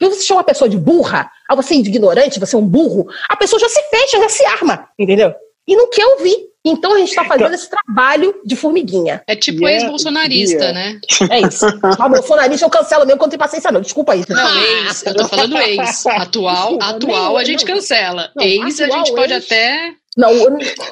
Você 0.00 0.22
chama 0.22 0.40
uma 0.40 0.46
pessoa 0.46 0.68
de 0.68 0.78
burra, 0.78 1.30
ah, 1.48 1.54
você 1.54 1.74
é 1.74 1.76
ignorante, 1.76 2.40
você 2.40 2.56
é 2.56 2.58
um 2.58 2.66
burro, 2.66 3.06
a 3.28 3.36
pessoa 3.36 3.60
já 3.60 3.68
se 3.68 3.82
fecha, 3.90 4.18
já 4.18 4.28
se 4.28 4.44
arma, 4.46 4.88
entendeu? 4.98 5.34
E 5.68 5.76
não 5.76 5.90
quer 5.90 6.06
ouvir. 6.06 6.36
Então 6.68 6.94
a 6.94 6.98
gente 6.98 7.10
está 7.10 7.24
fazendo 7.24 7.54
esse 7.54 7.70
trabalho 7.70 8.34
de 8.44 8.56
formiguinha. 8.56 9.22
É 9.24 9.36
tipo 9.36 9.60
yeah, 9.60 9.76
ex-bolsonarista, 9.76 10.64
yeah. 10.64 10.72
né? 10.72 11.00
É 11.30 11.40
isso. 11.40 11.64
A 11.98 12.08
bolsonarista 12.10 12.66
eu 12.66 12.70
cancelo 12.70 13.06
mesmo 13.06 13.18
quando 13.18 13.30
tem 13.30 13.38
paciência, 13.38 13.70
não. 13.70 13.80
Desculpa 13.80 14.14
aí. 14.14 14.24
Não, 14.28 14.62
ex. 14.64 15.06
Eu 15.06 15.14
tô 15.14 15.28
falando 15.28 15.56
ex. 15.58 16.04
Atual, 16.06 16.56
Desculpa, 16.56 16.84
atual 16.86 17.24
não, 17.30 17.36
a 17.36 17.44
gente 17.44 17.64
não, 17.64 17.74
cancela. 17.74 18.30
Não, 18.34 18.44
ex 18.44 18.80
atual, 18.80 19.00
a 19.00 19.04
gente 19.04 19.14
pode 19.14 19.32
ex... 19.32 19.44
até. 19.44 19.94
Não, 20.16 20.30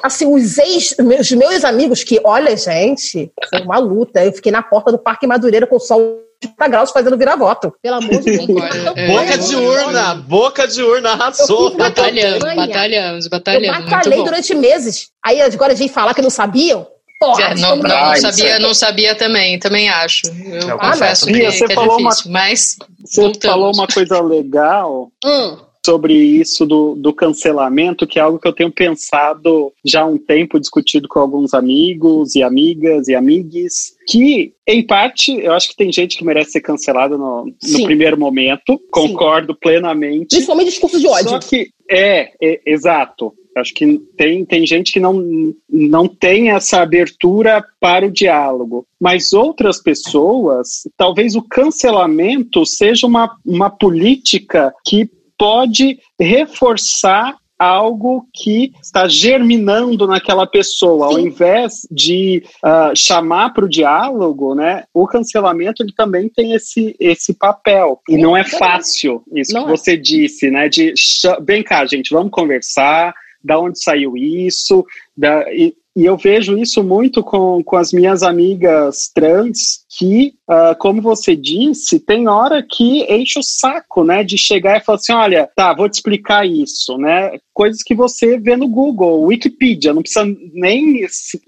assim, 0.01 0.25
os 0.25 0.57
ex, 0.57 0.95
meus, 0.99 1.31
meus 1.31 1.65
amigos 1.65 2.03
que, 2.03 2.21
olha, 2.23 2.55
gente, 2.55 3.31
foi 3.49 3.61
uma 3.61 3.79
luta. 3.79 4.23
Eu 4.23 4.31
fiquei 4.31 4.51
na 4.51 4.63
porta 4.63 4.91
do 4.91 4.99
Parque 4.99 5.27
Madureira 5.27 5.67
com 5.67 5.75
o 5.75 5.79
sol 5.79 5.99
30 6.09 6.24
graus 6.69 6.91
fazendo 6.91 7.17
virar 7.17 7.35
voto. 7.35 7.73
Pelo 7.81 7.97
amor 7.97 8.21
de 8.21 8.37
Deus. 8.37 8.61
É, 8.95 9.07
boca 9.07 9.37
de 9.37 9.55
urna, 9.55 10.15
boca 10.15 10.67
de 10.67 10.83
urna 10.83 11.11
arrasou. 11.11 11.75
Batalhamos, 11.75 12.39
batalhamos, 12.55 13.27
batalhamos. 13.27 13.79
Eu 13.79 13.89
batalhei 13.89 14.23
durante 14.23 14.55
meses. 14.55 15.09
Aí 15.23 15.41
agora 15.41 15.73
a 15.73 15.75
gente 15.75 15.91
falar 15.91 16.13
que 16.13 16.21
não 16.21 16.29
sabiam. 16.29 16.87
Porra, 17.19 17.55
não, 17.55 17.77
não, 17.77 17.87
não, 17.87 18.15
sabia, 18.17 18.59
não 18.59 18.73
sabia 18.73 19.15
também, 19.15 19.57
também 19.57 19.89
acho. 19.89 20.27
Eu 20.27 20.75
ah, 20.79 20.91
confesso 20.91 21.25
que, 21.25 21.45
você 21.45 21.65
que 21.65 21.71
é 21.71 21.75
falou 21.75 21.97
difícil, 21.97 22.29
uma, 22.29 22.39
mas 22.39 22.75
Você 23.05 23.21
voltamos. 23.21 23.45
falou 23.45 23.73
uma 23.73 23.87
coisa 23.87 24.21
legal 24.21 25.09
hum 25.23 25.64
sobre 25.85 26.13
isso 26.13 26.65
do, 26.65 26.95
do 26.95 27.13
cancelamento, 27.13 28.07
que 28.07 28.17
é 28.17 28.21
algo 28.21 28.39
que 28.39 28.47
eu 28.47 28.53
tenho 28.53 28.71
pensado 28.71 29.71
já 29.85 30.01
há 30.01 30.05
um 30.05 30.17
tempo, 30.17 30.59
discutido 30.59 31.07
com 31.07 31.19
alguns 31.19 31.53
amigos 31.53 32.35
e 32.35 32.41
amigas 32.41 33.07
e 33.07 33.13
amigues, 33.13 33.95
que, 34.07 34.53
em 34.67 34.85
parte, 34.85 35.31
eu 35.39 35.53
acho 35.53 35.69
que 35.69 35.75
tem 35.75 35.91
gente 35.91 36.17
que 36.17 36.25
merece 36.25 36.51
ser 36.51 36.61
cancelada 36.61 37.17
no, 37.17 37.45
no 37.45 37.83
primeiro 37.83 38.19
momento, 38.19 38.81
concordo 38.91 39.53
Sim. 39.53 39.59
plenamente. 39.61 40.29
Principalmente 40.29 40.69
discurso 40.69 40.99
de 40.99 41.07
ódio. 41.07 41.29
Só 41.29 41.39
que, 41.39 41.69
é, 41.89 42.31
é 42.41 42.61
exato. 42.65 43.31
Acho 43.55 43.73
que 43.73 43.99
tem, 44.17 44.43
tem 44.43 44.67
gente 44.67 44.91
que 44.91 44.99
não, 44.99 45.53
não 45.69 46.09
tem 46.09 46.51
essa 46.51 46.81
abertura 46.81 47.63
para 47.79 48.05
o 48.05 48.11
diálogo. 48.11 48.85
Mas 48.99 49.31
outras 49.31 49.81
pessoas, 49.81 50.81
talvez 50.97 51.35
o 51.35 51.41
cancelamento 51.41 52.65
seja 52.65 53.07
uma, 53.07 53.33
uma 53.45 53.69
política 53.69 54.73
que 54.85 55.09
pode 55.37 55.99
reforçar 56.19 57.35
algo 57.57 58.27
que 58.33 58.73
está 58.81 59.07
germinando 59.07 60.05
naquela 60.05 60.45
pessoa, 60.45 61.07
Sim. 61.07 61.13
ao 61.13 61.19
invés 61.19 61.87
de 61.89 62.43
uh, 62.63 62.95
chamar 62.95 63.53
para 63.53 63.65
o 63.65 63.69
diálogo, 63.69 64.53
né? 64.53 64.83
O 64.93 65.07
cancelamento 65.07 65.81
ele 65.81 65.93
também 65.93 66.29
tem 66.29 66.53
esse, 66.53 66.95
esse 66.99 67.33
papel 67.33 68.01
e 68.09 68.17
não 68.17 68.35
é 68.35 68.43
fácil 68.43 69.23
isso 69.33 69.53
não 69.53 69.65
que 69.65 69.71
é. 69.71 69.77
você 69.77 69.97
disse, 69.97 70.51
né? 70.51 70.67
De 70.67 70.93
bem 71.41 71.63
cá, 71.63 71.85
gente, 71.85 72.13
vamos 72.13 72.31
conversar. 72.31 73.13
Da 73.43 73.59
onde 73.59 73.79
saiu 73.79 74.17
isso? 74.17 74.83
Da, 75.15 75.53
e, 75.53 75.75
e 75.95 76.03
eu 76.03 76.17
vejo 76.17 76.57
isso 76.57 76.83
muito 76.83 77.23
com, 77.23 77.63
com 77.63 77.77
as 77.77 77.93
minhas 77.93 78.21
amigas 78.21 79.09
trans, 79.15 79.85
que, 79.97 80.33
uh, 80.49 80.77
como 80.77 81.01
você 81.01 81.37
disse, 81.37 82.01
tem 82.01 82.27
hora 82.27 82.61
que 82.61 83.03
enche 83.09 83.39
o 83.39 83.43
saco, 83.43 84.03
né, 84.03 84.21
de 84.21 84.37
chegar 84.37 84.77
e 84.77 84.83
falar 84.83 84.97
assim, 84.97 85.13
olha, 85.13 85.49
tá, 85.55 85.73
vou 85.73 85.87
te 85.87 85.93
explicar 85.93 86.45
isso, 86.45 86.97
né, 86.97 87.37
coisas 87.53 87.81
que 87.81 87.95
você 87.95 88.37
vê 88.37 88.57
no 88.57 88.67
Google, 88.67 89.23
Wikipedia, 89.23 89.93
não 89.93 90.01
precisa 90.01 90.25
nem 90.53 91.07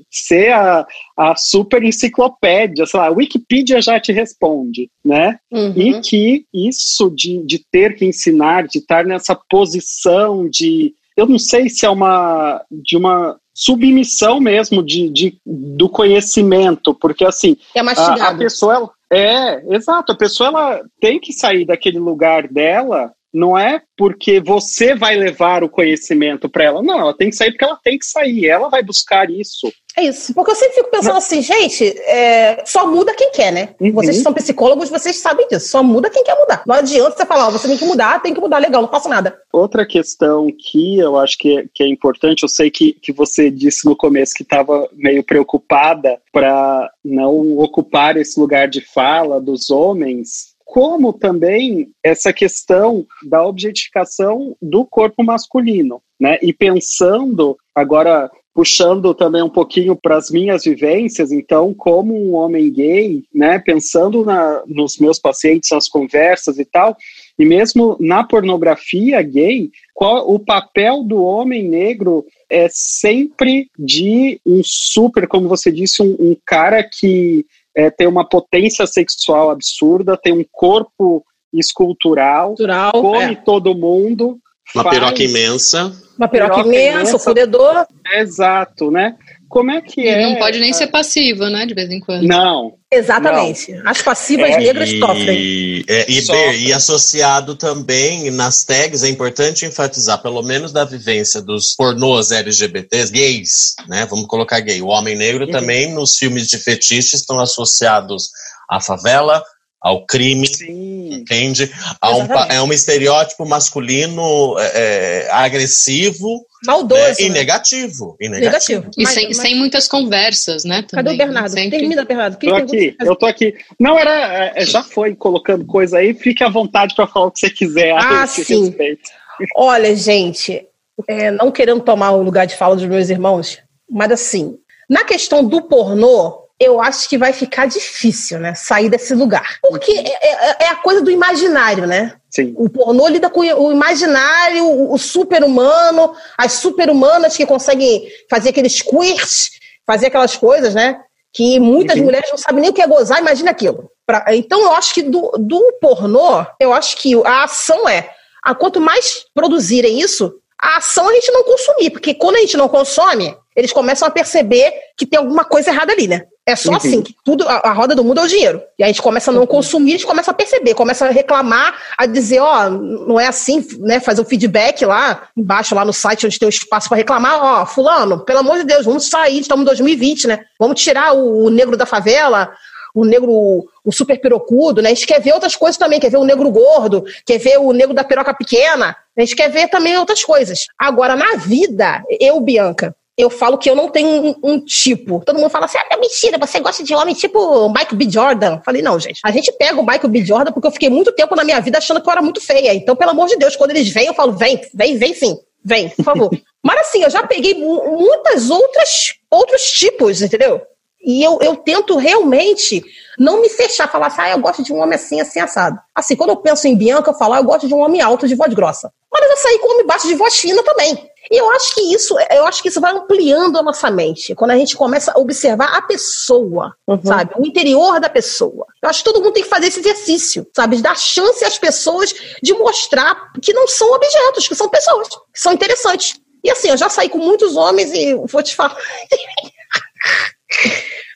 ser 0.09 0.53
a, 0.53 0.87
a 1.17 1.35
super 1.35 1.83
enciclopédia, 1.83 2.85
sei 2.85 2.99
lá, 3.01 3.07
a 3.07 3.11
Wikipedia 3.11 3.81
já 3.81 3.99
te 3.99 4.13
responde, 4.13 4.89
né, 5.03 5.37
uhum. 5.51 5.73
e 5.75 5.99
que 5.99 6.45
isso 6.53 7.09
de, 7.09 7.45
de 7.45 7.61
ter 7.69 7.95
que 7.95 8.05
ensinar, 8.05 8.65
de 8.65 8.79
estar 8.79 9.05
nessa 9.05 9.37
posição 9.49 10.47
de 10.49 10.93
eu 11.17 11.25
não 11.25 11.39
sei 11.39 11.67
se 11.67 11.83
é 11.83 11.89
uma 11.89 12.63
de 12.71 12.95
uma 12.95 13.35
submissão 13.57 14.39
mesmo 14.39 14.83
de, 14.83 15.09
de 15.09 15.39
do 15.43 15.89
conhecimento, 15.89 16.93
porque 16.93 17.25
assim 17.25 17.57
é 17.73 17.79
a, 17.79 18.29
a 18.29 18.37
pessoa 18.37 18.75
ela, 18.75 18.91
é 19.11 19.75
exato, 19.75 20.11
a 20.11 20.15
pessoa 20.15 20.49
ela 20.49 20.81
tem 21.01 21.19
que 21.19 21.33
sair 21.33 21.65
daquele 21.65 21.97
lugar 21.97 22.47
dela 22.47 23.11
não 23.37 23.57
é 23.57 23.81
porque 23.95 24.39
você 24.39 24.95
vai 24.95 25.15
levar 25.15 25.63
o 25.63 25.69
conhecimento 25.69 26.49
para 26.49 26.63
ela. 26.63 26.81
Não, 26.81 26.99
ela 26.99 27.15
tem 27.15 27.29
que 27.29 27.35
sair 27.35 27.51
porque 27.51 27.65
ela 27.65 27.79
tem 27.83 27.97
que 27.97 28.05
sair. 28.05 28.47
Ela 28.47 28.67
vai 28.67 28.81
buscar 28.83 29.29
isso. 29.29 29.71
É 29.95 30.03
isso. 30.03 30.33
Porque 30.33 30.51
eu 30.51 30.55
sempre 30.55 30.75
fico 30.75 30.91
pensando 30.91 31.17
assim, 31.17 31.41
gente, 31.41 31.83
é, 32.05 32.63
só 32.65 32.85
muda 32.85 33.15
quem 33.15 33.31
quer, 33.31 33.51
né? 33.51 33.69
Uhum. 33.79 33.91
Vocês 33.93 34.17
são 34.17 34.33
psicólogos, 34.33 34.89
vocês 34.89 35.17
sabem 35.17 35.47
disso. 35.47 35.69
Só 35.69 35.81
muda 35.81 36.09
quem 36.09 36.23
quer 36.23 36.37
mudar. 36.37 36.63
Não 36.65 36.75
adianta 36.75 37.17
você 37.17 37.25
falar, 37.25 37.47
oh, 37.47 37.51
você 37.51 37.67
tem 37.67 37.77
que 37.77 37.85
mudar, 37.85 38.21
tem 38.21 38.33
que 38.33 38.39
mudar, 38.41 38.59
legal, 38.59 38.81
não 38.81 38.89
faço 38.89 39.09
nada. 39.09 39.39
Outra 39.51 39.85
questão 39.85 40.47
que 40.51 40.99
eu 40.99 41.17
acho 41.17 41.37
que 41.37 41.57
é, 41.57 41.65
que 41.73 41.83
é 41.83 41.87
importante, 41.87 42.43
eu 42.43 42.49
sei 42.49 42.69
que, 42.69 42.93
que 42.93 43.11
você 43.11 43.49
disse 43.49 43.85
no 43.85 43.95
começo 43.95 44.33
que 44.35 44.43
estava 44.43 44.87
meio 44.93 45.23
preocupada 45.23 46.19
para 46.31 46.91
não 47.03 47.57
ocupar 47.57 48.17
esse 48.17 48.39
lugar 48.39 48.67
de 48.67 48.81
fala 48.81 49.41
dos 49.41 49.69
homens 49.69 50.56
como 50.67 51.13
também 51.13 51.89
essa 52.03 52.33
questão 52.33 53.05
da 53.23 53.43
objetificação 53.45 54.53
do 54.61 54.85
corpo 54.85 55.23
masculino, 55.23 56.01
né? 56.19 56.37
E 56.41 56.51
pensando 56.53 57.57
agora 57.73 58.29
puxando 58.53 59.13
também 59.13 59.43
um 59.43 59.49
pouquinho 59.49 59.95
para 59.95 60.17
as 60.17 60.31
minhas 60.31 60.63
vivências, 60.63 61.31
então, 61.31 61.75
como 61.75 62.19
um 62.19 62.33
homem 62.33 62.73
gay, 62.73 63.23
né, 63.31 63.59
pensando 63.59 64.25
na, 64.25 64.63
nos 64.65 64.97
meus 64.97 65.19
pacientes, 65.19 65.69
nas 65.69 65.87
conversas 65.87 66.57
e 66.57 66.65
tal, 66.65 66.97
e 67.37 67.45
mesmo 67.45 67.95
na 67.99 68.23
pornografia 68.23 69.21
gay, 69.21 69.69
qual 69.93 70.33
o 70.33 70.39
papel 70.39 71.03
do 71.03 71.23
homem 71.23 71.69
negro 71.69 72.25
é 72.49 72.67
sempre 72.71 73.69
de 73.77 74.41
um 74.43 74.61
super, 74.63 75.27
como 75.27 75.47
você 75.47 75.71
disse, 75.71 76.01
um, 76.01 76.15
um 76.19 76.35
cara 76.43 76.81
que 76.81 77.45
é, 77.77 77.91
tem 77.91 78.07
uma 78.07 78.27
potência 78.27 78.87
sexual 78.87 79.51
absurda, 79.51 80.17
tem 80.17 80.33
um 80.33 80.43
corpo 80.51 81.23
escultural, 81.53 82.47
Cultural, 82.49 82.91
come 82.91 83.33
é. 83.33 83.35
todo 83.35 83.77
mundo. 83.77 84.39
Uma 84.73 84.83
faz... 84.83 84.97
piroca 84.97 85.23
imensa. 85.23 85.93
Uma 86.17 86.27
piroca, 86.27 86.55
piroca 86.55 86.67
imensa, 86.67 86.95
imensa, 86.95 87.15
o 87.15 87.19
fudedor. 87.19 87.85
Exato, 88.15 88.89
né? 88.89 89.15
Como 89.49 89.71
é 89.71 89.81
que 89.81 90.01
e 90.01 90.07
é? 90.07 90.21
Não 90.23 90.35
pode 90.35 90.59
nem 90.59 90.73
ser 90.73 90.87
passiva, 90.87 91.49
né? 91.49 91.65
De 91.65 91.73
vez 91.73 91.89
em 91.89 91.99
quando. 91.99 92.23
Não. 92.23 92.73
Exatamente. 92.91 93.71
Não. 93.73 93.89
As 93.89 94.01
passivas 94.01 94.49
é, 94.49 94.57
negras 94.57 94.89
e, 94.89 94.99
sofrem. 94.99 95.85
É, 95.87 96.05
e, 96.09 96.67
e, 96.67 96.73
associado 96.73 97.55
também 97.55 98.29
nas 98.31 98.63
tags, 98.63 99.03
é 99.03 99.09
importante 99.09 99.65
enfatizar, 99.65 100.21
pelo 100.21 100.41
menos 100.41 100.71
da 100.71 100.85
vivência 100.85 101.41
dos 101.41 101.75
pornôs 101.75 102.31
LGBTs, 102.31 103.11
gays, 103.11 103.75
né? 103.87 104.05
Vamos 104.09 104.27
colocar 104.27 104.59
gay. 104.59 104.81
O 104.81 104.87
homem 104.87 105.15
negro 105.15 105.45
uhum. 105.45 105.51
também, 105.51 105.93
nos 105.93 106.17
filmes 106.17 106.47
de 106.47 106.57
fetiche, 106.57 107.15
estão 107.15 107.39
associados 107.39 108.29
à 108.69 108.81
favela, 108.81 109.43
ao 109.81 110.05
crime, 110.05 110.47
Sim. 110.47 111.13
entende? 111.13 111.71
Um, 112.03 112.53
é 112.53 112.61
um 112.61 112.73
estereótipo 112.73 113.45
masculino 113.45 114.57
é, 114.59 115.25
é 115.25 115.31
agressivo 115.31 116.45
Maldoso, 116.65 117.01
né? 117.01 117.15
e 117.19 117.29
negativo. 117.29 118.17
E, 118.19 118.27
negativo. 118.27 118.81
negativo. 118.81 118.91
e 118.97 119.03
mas, 119.03 119.13
sem, 119.13 119.27
mas... 119.27 119.37
sem 119.37 119.55
muitas 119.55 119.87
conversas, 119.87 120.63
né? 120.63 120.81
Também. 120.81 121.05
Cadê 121.05 121.15
o 121.15 121.17
Bernardo? 121.17 121.51
Sempre... 121.51 121.79
Termina, 121.79 122.03
Bernardo. 122.03 122.37
Quem 122.37 122.49
tô 122.49 122.55
aqui, 122.55 122.95
eu 122.99 123.15
tô 123.15 123.25
aqui. 123.25 123.53
Não, 123.79 123.97
era, 123.97 124.53
é, 124.55 124.65
já 124.65 124.81
foi 124.81 125.15
colocando 125.15 125.65
coisa 125.65 125.99
aí, 125.99 126.13
fique 126.13 126.43
à 126.43 126.49
vontade 126.49 126.95
para 126.95 127.07
falar 127.07 127.27
o 127.27 127.31
que 127.31 127.39
você 127.39 127.49
quiser 127.49 127.91
ah, 127.91 128.23
a 128.23 128.27
sim. 128.27 128.65
respeito. 128.65 129.09
Olha, 129.55 129.95
gente, 129.95 130.65
é, 131.07 131.29
não 131.29 131.51
querendo 131.51 131.81
tomar 131.81 132.11
o 132.11 132.23
lugar 132.23 132.47
de 132.47 132.55
fala 132.55 132.75
dos 132.75 132.85
meus 132.85 133.09
irmãos, 133.09 133.59
mas 133.89 134.11
assim, 134.11 134.57
na 134.89 135.03
questão 135.03 135.43
do 135.43 135.61
pornô, 135.61 136.46
eu 136.59 136.81
acho 136.81 137.07
que 137.07 137.17
vai 137.17 137.33
ficar 137.33 137.67
difícil, 137.67 138.39
né? 138.39 138.55
Sair 138.55 138.89
desse 138.89 139.13
lugar. 139.13 139.57
Porque 139.61 139.91
é, 139.91 140.51
é, 140.51 140.55
é 140.61 140.67
a 140.69 140.75
coisa 140.75 141.01
do 141.01 141.11
imaginário, 141.11 141.85
né? 141.85 142.15
Sim. 142.29 142.53
O 142.57 142.69
pornô 142.69 143.07
lida 143.07 143.29
com 143.29 143.41
o 143.41 143.71
imaginário, 143.71 144.91
o 144.91 144.97
super-humano, 144.97 146.13
as 146.37 146.53
super-humanas 146.53 147.37
que 147.37 147.45
conseguem 147.45 148.07
fazer 148.29 148.49
aqueles 148.49 148.77
squirts, 148.77 149.51
fazer 149.85 150.07
aquelas 150.07 150.35
coisas, 150.35 150.73
né? 150.73 150.99
Que 151.31 151.59
muitas 151.59 151.99
mulheres 151.99 152.29
não 152.31 152.37
sabem 152.37 152.61
nem 152.61 152.69
o 152.71 152.73
que 152.73 152.81
é 152.81 152.87
gozar, 152.87 153.19
imagina 153.19 153.51
aquilo. 153.51 153.91
Pra, 154.05 154.25
então, 154.29 154.61
eu 154.61 154.71
acho 154.73 154.93
que 154.93 155.03
do, 155.03 155.31
do 155.37 155.73
pornô, 155.79 156.45
eu 156.59 156.73
acho 156.73 156.97
que 156.97 157.13
a 157.23 157.43
ação 157.43 157.87
é, 157.87 158.09
a 158.43 158.55
quanto 158.55 158.81
mais 158.81 159.25
produzirem 159.35 159.99
isso, 159.99 160.33
a 160.59 160.77
ação 160.77 161.07
a 161.07 161.13
gente 161.13 161.31
não 161.31 161.43
consumir, 161.43 161.91
porque 161.91 162.15
quando 162.15 162.37
a 162.37 162.39
gente 162.39 162.57
não 162.57 162.67
consome, 162.67 163.35
eles 163.57 163.73
começam 163.73 164.07
a 164.07 164.11
perceber 164.11 164.71
que 164.95 165.03
tem 165.03 165.17
alguma 165.17 165.43
coisa 165.43 165.71
errada 165.71 165.91
ali, 165.91 166.07
né? 166.07 166.21
É 166.45 166.55
só 166.55 166.69
uhum. 166.69 166.77
assim 166.77 167.01
que 167.01 167.15
tudo, 167.25 167.43
a, 167.49 167.55
a, 167.55 167.73
roda 167.73 167.95
do 167.95 168.03
mundo 168.03 168.19
é 168.19 168.23
o 168.23 168.27
dinheiro. 168.27 168.61
E 168.77 168.83
a 168.83 168.87
gente 168.87 169.01
começa 169.01 169.31
a 169.31 169.33
não 169.33 169.41
uhum. 169.41 169.47
consumir, 169.47 169.95
a 169.95 169.97
gente 169.97 170.05
começa 170.05 170.29
a 170.29 170.33
perceber, 170.33 170.75
começa 170.75 171.07
a 171.07 171.09
reclamar, 171.09 171.75
a 171.97 172.05
dizer, 172.05 172.39
ó, 172.39 172.67
oh, 172.67 172.69
não 172.69 173.19
é 173.19 173.25
assim, 173.25 173.67
né? 173.79 173.99
Fazer 173.99 174.21
o 174.21 174.25
feedback 174.25 174.85
lá 174.85 175.23
embaixo, 175.35 175.73
lá 175.73 175.83
no 175.83 175.91
site 175.91 176.27
onde 176.27 176.37
tem 176.37 176.45
o 176.45 176.49
um 176.49 176.49
espaço 176.49 176.87
para 176.87 176.99
reclamar, 176.99 177.43
ó, 177.43 177.63
oh, 177.63 177.65
fulano, 177.65 178.23
pelo 178.23 178.39
amor 178.39 178.59
de 178.59 178.63
Deus, 178.63 178.85
vamos 178.85 179.09
sair, 179.09 179.39
estamos 179.39 179.63
em 179.63 179.65
2020, 179.65 180.27
né? 180.27 180.45
Vamos 180.59 180.79
tirar 180.79 181.13
o, 181.13 181.45
o 181.45 181.49
negro 181.49 181.75
da 181.75 181.87
favela, 181.87 182.53
o 182.93 183.03
negro, 183.03 183.67
o 183.83 183.91
super 183.91 184.21
pirocudo, 184.21 184.83
né? 184.83 184.89
A 184.91 184.93
gente 184.93 185.07
quer 185.07 185.19
ver 185.19 185.33
outras 185.33 185.55
coisas 185.55 185.77
também, 185.77 185.99
quer 185.99 186.11
ver 186.11 186.17
o 186.17 186.25
negro 186.25 186.51
gordo, 186.51 187.03
quer 187.25 187.39
ver 187.39 187.57
o 187.59 187.73
negro 187.73 187.95
da 187.95 188.03
piroca 188.03 188.35
pequena, 188.35 188.95
a 189.17 189.21
gente 189.21 189.35
quer 189.35 189.49
ver 189.49 189.67
também 189.67 189.97
outras 189.97 190.23
coisas. 190.23 190.67
Agora, 190.77 191.15
na 191.15 191.35
vida, 191.37 192.03
eu, 192.19 192.39
Bianca, 192.39 192.95
eu 193.17 193.31
falo 193.31 193.57
que 193.57 193.67
eu 193.67 193.75
não 193.75 193.89
tenho 193.89 194.07
um, 194.07 194.35
um, 194.43 194.59
tipo. 194.59 195.23
Todo 195.25 195.37
mundo 195.39 195.49
fala 195.49 195.65
assim, 195.65 195.79
ah, 195.79 195.87
é 195.89 195.97
mentira, 195.97 196.37
você 196.37 196.59
gosta 196.59 196.83
de 196.83 196.93
homem 196.93 197.15
tipo 197.15 197.67
Michael 197.69 197.95
B. 197.95 198.09
Jordan. 198.09 198.61
Falei, 198.63 198.83
não, 198.83 198.99
gente. 198.99 199.19
A 199.25 199.31
gente 199.31 199.51
pega 199.53 199.79
o 199.79 199.85
Michael 199.85 200.09
B. 200.09 200.23
Jordan 200.23 200.51
porque 200.51 200.67
eu 200.67 200.71
fiquei 200.71 200.89
muito 200.89 201.11
tempo 201.11 201.35
na 201.35 201.43
minha 201.43 201.59
vida 201.59 201.79
achando 201.79 201.99
que 201.99 202.07
eu 202.07 202.11
era 202.11 202.21
muito 202.21 202.39
feia. 202.39 202.75
Então, 202.75 202.95
pelo 202.95 203.11
amor 203.11 203.27
de 203.27 203.35
Deus, 203.37 203.55
quando 203.55 203.71
eles 203.71 203.89
vêm, 203.89 204.05
eu 204.05 204.13
falo, 204.13 204.33
vem, 204.33 204.61
vem, 204.71 204.97
vem 204.97 205.13
sim. 205.15 205.35
Vem, 205.65 205.89
por 205.89 206.05
favor. 206.05 206.29
Mas 206.63 206.81
assim, 206.81 207.01
eu 207.03 207.09
já 207.09 207.25
peguei 207.25 207.55
muitas 207.55 208.49
outras 208.49 209.15
outros 209.31 209.63
tipos, 209.71 210.21
entendeu? 210.21 210.61
E 211.07 211.23
eu, 211.23 211.39
eu 211.41 211.55
tento 211.55 211.95
realmente 211.95 212.83
não 213.17 213.41
me 213.41 213.47
fechar, 213.47 213.89
falar 213.89 214.07
assim, 214.07 214.19
ah, 214.19 214.31
eu 214.31 214.39
gosto 214.39 214.61
de 214.61 214.73
um 214.73 214.81
homem 214.81 214.95
assim, 214.95 215.21
assim, 215.21 215.39
assado. 215.39 215.79
Assim, 215.95 216.17
quando 216.17 216.31
eu 216.31 216.35
penso 216.35 216.67
em 216.67 216.75
Bianca, 216.75 217.11
eu 217.11 217.13
falo, 217.13 217.33
ah, 217.33 217.37
eu 217.37 217.45
gosto 217.45 217.65
de 217.65 217.73
um 217.73 217.79
homem 217.79 218.01
alto 218.01 218.27
de 218.27 218.35
voz 218.35 218.53
grossa. 218.53 218.91
Mas 219.09 219.23
eu 219.23 219.29
já 219.29 219.37
saí 219.37 219.57
com 219.59 219.69
um 219.69 219.71
homem 219.71 219.87
baixo 219.87 220.05
de 220.05 220.15
voz 220.15 220.35
fina 220.35 220.61
também. 220.63 221.09
E 221.31 221.37
eu 221.37 221.49
acho 221.51 221.73
que 221.73 221.81
isso, 221.95 222.13
eu 222.29 222.45
acho 222.45 222.61
que 222.61 222.67
isso 222.67 222.81
vai 222.81 222.91
ampliando 222.91 223.57
a 223.57 223.63
nossa 223.63 223.89
mente. 223.89 224.35
Quando 224.35 224.51
a 224.51 224.57
gente 224.57 224.75
começa 224.75 225.13
a 225.13 225.17
observar 225.17 225.77
a 225.77 225.81
pessoa, 225.81 226.75
uhum. 226.85 226.99
sabe? 227.01 227.31
O 227.37 227.45
interior 227.45 228.01
da 228.01 228.09
pessoa. 228.09 228.65
Eu 228.83 228.89
acho 228.89 228.99
que 228.99 229.05
todo 229.05 229.21
mundo 229.21 229.33
tem 229.33 229.43
que 229.43 229.49
fazer 229.49 229.67
esse 229.67 229.79
exercício, 229.79 230.45
sabe? 230.53 230.75
De 230.75 230.81
dar 230.81 230.97
chance 230.97 231.45
às 231.45 231.57
pessoas 231.57 232.13
de 232.43 232.53
mostrar 232.53 233.31
que 233.41 233.53
não 233.53 233.65
são 233.65 233.93
objetos, 233.93 234.45
que 234.45 234.55
são 234.55 234.67
pessoas, 234.67 235.07
que 235.33 235.39
são 235.39 235.53
interessantes. 235.53 236.19
E 236.43 236.51
assim, 236.51 236.69
eu 236.69 236.77
já 236.77 236.89
saí 236.89 237.07
com 237.07 237.17
muitos 237.17 237.55
homens 237.55 237.93
e 237.93 238.13
vou 238.13 238.43
te 238.43 238.53
falar. 238.53 238.75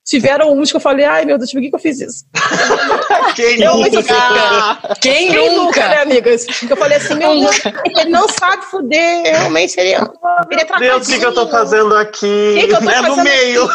Tiveram 0.03 0.51
uns 0.57 0.71
que 0.71 0.77
eu 0.77 0.81
falei, 0.81 1.05
ai 1.05 1.25
meu 1.25 1.37
Deus, 1.37 1.51
por 1.51 1.61
que, 1.61 1.69
que 1.69 1.75
eu 1.75 1.79
fiz 1.79 2.01
isso? 2.01 2.25
Quem 3.35 3.57
Realmente, 3.59 3.95
nunca? 3.95 4.95
Quem, 4.99 5.31
Quem 5.31 5.55
nunca, 5.55 5.63
nunca? 5.63 5.87
né, 5.87 6.01
amigas? 6.01 6.45
Eu 6.69 6.75
falei 6.75 6.97
assim, 6.97 7.13
meu 7.13 7.39
Deus, 7.39 7.61
ele 7.85 8.09
não 8.09 8.27
sabe 8.27 8.65
fuder, 8.65 9.23
realmente 9.23 9.79
ele, 9.79 9.91
ele 9.91 10.61
é 10.61 10.79
Deus, 10.79 11.07
o 11.07 11.11
que, 11.11 11.19
que 11.19 11.25
eu 11.25 11.33
tô 11.33 11.47
fazendo 11.47 11.95
aqui? 11.95 12.55
Que 12.59 12.67
que 12.67 12.73
eu 12.73 12.81
tô 12.81 12.89
é 12.89 13.01
no 13.01 13.07
fazendo 13.07 13.23
meio. 13.23 13.69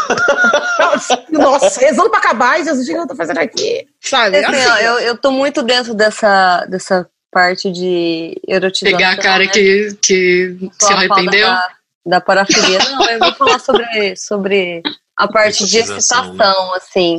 Nossa, 1.30 1.80
rezando 1.80 2.10
pra 2.10 2.18
acabar, 2.18 2.58
Jesus, 2.58 2.88
o 2.88 2.92
que 2.92 2.98
eu 2.98 3.06
tô 3.06 3.16
fazendo 3.16 3.38
aqui? 3.38 3.86
Sabe? 4.00 4.36
Assim, 4.44 4.66
ó, 4.66 4.76
eu, 4.78 4.98
eu 4.98 5.16
tô 5.16 5.30
muito 5.30 5.62
dentro 5.62 5.94
dessa, 5.94 6.66
dessa 6.66 7.08
parte 7.30 7.70
de 7.70 8.34
erotização. 8.48 8.98
Pegar 8.98 9.12
a 9.12 9.16
cara 9.16 9.44
né? 9.44 9.50
que, 9.50 9.96
que 10.02 10.56
se 10.72 10.86
Só 10.86 10.94
arrependeu. 10.94 11.46
Da, 11.46 11.68
da 12.06 12.20
parafilia. 12.20 12.78
Não, 12.78 13.08
eu 13.10 13.18
vou 13.18 13.34
falar 13.34 13.58
sobre, 13.58 14.16
sobre 14.16 14.82
a 15.16 15.28
parte 15.28 15.66
de 15.66 15.78
Erotização, 15.78 16.24
excitação, 16.24 16.74
assim. 16.74 17.18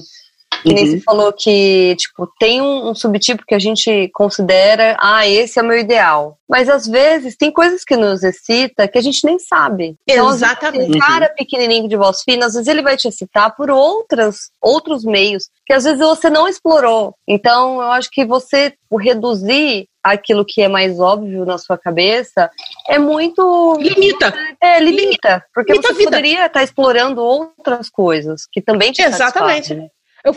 Que 0.64 0.74
nem 0.74 0.88
você 0.88 1.00
falou 1.02 1.32
que, 1.32 1.96
tipo, 1.98 2.28
tem 2.40 2.62
um, 2.62 2.90
um 2.90 2.96
subtipo 2.96 3.44
que 3.48 3.54
a 3.54 3.60
gente 3.60 4.10
considera, 4.14 4.98
ah, 5.00 5.28
esse 5.28 5.60
é 5.60 5.62
o 5.62 5.66
meu 5.66 5.78
ideal. 5.78 6.38
Mas 6.50 6.68
às 6.70 6.88
vezes 6.88 7.36
tem 7.36 7.52
coisas 7.52 7.84
que 7.84 7.96
nos 7.96 8.24
excita 8.24 8.88
que 8.88 8.98
a 8.98 9.02
gente 9.02 9.24
nem 9.26 9.38
sabe. 9.38 9.96
Então, 10.10 10.30
Exatamente. 10.30 10.98
Um 10.98 11.00
cara 11.00 11.30
pequenininho 11.30 11.88
de 11.88 11.98
voz 11.98 12.22
fina, 12.24 12.46
às 12.46 12.54
vezes 12.54 12.68
ele 12.68 12.82
vai 12.82 12.98
te 12.98 13.08
excitar 13.08 13.56
por 13.56 13.70
outras, 13.70 14.50
outros 14.62 15.04
meios 15.04 15.44
que 15.66 15.74
às 15.74 15.84
vezes 15.84 16.00
você 16.00 16.30
não 16.30 16.48
explorou. 16.48 17.14
Então, 17.28 17.82
eu 17.82 17.92
acho 17.92 18.10
que 18.10 18.26
você 18.26 18.74
reduzir 19.00 19.88
aquilo 20.12 20.46
que 20.46 20.62
é 20.62 20.68
mais 20.68 21.00
óbvio 21.00 21.46
na 21.46 21.58
sua 21.58 21.78
cabeça 21.78 22.50
é 22.88 22.98
muito 23.00 23.78
Limita. 23.80 24.34
é, 24.62 24.80
limita, 24.80 25.44
porque 25.54 25.74
Limita 25.74 25.94
você 25.94 26.04
poderia 26.04 26.46
estar 26.46 26.64
explorando 26.64 27.22
outras 27.22 27.90
coisas 27.90 28.42
que 28.52 28.62
também 28.62 28.92
te 28.92 29.02
Exatamente. 29.02 29.68
satisfazem. 29.68 29.92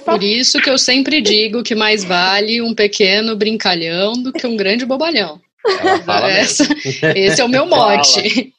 Falo, 0.04 0.18
Por 0.18 0.22
isso 0.24 0.60
que 0.60 0.70
eu 0.70 0.78
sempre 0.78 1.20
digo 1.20 1.62
que 1.64 1.74
mais 1.74 2.04
vale 2.04 2.62
um 2.62 2.74
pequeno 2.74 3.34
brincalhão 3.34 4.12
do 4.12 4.32
que 4.32 4.46
um 4.46 4.56
grande 4.56 4.86
bobalhão. 4.86 5.40
Essa- 6.38 6.64
esse 7.16 7.40
é 7.40 7.44
o 7.44 7.48
meu 7.48 7.66
mote. 7.66 8.52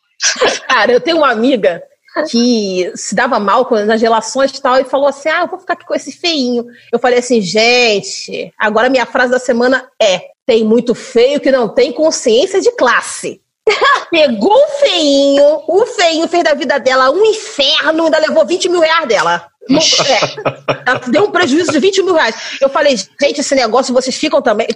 cara, 0.68 0.92
eu 0.92 1.00
tenho 1.00 1.18
uma 1.18 1.32
amiga 1.32 1.82
que 2.30 2.92
se 2.96 3.16
dava 3.16 3.40
mal 3.40 3.68
nas 3.86 4.02
relações 4.02 4.52
e 4.52 4.62
tal, 4.62 4.80
e 4.80 4.84
falou 4.84 5.08
assim: 5.08 5.30
Ah, 5.30 5.42
eu 5.42 5.48
vou 5.48 5.60
ficar 5.60 5.74
aqui 5.74 5.86
com 5.86 5.96
esse 5.96 6.12
feinho. 6.12 6.66
Eu 6.92 7.00
falei 7.00 7.20
assim, 7.20 7.42
gente, 7.42 8.54
agora 8.58 8.90
minha 8.90 9.06
frase 9.06 9.32
da 9.32 9.40
semana 9.40 9.88
é: 10.02 10.22
tem 10.46 10.64
muito 10.64 10.94
feio 10.94 11.40
que 11.40 11.52
não 11.52 11.70
tem 11.70 11.92
consciência 11.92 12.60
de 12.60 12.72
classe. 12.72 13.42
Pegou 14.10 14.54
o 14.54 14.68
feinho, 14.80 15.62
o 15.68 15.86
feinho 15.86 16.28
fez 16.28 16.44
da 16.44 16.54
vida 16.54 16.80
dela 16.80 17.12
um 17.12 17.26
inferno, 17.26 18.06
ainda 18.06 18.18
levou 18.18 18.46
20 18.46 18.70
mil 18.70 18.82
reais 18.82 19.08
dela. 19.08 19.48
É, 19.70 21.10
deu 21.10 21.26
um 21.26 21.32
prejuízo 21.32 21.72
de 21.72 21.80
20 21.80 22.04
mil 22.04 22.16
reais. 22.16 22.36
Eu 22.60 22.70
falei, 22.70 22.98
gente, 22.98 23.40
esse 23.40 23.56
negócio 23.56 23.94
vocês 23.94 24.16
ficam 24.16 24.42
também. 24.42 24.68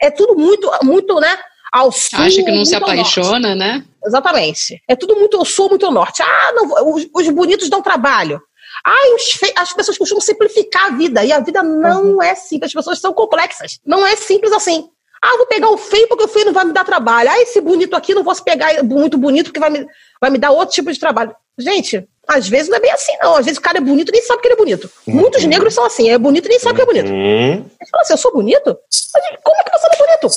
É 0.00 0.10
tudo 0.10 0.36
muito, 0.36 0.70
muito, 0.82 1.18
né? 1.18 1.36
Ao 1.72 1.90
sul, 1.90 2.20
Acha 2.20 2.42
que 2.44 2.52
não 2.52 2.64
se 2.64 2.76
apaixona, 2.76 3.54
né? 3.54 3.82
Exatamente. 4.04 4.82
É 4.88 4.94
tudo 4.94 5.16
muito 5.16 5.36
eu 5.36 5.44
sou 5.44 5.68
muito 5.68 5.86
ao 5.86 5.92
norte. 5.92 6.22
Ah, 6.22 6.52
não, 6.54 6.94
os, 6.94 7.06
os 7.14 7.28
bonitos 7.30 7.68
dão 7.68 7.82
trabalho. 7.82 8.40
Ai, 8.84 9.10
as 9.56 9.72
pessoas 9.72 9.96
costumam 9.96 10.20
simplificar 10.20 10.86
a 10.86 10.96
vida. 10.96 11.24
E 11.24 11.32
a 11.32 11.40
vida 11.40 11.62
não 11.62 12.22
é 12.22 12.34
simples. 12.34 12.70
As 12.70 12.74
pessoas 12.74 12.98
são 13.00 13.12
complexas. 13.12 13.78
Não 13.84 14.06
é 14.06 14.16
simples 14.16 14.52
assim. 14.52 14.88
Ah, 15.22 15.36
vou 15.38 15.46
pegar 15.46 15.70
o 15.70 15.78
feio 15.78 16.06
porque 16.06 16.24
o 16.24 16.28
feio 16.28 16.46
não 16.46 16.52
vai 16.52 16.64
me 16.64 16.72
dar 16.72 16.84
trabalho. 16.84 17.30
Ah, 17.30 17.40
esse 17.40 17.60
bonito 17.60 17.96
aqui 17.96 18.14
não 18.14 18.22
vou 18.22 18.34
pegar 18.42 18.82
muito 18.82 19.16
bonito 19.16 19.46
porque 19.46 19.60
vai 19.60 19.70
me, 19.70 19.86
vai 20.20 20.30
me 20.30 20.38
dar 20.38 20.50
outro 20.50 20.74
tipo 20.74 20.92
de 20.92 21.00
trabalho. 21.00 21.34
Gente, 21.58 22.08
às 22.26 22.48
vezes 22.48 22.68
não 22.68 22.76
é 22.76 22.80
bem 22.80 22.90
assim, 22.90 23.12
não. 23.22 23.36
Às 23.36 23.44
vezes 23.44 23.58
o 23.58 23.62
cara 23.62 23.78
é 23.78 23.80
bonito 23.80 24.08
e 24.08 24.12
nem 24.12 24.22
sabe 24.22 24.40
que 24.42 24.48
ele 24.48 24.54
é 24.54 24.58
bonito. 24.58 24.90
Muitos 25.06 25.44
negros 25.44 25.74
são 25.74 25.84
assim. 25.84 26.10
É 26.10 26.18
bonito 26.18 26.46
e 26.46 26.48
nem 26.48 26.58
sabe 26.58 26.76
que 26.76 26.82
é 26.82 26.86
bonito. 26.86 27.10
Hum, 27.12 27.52
Ele 27.80 27.90
fala 27.90 28.02
assim, 28.02 28.12
eu 28.14 28.18
sou 28.18 28.32
bonito? 28.32 28.78
Mas 29.14 29.24
como 29.44 29.56
é 29.60 29.62
que 29.64 29.70
você 29.70 29.86
não 29.86 29.94
é 29.94 29.98
bonito? 29.98 30.34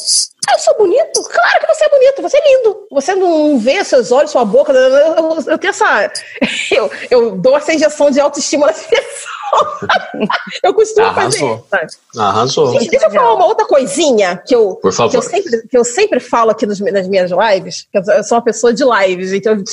Ah, 0.50 0.54
eu 0.54 0.60
sou 0.60 0.78
bonito? 0.78 1.24
Claro 1.24 1.60
que 1.60 1.68
você 1.74 1.86
é 1.86 1.90
bonito, 1.90 2.22
você 2.22 2.38
é 2.38 2.42
lindo. 2.58 2.88
Você 2.92 3.16
não 3.16 3.60
vê 3.60 3.84
seus 3.84 4.12
olhos, 4.12 4.32
sua 4.32 4.46
boca. 4.46 4.72
Eu, 4.72 5.42
eu- 5.48 5.58
tenho 5.58 5.72
essa. 5.72 6.12
Eu, 6.72 6.92
eu 7.10 7.32
dou 7.32 7.58
essa 7.58 7.74
injeção 7.74 8.12
de 8.12 8.20
autoestima 8.20 8.68
nas 8.68 8.86
pessoas. 8.86 9.88
eu 10.64 10.74
costumo 10.74 11.06
fazer 11.14 11.20
Arrasou. 11.44 11.56
isso. 11.56 11.66
sabe? 11.70 11.88
arrasou. 12.18 12.72
Gente, 12.74 12.90
deixa 12.92 13.06
eu 13.08 13.12
falar 13.12 13.34
uma 13.34 13.46
outra 13.46 13.66
coisinha 13.66 14.42
que 14.46 14.54
eu, 14.54 14.76
que 14.76 14.88
eu, 15.18 15.22
sempre, 15.22 15.68
que 15.68 15.78
eu 15.78 15.84
sempre 15.86 16.20
falo 16.20 16.52
aqui 16.52 16.66
nos- 16.66 16.80
nas 16.80 17.08
minhas 17.08 17.32
lives, 17.32 17.88
que 17.92 17.98
eu 17.98 18.24
sou- 18.24 18.38
uma 18.38 18.44
pessoa 18.44 18.74
de 18.74 18.84
lives, 18.84 19.30
gente. 19.30 19.46
Eu, 19.48 19.56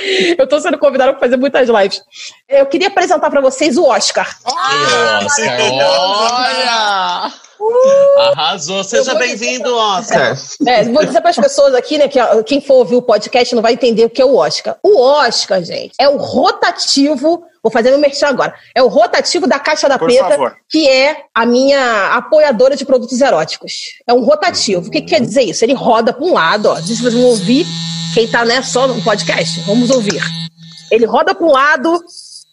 eu 0.38 0.46
tô 0.46 0.60
sendo 0.60 0.78
convidada 0.78 1.12
para 1.12 1.20
fazer 1.20 1.36
muitas 1.36 1.68
lives. 1.68 2.02
Eu 2.48 2.66
queria 2.66 2.88
apresentar 2.88 3.30
para 3.30 3.40
vocês 3.40 3.76
o 3.76 3.84
Oscar. 3.84 4.36
Oscar, 4.44 5.72
olha! 5.72 7.32
Arrasou. 8.18 8.84
Seja 8.84 9.14
bem-vindo, 9.14 9.74
Oscar. 9.74 10.36
É, 10.66 10.84
vou 10.84 11.04
dizer 11.04 11.20
para 11.20 11.30
as 11.30 11.36
pessoas 11.36 11.74
aqui, 11.74 11.98
né, 11.98 12.08
que 12.08 12.18
quem 12.44 12.60
for 12.60 12.74
ouvir 12.74 12.96
o 12.96 13.02
podcast 13.02 13.54
não 13.54 13.62
vai 13.62 13.72
entender 13.74 14.04
o 14.04 14.10
que 14.10 14.20
é 14.20 14.24
o 14.24 14.36
Oscar. 14.36 14.76
O 14.82 15.00
Oscar, 15.00 15.62
gente, 15.62 15.94
é 15.98 16.08
o 16.08 16.16
rotativo. 16.16 17.44
Vou 17.64 17.72
fazer 17.72 17.88
meu 17.90 17.98
merchan 17.98 18.26
agora. 18.28 18.54
É 18.74 18.82
o 18.82 18.88
rotativo 18.88 19.46
da 19.46 19.58
Caixa 19.58 19.88
da 19.88 19.98
Por 19.98 20.06
Preta, 20.06 20.28
favor. 20.28 20.54
que 20.68 20.86
é 20.86 21.16
a 21.34 21.46
minha 21.46 22.08
apoiadora 22.14 22.76
de 22.76 22.84
produtos 22.84 23.18
eróticos. 23.22 23.72
É 24.06 24.12
um 24.12 24.22
rotativo. 24.22 24.86
O 24.86 24.90
que, 24.90 25.00
que 25.00 25.08
quer 25.08 25.20
dizer 25.22 25.42
isso? 25.44 25.64
Ele 25.64 25.72
roda 25.72 26.12
para 26.12 26.24
um 26.26 26.34
lado, 26.34 26.66
ó. 26.68 26.74
Diz 26.78 27.00
vocês 27.00 27.14
vão 27.14 27.22
ouvir. 27.24 27.66
Quem 28.12 28.28
tá 28.28 28.44
né, 28.44 28.60
só 28.62 28.86
no 28.86 29.02
podcast, 29.02 29.60
vamos 29.60 29.88
ouvir. 29.90 30.22
Ele 30.90 31.06
roda 31.06 31.34
para 31.34 31.46
um 31.46 31.50
lado. 31.50 31.98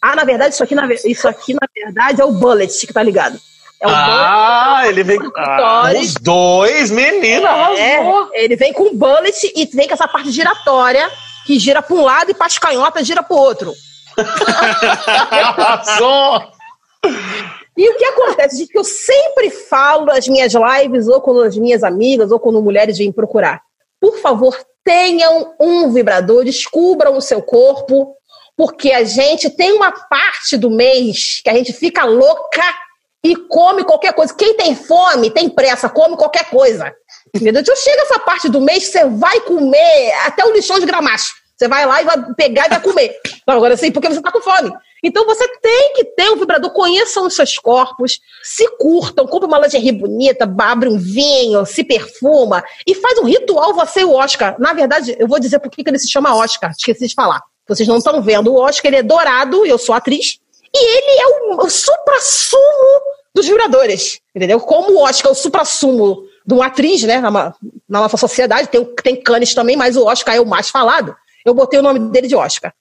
Ah, 0.01 0.15
na 0.15 0.23
verdade, 0.23 0.53
isso 0.53 0.63
aqui, 0.63 0.73
na, 0.73 0.87
isso 1.05 1.27
aqui, 1.27 1.53
na 1.53 1.67
verdade, 1.75 2.21
é 2.21 2.25
o 2.25 2.31
bullet 2.31 2.87
que 2.87 2.93
tá 2.93 3.03
ligado. 3.03 3.37
É 3.81 3.87
o 3.87 3.89
Ah, 3.93 4.83
ele 4.85 5.03
vem 5.03 5.19
com 5.19 5.29
bullet. 5.29 5.99
os 6.05 6.13
dois, 6.21 6.89
menina, 6.89 7.49
É, 7.77 7.97
arrasou. 7.97 8.29
ele 8.33 8.55
vem 8.55 8.71
com 8.71 8.95
bullet 8.95 9.51
e 9.55 9.65
vem 9.75 9.87
com 9.89 9.93
essa 9.93 10.07
parte 10.07 10.31
giratória, 10.31 11.07
que 11.45 11.59
gira 11.59 11.81
para 11.81 11.95
um 11.97 12.01
lado 12.01 12.31
e 12.31 12.33
para 12.33 12.47
as 12.47 12.57
canhotas 12.57 13.05
gira 13.05 13.21
para 13.21 13.35
o 13.35 13.39
outro. 13.39 13.73
E 17.77 17.89
o 17.89 17.97
que 17.97 18.05
acontece, 18.05 18.57
gente, 18.57 18.71
que 18.71 18.77
eu 18.77 18.83
sempre 18.83 19.49
falo 19.49 20.05
nas 20.05 20.27
minhas 20.27 20.53
lives, 20.53 21.07
ou 21.07 21.21
quando 21.21 21.41
as 21.41 21.57
minhas 21.57 21.83
amigas, 21.83 22.29
ou 22.29 22.39
quando 22.39 22.61
mulheres 22.61 22.97
vêm 22.97 23.11
procurar. 23.11 23.61
Por 23.99 24.17
favor, 24.17 24.57
tenham 24.83 25.53
um 25.59 25.91
vibrador, 25.91 26.43
descubram 26.43 27.15
o 27.15 27.21
seu 27.21 27.41
corpo, 27.41 28.13
porque 28.57 28.91
a 28.91 29.03
gente 29.03 29.49
tem 29.49 29.71
uma 29.71 29.91
parte 29.91 30.57
do 30.57 30.69
mês 30.69 31.41
que 31.43 31.49
a 31.49 31.53
gente 31.53 31.71
fica 31.71 32.03
louca 32.03 32.63
e 33.23 33.35
come 33.35 33.83
qualquer 33.83 34.13
coisa. 34.13 34.35
Quem 34.35 34.55
tem 34.55 34.75
fome, 34.75 35.31
tem 35.31 35.49
pressa, 35.49 35.89
come 35.89 36.17
qualquer 36.17 36.49
coisa. 36.49 36.93
Entendeu? 37.33 37.61
Então 37.61 37.75
chega 37.75 38.01
essa 38.01 38.19
parte 38.19 38.49
do 38.49 38.59
mês 38.59 38.85
você 38.85 39.05
vai 39.05 39.39
comer 39.41 40.13
até 40.25 40.45
o 40.45 40.51
lixão 40.51 40.79
de 40.79 40.85
gramacho. 40.85 41.33
Você 41.61 41.67
vai 41.67 41.85
lá 41.85 42.01
e 42.01 42.05
vai 42.05 42.33
pegar 42.33 42.65
e 42.65 42.69
vai 42.69 42.81
comer. 42.81 43.15
Não, 43.45 43.55
agora 43.55 43.77
sim, 43.77 43.91
porque 43.91 44.07
você 44.07 44.17
está 44.17 44.31
com 44.31 44.41
fome. 44.41 44.73
Então 45.03 45.27
você 45.27 45.47
tem 45.59 45.93
que 45.93 46.05
ter 46.05 46.31
um 46.31 46.35
vibrador, 46.35 46.71
conheçam 46.71 47.27
os 47.27 47.35
seus 47.35 47.55
corpos, 47.59 48.19
se 48.41 48.67
curtam, 48.77 49.27
compra 49.27 49.47
uma 49.47 49.59
lingerie 49.59 49.91
bonita, 49.91 50.51
abre 50.59 50.89
um 50.89 50.97
vinho, 50.97 51.63
se 51.63 51.83
perfuma 51.83 52.63
e 52.87 52.95
faz 52.95 53.19
um 53.19 53.25
ritual 53.25 53.75
você 53.75 53.99
e 53.99 54.05
o 54.05 54.13
Oscar. 54.15 54.55
Na 54.57 54.73
verdade, 54.73 55.15
eu 55.19 55.27
vou 55.27 55.39
dizer 55.39 55.59
por 55.59 55.69
que 55.69 55.83
ele 55.85 55.99
se 55.99 56.09
chama 56.09 56.35
Oscar, 56.35 56.71
esqueci 56.71 57.07
de 57.07 57.13
falar. 57.13 57.39
Vocês 57.67 57.87
não 57.87 57.97
estão 57.97 58.19
vendo, 58.23 58.51
o 58.51 58.59
Oscar 58.59 58.89
ele 58.89 58.97
é 58.97 59.03
dourado, 59.03 59.63
eu 59.63 59.77
sou 59.77 59.93
atriz, 59.93 60.39
e 60.73 60.97
ele 60.97 61.21
é 61.21 61.27
o, 61.27 61.63
o 61.63 61.69
supra-sumo 61.69 63.01
dos 63.35 63.45
vibradores, 63.45 64.19
entendeu? 64.35 64.59
Como 64.59 64.93
o 64.93 65.03
Oscar 65.03 65.29
é 65.29 65.31
o 65.31 65.35
supra-sumo 65.35 66.23
de 66.43 66.55
uma 66.55 66.65
atriz, 66.65 67.03
né, 67.03 67.19
na, 67.19 67.29
na 67.29 67.53
nossa 67.87 68.17
sociedade, 68.17 68.67
tem, 68.67 68.83
tem 68.83 69.15
Cannes 69.15 69.53
também, 69.53 69.77
mas 69.77 69.95
o 69.95 70.05
Oscar 70.07 70.35
é 70.35 70.41
o 70.41 70.45
mais 70.45 70.67
falado, 70.67 71.15
eu 71.45 71.53
botei 71.53 71.79
o 71.79 71.83
nome 71.83 71.99
dele 72.11 72.27
de 72.27 72.35
Oscar. 72.35 72.73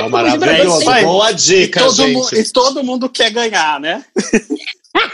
Ó, 0.00 0.08
maravilhoso. 0.10 0.84
Boa 1.02 1.30
E 1.30 1.34
dica, 1.34 1.80
todo, 1.80 2.08
mu- 2.08 2.24
gente. 2.24 2.48
e 2.48 2.52
todo 2.52 2.82
mundo 2.84 3.08
quer 3.08 3.30
ganhar, 3.30 3.78
né? 3.80 4.04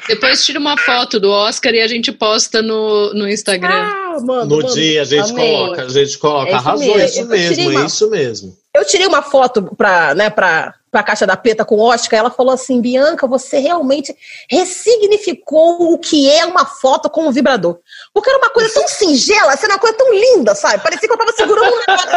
Depois 0.08 0.44
tira 0.44 0.58
uma 0.58 0.76
foto 0.76 1.20
do 1.20 1.30
Oscar 1.30 1.72
e 1.74 1.80
a 1.80 1.86
gente 1.86 2.10
posta 2.10 2.60
no, 2.62 3.12
no 3.14 3.28
Instagram. 3.28 3.68
Ah, 3.70 4.16
mano, 4.20 4.44
No 4.46 4.56
mano. 4.62 4.74
dia 4.74 5.02
a 5.02 5.04
gente 5.04 5.30
Amei. 5.30 5.52
coloca, 5.54 5.82
a 5.84 5.88
gente 5.88 6.18
coloca. 6.18 6.50
É 6.50 6.56
isso 6.56 6.68
Arrasou, 6.68 6.96
mesmo. 6.96 7.06
isso 7.06 7.26
mesmo, 7.28 7.70
uma- 7.70 7.82
é 7.82 7.86
isso 7.86 8.10
mesmo. 8.10 8.56
Eu 8.74 8.84
tirei 8.86 9.06
uma 9.06 9.22
foto 9.22 9.62
pra, 9.76 10.14
né, 10.14 10.30
pra, 10.30 10.74
pra 10.90 11.02
Caixa 11.02 11.26
da 11.26 11.36
Preta 11.36 11.64
com 11.64 11.78
Oscar, 11.78 12.20
ela 12.20 12.30
falou 12.30 12.52
assim, 12.52 12.80
Bianca, 12.80 13.26
você 13.26 13.58
realmente 13.58 14.14
ressignificou 14.50 15.92
o 15.92 15.98
que 15.98 16.30
é 16.30 16.46
uma 16.46 16.64
foto 16.64 17.10
com 17.10 17.26
um 17.26 17.32
vibrador. 17.32 17.78
Porque 18.12 18.30
era 18.30 18.38
uma 18.38 18.50
coisa 18.50 18.72
tão 18.72 18.88
singela, 18.88 19.52
assim, 19.52 19.64
era 19.64 19.74
uma 19.74 19.80
coisa 19.80 19.96
tão 19.96 20.12
linda, 20.12 20.54
sabe? 20.54 20.82
Parecia 20.82 21.08
que 21.08 21.12
eu 21.12 21.18
tava 21.18 21.32
segurando 21.32 21.74
um 21.74 21.78
negócio. 21.78 22.08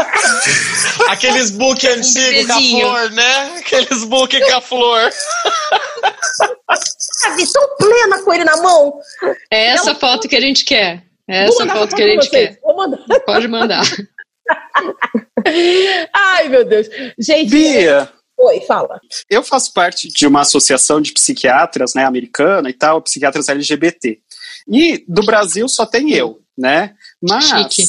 Aqueles 1.10 1.52
book 1.52 1.88
antigos 1.88 2.48
com 2.48 2.54
a 2.54 2.62
flor, 2.62 3.12
né? 3.12 3.58
Aqueles 3.60 4.04
book 4.06 4.40
com 4.40 4.56
a 4.56 4.62
flor. 4.62 5.12
sabe? 7.22 7.52
Tão 7.52 7.76
plena 7.78 8.24
com 8.24 8.34
ele 8.34 8.44
na 8.44 8.58
mão. 8.58 9.00
É 9.50 9.68
essa 9.68 9.96
foto 9.96 10.28
que 10.28 10.36
a 10.36 10.42
gente 10.42 10.66
quer. 10.66 11.04
É 11.28 11.46
essa 11.46 11.68
foto 11.68 11.96
que 11.96 12.02
a 12.02 12.08
gente 12.08 12.28
vocês. 12.28 12.50
quer. 12.50 12.60
Vou 12.62 12.76
mandar. 12.76 12.98
Pode 13.26 13.48
mandar. 13.48 13.84
Ai, 16.14 16.50
meu 16.50 16.66
Deus. 16.66 16.88
Gente, 17.18 17.50
Bia, 17.50 18.10
Oi, 18.44 18.60
fala. 18.62 19.00
Eu 19.30 19.44
faço 19.44 19.72
parte 19.72 20.08
de 20.08 20.26
uma 20.26 20.42
associação 20.42 21.00
de 21.00 21.14
psiquiatras, 21.14 21.94
né, 21.94 22.04
americana 22.04 22.70
e 22.70 22.74
tal, 22.74 23.02
psiquiatras 23.02 23.48
LGBT. 23.48 24.20
E 24.68 25.06
do 25.08 25.24
Brasil 25.24 25.70
só 25.70 25.86
tem 25.86 26.12
eu, 26.12 26.42
né? 26.58 26.96
Mas 27.22 27.46
Chique. 27.46 27.84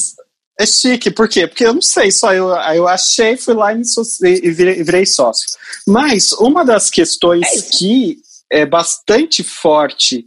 é 0.60 0.66
chique, 0.66 1.10
por 1.10 1.26
quê? 1.26 1.46
Porque 1.46 1.64
eu 1.64 1.72
não 1.72 1.80
sei, 1.80 2.10
só 2.10 2.34
eu, 2.34 2.48
eu 2.48 2.86
achei, 2.86 3.36
fui 3.38 3.54
lá 3.54 3.72
e, 3.72 3.80
e 4.22 4.50
virei, 4.50 5.06
sócio. 5.06 5.46
Mas 5.86 6.32
uma 6.32 6.64
das 6.64 6.90
questões 6.90 7.46
É 7.46 7.78
que 7.78 8.18
é 8.50 8.66
bastante 8.66 9.42
forte 9.42 10.26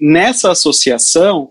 nessa 0.00 0.52
associação 0.52 1.50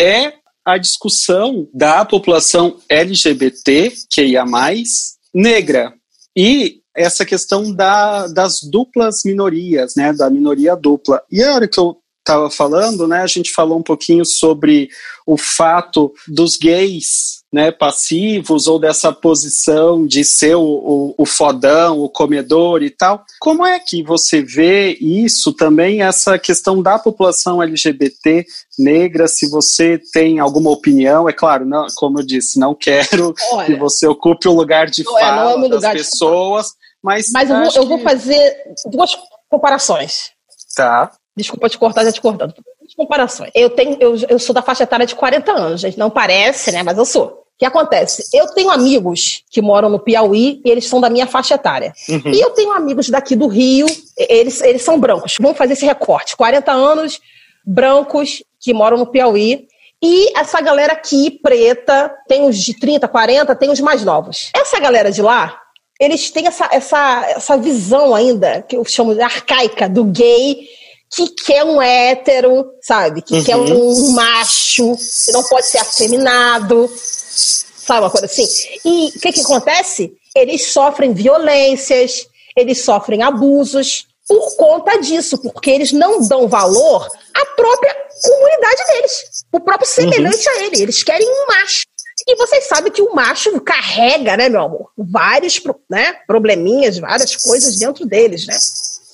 é 0.00 0.34
a 0.64 0.78
discussão 0.78 1.68
da 1.74 2.04
população 2.04 2.80
LGBT, 2.88 3.92
que 4.08 4.22
ia 4.22 4.44
mais, 4.44 5.16
negra. 5.34 5.92
E 6.36 6.81
essa 6.96 7.24
questão 7.24 7.72
da, 7.72 8.26
das 8.26 8.60
duplas 8.62 9.22
minorias, 9.24 9.94
né, 9.96 10.12
da 10.12 10.28
minoria 10.28 10.76
dupla. 10.76 11.22
E 11.30 11.42
a 11.42 11.54
hora 11.54 11.68
que 11.68 11.78
eu 11.78 11.96
estava 12.18 12.50
falando, 12.50 13.06
né, 13.08 13.22
a 13.22 13.26
gente 13.26 13.52
falou 13.52 13.78
um 13.78 13.82
pouquinho 13.82 14.24
sobre 14.24 14.88
o 15.26 15.36
fato 15.36 16.12
dos 16.28 16.56
gays, 16.56 17.41
né, 17.52 17.70
passivos 17.70 18.66
ou 18.66 18.78
dessa 18.78 19.12
posição 19.12 20.06
de 20.06 20.24
ser 20.24 20.54
o, 20.54 20.62
o, 20.62 21.14
o 21.18 21.26
fodão, 21.26 22.00
o 22.00 22.08
comedor 22.08 22.82
e 22.82 22.88
tal. 22.88 23.24
Como 23.38 23.66
é 23.66 23.78
que 23.78 24.02
você 24.02 24.42
vê 24.42 24.96
isso 24.98 25.52
também, 25.52 26.02
essa 26.02 26.38
questão 26.38 26.80
da 26.82 26.98
população 26.98 27.62
LGBT 27.62 28.46
negra, 28.78 29.28
se 29.28 29.50
você 29.50 30.00
tem 30.12 30.38
alguma 30.38 30.70
opinião, 30.70 31.28
é 31.28 31.32
claro, 31.32 31.66
não, 31.66 31.86
como 31.96 32.20
eu 32.20 32.26
disse, 32.26 32.58
não 32.58 32.74
quero 32.74 33.34
que 33.34 33.42
Olha, 33.52 33.78
você 33.78 34.06
ocupe 34.06 34.48
o 34.48 34.54
lugar 34.54 34.88
de 34.88 35.02
é, 35.02 35.04
fala 35.04 35.60
das 35.60 35.70
lugar 35.70 35.94
de 35.94 36.02
pessoas, 36.02 36.68
mas, 37.02 37.30
mas 37.32 37.50
eu 37.50 37.56
vou, 37.56 37.72
eu 37.74 37.86
vou 37.86 37.98
que- 37.98 38.04
fazer 38.04 38.56
duas 38.86 39.16
comparações. 39.50 40.30
Tá. 40.74 41.12
Desculpa 41.36 41.68
te 41.68 41.76
cortar, 41.76 42.04
já 42.04 42.12
te 42.12 42.20
cortando. 42.20 42.54
Comparações. 42.96 43.50
Eu, 43.54 43.70
tenho, 43.70 43.96
eu, 44.00 44.14
eu 44.28 44.38
sou 44.38 44.54
da 44.54 44.60
faixa 44.60 44.82
etária 44.82 45.06
de 45.06 45.14
40 45.14 45.50
anos, 45.50 45.80
gente. 45.80 45.98
Não 45.98 46.10
parece, 46.10 46.70
né? 46.70 46.82
Mas 46.82 46.98
eu 46.98 47.06
sou. 47.06 47.41
O 47.54 47.58
que 47.58 47.66
acontece? 47.66 48.24
Eu 48.32 48.48
tenho 48.54 48.70
amigos 48.70 49.44
que 49.50 49.62
moram 49.62 49.88
no 49.88 49.98
Piauí 50.00 50.60
e 50.64 50.70
eles 50.70 50.86
são 50.88 51.00
da 51.00 51.08
minha 51.08 51.26
faixa 51.26 51.54
etária. 51.54 51.92
Uhum. 52.08 52.32
E 52.32 52.40
eu 52.40 52.50
tenho 52.50 52.72
amigos 52.72 53.08
daqui 53.08 53.36
do 53.36 53.46
Rio, 53.46 53.86
eles, 54.16 54.60
eles 54.62 54.82
são 54.82 54.98
brancos. 54.98 55.36
Vamos 55.40 55.56
fazer 55.56 55.74
esse 55.74 55.86
recorte. 55.86 56.36
40 56.36 56.72
anos, 56.72 57.20
brancos, 57.64 58.42
que 58.60 58.72
moram 58.74 58.96
no 58.96 59.06
Piauí. 59.06 59.66
E 60.02 60.36
essa 60.36 60.60
galera 60.60 60.94
aqui, 60.94 61.30
preta, 61.30 62.12
tem 62.26 62.48
os 62.48 62.58
de 62.58 62.76
30, 62.78 63.06
40, 63.06 63.54
tem 63.54 63.70
os 63.70 63.78
mais 63.78 64.04
novos. 64.04 64.50
Essa 64.56 64.80
galera 64.80 65.12
de 65.12 65.22
lá, 65.22 65.60
eles 66.00 66.30
têm 66.32 66.48
essa, 66.48 66.68
essa, 66.72 67.24
essa 67.28 67.56
visão 67.56 68.12
ainda, 68.12 68.62
que 68.62 68.76
eu 68.76 68.84
chamo 68.84 69.14
de 69.14 69.20
arcaica, 69.20 69.88
do 69.88 70.02
gay 70.04 70.66
que 71.14 71.28
quer 71.28 71.62
um 71.62 71.80
hétero, 71.80 72.64
sabe? 72.80 73.20
Que 73.20 73.34
Uhum. 73.34 73.44
quer 73.44 73.56
um 73.56 74.12
macho, 74.12 74.96
que 75.26 75.30
não 75.30 75.44
pode 75.44 75.66
ser 75.66 75.78
afeminado, 75.78 76.90
sabe? 77.32 78.00
Uma 78.00 78.10
coisa 78.10 78.26
assim. 78.26 78.46
E 78.84 79.08
o 79.08 79.20
que, 79.20 79.32
que 79.32 79.40
acontece? 79.40 80.12
Eles 80.34 80.66
sofrem 80.66 81.12
violências, 81.12 82.26
eles 82.56 82.82
sofrem 82.84 83.22
abusos 83.22 84.06
por 84.28 84.56
conta 84.56 84.98
disso, 85.00 85.38
porque 85.38 85.70
eles 85.70 85.92
não 85.92 86.26
dão 86.26 86.48
valor 86.48 87.08
à 87.34 87.46
própria 87.54 87.94
comunidade 88.22 88.86
deles, 88.86 89.44
o 89.52 89.60
próprio 89.60 89.88
semelhante 89.88 90.48
a 90.48 90.64
ele. 90.64 90.82
Eles 90.82 91.02
querem 91.02 91.28
um 91.28 91.46
macho. 91.48 91.84
E 92.26 92.36
vocês 92.36 92.68
sabem 92.68 92.92
que 92.92 93.02
o 93.02 93.14
macho 93.14 93.60
carrega, 93.60 94.36
né, 94.36 94.48
meu 94.48 94.62
amor? 94.62 94.90
Vários 94.96 95.60
né, 95.90 96.12
probleminhas, 96.26 96.98
várias 96.98 97.34
coisas 97.34 97.76
dentro 97.76 98.06
deles, 98.06 98.46
né? 98.46 98.56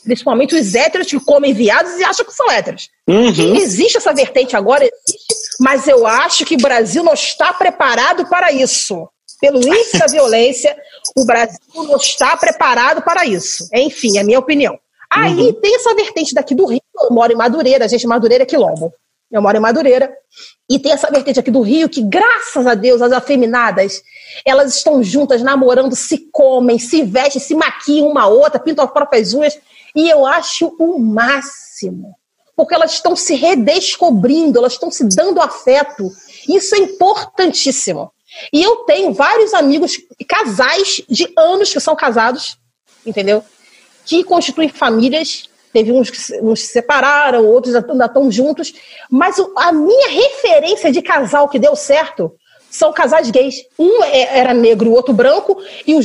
Principalmente 0.09 0.55
os 0.55 0.75
héteros 0.75 1.07
que 1.07 1.21
comem 1.21 1.53
viados 1.53 1.99
e 1.99 2.03
acham 2.03 2.25
que 2.25 2.33
são 2.33 2.51
héteros. 2.51 2.89
Uhum. 3.07 3.57
Existe 3.57 3.99
essa 3.99 4.15
vertente 4.15 4.57
agora, 4.57 4.83
existe, 4.83 5.35
mas 5.61 5.87
eu 5.87 6.07
acho 6.07 6.47
que 6.47 6.55
o 6.55 6.63
Brasil 6.63 7.03
não 7.03 7.13
está 7.13 7.53
preparado 7.53 8.27
para 8.27 8.51
isso. 8.51 9.07
Pelo 9.39 9.59
índice 9.59 9.99
da 9.99 10.07
violência, 10.07 10.75
o 11.15 11.27
Brasil 11.27 11.59
não 11.75 11.97
está 11.97 12.35
preparado 12.39 13.03
para 13.03 13.27
isso. 13.27 13.69
Enfim, 13.75 14.17
é 14.17 14.23
a 14.23 14.25
minha 14.25 14.39
opinião. 14.39 14.79
Aí 15.11 15.53
tem 15.61 15.75
essa 15.75 15.95
vertente 15.95 16.33
daqui 16.33 16.55
do 16.55 16.65
Rio, 16.65 16.81
eu 17.03 17.11
moro 17.11 17.31
em 17.31 17.37
Madureira, 17.37 17.87
gente, 17.87 18.07
Madureira 18.07 18.45
é 18.45 18.47
quilombo. 18.47 18.91
Eu 19.31 19.43
moro 19.43 19.59
em 19.59 19.61
Madureira. 19.61 20.11
E 20.71 20.79
tem 20.79 20.93
essa 20.93 21.11
vertente 21.11 21.39
aqui 21.39 21.51
do 21.51 21.61
Rio 21.61 21.89
que, 21.89 22.01
graças 22.01 22.67
a 22.67 22.75
Deus, 22.75 23.03
as 23.03 23.13
afeminadas, 23.13 24.03
elas 24.45 24.75
estão 24.75 25.03
juntas, 25.03 25.43
namorando, 25.43 25.95
se 25.95 26.31
comem, 26.33 26.79
se 26.79 27.03
vestem, 27.03 27.41
se 27.41 27.55
maquiam 27.55 28.09
uma 28.09 28.23
a 28.23 28.27
outra, 28.27 28.59
pintam 28.59 28.87
as 28.87 28.91
próprias 28.91 29.35
unhas. 29.35 29.59
E 29.99 30.09
eu 30.09 30.25
acho 30.25 30.65
o 30.79 30.99
máximo. 30.99 32.15
Porque 32.57 32.75
elas 32.75 32.93
estão 32.93 33.15
se 33.17 33.35
redescobrindo, 33.35 34.59
elas 34.59 34.75
estão 34.75 34.91
se 34.91 35.05
dando 35.05 35.41
afeto. 35.41 36.11
Isso 36.49 36.75
é 36.75 36.79
importantíssimo. 36.79 38.11
E 38.53 38.63
eu 38.63 38.77
tenho 38.79 39.13
vários 39.13 39.53
amigos, 39.55 39.99
casais 40.29 41.03
de 41.09 41.33
anos 41.37 41.73
que 41.73 41.81
são 41.81 41.97
casados, 41.97 42.59
entendeu? 43.05 43.43
Que 44.05 44.23
constituem 44.23 44.69
famílias. 44.69 45.49
Teve 45.73 45.93
uns 45.93 46.11
que 46.11 46.17
se- 46.17 46.41
separaram, 46.57 47.45
outros 47.47 47.75
ainda 47.75 48.07
estão 48.07 48.31
juntos. 48.31 48.73
Mas 49.11 49.37
a 49.57 49.73
minha 49.73 50.09
referência 50.11 50.91
de 50.93 51.03
casal 51.03 51.49
que 51.49 51.59
deu 51.59 51.75
certo 51.77 52.33
são 52.71 52.93
casais 52.93 53.31
gays. 53.31 53.57
Um 53.79 54.03
é- 54.05 54.39
era 54.39 54.55
negro, 54.55 54.91
o 54.91 54.95
outro 54.95 55.13
branco, 55.15 55.61
e 55.87 55.95
um, 55.95 56.03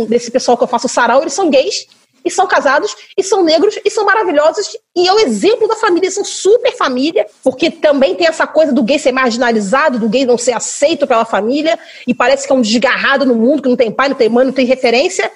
um 0.00 0.04
desse 0.06 0.30
pessoal 0.30 0.56
que 0.56 0.64
eu 0.64 0.68
faço 0.68 0.88
sarau, 0.88 1.20
eles 1.22 1.32
são 1.32 1.48
gays, 1.50 1.86
e 2.26 2.30
são 2.30 2.46
casados, 2.46 2.94
e 3.16 3.22
são 3.22 3.44
negros, 3.44 3.78
e 3.84 3.90
são 3.90 4.04
maravilhosos, 4.04 4.76
e 4.96 5.06
é 5.06 5.12
o 5.12 5.20
exemplo 5.20 5.68
da 5.68 5.76
família, 5.76 6.10
são 6.10 6.24
super 6.24 6.76
família, 6.76 7.24
porque 7.44 7.70
também 7.70 8.16
tem 8.16 8.26
essa 8.26 8.46
coisa 8.48 8.72
do 8.72 8.82
gay 8.82 8.98
ser 8.98 9.12
marginalizado, 9.12 9.98
do 10.00 10.08
gay 10.08 10.26
não 10.26 10.36
ser 10.36 10.52
aceito 10.52 11.06
pela 11.06 11.24
família, 11.24 11.78
e 12.06 12.12
parece 12.12 12.44
que 12.44 12.52
é 12.52 12.56
um 12.56 12.60
desgarrado 12.60 13.24
no 13.24 13.36
mundo, 13.36 13.62
que 13.62 13.68
não 13.68 13.76
tem 13.76 13.92
pai, 13.92 14.08
não 14.08 14.16
tem 14.16 14.28
mãe, 14.28 14.44
não 14.44 14.52
tem 14.52 14.66
referência. 14.66 15.30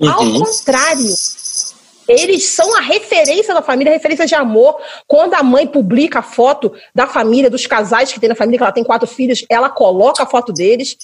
Ao 0.00 0.22
Uhum. 0.22 0.44
contrário, 0.44 1.14
eles 2.08 2.44
são 2.44 2.76
a 2.76 2.80
referência 2.80 3.52
da 3.52 3.62
família, 3.62 3.92
a 3.92 3.96
referência 3.96 4.26
de 4.26 4.34
amor. 4.34 4.76
Quando 5.08 5.34
a 5.34 5.42
mãe 5.42 5.66
publica 5.66 6.20
a 6.20 6.22
foto 6.22 6.72
da 6.94 7.06
família, 7.06 7.50
dos 7.50 7.66
casais 7.66 8.12
que 8.12 8.20
tem 8.20 8.28
na 8.28 8.36
família, 8.36 8.58
que 8.58 8.62
ela 8.62 8.72
tem 8.72 8.84
quatro 8.84 9.08
filhos, 9.08 9.44
ela 9.48 9.68
coloca 9.68 10.22
a 10.22 10.26
foto 10.26 10.52
deles, 10.52 10.96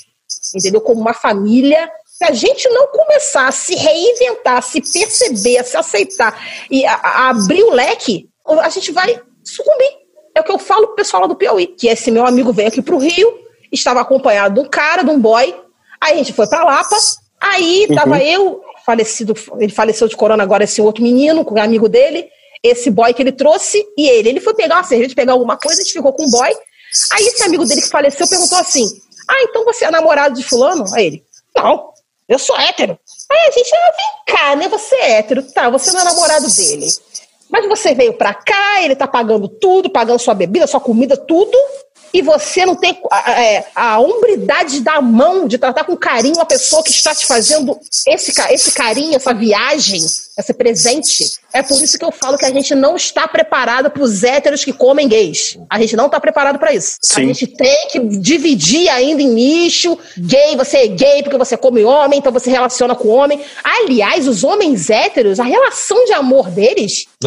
entendeu? 0.54 0.80
Como 0.80 1.00
uma 1.00 1.14
família. 1.14 1.90
Se 2.12 2.24
a 2.24 2.32
gente 2.32 2.68
não 2.68 2.88
começar 2.88 3.48
a 3.48 3.52
se 3.52 3.74
reinventar, 3.74 4.58
a 4.58 4.62
se 4.62 4.82
perceber, 4.82 5.56
a 5.56 5.64
se 5.64 5.76
aceitar 5.78 6.38
e 6.70 6.84
a, 6.84 6.94
a 6.94 7.30
abrir 7.30 7.62
o 7.62 7.70
leque, 7.70 8.28
a 8.46 8.68
gente 8.68 8.92
vai 8.92 9.18
sucumbir. 9.42 10.02
É 10.34 10.40
o 10.40 10.44
que 10.44 10.52
eu 10.52 10.58
falo 10.58 10.88
pro 10.88 10.96
pessoal 10.96 11.22
lá 11.22 11.26
do 11.26 11.34
Piauí, 11.34 11.66
que 11.66 11.88
esse 11.88 12.10
meu 12.10 12.26
amigo 12.26 12.52
veio 12.52 12.68
aqui 12.68 12.82
pro 12.82 12.98
Rio, 12.98 13.32
estava 13.72 14.02
acompanhado 14.02 14.54
de 14.54 14.60
um 14.60 14.68
cara, 14.68 15.02
de 15.02 15.10
um 15.10 15.18
boy, 15.18 15.54
aí 16.00 16.14
a 16.14 16.16
gente 16.18 16.34
foi 16.34 16.46
pra 16.46 16.62
Lapa, 16.62 16.96
aí 17.40 17.88
tava 17.94 18.22
eu, 18.22 18.60
falecido, 18.84 19.34
ele 19.58 19.72
faleceu 19.72 20.06
de 20.06 20.16
corona 20.16 20.42
agora, 20.42 20.64
esse 20.64 20.82
outro 20.82 21.02
menino, 21.02 21.44
com 21.46 21.54
o 21.54 21.60
amigo 21.60 21.88
dele, 21.88 22.28
esse 22.62 22.90
boy 22.90 23.12
que 23.14 23.22
ele 23.22 23.32
trouxe, 23.32 23.82
e 23.96 24.06
ele. 24.08 24.28
Ele 24.28 24.40
foi 24.40 24.54
pegar 24.54 24.76
uma 24.76 24.84
cerveja, 24.84 25.14
pegar 25.14 25.32
alguma 25.32 25.56
coisa, 25.56 25.80
a 25.80 25.84
gente 25.84 25.94
ficou 25.94 26.12
com 26.12 26.24
o 26.24 26.30
boy. 26.30 26.54
Aí 27.12 27.26
esse 27.26 27.42
amigo 27.42 27.64
dele 27.64 27.80
que 27.80 27.88
faleceu 27.88 28.28
perguntou 28.28 28.58
assim: 28.58 28.86
Ah, 29.28 29.42
então 29.44 29.64
você 29.64 29.86
é 29.86 29.90
namorado 29.90 30.36
de 30.36 30.44
fulano? 30.44 30.84
Aí 30.94 31.06
ele, 31.06 31.24
não, 31.56 31.91
eu 32.32 32.38
sou 32.38 32.58
hétero. 32.58 32.98
Aí 33.30 33.48
a 33.48 33.50
gente, 33.50 33.74
ah, 33.74 33.92
vem 33.96 34.36
cá, 34.36 34.56
né? 34.56 34.68
Você 34.68 34.94
é 34.96 35.12
hétero, 35.18 35.42
tá, 35.42 35.68
você 35.70 35.90
não 35.90 36.00
é 36.00 36.04
namorado 36.04 36.48
dele. 36.48 36.86
Mas 37.50 37.68
você 37.68 37.94
veio 37.94 38.14
pra 38.14 38.32
cá, 38.32 38.82
ele 38.82 38.96
tá 38.96 39.06
pagando 39.06 39.46
tudo, 39.46 39.90
pagando 39.90 40.18
sua 40.18 40.34
bebida, 40.34 40.66
sua 40.66 40.80
comida, 40.80 41.16
tudo. 41.16 41.56
E 42.12 42.20
você 42.20 42.66
não 42.66 42.76
tem 42.76 42.98
a, 43.10 43.40
é, 43.40 43.66
a 43.74 43.98
hombridade 43.98 44.80
da 44.80 45.00
mão 45.00 45.46
de 45.46 45.56
tratar 45.58 45.84
com 45.84 45.96
carinho 45.96 46.36
uma 46.36 46.44
pessoa 46.44 46.82
que 46.82 46.90
está 46.90 47.14
te 47.14 47.26
fazendo 47.26 47.78
esse, 48.06 48.32
esse 48.50 48.72
carinho, 48.72 49.16
essa 49.16 49.32
viagem, 49.32 50.00
esse 50.38 50.54
presente. 50.54 51.40
É 51.52 51.62
por 51.62 51.80
isso 51.82 51.98
que 51.98 52.04
eu 52.04 52.12
falo 52.12 52.38
que 52.38 52.44
a 52.44 52.50
gente 52.50 52.74
não 52.74 52.96
está 52.96 53.28
preparado 53.28 53.90
para 53.90 54.02
os 54.02 54.22
héteros 54.22 54.64
que 54.64 54.72
comem 54.72 55.08
gays. 55.08 55.58
A 55.68 55.78
gente 55.78 55.96
não 55.96 56.06
está 56.06 56.18
preparado 56.18 56.58
para 56.58 56.72
isso. 56.72 56.96
Sim. 57.02 57.22
A 57.22 57.24
gente 57.26 57.46
tem 57.46 57.88
que 57.90 57.98
dividir 58.18 58.88
ainda 58.88 59.22
em 59.22 59.28
nicho. 59.28 59.98
Gay, 60.16 60.56
você 60.56 60.78
é 60.78 60.86
gay 60.88 61.22
porque 61.22 61.36
você 61.36 61.56
come 61.56 61.84
homem, 61.84 62.18
então 62.18 62.32
você 62.32 62.50
relaciona 62.50 62.94
com 62.94 63.08
homem. 63.08 63.44
Aliás, 63.62 64.26
os 64.26 64.44
homens 64.44 64.88
héteros, 64.90 65.38
a 65.38 65.44
relação 65.44 66.04
de 66.04 66.12
amor 66.12 66.50
deles 66.50 67.06
é 67.24 67.26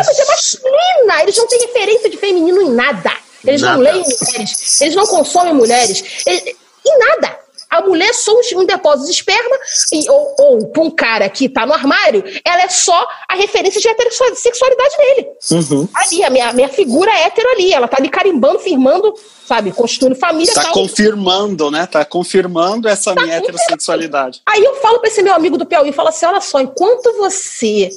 de 0.00 0.26
masculina. 0.26 1.22
Eles 1.22 1.36
não 1.36 1.46
têm 1.46 1.60
referência 1.60 2.10
de 2.10 2.16
feminino 2.16 2.60
em 2.60 2.74
nada. 2.78 3.12
Eles 3.44 3.60
não 3.62 3.78
Nada. 3.78 3.82
leem 3.82 4.02
mulheres. 4.04 4.80
Eles 4.80 4.94
não 4.94 5.06
consomem 5.06 5.54
mulheres. 5.54 6.02
Eles- 6.26 6.56
em 6.86 6.98
nada. 6.98 7.38
a 7.70 7.82
mulher 7.82 8.08
é 8.08 8.12
só 8.14 8.32
um 8.54 8.64
depósito 8.64 9.04
de 9.04 9.12
esperma, 9.12 9.56
e, 9.92 10.08
ou, 10.10 10.34
ou 10.38 10.66
para 10.68 10.82
um 10.82 10.90
cara 10.90 11.28
que 11.28 11.50
tá 11.50 11.66
no 11.66 11.74
armário, 11.74 12.24
ela 12.42 12.62
é 12.62 12.68
só 12.70 12.98
a 13.28 13.34
referência 13.34 13.78
de 13.78 13.86
heterossexualidade 13.86 14.96
dele. 14.96 15.28
Uhum. 15.50 15.88
Ali, 15.94 16.24
a 16.24 16.30
minha, 16.30 16.52
minha 16.54 16.68
figura 16.70 17.10
é 17.10 17.24
hétero 17.24 17.46
ali, 17.50 17.70
ela 17.70 17.86
tá 17.86 17.98
ali 18.00 18.08
carimbando, 18.08 18.58
firmando, 18.60 19.12
sabe, 19.46 19.70
constituindo 19.70 20.16
família. 20.16 20.54
Tá 20.54 20.62
tal. 20.62 20.72
confirmando, 20.72 21.70
né? 21.70 21.86
Tá 21.86 22.06
confirmando 22.06 22.88
essa 22.88 23.14
Tá 23.14 23.20
minha 23.22 23.36
heterossexualidade. 23.36 24.40
Aí 24.46 24.64
eu 24.64 24.76
falo 24.76 24.98
para 25.00 25.10
esse 25.10 25.22
meu 25.22 25.34
amigo 25.34 25.58
do 25.58 25.66
Piauí, 25.66 25.92
falo 25.92 26.08
assim, 26.08 26.24
olha 26.24 26.40
só, 26.40 26.60
enquanto 26.60 27.18
você 27.18 27.90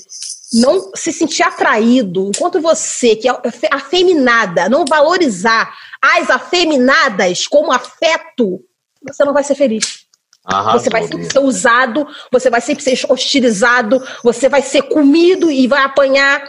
não 0.54 0.92
se 0.94 1.14
sentir 1.14 1.44
atraído, 1.44 2.32
enquanto 2.36 2.60
você, 2.60 3.16
que 3.16 3.30
é 3.30 3.34
afeminada, 3.72 4.68
não 4.68 4.84
valorizar 4.86 5.74
as 6.02 6.30
afeminadas 6.30 7.48
como 7.48 7.72
afeto, 7.72 8.62
você 9.02 9.24
não 9.24 9.34
vai 9.34 9.44
ser 9.44 9.56
feliz. 9.56 10.06
Arrasou, 10.44 10.80
você 10.80 10.90
vai 10.90 11.08
sempre 11.08 11.32
ser 11.32 11.40
usado, 11.40 12.08
você 12.32 12.50
vai 12.50 12.62
sempre 12.62 12.84
ser 12.84 13.12
hostilizado, 13.12 14.04
você 14.24 14.50
vai 14.50 14.62
ser 14.62 14.82
comido 14.84 15.52
e 15.52 15.68
vai 15.68 15.84
apanhar, 15.84 16.44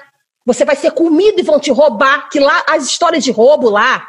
você 0.44 0.64
vai 0.64 0.74
ser 0.74 0.92
comido 0.92 1.38
e 1.38 1.44
vão 1.44 1.60
te 1.60 1.70
roubar, 1.70 2.28
que 2.30 2.40
lá 2.40 2.64
as 2.68 2.84
histórias 2.84 3.22
de 3.22 3.30
roubo 3.30 3.68
lá 3.68 4.06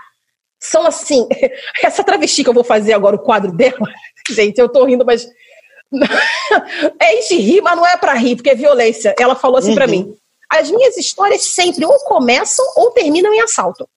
são 0.60 0.88
assim, 0.88 1.28
essa 1.84 2.04
travesti 2.04 2.44
que 2.44 2.50
eu 2.50 2.54
vou 2.54 2.64
fazer 2.64 2.94
agora 2.94 3.18
o 3.18 3.24
quadro 3.24 3.52
dela, 3.52 3.88
gente, 4.30 4.58
eu 4.58 4.70
tô 4.70 4.86
rindo, 4.86 5.06
mas 5.06 5.28
é 7.00 7.16
de 7.28 7.36
rir, 7.36 7.62
mas 7.62 7.76
não 7.76 7.86
é 7.86 7.96
pra 7.98 8.14
rir, 8.14 8.36
porque 8.36 8.50
é 8.50 8.56
violência. 8.56 9.16
Ela 9.20 9.36
falou 9.36 9.58
assim 9.58 9.76
pra 9.76 9.86
Uhum. 9.86 9.92
mim: 9.92 10.18
as 10.50 10.70
minhas 10.70 10.98
histórias 10.98 11.44
sempre 11.46 11.86
ou 11.86 11.98
começam 12.02 12.66
ou 12.76 12.92
terminam 12.92 13.34
em 13.34 13.42
assalto. 13.42 13.88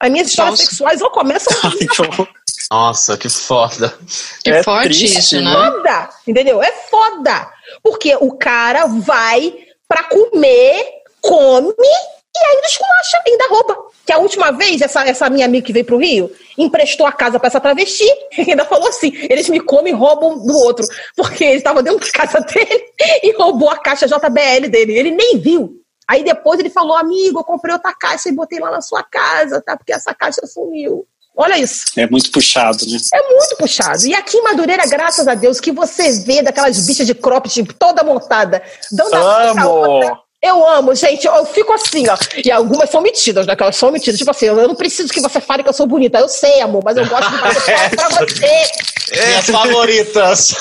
As 0.00 0.10
minhas 0.10 0.28
histórias 0.28 0.58
Nossa. 0.58 0.70
sexuais 0.70 1.00
ou 1.00 1.10
começam 1.10 1.52
ou 1.62 1.70
horror. 2.08 2.28
Nossa, 2.70 3.16
que 3.16 3.28
foda. 3.28 3.96
Que 4.42 4.50
É 4.50 4.62
forte 4.62 4.88
triste, 4.88 5.18
isso, 5.18 5.40
né? 5.40 5.52
foda, 5.52 6.10
entendeu? 6.26 6.62
É 6.62 6.72
foda. 6.90 7.50
Porque 7.82 8.14
o 8.16 8.32
cara 8.36 8.86
vai 8.86 9.54
pra 9.88 10.04
comer, 10.04 10.86
come 11.20 11.68
e 11.78 12.38
ainda 12.46 12.66
esculacha, 12.66 13.22
ainda 13.26 13.48
rouba. 13.48 13.76
Que 14.04 14.12
a 14.12 14.18
última 14.18 14.50
vez, 14.50 14.80
essa, 14.80 15.02
essa 15.04 15.30
minha 15.30 15.46
amiga 15.46 15.66
que 15.66 15.72
veio 15.72 15.84
pro 15.84 15.98
Rio, 15.98 16.30
emprestou 16.58 17.06
a 17.06 17.12
casa 17.12 17.38
pra 17.38 17.48
essa 17.48 17.60
travesti 17.60 18.04
e 18.36 18.50
ainda 18.50 18.64
falou 18.64 18.88
assim: 18.88 19.12
eles 19.30 19.48
me 19.48 19.60
comem 19.60 19.92
e 19.92 19.96
roubam 19.96 20.38
do 20.38 20.56
outro. 20.56 20.86
Porque 21.16 21.44
ele 21.44 21.56
estava 21.56 21.82
dentro 21.82 22.00
da 22.00 22.12
casa 22.12 22.40
dele 22.44 22.84
e 23.22 23.32
roubou 23.32 23.70
a 23.70 23.78
caixa 23.78 24.06
JBL 24.06 24.68
dele. 24.68 24.98
Ele 24.98 25.10
nem 25.10 25.38
viu. 25.38 25.80
Aí 26.06 26.22
depois 26.22 26.60
ele 26.60 26.70
falou: 26.70 26.96
amigo, 26.96 27.40
eu 27.40 27.44
comprei 27.44 27.74
outra 27.74 27.94
caixa 27.94 28.28
e 28.28 28.32
botei 28.32 28.60
lá 28.60 28.70
na 28.70 28.82
sua 28.82 29.02
casa, 29.02 29.62
tá? 29.62 29.76
Porque 29.76 29.92
essa 29.92 30.14
caixa 30.14 30.46
sumiu. 30.46 31.06
Olha 31.36 31.58
isso. 31.58 31.86
É 31.96 32.08
muito 32.08 32.30
puxado, 32.30 32.86
né? 32.86 32.96
É 33.12 33.32
muito 33.32 33.56
puxado. 33.56 34.06
E 34.06 34.14
aqui 34.14 34.36
em 34.36 34.42
Madureira, 34.42 34.86
graças 34.86 35.26
a 35.26 35.34
Deus, 35.34 35.58
que 35.58 35.72
você 35.72 36.20
vê 36.20 36.42
daquelas 36.42 36.86
bichas 36.86 37.06
de 37.06 37.14
cropped 37.14 37.64
toda 37.76 38.04
montada, 38.04 38.62
dando 38.92 39.14
a 39.14 39.18
mão 39.20 39.54
pra 39.54 39.68
outra. 39.68 40.23
Eu 40.44 40.68
amo, 40.68 40.94
gente. 40.94 41.26
Eu 41.26 41.46
fico 41.46 41.72
assim, 41.72 42.04
ó. 42.08 42.16
E 42.44 42.50
algumas 42.52 42.90
são 42.90 43.00
metidas, 43.00 43.46
né? 43.46 43.56
Que 43.56 43.62
elas 43.62 43.76
são 43.76 43.90
metidas. 43.90 44.18
Tipo 44.18 44.30
assim, 44.30 44.46
eu 44.46 44.56
não 44.68 44.74
preciso 44.74 45.12
que 45.12 45.20
você 45.20 45.40
fale 45.40 45.62
que 45.62 45.68
eu 45.68 45.72
sou 45.72 45.86
bonita. 45.86 46.18
Eu 46.18 46.28
sei, 46.28 46.60
amor, 46.60 46.82
mas 46.84 46.96
eu 46.96 47.06
gosto 47.06 47.30
de 47.30 47.38
fazer 47.38 47.60
foto 47.78 47.96
pra 47.96 48.08
você. 48.10 49.26
Minhas 49.26 49.46
favoritas. 49.46 50.54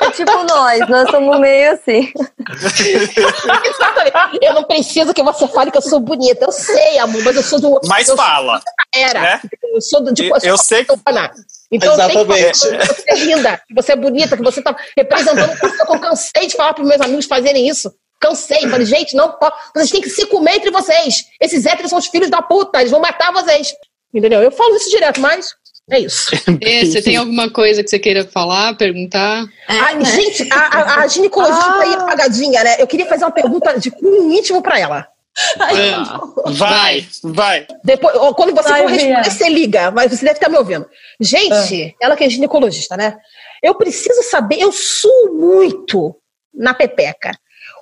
É 0.00 0.10
tipo 0.10 0.44
nós, 0.44 0.88
nós 0.88 1.10
somos 1.10 1.38
meio 1.40 1.72
assim. 1.72 2.12
Exatamente. 3.64 4.38
Eu 4.42 4.54
não 4.54 4.64
preciso 4.64 5.12
que 5.14 5.22
você 5.22 5.46
fale 5.48 5.70
que 5.70 5.78
eu 5.78 5.82
sou 5.82 6.00
bonita. 6.00 6.44
Eu 6.46 6.52
sei, 6.52 6.98
amor, 6.98 7.22
mas 7.22 7.36
eu 7.36 7.42
sou 7.42 7.60
do. 7.60 7.80
Mas 7.86 8.08
fala. 8.10 8.60
Era. 8.94 9.20
né? 9.20 9.40
Eu 9.74 9.80
sou 9.80 10.02
do 10.02 10.12
tipo. 10.14 10.34
Eu- 10.42 10.50
eu 10.50 10.58
sei 10.58 10.84
que-. 10.84 10.94
Então 11.70 11.92
eu 11.92 11.96
tenho 12.08 12.26
que 12.26 12.32
Exatamente. 12.32 12.58
falar 12.60 12.78
que 12.78 12.94
você 12.94 13.04
é 13.10 13.14
linda, 13.16 13.62
que 13.68 13.74
você 13.74 13.92
é 13.92 13.96
bonita, 13.96 14.36
que 14.36 14.42
você 14.42 14.62
tá 14.62 14.74
representando. 14.96 15.58
Eu 15.88 16.00
cansei 16.00 16.46
de 16.46 16.56
falar 16.56 16.72
para 16.74 16.84
meus 16.84 17.00
amigos 17.00 17.26
fazerem 17.26 17.68
isso. 17.68 17.92
Cansei. 18.20 18.68
Falei, 18.68 18.86
gente, 18.86 19.14
não 19.14 19.32
pode. 19.32 19.54
Vocês 19.74 19.90
têm 19.90 20.00
que 20.00 20.10
se 20.10 20.26
comer 20.26 20.56
entre 20.56 20.70
vocês. 20.70 21.24
Esses 21.40 21.66
héteros 21.66 21.90
são 21.90 21.98
os 21.98 22.06
filhos 22.06 22.30
da 22.30 22.42
puta, 22.42 22.80
eles 22.80 22.90
vão 22.90 23.00
matar 23.00 23.32
vocês. 23.32 23.72
Entendeu? 24.12 24.42
Eu 24.42 24.50
falo 24.50 24.74
isso 24.76 24.90
direto, 24.90 25.20
mas 25.20 25.54
é 25.90 26.00
isso. 26.00 26.30
E, 26.60 26.86
você 26.86 27.00
tem 27.00 27.16
alguma 27.16 27.50
coisa 27.50 27.82
que 27.82 27.90
você 27.90 27.98
queira 27.98 28.24
falar, 28.24 28.76
perguntar? 28.76 29.46
Ai, 29.66 30.04
gente, 30.04 30.48
a, 30.52 30.58
a, 30.58 31.00
a 31.02 31.06
ginecologista 31.06 31.72
tá 31.72 31.82
aí 31.82 31.94
apagadinha, 31.94 32.64
né? 32.64 32.76
Eu 32.78 32.86
queria 32.86 33.06
fazer 33.06 33.24
uma 33.24 33.30
pergunta 33.30 33.78
de 33.78 33.90
cunho 33.90 34.32
íntimo 34.32 34.62
pra 34.62 34.78
ela. 34.78 35.08
Vai, 36.56 37.06
vai. 37.22 37.66
Depois, 37.84 38.16
quando 38.34 38.54
você 38.54 38.68
Vai, 38.68 38.82
for 38.82 38.90
responder, 38.90 39.30
você 39.30 39.48
liga, 39.48 39.90
mas 39.90 40.10
você 40.10 40.24
deve 40.24 40.38
estar 40.38 40.48
me 40.48 40.58
ouvindo. 40.58 40.86
Gente, 41.20 41.94
ela 42.00 42.16
que 42.16 42.24
é 42.24 42.28
ginecologista, 42.28 42.96
né? 42.96 43.16
Eu 43.62 43.74
preciso 43.74 44.22
saber, 44.24 44.60
eu 44.60 44.72
suo 44.72 45.34
muito 45.34 46.16
na 46.52 46.74
pepeca. 46.74 47.32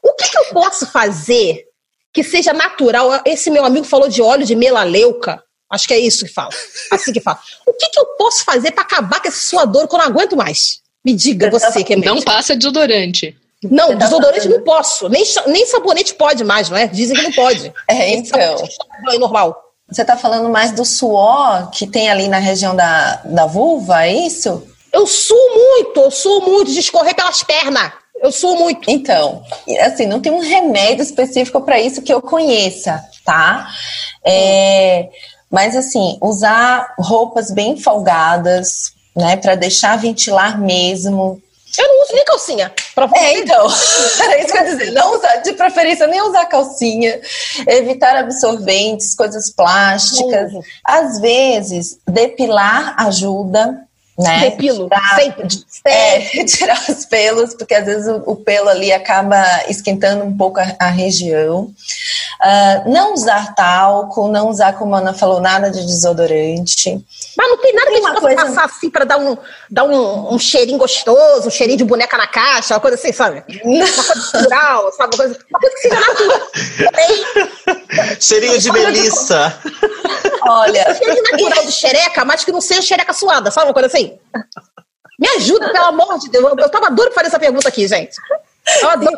O 0.07 0.15
que, 0.15 0.29
que 0.29 0.39
eu 0.39 0.45
posso 0.47 0.87
fazer 0.87 1.65
que 2.13 2.23
seja 2.23 2.53
natural? 2.53 3.21
Esse 3.25 3.51
meu 3.51 3.65
amigo 3.65 3.85
falou 3.85 4.09
de 4.09 4.23
óleo 4.23 4.47
de 4.47 4.55
melaleuca. 4.55 5.43
Acho 5.71 5.89
que 5.89 5.95
é 5.95 5.99
isso 5.99 6.25
que 6.25 6.33
fala. 6.33 6.51
Assim 6.93 7.13
que 7.13 7.21
fala. 7.21 7.41
O 7.67 7.73
que, 7.73 7.89
que 7.91 7.99
eu 7.99 8.07
posso 8.17 8.45
fazer 8.45 8.71
para 8.71 8.83
acabar 8.85 9.21
com 9.21 9.29
esse 9.29 9.43
suador 9.43 9.89
que 9.89 9.95
eu 9.95 9.99
não 9.99 10.07
aguento 10.07 10.37
mais? 10.37 10.81
Me 11.05 11.13
diga, 11.13 11.51
você 11.51 11.83
que 11.83 11.93
é 11.93 11.97
Não 11.97 12.15
médica. 12.15 12.33
passa 12.33 12.57
desodorante. 12.57 13.37
Não, 13.65 13.89
tá 13.89 14.05
desodorante 14.05 14.49
não 14.49 14.63
posso. 14.63 15.09
Nem, 15.09 15.25
nem 15.47 15.67
sabonete 15.67 16.15
pode 16.15 16.45
mais, 16.45 16.71
não 16.71 16.77
é? 16.77 16.87
Dizem 16.87 17.17
que 17.17 17.23
não 17.23 17.33
pode. 17.33 17.73
É, 17.89 18.11
então. 18.15 18.59
sabonete 18.59 19.17
é 19.17 19.19
normal. 19.19 19.57
Você 19.89 20.05
tá 20.05 20.17
falando 20.17 20.49
mais 20.49 20.73
do 20.73 20.85
suor 20.85 21.71
que 21.71 21.87
tem 21.87 22.09
ali 22.11 22.29
na 22.29 22.39
região 22.39 22.75
da, 22.75 23.23
da 23.25 23.47
vulva, 23.47 24.05
é 24.05 24.15
isso? 24.15 24.67
Eu 24.93 25.07
suo 25.07 25.55
muito, 25.55 26.01
eu 26.01 26.11
suo 26.11 26.41
muito 26.41 26.73
de 26.73 26.81
escorrer 26.81 27.15
pelas 27.15 27.43
pernas. 27.43 27.93
Eu 28.23 28.33
suo 28.33 28.57
muito. 28.57 28.91
Então, 28.91 29.43
assim, 29.83 30.07
não 30.07 30.21
tem 30.21 30.33
um 30.33 30.41
remédio 30.41 31.03
específico 31.03 31.61
para 31.61 31.81
isso 31.81 32.03
que 32.03 32.13
eu 32.13 32.23
conheça, 32.23 33.05
tá? 33.25 33.69
É, 34.25 35.09
mas 35.51 35.77
assim, 35.77 36.19
usar 36.21 36.95
roupas 36.99 37.51
bem 37.51 37.77
folgadas, 37.77 38.93
né, 39.15 39.37
para 39.37 39.55
deixar 39.55 39.97
ventilar 39.97 40.61
mesmo. 40.61 41.41
Eu 41.79 41.89
não 41.89 42.03
uso 42.05 42.15
nem 42.15 42.25
calcinha. 42.25 42.73
É, 43.15 43.39
então, 43.39 43.67
era 44.23 44.41
isso 44.41 44.53
que 44.53 44.59
eu 44.59 44.65
ia 44.65 44.77
dizer. 44.77 44.91
Não 44.93 45.17
usar, 45.17 45.37
de 45.37 45.53
preferência, 45.53 46.07
nem 46.07 46.23
usar 46.23 46.47
calcinha, 46.47 47.21
evitar 47.67 48.17
absorventes, 48.17 49.15
coisas 49.15 49.51
plásticas. 49.51 50.53
Às 50.83 51.21
vezes, 51.21 51.99
depilar 52.07 52.95
ajuda, 52.99 53.87
né? 54.19 54.51
Depilo. 54.51 54.89
Tirar- 54.89 55.15
Sempre. 55.17 55.49
É, 55.85 56.19
retirar 56.19 56.83
os 56.89 57.05
pelos, 57.05 57.55
porque 57.55 57.75
às 57.75 57.85
vezes 57.87 58.07
o, 58.09 58.23
o 58.27 58.37
pelo 58.37 58.69
ali 58.69 58.93
acaba 58.93 59.43
esquentando 59.69 60.25
um 60.25 60.37
pouco 60.37 60.59
a, 60.61 60.75
a 60.79 60.89
região. 60.89 61.71
Ah, 62.41 62.83
não 62.87 63.15
usar 63.15 63.55
talco, 63.55 64.29
não 64.29 64.49
usar, 64.51 64.75
como 64.75 64.95
a 64.95 64.99
Ana 64.99 65.15
falou, 65.15 65.41
nada 65.41 65.71
de 65.71 65.85
desodorante. 65.87 67.01
Mas 67.37 67.49
não 67.49 67.57
tem 67.59 67.75
nada 67.75 67.87
que 67.91 67.93
a 67.93 67.95
Tem 67.97 68.03
gente 68.03 68.11
uma 68.11 68.15
possa 68.21 68.27
coisa- 68.37 68.45
passar 68.55 68.65
assim 68.67 68.91
pra 68.91 69.05
dar, 69.05 69.19
um, 69.19 69.37
dar 69.71 69.85
um, 69.85 70.35
um 70.35 70.39
cheirinho 70.39 70.79
gostoso, 70.79 71.49
um 71.49 71.51
cheirinho 71.51 71.79
de 71.79 71.85
boneca 71.85 72.17
na 72.17 72.27
caixa, 72.27 72.75
uma 72.75 72.81
coisa 72.81 72.97
assim, 72.97 73.13
sabe? 73.13 73.43
Uma 73.65 73.87
coisa 73.87 74.15
natural, 74.33 74.93
sabe? 74.93 75.15
Uma 75.15 75.25
coisa, 75.25 75.39
uma 75.51 75.61
coisa 75.61 75.75
que 75.77 75.83
seja 75.83 76.01
natural. 76.01 76.41
Cheirinho 78.21 78.59
de 78.59 78.73
melissa. 78.73 79.59
Olha, 80.49 80.95
cheirinho 80.95 81.23
natural 81.31 81.65
de 81.67 81.73
xereca, 81.73 82.25
mas 82.25 82.45
que 82.45 82.53
não 82.53 82.61
seja 82.61 82.83
xereca 82.83 83.13
suada, 83.13 83.51
sabe? 83.51 83.67
Uma 83.69 83.73
coisa 83.75 83.87
assim. 83.89 84.06
Me 85.19 85.29
ajuda, 85.37 85.73
pelo 85.73 85.87
amor 85.87 86.19
de 86.19 86.29
Deus. 86.29 86.45
Eu, 86.45 86.57
eu 86.57 86.69
tava 86.69 86.91
doido 86.91 87.13
pra 87.13 87.23
fazer 87.23 87.29
essa 87.29 87.39
pergunta 87.39 87.69
aqui, 87.69 87.89
gente. 87.89 88.17
Eu 88.83 88.91
adoro. 88.91 89.17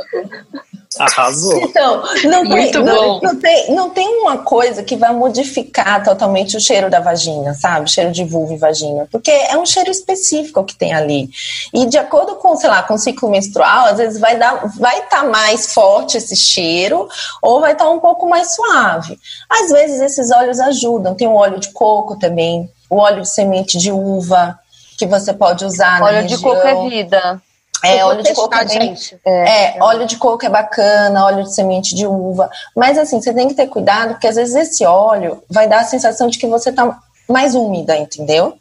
Arrasou. 0.98 1.60
Então, 1.60 2.02
não 2.24 2.42
tem, 2.42 2.50
Muito 2.50 2.82
não, 2.82 2.96
bom. 2.96 3.20
não 3.22 3.36
tem, 3.36 3.74
não 3.74 3.90
tem 3.90 4.08
uma 4.20 4.38
coisa 4.38 4.82
que 4.82 4.96
vai 4.96 5.12
modificar 5.12 6.02
totalmente 6.02 6.56
o 6.56 6.60
cheiro 6.60 6.90
da 6.90 6.98
vagina, 6.98 7.54
sabe? 7.54 7.84
O 7.84 7.88
cheiro 7.88 8.10
de 8.10 8.24
vulva 8.24 8.54
e 8.54 8.56
vagina. 8.56 9.06
Porque 9.10 9.30
é 9.30 9.56
um 9.56 9.66
cheiro 9.66 9.90
específico 9.90 10.64
que 10.64 10.74
tem 10.76 10.94
ali. 10.94 11.28
E 11.74 11.86
de 11.86 11.98
acordo 11.98 12.36
com, 12.36 12.56
sei 12.56 12.70
lá, 12.70 12.82
com 12.82 12.94
o 12.94 12.98
ciclo 12.98 13.30
menstrual, 13.30 13.86
às 13.86 13.98
vezes 13.98 14.18
vai 14.18 14.38
dar, 14.38 14.66
vai 14.78 14.98
estar 15.00 15.24
mais 15.24 15.72
forte 15.72 16.16
esse 16.16 16.34
cheiro 16.34 17.06
ou 17.42 17.60
vai 17.60 17.72
estar 17.72 17.88
um 17.90 18.00
pouco 18.00 18.28
mais 18.28 18.54
suave. 18.54 19.18
Às 19.48 19.70
vezes 19.70 20.00
esses 20.00 20.30
óleos 20.30 20.58
ajudam. 20.58 21.14
Tem 21.14 21.28
o 21.28 21.34
óleo 21.34 21.60
de 21.60 21.70
coco 21.72 22.18
também, 22.18 22.68
o 22.88 22.96
óleo 22.96 23.22
de 23.22 23.30
semente 23.30 23.76
de 23.78 23.92
uva 23.92 24.58
que 24.98 25.06
você 25.06 25.32
pode 25.32 25.64
usar 25.64 26.00
na 26.00 26.06
Óleo 26.06 26.26
de 26.26 26.36
coco 26.38 26.66
é 26.66 26.88
vida. 26.88 27.40
É, 27.84 28.04
óleo 28.04 28.24
de 28.24 28.34
coco 28.34 28.52
é 28.56 28.64
testar, 28.64 28.78
bem, 28.80 28.96
gente. 28.96 29.16
é, 29.24 29.76
óleo 29.80 30.04
de 30.04 30.16
coco 30.16 30.44
é 30.44 30.48
bacana, 30.48 31.24
óleo 31.24 31.44
de 31.44 31.54
semente 31.54 31.94
de 31.94 32.06
uva. 32.08 32.50
Mas 32.74 32.98
assim, 32.98 33.20
você 33.22 33.32
tem 33.32 33.46
que 33.46 33.54
ter 33.54 33.68
cuidado, 33.68 34.10
porque 34.14 34.26
às 34.26 34.34
vezes 34.34 34.54
esse 34.56 34.84
óleo 34.84 35.40
vai 35.48 35.68
dar 35.68 35.80
a 35.80 35.84
sensação 35.84 36.26
de 36.26 36.36
que 36.38 36.46
você 36.48 36.72
tá 36.72 36.98
mais 37.28 37.54
úmida, 37.54 37.96
entendeu? 37.96 38.58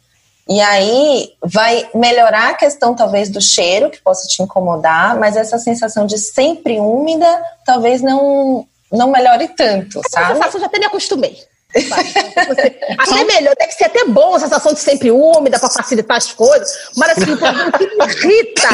E 0.48 0.60
aí 0.60 1.32
vai 1.44 1.90
melhorar 1.92 2.50
a 2.50 2.54
questão, 2.54 2.94
talvez, 2.94 3.28
do 3.28 3.40
cheiro, 3.40 3.90
que 3.90 4.00
possa 4.00 4.26
te 4.28 4.40
incomodar, 4.40 5.18
mas 5.18 5.36
essa 5.36 5.58
sensação 5.58 6.06
de 6.06 6.16
sempre 6.16 6.78
úmida 6.78 7.42
talvez 7.66 8.00
não, 8.00 8.64
não 8.90 9.10
melhore 9.10 9.48
tanto, 9.48 9.98
Essa 9.98 10.08
sabe? 10.10 10.34
sensação 10.34 10.54
eu 10.54 10.60
já 10.60 10.66
até 10.66 10.78
me 10.78 10.86
acostumei. 10.86 11.36
Até 12.98 13.24
melhor, 13.24 13.54
que 13.56 13.72
ser 13.72 13.84
até 13.84 14.04
bom 14.06 14.34
a 14.34 14.40
sensação 14.40 14.72
de 14.72 14.80
sempre 14.80 15.10
úmida 15.10 15.58
para 15.58 15.68
facilitar 15.68 16.16
as 16.16 16.32
coisas. 16.32 16.90
Mas 16.96 17.10
assim, 17.10 17.32
o 17.32 17.38
problema 17.38 17.72
que 17.72 17.86
me 17.86 18.06
irrita 18.06 18.68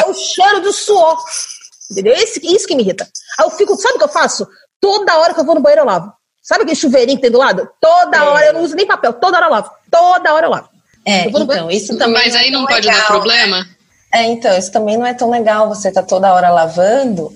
é 0.00 0.10
o 0.10 0.14
cheiro 0.14 0.60
do 0.60 0.72
suor. 0.72 1.22
Entendeu? 1.90 2.14
Esse, 2.14 2.40
isso 2.44 2.66
que 2.66 2.74
me 2.74 2.82
irrita. 2.82 3.08
Aí 3.38 3.46
eu 3.46 3.50
fico, 3.50 3.76
sabe 3.76 3.94
o 3.94 3.98
que 3.98 4.04
eu 4.04 4.08
faço? 4.08 4.48
Toda 4.80 5.18
hora 5.18 5.34
que 5.34 5.40
eu 5.40 5.44
vou 5.44 5.54
no 5.54 5.60
banheiro 5.60 5.82
eu 5.82 5.86
lavo. 5.86 6.12
Sabe 6.42 6.62
aquele 6.62 6.76
chuveirinho 6.76 7.16
que 7.16 7.22
tem 7.22 7.30
do 7.30 7.38
lado? 7.38 7.68
Toda 7.80 8.16
é. 8.16 8.22
hora 8.22 8.46
eu 8.46 8.52
não 8.54 8.62
uso 8.62 8.74
nem 8.74 8.86
papel, 8.86 9.12
toda 9.12 9.36
hora 9.36 9.46
eu 9.46 9.50
lavo. 9.50 9.70
Toda 9.90 10.34
hora 10.34 10.46
eu 10.46 10.50
lavo. 10.50 10.68
É, 11.06 11.26
eu 11.26 11.30
então, 11.30 11.70
isso 11.70 11.96
também. 11.96 12.24
Mas 12.24 12.34
aí 12.34 12.50
não, 12.50 12.66
pode 12.66 12.86
legal, 12.86 13.00
dar 13.00 13.06
problema? 13.06 13.66
É, 14.12 14.24
então, 14.24 14.56
isso 14.58 14.70
também 14.70 14.96
não 14.96 15.06
é 15.06 15.14
tão 15.14 15.30
legal 15.30 15.68
você 15.68 15.90
tá 15.90 16.02
toda 16.02 16.34
hora 16.34 16.50
lavando, 16.50 17.32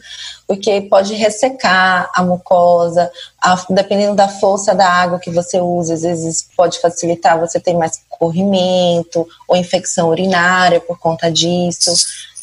porque 0.47 0.81
pode 0.83 1.13
ressecar 1.15 2.09
a 2.15 2.23
mucosa, 2.23 3.11
a, 3.41 3.59
dependendo 3.69 4.15
da 4.15 4.29
força 4.29 4.75
da 4.75 4.89
água 4.89 5.19
que 5.19 5.31
você 5.31 5.61
usa, 5.61 5.95
às 5.95 6.03
vezes 6.03 6.49
pode 6.57 6.81
facilitar 6.81 7.39
você 7.39 7.59
ter 7.59 7.75
mais 7.75 8.01
corrimento 8.09 9.27
ou 9.49 9.57
infecção 9.57 10.09
urinária 10.09 10.81
por 10.81 10.99
conta 10.99 11.31
disso, 11.31 11.93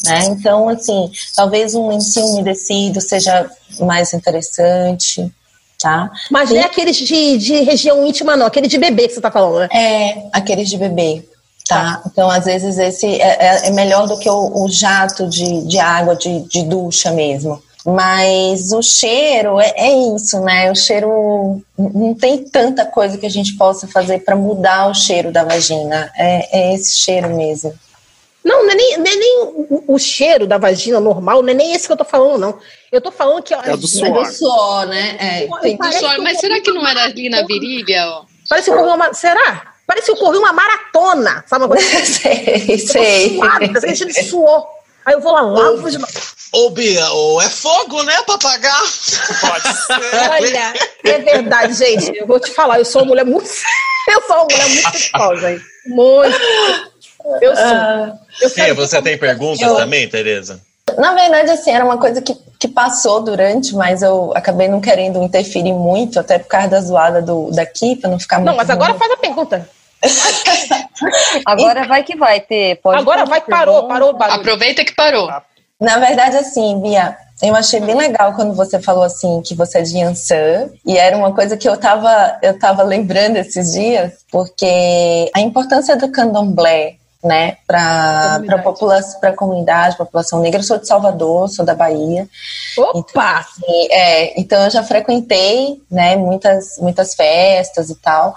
né? 0.03 0.25
Então, 0.25 0.67
assim, 0.67 1.09
talvez 1.35 1.73
um 1.75 1.87
lencinho 1.87 2.27
umedecido 2.27 2.99
seja 2.99 3.49
mais 3.79 4.13
interessante. 4.13 5.31
Tá? 5.79 6.09
Mas 6.31 6.49
e... 6.49 6.57
é 6.57 6.63
aqueles 6.63 6.95
de, 6.95 7.37
de 7.37 7.59
região 7.61 8.05
íntima, 8.05 8.37
não, 8.37 8.45
aquele 8.45 8.67
de 8.67 8.77
bebê 8.77 9.07
que 9.07 9.13
você 9.13 9.19
está 9.19 9.29
falando, 9.29 9.59
né? 9.59 9.69
É, 9.73 10.29
aqueles 10.31 10.69
de 10.69 10.77
bebê. 10.77 11.27
Tá? 11.67 12.01
Então, 12.05 12.29
às 12.29 12.45
vezes, 12.45 12.77
esse 12.77 13.05
é, 13.05 13.37
é, 13.39 13.67
é 13.67 13.71
melhor 13.71 14.07
do 14.07 14.17
que 14.17 14.29
o, 14.29 14.63
o 14.63 14.69
jato 14.69 15.27
de, 15.27 15.63
de 15.63 15.79
água 15.79 16.15
de, 16.15 16.41
de 16.47 16.63
ducha 16.63 17.11
mesmo. 17.11 17.61
Mas 17.86 18.71
o 18.71 18.81
cheiro 18.81 19.59
é, 19.59 19.73
é, 19.75 20.15
isso, 20.15 20.39
né? 20.39 20.71
O 20.71 20.75
cheiro 20.75 21.61
não 21.77 22.13
tem 22.13 22.43
tanta 22.43 22.86
coisa 22.86 23.17
que 23.17 23.25
a 23.25 23.29
gente 23.29 23.57
possa 23.57 23.88
fazer 23.88 24.19
para 24.19 24.38
mudar 24.38 24.89
o 24.89 24.93
cheiro 24.93 25.31
da 25.31 25.43
vagina. 25.43 26.09
É, 26.15 26.59
é, 26.59 26.73
esse 26.75 26.95
cheiro 26.95 27.29
mesmo. 27.36 27.73
Não, 28.43 28.63
não 28.63 28.71
é 28.71 28.75
nem, 28.75 28.97
não 28.97 29.05
é 29.05 29.15
nem 29.15 29.39
o, 29.43 29.84
o, 29.88 29.99
cheiro 29.99 30.45
da 30.45 30.57
vagina 30.57 30.99
normal, 30.99 31.41
não 31.41 31.49
é 31.49 31.53
nem 31.53 31.73
esse 31.73 31.88
que 31.88 31.93
eu 31.93 31.97
tô 31.97 32.03
falando, 32.03 32.39
não. 32.39 32.59
Eu 32.91 33.01
tô 33.01 33.11
falando 33.11 33.43
que. 33.43 33.53
É 33.53 33.75
do 33.75 33.88
suor. 33.88 34.07
É 34.07 34.11
do 34.11 34.25
suor, 34.25 34.86
né? 34.88 35.17
É, 35.19 35.47
tem 35.61 35.77
do 35.77 35.93
suor. 35.93 36.21
Mas 36.21 36.39
será 36.39 36.61
que 36.61 36.71
não 36.71 36.86
era 36.88 37.03
ali 37.03 37.29
na 37.29 37.45
virilha? 37.45 38.05
Ó? 38.07 38.25
Parece 38.49 38.71
que 38.71 38.77
uma. 38.77 39.13
Será? 39.13 39.73
Parece 39.86 40.05
que 40.05 40.11
eu 40.11 40.17
corri 40.17 40.38
uma 40.38 40.53
maratona, 40.53 41.43
sabe 41.47 41.65
uma 41.65 41.75
coisa? 41.75 41.86
sei, 42.05 42.77
sei. 42.77 43.36
Suado, 43.36 43.73
tá 43.73 43.79
de 43.79 44.23
suor. 44.23 44.65
Aí 45.05 45.13
eu 45.13 45.21
vou 45.21 45.33
lá, 45.33 45.41
lavo 45.41 45.89
de 45.89 45.97
Ô, 46.53 46.69
Bia, 46.69 47.09
ou 47.09 47.41
é 47.41 47.49
fogo, 47.49 48.03
né, 48.03 48.13
pra 48.27 48.37
pagar? 48.37 48.79
Pode 49.41 49.77
ser. 49.77 50.29
Olha, 50.29 50.73
é 51.03 51.17
verdade, 51.17 51.73
gente. 51.73 52.15
Eu 52.15 52.27
vou 52.27 52.39
te 52.39 52.51
falar, 52.51 52.77
eu 52.77 52.85
sou 52.85 53.01
uma 53.01 53.07
mulher 53.07 53.25
muito. 53.25 53.49
Eu 54.07 54.21
sou 54.27 54.35
uma 54.35 54.43
mulher 54.43 54.69
muito 54.69 54.91
sexual, 54.91 55.37
gente. 55.37 55.63
Muito. 55.87 56.37
Eu 57.41 57.55
sou. 57.55 58.19
Eu 58.41 58.49
Sim, 58.49 58.73
você 58.73 59.01
tem 59.01 59.17
perguntas 59.17 59.61
eu... 59.61 59.75
também, 59.75 60.07
Tereza? 60.07 60.61
Na 60.97 61.13
verdade, 61.13 61.49
assim, 61.49 61.71
era 61.71 61.85
uma 61.85 61.97
coisa 61.97 62.21
que, 62.21 62.35
que 62.59 62.67
passou 62.67 63.21
durante, 63.21 63.73
mas 63.73 64.01
eu 64.03 64.31
acabei 64.35 64.67
não 64.67 64.81
querendo 64.81 65.23
interferir 65.23 65.73
muito, 65.73 66.19
até 66.19 66.37
por 66.37 66.49
causa 66.49 66.67
da 66.67 66.81
zoada 66.81 67.21
do, 67.21 67.49
daqui, 67.51 67.95
pra 67.95 68.09
não 68.09 68.19
ficar 68.19 68.37
muito. 68.37 68.49
Não, 68.49 68.57
mas 68.57 68.69
agora 68.69 68.93
faz 68.93 69.11
a 69.11 69.17
pergunta. 69.17 69.67
Agora 71.45 71.87
vai 71.87 72.03
que 72.03 72.15
vai 72.15 72.39
ter. 72.39 72.79
Pode 72.81 72.99
Agora 73.01 73.25
vai 73.25 73.41
que 73.41 73.49
parou, 73.49 73.87
parou, 73.87 74.13
parou. 74.13 74.35
Aproveita 74.35 74.83
que 74.83 74.93
parou. 74.95 75.29
Na 75.79 75.97
verdade, 75.97 76.37
assim, 76.37 76.79
Bia, 76.81 77.17
eu 77.41 77.55
achei 77.55 77.79
bem 77.79 77.95
legal 77.95 78.33
quando 78.33 78.53
você 78.53 78.79
falou 78.79 79.03
assim 79.03 79.41
que 79.41 79.53
você 79.53 79.79
é 79.79 79.81
de 79.81 79.97
Yansan, 79.97 80.69
e 80.85 80.97
era 80.97 81.17
uma 81.17 81.33
coisa 81.33 81.57
que 81.57 81.67
eu 81.67 81.75
tava, 81.77 82.37
eu 82.41 82.57
tava 82.57 82.83
lembrando 82.83 83.37
esses 83.37 83.73
dias, 83.73 84.13
porque 84.31 85.29
a 85.35 85.41
importância 85.41 85.95
do 85.97 86.09
candomblé 86.09 86.97
né, 87.23 87.57
para 87.65 88.41
a 88.49 88.57
população, 88.59 89.19
para 89.19 89.33
comunidade, 89.33 89.95
população 89.95 90.41
negra. 90.41 90.59
Eu 90.59 90.63
sou 90.63 90.77
de 90.77 90.87
Salvador, 90.87 91.47
sou 91.47 91.63
da 91.63 91.73
Bahia. 91.73 92.27
Opa! 92.77 92.99
Então, 92.99 93.21
assim, 93.23 93.87
é, 93.91 94.39
então 94.39 94.63
eu 94.63 94.69
já 94.69 94.83
frequentei, 94.83 95.81
né, 95.89 96.17
muitas 96.17 96.77
muitas 96.79 97.15
festas 97.15 97.89
e 97.89 97.95
tal. 97.95 98.35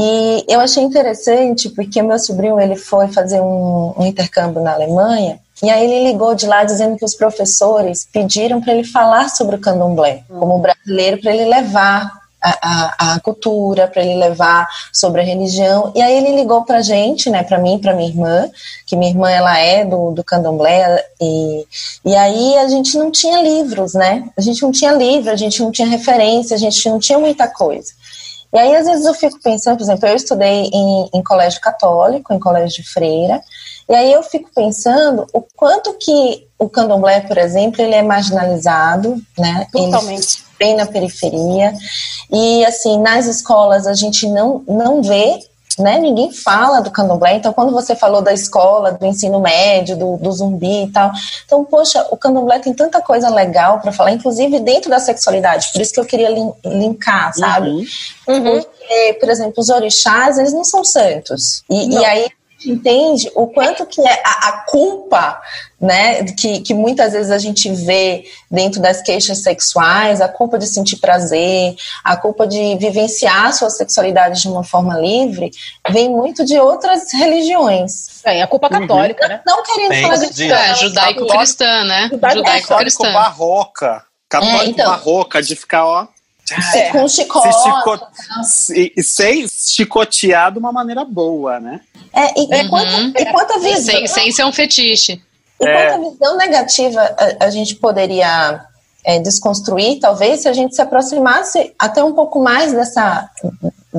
E 0.00 0.44
eu 0.46 0.60
achei 0.60 0.80
interessante 0.80 1.68
porque 1.70 2.00
meu 2.00 2.20
sobrinho 2.20 2.60
ele 2.60 2.76
foi 2.76 3.08
fazer 3.08 3.40
um, 3.40 3.92
um 3.98 4.06
intercâmbio 4.06 4.62
na 4.62 4.72
Alemanha 4.72 5.40
e 5.60 5.68
aí 5.68 5.84
ele 5.84 6.12
ligou 6.12 6.36
de 6.36 6.46
lá 6.46 6.62
dizendo 6.62 6.96
que 6.96 7.04
os 7.04 7.16
professores 7.16 8.06
pediram 8.12 8.60
para 8.60 8.74
ele 8.74 8.84
falar 8.84 9.28
sobre 9.28 9.56
o 9.56 9.60
candomblé, 9.60 10.22
como 10.28 10.60
brasileiro, 10.60 11.20
para 11.20 11.34
ele 11.34 11.46
levar 11.46 12.12
a, 12.40 12.50
a, 12.62 13.14
a 13.14 13.20
cultura, 13.20 13.88
para 13.88 14.00
ele 14.02 14.14
levar 14.14 14.68
sobre 14.92 15.20
a 15.20 15.24
religião. 15.24 15.90
E 15.96 16.00
aí 16.00 16.16
ele 16.16 16.36
ligou 16.36 16.62
para 16.62 16.80
gente, 16.80 17.28
né, 17.28 17.42
para 17.42 17.58
mim, 17.58 17.80
para 17.80 17.92
minha 17.92 18.08
irmã, 18.08 18.48
que 18.86 18.94
minha 18.94 19.10
irmã 19.10 19.28
ela 19.28 19.58
é 19.58 19.84
do, 19.84 20.12
do 20.12 20.22
candomblé, 20.22 21.04
e, 21.20 21.66
e 22.04 22.14
aí 22.14 22.56
a 22.58 22.68
gente 22.68 22.96
não 22.96 23.10
tinha 23.10 23.42
livros, 23.42 23.94
né? 23.94 24.30
A 24.36 24.40
gente 24.40 24.62
não 24.62 24.70
tinha 24.70 24.92
livro, 24.92 25.32
a 25.32 25.36
gente 25.36 25.60
não 25.60 25.72
tinha 25.72 25.88
referência, 25.88 26.54
a 26.54 26.58
gente 26.58 26.88
não 26.88 27.00
tinha 27.00 27.18
muita 27.18 27.48
coisa. 27.48 27.90
E 28.52 28.58
aí, 28.58 28.74
às 28.76 28.86
vezes, 28.86 29.04
eu 29.04 29.14
fico 29.14 29.38
pensando, 29.42 29.76
por 29.76 29.82
exemplo, 29.82 30.08
eu 30.08 30.16
estudei 30.16 30.70
em, 30.72 31.10
em 31.14 31.22
colégio 31.22 31.60
católico, 31.60 32.32
em 32.32 32.38
colégio 32.38 32.82
de 32.82 32.88
freira, 32.88 33.42
e 33.88 33.94
aí 33.94 34.12
eu 34.12 34.22
fico 34.22 34.50
pensando 34.54 35.26
o 35.32 35.42
quanto 35.56 35.94
que 35.94 36.46
o 36.58 36.68
candomblé, 36.68 37.20
por 37.20 37.38
exemplo, 37.38 37.80
ele 37.80 37.94
é 37.94 38.02
marginalizado, 38.02 39.16
né? 39.38 39.66
Totalmente. 39.72 40.38
Ele 40.38 40.48
bem 40.58 40.76
na 40.76 40.86
periferia. 40.86 41.72
E, 42.30 42.64
assim, 42.64 43.00
nas 43.00 43.26
escolas 43.26 43.86
a 43.86 43.94
gente 43.94 44.26
não, 44.28 44.62
não 44.66 45.02
vê 45.02 45.38
né? 45.78 45.98
Ninguém 45.98 46.32
fala 46.32 46.80
do 46.80 46.90
candomblé. 46.90 47.34
Então, 47.34 47.52
quando 47.52 47.72
você 47.72 47.94
falou 47.94 48.20
da 48.20 48.32
escola, 48.32 48.92
do 48.92 49.06
ensino 49.06 49.40
médio, 49.40 49.96
do, 49.96 50.16
do 50.16 50.32
zumbi 50.32 50.84
e 50.84 50.92
tal. 50.92 51.10
Então, 51.44 51.64
poxa, 51.64 52.06
o 52.10 52.16
candomblé 52.16 52.58
tem 52.58 52.74
tanta 52.74 53.00
coisa 53.00 53.28
legal 53.28 53.80
para 53.80 53.92
falar, 53.92 54.12
inclusive 54.12 54.60
dentro 54.60 54.90
da 54.90 54.98
sexualidade. 54.98 55.70
Por 55.72 55.80
isso 55.80 55.92
que 55.92 56.00
eu 56.00 56.06
queria 56.06 56.30
linkar, 56.64 57.34
sabe? 57.34 57.70
Uhum. 57.70 57.84
Uhum. 58.28 58.62
Porque, 58.62 59.16
por 59.20 59.28
exemplo, 59.28 59.54
os 59.56 59.68
orixás, 59.68 60.38
eles 60.38 60.52
não 60.52 60.64
são 60.64 60.84
santos. 60.84 61.62
E, 61.70 61.94
e 61.94 62.04
aí 62.04 62.28
entende 62.66 63.30
o 63.34 63.46
quanto 63.46 63.86
que 63.86 64.00
é 64.00 64.22
a, 64.24 64.48
a, 64.48 64.52
culpa, 64.66 65.40
né, 65.80 66.24
que, 66.24 66.60
que 66.60 66.74
muitas 66.74 67.12
vezes 67.12 67.30
a 67.30 67.38
gente 67.38 67.70
vê 67.70 68.24
dentro 68.50 68.80
das 68.80 69.00
queixas 69.00 69.38
sexuais, 69.38 70.20
a 70.20 70.28
culpa 70.28 70.58
de 70.58 70.66
sentir 70.66 70.96
prazer, 70.96 71.76
a 72.02 72.16
culpa 72.16 72.46
de 72.46 72.76
vivenciar 72.76 73.46
a 73.46 73.52
sua 73.52 73.70
sexualidade 73.70 74.42
de 74.42 74.48
uma 74.48 74.64
forma 74.64 74.98
livre, 74.98 75.50
vem 75.90 76.08
muito 76.08 76.44
de 76.44 76.58
outras 76.58 77.12
religiões. 77.12 78.24
É, 78.24 78.42
a 78.42 78.46
culpa 78.46 78.68
católica, 78.68 79.22
uhum. 79.22 79.28
né? 79.28 79.40
Não 79.46 79.62
querendo 79.62 79.90
Tem 79.90 80.02
falar 80.02 80.16
de, 80.16 80.34
de 80.34 80.52
é, 80.52 80.74
judaico-cristã, 80.74 81.84
né? 81.84 82.08
Judaico-cristã. 82.10 83.12
barroca, 83.12 84.04
católico 84.28 84.62
é, 84.62 84.66
então, 84.66 84.90
barroca, 84.90 85.40
de 85.40 85.54
ficar, 85.54 85.86
ó, 85.86 86.08
é, 86.74 86.90
com 86.90 87.06
chicote. 87.08 87.54
Se 88.44 88.74
e, 88.74 88.92
e 88.96 89.02
ser 89.02 89.46
chicotear 89.48 90.50
de 90.50 90.58
uma 90.58 90.72
maneira 90.72 91.04
boa, 91.04 91.60
né? 91.60 91.80
É, 92.12 92.40
e, 92.40 92.44
uhum. 92.44 92.68
quanta, 92.68 93.22
e 93.22 93.26
quanta 93.26 93.58
visão. 93.60 93.94
Sem, 93.94 94.06
sem 94.06 94.32
ser 94.32 94.44
um 94.44 94.52
fetiche. 94.52 95.22
E 95.60 95.66
é. 95.66 95.90
quanta 95.90 96.10
visão 96.10 96.36
negativa 96.36 97.00
a, 97.00 97.46
a 97.46 97.50
gente 97.50 97.76
poderia 97.76 98.64
é, 99.04 99.18
desconstruir, 99.18 100.00
talvez, 100.00 100.40
se 100.40 100.48
a 100.48 100.52
gente 100.52 100.74
se 100.74 100.82
aproximasse 100.82 101.74
até 101.78 102.02
um 102.02 102.12
pouco 102.12 102.40
mais 102.42 102.72
dessa 102.72 103.28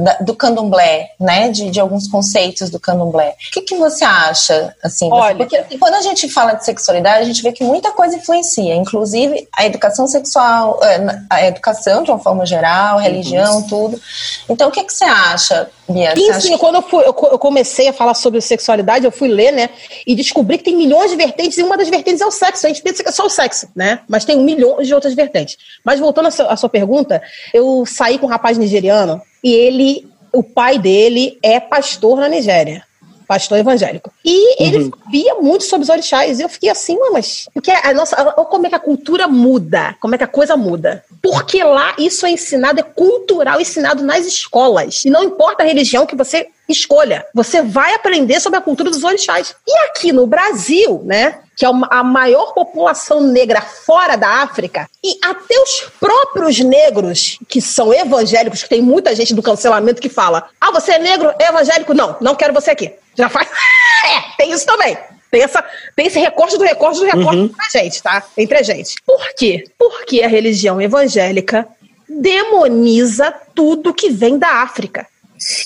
da, 0.03 0.13
do 0.21 0.35
candomblé, 0.35 1.11
né, 1.19 1.49
de, 1.49 1.69
de, 1.69 1.79
alguns 1.79 2.07
conceitos 2.07 2.69
do 2.69 2.79
candomblé. 2.79 3.35
O 3.47 3.51
que, 3.51 3.61
que 3.61 3.75
você 3.75 4.05
acha, 4.05 4.75
assim? 4.83 5.09
Olha, 5.11 5.35
porque 5.35 5.57
assim, 5.57 5.77
quando 5.77 5.95
a 5.95 6.01
gente 6.01 6.29
fala 6.29 6.53
de 6.53 6.63
sexualidade, 6.63 7.21
a 7.21 7.25
gente 7.25 7.41
vê 7.41 7.51
que 7.51 7.63
muita 7.63 7.91
coisa 7.91 8.15
influencia, 8.15 8.75
inclusive 8.75 9.47
a 9.55 9.65
educação 9.65 10.07
sexual, 10.07 10.79
é, 10.83 11.21
a 11.29 11.47
educação 11.47 12.03
de 12.03 12.11
uma 12.11 12.19
forma 12.19 12.45
geral, 12.45 12.97
a 12.97 13.01
religião, 13.01 13.63
tudo. 13.63 13.99
Então, 14.47 14.69
o 14.69 14.71
que, 14.71 14.83
que 14.83 14.93
você 14.93 15.05
acha, 15.05 15.69
Bia? 15.87 16.13
Sim, 16.15 16.33
sim, 16.39 16.57
quando 16.57 16.75
eu, 16.75 16.81
fui, 16.81 17.03
eu, 17.03 17.13
comecei 17.13 17.87
a 17.87 17.93
falar 17.93 18.13
sobre 18.13 18.41
sexualidade, 18.41 19.05
eu 19.05 19.11
fui 19.11 19.27
ler, 19.27 19.51
né, 19.51 19.69
e 20.05 20.15
descobri 20.15 20.57
que 20.57 20.63
tem 20.65 20.75
milhões 20.75 21.11
de 21.11 21.17
vertentes, 21.17 21.57
e 21.57 21.63
uma 21.63 21.77
das 21.77 21.89
vertentes 21.89 22.21
é 22.21 22.25
o 22.25 22.31
sexo. 22.31 22.65
A 22.65 22.69
gente 22.69 22.81
pensa 22.81 23.03
que 23.03 23.09
é 23.09 23.11
só 23.11 23.25
o 23.25 23.29
sexo, 23.29 23.67
né, 23.75 23.99
mas 24.07 24.25
tem 24.25 24.37
milhões 24.37 24.87
de 24.87 24.93
outras 24.93 25.13
vertentes. 25.13 25.57
Mas 25.83 25.99
voltando 25.99 26.27
à 26.27 26.31
sua, 26.31 26.45
à 26.45 26.57
sua 26.57 26.69
pergunta, 26.69 27.21
eu 27.53 27.85
saí 27.85 28.17
com 28.17 28.25
um 28.25 28.29
rapaz 28.29 28.57
nigeriano, 28.57 29.21
e 29.43 29.53
ele, 29.53 30.07
o 30.33 30.43
pai 30.43 30.77
dele 30.77 31.37
é 31.41 31.59
pastor 31.59 32.19
na 32.19 32.27
Nigéria, 32.27 32.83
pastor 33.27 33.59
evangélico. 33.59 34.11
E 34.25 34.63
ele 34.63 34.85
uhum. 34.85 34.91
sabia 35.03 35.35
muito 35.35 35.63
sobre 35.63 35.83
os 35.83 35.89
orixás. 35.89 36.39
E 36.39 36.43
eu 36.43 36.49
fiquei 36.49 36.69
assim, 36.69 36.97
mas. 37.11 37.47
Porque 37.53 37.71
a 37.71 37.93
nossa. 37.93 38.19
Olha 38.19 38.45
como 38.45 38.65
é 38.65 38.69
que 38.69 38.75
a 38.75 38.79
cultura 38.79 39.27
muda, 39.27 39.95
como 39.99 40.15
é 40.15 40.17
que 40.17 40.23
a 40.23 40.27
coisa 40.27 40.57
muda. 40.57 41.03
Porque 41.21 41.63
lá 41.63 41.95
isso 41.99 42.25
é 42.25 42.31
ensinado, 42.31 42.79
é 42.79 42.83
cultural, 42.83 43.61
ensinado 43.61 44.03
nas 44.03 44.25
escolas. 44.25 45.05
E 45.05 45.09
não 45.09 45.23
importa 45.23 45.63
a 45.63 45.65
religião 45.65 46.05
que 46.05 46.15
você 46.15 46.47
escolha. 46.72 47.26
Você 47.34 47.61
vai 47.61 47.93
aprender 47.93 48.39
sobre 48.39 48.59
a 48.59 48.61
cultura 48.61 48.89
dos 48.89 49.03
orixás. 49.03 49.55
E 49.67 49.78
aqui 49.86 50.11
no 50.11 50.28
Brasil, 50.28 51.01
né, 51.05 51.39
que 51.55 51.65
é 51.65 51.70
a 51.89 52.03
maior 52.03 52.53
população 52.53 53.22
negra 53.22 53.61
fora 53.61 54.15
da 54.15 54.41
África, 54.41 54.89
e 55.03 55.17
até 55.24 55.59
os 55.59 55.91
próprios 55.99 56.59
negros, 56.59 57.38
que 57.47 57.61
são 57.61 57.93
evangélicos, 57.93 58.63
que 58.63 58.70
tem 58.70 58.82
muita 58.82 59.15
gente 59.15 59.34
do 59.34 59.43
cancelamento 59.43 60.01
que 60.01 60.09
fala: 60.09 60.49
ah, 60.59 60.72
você 60.72 60.93
é 60.93 60.99
negro, 60.99 61.34
é 61.39 61.49
evangélico? 61.49 61.93
Não, 61.93 62.15
não 62.22 62.36
quero 62.36 62.53
você 62.53 62.72
aqui. 62.72 62.93
Já 63.15 63.28
faz. 63.28 63.47
é, 64.05 64.38
tem 64.38 64.51
isso 64.51 64.65
também. 64.65 64.97
Tem, 65.32 65.43
essa, 65.43 65.63
tem 65.95 66.07
esse 66.07 66.20
recorte 66.20 66.57
do 66.57 66.63
recorte 66.63 66.99
do 66.99 67.05
recorte 67.05 67.38
uhum. 67.38 67.53
a 67.59 67.78
gente, 67.78 68.01
tá? 68.01 68.24
Entre 68.36 68.57
a 68.57 68.63
gente. 68.63 68.95
Por 69.05 69.34
quê? 69.36 69.65
Porque 69.78 70.24
a 70.24 70.28
religião 70.28 70.82
evangélica 70.82 71.67
demoniza 72.07 73.32
tudo 73.53 73.93
que 73.93 74.09
vem 74.09 74.39
da 74.39 74.61
África. 74.61 75.05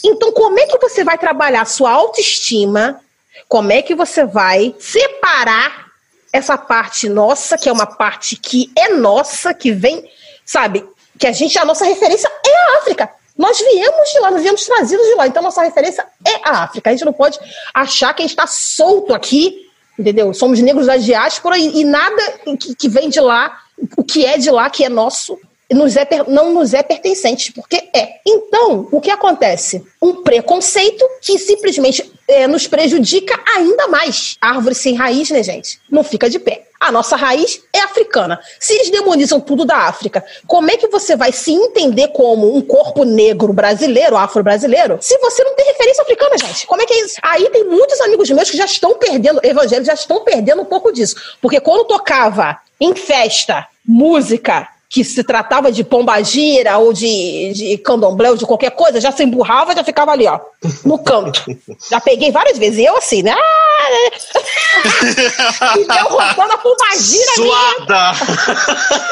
Então, 0.03 0.32
como 0.32 0.59
é 0.59 0.67
que 0.67 0.78
você 0.78 1.03
vai 1.03 1.17
trabalhar 1.17 1.65
sua 1.65 1.91
autoestima? 1.91 2.99
Como 3.47 3.71
é 3.71 3.82
que 3.82 3.95
você 3.95 4.26
vai 4.26 4.76
separar 4.80 5.88
essa 6.32 6.57
parte 6.57 7.07
nossa, 7.07 7.57
que 7.57 7.69
é 7.69 7.71
uma 7.71 7.86
parte 7.86 8.36
que 8.36 8.71
é 8.76 8.89
nossa, 8.89 9.53
que 9.53 9.71
vem, 9.71 10.03
sabe? 10.45 10.88
Que 11.19 11.28
a 11.28 11.32
gente, 11.32 11.57
a 11.59 11.65
nossa 11.65 11.86
referência 11.86 12.32
é 12.45 12.55
a 12.55 12.80
África. 12.80 13.09
Nós 13.38 13.57
viemos 13.57 14.09
de 14.11 14.19
lá, 14.19 14.32
nós 14.32 14.41
viemos 14.41 14.65
trazidos 14.65 15.05
de 15.05 15.15
lá. 15.15 15.28
Então, 15.28 15.41
nossa 15.41 15.63
referência 15.63 16.05
é 16.26 16.47
a 16.47 16.63
África. 16.63 16.89
A 16.89 16.93
gente 16.93 17.05
não 17.05 17.13
pode 17.13 17.39
achar 17.74 18.13
que 18.13 18.21
a 18.21 18.26
gente 18.26 18.32
está 18.32 18.47
solto 18.47 19.13
aqui, 19.13 19.69
entendeu? 19.97 20.34
Somos 20.34 20.59
negros 20.59 20.88
da 20.88 20.97
diáspora 20.97 21.57
e, 21.57 21.82
e 21.82 21.84
nada 21.84 22.39
que, 22.59 22.76
que, 22.76 22.89
vem 22.89 23.09
de 23.09 23.19
lá, 23.19 23.59
o 23.97 24.03
que 24.03 24.26
é 24.26 24.38
de 24.38 24.51
lá, 24.51 24.69
que 24.69 24.84
é 24.84 24.89
nosso, 24.89 25.39
nos 25.74 25.95
é, 25.95 26.07
não 26.28 26.53
nos 26.53 26.74
é 26.74 26.84
pertencente, 26.84 27.51
porque 27.51 27.89
é. 27.93 28.19
Então, 28.26 28.88
o 28.91 29.01
que 29.01 29.11
acontece? 29.11 29.84
Um 30.01 30.21
preconceito 30.24 31.05
que 31.21 31.38
simplesmente 31.38 32.11
é, 32.28 32.47
nos 32.47 32.67
prejudica 32.67 33.39
ainda 33.55 33.88
mais. 33.88 34.38
Árvore 34.39 34.76
sem 34.76 34.95
raiz, 34.95 35.30
né, 35.30 35.43
gente? 35.43 35.80
Não 35.89 36.03
fica 36.03 36.30
de 36.30 36.39
pé. 36.39 36.63
A 36.80 36.91
nossa 36.91 37.15
raiz 37.15 37.61
é 37.71 37.80
africana. 37.80 38.39
Se 38.59 38.74
eles 38.74 38.89
demonizam 38.89 39.39
tudo 39.39 39.63
da 39.63 39.78
África, 39.78 40.24
como 40.45 40.69
é 40.69 40.76
que 40.76 40.88
você 40.88 41.15
vai 41.15 41.32
se 41.32 41.51
entender 41.51 42.09
como 42.09 42.55
um 42.55 42.61
corpo 42.61 43.05
negro 43.05 43.53
brasileiro, 43.53 44.17
afro-brasileiro, 44.17 44.97
se 44.99 45.17
você 45.19 45.43
não 45.45 45.55
tem 45.55 45.65
referência 45.65 46.01
africana, 46.01 46.38
gente? 46.38 46.67
Como 46.67 46.82
é 46.82 46.86
que 46.86 46.93
é 46.93 47.05
isso? 47.05 47.15
Aí 47.21 47.49
tem 47.51 47.63
muitos 47.63 48.01
amigos 48.01 48.30
meus 48.32 48.51
que 48.51 48.57
já 48.57 48.65
estão 48.65 48.95
perdendo, 48.95 49.39
evangélicos 49.43 49.88
já 49.88 49.93
estão 49.93 50.26
perdendo 50.26 50.61
um 50.61 50.65
pouco 50.65 50.91
disso. 50.91 51.15
Porque 51.41 51.61
quando 51.61 51.88
tocava 51.88 52.57
em 52.80 52.93
festa, 52.93 53.65
música 53.86 54.67
que 54.94 55.04
se 55.04 55.24
tratava 55.24 55.72
de 55.72 55.84
pombagira 55.84 56.78
ou 56.78 56.94
de, 56.94 57.52
de 57.52 57.78
candomblé 57.80 58.30
ou 58.30 58.38
de 58.38 58.46
qualquer 58.46 58.70
coisa, 58.70 59.02
já 59.02 59.12
se 59.12 59.24
emburrava 59.24 59.74
e 59.74 59.76
já 59.76 59.84
ficava 59.84 60.12
ali, 60.12 60.28
ó, 60.28 60.39
no 60.86 61.00
canto. 61.00 61.44
Já 61.89 62.00
peguei 62.00 62.32
várias 62.32 62.60
vezes. 62.60 62.78
E 62.78 62.86
eu 62.86 62.96
assim, 62.96 63.24
né? 63.24 63.36
E 65.76 65.82
eu 65.82 66.06
rodando 66.10 66.54
a 66.54 66.58
pombagira. 66.58 67.34
Suada! 67.36 68.14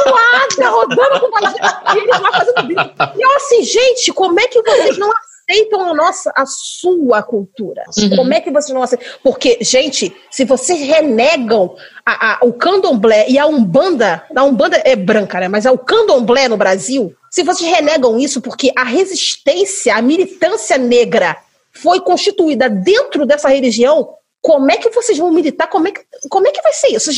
Suada, 0.03 0.69
rodando 0.69 1.15
a 1.15 1.19
pombagira. 1.19 1.81
E 1.95 1.97
eles 1.97 2.19
lá 2.19 2.31
fazendo 2.31 2.67
vídeo. 2.67 2.91
E 3.17 3.21
eu 3.21 3.35
assim, 3.37 3.63
gente, 3.63 4.13
como 4.13 4.39
é 4.39 4.47
que 4.47 4.61
vocês 4.61 4.97
não 4.99 5.11
aceitam 5.51 5.89
a 5.89 5.93
nossa, 5.93 6.31
a 6.35 6.45
sua 6.45 7.21
cultura? 7.21 7.83
Uhum. 7.97 8.15
Como 8.15 8.33
é 8.33 8.39
que 8.39 8.49
vocês 8.49 8.73
não 8.73 8.81
aceitam? 8.81 9.05
Porque, 9.21 9.57
gente, 9.61 10.15
se 10.29 10.45
vocês 10.45 10.79
renegam 10.79 11.75
a, 12.05 12.33
a, 12.33 12.39
o 12.43 12.53
candomblé 12.53 13.27
e 13.29 13.37
a 13.37 13.45
umbanda, 13.45 14.23
a 14.35 14.43
umbanda 14.43 14.81
é 14.85 14.95
branca, 14.95 15.39
né? 15.39 15.47
Mas 15.47 15.65
é 15.65 15.71
o 15.71 15.77
candomblé 15.77 16.47
no 16.47 16.57
Brasil, 16.57 17.13
se 17.29 17.43
vocês 17.43 17.69
renegam 17.69 18.17
isso 18.17 18.41
porque 18.41 18.71
a 18.77 18.83
resistência, 18.83 19.95
a 19.95 20.01
militância 20.01 20.77
negra 20.77 21.37
foi 21.71 22.01
constituída 22.01 22.69
dentro 22.69 23.25
dessa 23.25 23.49
religião, 23.49 24.09
como 24.41 24.71
é 24.71 24.77
que 24.77 24.89
vocês 24.89 25.17
vão 25.17 25.31
militar? 25.31 25.67
Como 25.67 25.87
é 25.87 25.91
que, 25.91 26.01
como 26.29 26.47
é 26.47 26.51
que 26.51 26.61
vai 26.61 26.73
ser 26.73 26.87
isso? 26.87 27.11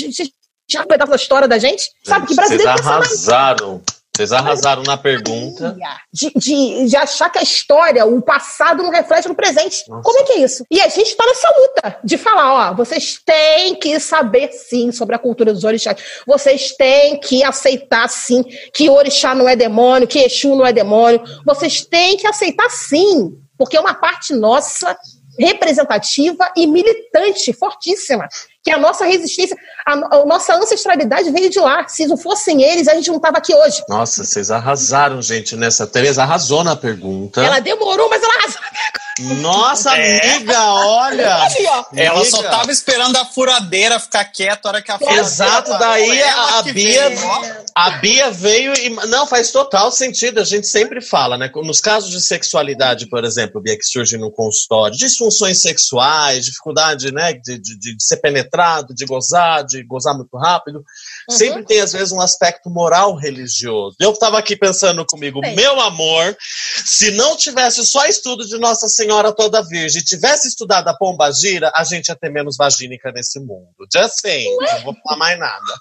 Já 0.70 0.82
um 0.82 0.88
pedaço 0.88 1.10
da 1.10 1.16
história 1.16 1.48
da 1.48 1.58
gente? 1.58 1.90
Sabe 2.04 2.28
que 2.28 2.36
brasileiro 2.36 2.72
Vocês 2.72 2.88
arrasaram. 2.88 3.82
Vocês 4.16 4.32
arrasaram 4.32 4.84
na 4.84 4.96
pergunta. 4.96 5.76
De, 6.14 6.32
de, 6.36 6.86
de, 6.86 6.96
achar 6.96 7.32
que 7.32 7.40
a 7.40 7.42
história, 7.42 8.06
o 8.06 8.22
passado 8.22 8.84
não 8.84 8.92
reflete 8.92 9.28
no 9.28 9.34
presente. 9.34 9.84
Nossa. 9.90 10.04
Como 10.04 10.20
é 10.20 10.24
que 10.24 10.32
é 10.34 10.40
isso? 10.42 10.64
E 10.70 10.80
a 10.80 10.88
gente 10.88 11.08
está 11.08 11.26
nessa 11.26 11.50
luta 11.58 12.00
de 12.04 12.16
falar, 12.16 12.72
ó, 12.72 12.76
vocês 12.76 13.20
têm 13.26 13.74
que 13.74 14.00
saber 14.00 14.52
sim 14.52 14.92
sobre 14.92 15.16
a 15.16 15.20
cultura 15.20 15.52
dos 15.52 15.64
orixás. 15.64 16.00
Vocês 16.28 16.74
têm 16.74 17.20
que 17.20 17.44
aceitar 17.44 18.08
sim 18.08 18.44
que 18.72 18.88
orixá 18.88 19.34
não 19.34 19.50
é 19.50 19.56
demônio, 19.56 20.08
que 20.08 20.20
Exu 20.20 20.56
não 20.56 20.66
é 20.66 20.72
demônio. 20.72 21.20
Vocês 21.44 21.84
têm 21.84 22.16
que 22.16 22.28
aceitar 22.28 22.70
sim, 22.70 23.36
porque 23.58 23.76
é 23.76 23.80
uma 23.80 23.96
parte 23.96 24.32
nossa 24.36 24.96
representativa 25.40 26.52
e 26.56 26.68
militante, 26.68 27.52
fortíssima 27.52 28.30
que 28.64 28.72
a 28.72 28.78
nossa 28.78 29.06
resistência, 29.06 29.58
a, 29.86 29.94
a, 29.94 30.26
nossa 30.26 30.56
ancestralidade 30.56 31.30
veio 31.32 31.50
de 31.50 31.60
lá. 31.60 31.86
Se 31.88 32.08
não 32.08 32.16
fossem 32.16 32.64
eles, 32.64 32.88
a 32.88 32.96
gente 32.96 33.10
não 33.10 33.18
estava 33.18 33.38
aqui 33.38 33.54
hoje. 33.54 33.84
Nossa, 33.90 34.24
vocês 34.24 34.50
arrasaram, 34.50 35.22
gente, 35.22 35.56
nessa. 35.56 35.86
Tereza 35.86 36.24
arrasou 36.24 36.64
na 36.64 36.76
pergunta. 36.76 37.44
Ela 37.44 37.60
demorou, 37.60 38.10
mas 38.10 38.24
ela 38.24 38.34
arrasou 38.36 38.62
na 38.62 38.70
pergunta. 38.70 39.04
Nossa, 39.20 39.96
é. 39.96 40.36
amiga, 40.36 40.60
olha! 40.74 41.48
ela 41.96 42.20
amiga. 42.20 42.32
só 42.32 42.42
tava 42.42 42.72
esperando 42.72 43.16
a 43.18 43.26
furadeira 43.26 44.00
ficar 44.00 44.26
quieta 44.26 44.62
a 44.68 44.70
hora 44.70 44.82
que 44.82 44.92
a 44.92 44.98
furadeira 44.98 45.28
Exato, 45.28 45.78
daí 45.78 46.24
a, 46.24 46.60
a 46.60 46.62
Bia, 46.64 47.10
veio, 47.10 47.66
a 47.76 47.90
Bia 47.92 48.32
veio 48.32 48.74
e. 48.74 48.90
Não, 49.08 49.28
faz 49.28 49.52
total 49.52 49.92
sentido. 49.92 50.40
A 50.40 50.44
gente 50.44 50.66
sempre 50.66 51.00
fala, 51.00 51.38
né? 51.38 51.52
Nos 51.54 51.80
casos 51.80 52.10
de 52.10 52.22
sexualidade, 52.22 53.08
por 53.08 53.24
exemplo, 53.24 53.62
Bia, 53.62 53.78
que 53.78 53.86
surge 53.86 54.18
no 54.18 54.32
consultório, 54.32 54.98
disfunções 54.98 55.62
sexuais, 55.62 56.46
dificuldade, 56.46 57.12
né, 57.12 57.34
de, 57.34 57.60
de, 57.60 57.78
de 57.78 57.96
ser 58.00 58.18
penetrado, 58.54 58.94
de 58.94 59.06
gozar, 59.06 59.66
de 59.66 59.84
gozar 59.84 60.16
muito 60.16 60.38
rápido, 60.38 60.78
uhum. 60.78 61.36
sempre 61.36 61.66
tem, 61.66 61.82
às 61.82 61.92
vezes, 61.92 62.12
um 62.12 62.22
aspecto 62.22 62.70
moral 62.70 63.16
religioso. 63.16 63.98
Eu 64.00 64.14
tava 64.14 64.38
aqui 64.38 64.56
pensando 64.56 65.04
comigo, 65.06 65.42
Sim. 65.44 65.56
meu 65.56 65.80
amor, 65.82 66.38
se 66.86 67.12
não 67.12 67.36
tivesse 67.36 67.84
só 67.86 68.06
estudo 68.06 68.46
de 68.46 68.58
Nossa 68.60 68.88
Senhora 68.88 69.32
toda 69.32 69.64
virgem 69.64 70.04
tivesse 70.04 70.48
estudado 70.48 70.88
a 70.88 70.94
pomba 70.94 71.32
gira, 71.32 71.72
a 71.76 71.84
gente 71.84 72.10
ia 72.10 72.16
ter 72.16 72.30
menos 72.30 72.56
vagínica 72.56 73.12
nesse 73.12 73.40
mundo. 73.40 73.74
Just 73.92 74.22
saying, 74.22 74.56
não 74.58 74.84
vou 74.84 74.96
falar 75.04 75.18
mais 75.18 75.40
nada. 75.40 75.74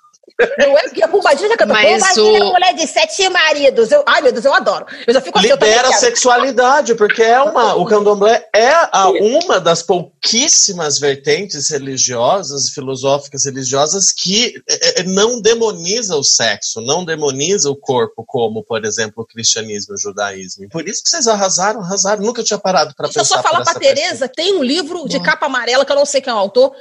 Não 0.59 0.79
é 0.79 0.83
porque 0.85 1.03
a 1.03 1.09
Pumbadinha 1.09 1.57
cantou 1.57 1.77
Mas 1.77 2.17
o... 2.17 2.37
é 2.37 2.41
mulher 2.41 2.75
de 2.75 2.87
sete 2.87 3.29
maridos. 3.29 3.91
Eu, 3.91 4.03
ai, 4.07 4.21
meu 4.23 4.33
Deus, 4.33 4.45
eu 4.45 4.55
adoro. 4.55 4.87
Eu 5.07 5.15
já 5.15 5.21
fico 5.21 5.39
assim, 5.39 5.49
Libera 5.49 5.89
a 5.89 5.93
sexualidade, 5.93 6.95
porque 6.95 7.23
é 7.23 7.41
uma, 7.41 7.75
o 7.75 7.85
candomblé 7.85 8.49
é 8.55 8.71
a, 8.71 9.09
uma 9.09 9.61
das 9.61 9.83
pouquíssimas 9.83 10.99
vertentes 10.99 11.69
religiosas 11.69 12.71
filosóficas 12.71 13.45
religiosas 13.45 14.13
que 14.13 14.55
é, 14.69 15.01
é, 15.01 15.03
não 15.05 15.41
demoniza 15.41 16.17
o 16.17 16.25
sexo, 16.25 16.81
não 16.81 17.05
demoniza 17.05 17.71
o 17.71 17.77
corpo, 17.77 18.25
como, 18.27 18.65
por 18.65 18.85
exemplo, 18.85 19.23
o 19.23 19.27
cristianismo 19.27 19.95
e 19.95 19.97
o 19.97 19.99
judaísmo. 19.99 20.69
Por 20.69 20.89
isso 20.89 21.03
que 21.03 21.09
vocês 21.09 21.27
arrasaram, 21.27 21.81
arrasaram. 21.81 22.23
Nunca 22.23 22.43
tinha 22.43 22.59
parado 22.59 22.95
para 22.95 23.09
pensar. 23.09 23.21
Deixa 23.21 23.35
eu 23.35 23.43
só 23.43 23.43
falar 23.43 23.65
para 23.65 23.79
Tereza, 23.79 24.29
tem 24.29 24.55
um 24.55 24.63
livro 24.63 25.07
de 25.09 25.21
capa 25.21 25.47
amarela, 25.47 25.85
que 25.85 25.93
eu 25.93 25.97
não 25.97 26.07
sei 26.07 26.21
quem 26.21 26.31
é 26.31 26.35
o 26.35 26.39
autor, 26.39 26.73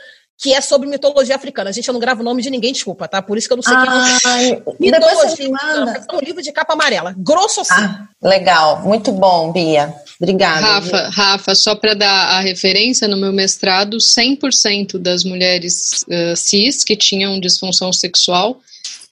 que 0.42 0.56
é 0.56 0.60
sobre 0.60 0.90
mitologia 0.90 1.36
africana. 1.36 1.72
Gente, 1.72 1.88
eu 1.88 1.94
não 1.94 2.00
gravo 2.00 2.22
o 2.22 2.24
nome 2.24 2.42
de 2.42 2.50
ninguém, 2.50 2.74
desculpa, 2.74 3.08
tá? 3.08 3.22
Por 3.22 3.38
isso 3.38 3.48
que 3.48 3.54
eu 3.54 3.58
não 3.58 3.64
sei 3.64 3.76
quem 3.76 4.50
é. 4.50 4.62
Mitologia 4.80 5.26
africana. 5.26 6.06
É 6.12 6.16
um 6.16 6.20
livro 6.20 6.42
de 6.42 6.52
capa 6.52 6.74
amarela. 6.74 7.14
Grosso 7.16 7.62
assim. 7.62 7.74
Ah, 7.76 8.08
legal. 8.24 8.82
Muito 8.82 9.12
bom, 9.12 9.52
Bia. 9.52 9.94
Obrigada. 10.20 10.60
Rafa, 10.60 11.10
Rafa 11.10 11.56
só 11.56 11.76
para 11.76 11.94
dar 11.94 12.38
a 12.38 12.40
referência, 12.40 13.08
no 13.08 13.18
meu 13.18 13.32
mestrado, 13.32 13.98
100% 13.98 14.98
das 14.98 15.24
mulheres 15.24 16.04
uh, 16.08 16.36
cis 16.36 16.84
que 16.84 16.96
tinham 16.96 17.40
disfunção 17.40 17.94
sexual 17.94 18.54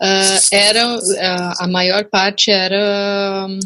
uh, 0.02 0.40
era, 0.52 0.96
uh, 0.96 1.54
a 1.60 1.68
maior 1.68 2.06
parte 2.06 2.50
era 2.50 3.46
um, 3.48 3.60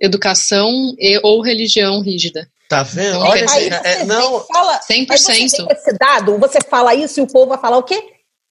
educação 0.00 0.94
e, 0.98 1.20
ou 1.22 1.42
religião 1.42 2.00
rígida. 2.00 2.48
Tá 2.74 2.82
vendo? 2.82 3.20
Olha, 3.20 3.46
aí 3.50 3.68
é, 3.68 4.04
não, 4.04 4.40
fala, 4.46 4.80
100%. 4.80 5.16
Você 5.16 5.32
esse 5.70 5.92
dado, 5.98 6.38
você 6.38 6.58
fala 6.68 6.94
isso 6.94 7.20
e 7.20 7.22
o 7.22 7.26
povo 7.26 7.50
vai 7.50 7.58
falar 7.58 7.76
o 7.76 7.82
quê? 7.84 8.02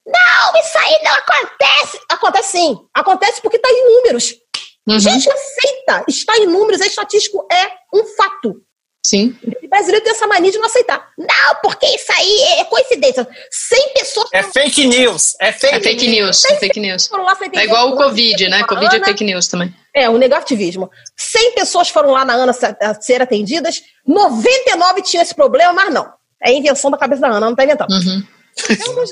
Não, 0.05 0.61
isso 0.61 0.77
aí 0.77 0.99
não 1.03 1.13
acontece. 1.13 1.99
Acontece 2.09 2.51
sim. 2.51 2.77
Acontece 2.93 3.41
porque 3.41 3.57
está 3.57 3.69
em 3.69 3.95
números. 3.95 4.33
Uhum. 4.87 4.99
Gente, 4.99 5.29
aceita. 5.29 6.05
Está 6.07 6.37
em 6.37 6.45
números, 6.45 6.81
é 6.81 6.87
estatístico, 6.87 7.45
é 7.51 7.71
um 7.93 8.05
fato. 8.15 8.61
Sim. 9.05 9.35
O 9.61 9.67
brasileiro 9.67 10.03
tem 10.03 10.13
essa 10.13 10.25
mania 10.27 10.51
de 10.51 10.57
não 10.57 10.65
aceitar. 10.65 11.09
Não, 11.17 11.55
porque 11.61 11.85
isso 11.87 12.11
aí 12.11 12.41
é 12.59 12.63
coincidência. 12.65 13.27
100 13.51 13.93
pessoas. 13.93 14.29
É 14.31 14.43
fake 14.43 14.85
news. 14.87 15.35
É 15.41 15.51
fake, 15.51 15.75
é 15.75 15.79
fake 15.81 16.07
news. 16.07 16.43
news. 16.43 16.45
É 16.45 16.55
fake 16.55 16.79
news. 16.79 17.09
É 17.53 17.63
igual 17.65 17.89
o 17.89 17.97
Covid, 17.97 18.47
né? 18.47 18.63
Covid 18.63 18.95
é 18.95 19.03
fake 19.03 19.23
news 19.23 19.47
também. 19.47 19.73
É, 19.93 20.09
o 20.09 20.17
negativismo. 20.17 20.89
100 21.17 21.51
pessoas 21.53 21.89
foram 21.89 22.11
lá 22.11 22.23
na 22.23 22.33
Ana 22.33 22.53
ser 22.99 23.21
atendidas, 23.21 23.81
99 24.07 25.01
tinham 25.01 25.21
esse 25.21 25.35
problema, 25.35 25.73
mas 25.73 25.93
não. 25.93 26.11
É 26.41 26.51
invenção 26.51 26.89
da 26.89 26.97
cabeça 26.97 27.21
da 27.21 27.27
Ana, 27.27 27.39
não 27.41 27.51
está 27.51 27.63
inventando. 27.63 27.91
Uhum. 27.91 28.23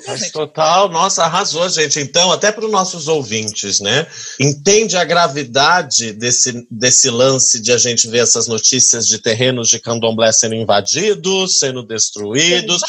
Mas 0.07 0.31
total, 0.31 0.89
nossa, 0.89 1.23
arrasou, 1.23 1.67
gente. 1.69 1.99
Então, 1.99 2.31
até 2.31 2.51
para 2.51 2.65
os 2.65 2.71
nossos 2.71 3.07
ouvintes, 3.07 3.79
né? 3.79 4.07
Entende 4.39 4.95
a 4.95 5.03
gravidade 5.03 6.13
desse, 6.13 6.65
desse 6.69 7.09
lance 7.09 7.59
de 7.59 7.71
a 7.71 7.77
gente 7.77 8.07
ver 8.07 8.19
essas 8.19 8.47
notícias 8.47 9.07
de 9.07 9.19
terrenos 9.19 9.67
de 9.67 9.79
candomblé 9.79 10.31
sendo 10.31 10.55
invadidos, 10.55 11.59
sendo 11.59 11.83
destruídos. 11.83 12.81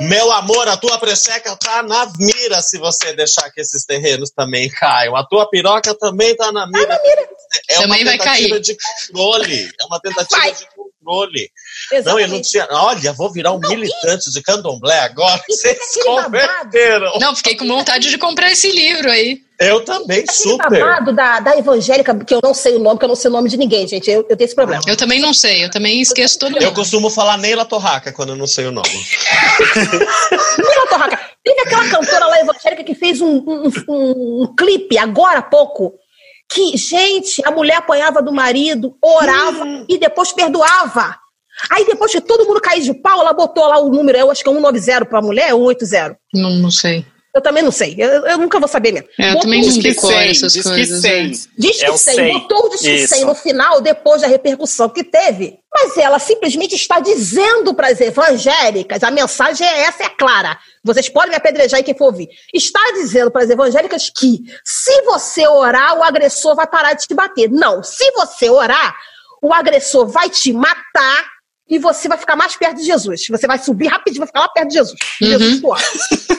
Meu 0.00 0.32
amor, 0.32 0.68
a 0.68 0.76
tua 0.76 0.98
precheca 0.98 1.56
tá 1.56 1.82
na 1.82 2.10
mira 2.18 2.60
se 2.60 2.78
você 2.78 3.12
deixar 3.12 3.50
que 3.50 3.60
esses 3.60 3.84
terrenos 3.84 4.30
também 4.30 4.68
caiam. 4.68 5.16
A 5.16 5.24
tua 5.24 5.48
piroca 5.48 5.94
também 5.94 6.36
tá 6.36 6.50
na 6.52 6.66
mira. 6.66 6.86
Tá 6.86 6.94
na 6.94 7.02
mira. 7.02 7.28
É 7.68 7.80
também 7.80 8.02
uma 8.04 8.18
cair. 8.18 8.60
de 8.60 8.76
controle. 8.76 9.70
É 9.80 9.84
uma 9.84 10.00
tentativa 10.00 10.40
Vai. 10.40 10.52
de 10.52 10.66
controle. 11.04 11.50
Exatamente. 11.92 12.04
Não, 12.06 12.20
eu 12.20 12.28
não 12.28 12.42
tinha. 12.42 12.68
Olha, 12.70 13.12
vou 13.12 13.32
virar 13.32 13.52
um 13.52 13.58
militante 13.58 14.30
de 14.30 14.42
candomblé 14.42 14.98
agora. 15.00 15.40
Vocês 15.48 15.78
converteram. 16.04 17.18
Não, 17.20 17.34
fiquei 17.34 17.56
com 17.56 17.66
vontade 17.66 18.10
de 18.10 18.18
comprar 18.18 18.50
esse 18.52 18.70
livro 18.70 19.10
aí. 19.10 19.40
Eu 19.58 19.84
também, 19.84 20.20
Aquele 20.20 20.32
super. 20.32 20.80
babado 20.80 21.12
da, 21.12 21.38
da 21.40 21.58
evangélica, 21.58 22.14
que 22.24 22.34
eu 22.34 22.40
não 22.42 22.54
sei 22.54 22.76
o 22.76 22.78
nome, 22.78 22.98
que 22.98 23.04
eu 23.04 23.08
não 23.10 23.14
sei 23.14 23.28
o 23.28 23.32
nome 23.32 23.46
de 23.50 23.58
ninguém, 23.58 23.86
gente. 23.86 24.10
Eu, 24.10 24.24
eu 24.26 24.34
tenho 24.34 24.46
esse 24.46 24.54
problema. 24.54 24.82
Eu 24.86 24.96
também 24.96 25.20
não 25.20 25.34
sei, 25.34 25.62
eu 25.64 25.70
também 25.70 26.00
esqueço 26.00 26.38
todo 26.38 26.56
Eu 26.56 26.62
mundo. 26.62 26.74
costumo 26.76 27.10
falar 27.10 27.36
Neila 27.36 27.66
Torraca 27.66 28.10
quando 28.10 28.30
eu 28.30 28.36
não 28.36 28.46
sei 28.46 28.64
o 28.66 28.70
nome. 28.70 28.88
Mila 30.58 30.86
Torraca, 30.88 31.20
teve 31.44 31.60
aquela 31.60 31.88
cantora 31.88 32.26
lá 32.26 32.40
evangélica 32.40 32.84
que 32.84 32.94
fez 32.94 33.20
um, 33.20 33.36
um, 33.36 33.70
um- 33.88 34.42
um 34.44 34.54
clipe 34.56 34.96
agora 34.96 35.40
há 35.40 35.42
pouco. 35.42 35.92
Que, 36.52 36.76
gente, 36.76 37.40
a 37.46 37.50
mulher 37.50 37.76
apanhava 37.76 38.20
do 38.20 38.32
marido, 38.32 38.96
orava 39.00 39.84
e 39.88 39.98
depois 39.98 40.32
perdoava. 40.32 41.16
Aí 41.70 41.84
depois 41.84 42.10
que 42.10 42.20
todo 42.20 42.46
mundo 42.46 42.60
caiu 42.60 42.82
de 42.82 42.94
pau, 42.94 43.20
ela 43.20 43.32
botou 43.32 43.66
lá 43.66 43.78
o 43.78 43.90
número, 43.90 44.18
eu 44.18 44.30
acho 44.30 44.42
que 44.42 44.48
é 44.48 44.52
190 44.52 45.04
pra 45.04 45.22
mulher, 45.22 45.54
ou 45.54 45.68
180. 45.68 46.18
Não, 46.34 46.50
não 46.50 46.70
sei. 46.70 47.04
Eu 47.34 47.40
também 47.40 47.62
não 47.62 47.70
sei, 47.70 47.94
eu, 47.96 48.26
eu 48.26 48.38
nunca 48.38 48.58
vou 48.58 48.66
saber 48.68 48.90
mesmo. 48.92 49.08
É, 49.18 49.28
eu 49.28 49.34
Botou 49.34 49.42
também 49.42 49.60
Diz 49.62 49.74
que 49.76 49.82
decoro 49.82 50.12
100, 50.14 50.30
essas 50.30 50.52
diz 50.52 50.62
que 50.64 50.68
coisas. 50.68 51.00
100. 51.00 51.28
né? 51.28 51.34
Diz 51.56 51.80
É 51.80 51.84
que 51.84 51.90
o 51.92 51.96
100, 51.98 52.14
100. 52.14 52.32
botou 52.40 52.66
o 52.66 52.68
disque 52.70 52.90
Isso. 52.90 53.14
100 53.14 53.24
no 53.24 53.34
final, 53.36 53.80
depois 53.80 54.20
da 54.22 54.26
repercussão 54.26 54.88
que 54.88 55.04
teve. 55.04 55.58
Mas 55.72 55.96
ela 55.96 56.18
simplesmente 56.18 56.74
está 56.74 56.98
dizendo 56.98 57.72
para 57.72 57.86
as 57.88 58.00
evangélicas, 58.00 59.02
a 59.04 59.10
mensagem 59.12 59.64
é 59.64 59.82
essa, 59.82 60.02
é 60.02 60.08
clara. 60.08 60.58
Vocês 60.82 61.08
podem 61.08 61.30
me 61.30 61.36
apedrejar 61.36 61.78
e 61.78 61.84
quem 61.84 61.96
for 61.96 62.06
ouvir. 62.06 62.28
Está 62.52 62.80
dizendo 62.94 63.30
para 63.30 63.44
as 63.44 63.50
evangélicas 63.50 64.10
que 64.10 64.40
se 64.64 65.02
você 65.02 65.46
orar, 65.46 65.96
o 65.98 66.02
agressor 66.02 66.56
vai 66.56 66.66
parar 66.66 66.94
de 66.94 67.06
te 67.06 67.14
bater. 67.14 67.48
Não, 67.48 67.80
se 67.84 68.10
você 68.12 68.50
orar, 68.50 68.96
o 69.40 69.54
agressor 69.54 70.08
vai 70.08 70.28
te 70.28 70.52
matar 70.52 71.39
e 71.70 71.78
você 71.78 72.08
vai 72.08 72.18
ficar 72.18 72.34
mais 72.34 72.56
perto 72.56 72.78
de 72.78 72.84
Jesus. 72.84 73.28
Você 73.30 73.46
vai 73.46 73.56
subir 73.58 73.86
rapidinho, 73.86 74.18
vai 74.18 74.26
ficar 74.26 74.40
lá 74.40 74.48
perto 74.48 74.68
de 74.68 74.74
Jesus. 74.74 74.98
Uhum. 75.22 75.28
Jesus 75.28 75.64
ora. 75.64 75.82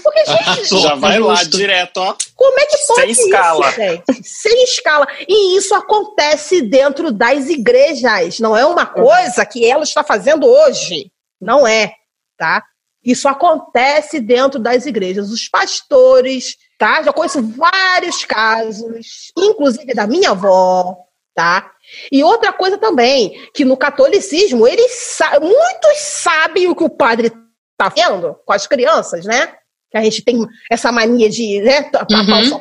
Porque, 0.03 0.25
gente, 0.59 0.81
Já 0.81 0.95
vai 0.95 1.19
lá 1.19 1.41
direto, 1.43 1.97
ó. 1.97 2.15
como 2.35 2.59
é 2.59 2.65
que 2.65 2.77
pode 2.85 3.15
Sem 3.15 3.27
escala. 3.27 3.69
isso, 3.69 3.75
gente? 3.77 4.23
Sem 4.23 4.63
escala. 4.65 5.07
E 5.25 5.57
isso 5.57 5.73
acontece 5.73 6.61
dentro 6.61 7.13
das 7.13 7.47
igrejas. 7.47 8.39
Não 8.39 8.57
é 8.57 8.65
uma 8.65 8.85
coisa 8.85 9.45
que 9.45 9.65
ela 9.65 9.83
está 9.83 10.03
fazendo 10.03 10.45
hoje. 10.45 11.09
Não 11.39 11.65
é, 11.65 11.93
tá? 12.37 12.61
Isso 13.03 13.27
acontece 13.27 14.19
dentro 14.19 14.59
das 14.59 14.85
igrejas. 14.85 15.31
Os 15.31 15.47
pastores, 15.47 16.57
tá? 16.77 17.01
Já 17.01 17.13
conheço 17.13 17.41
vários 17.41 18.25
casos, 18.25 19.31
inclusive 19.37 19.93
da 19.93 20.05
minha 20.05 20.31
avó, 20.31 20.97
tá? 21.35 21.71
E 22.11 22.23
outra 22.23 22.51
coisa 22.53 22.77
também, 22.77 23.33
que 23.53 23.63
no 23.65 23.77
catolicismo, 23.77 24.67
eles 24.67 24.91
sa- 24.91 25.39
muitos 25.39 25.97
sabem 25.97 26.67
o 26.67 26.75
que 26.75 26.83
o 26.83 26.89
padre 26.89 27.31
tá 27.77 27.89
vendo 27.89 28.35
com 28.45 28.53
as 28.53 28.67
crianças, 28.67 29.25
né? 29.25 29.53
Que 29.89 29.97
a 29.97 30.03
gente 30.03 30.23
tem 30.23 30.45
essa 30.69 30.91
mania 30.91 31.29
de, 31.29 31.61
né, 31.61 31.83
tapar 31.83 32.19
Uhum. 32.25 32.59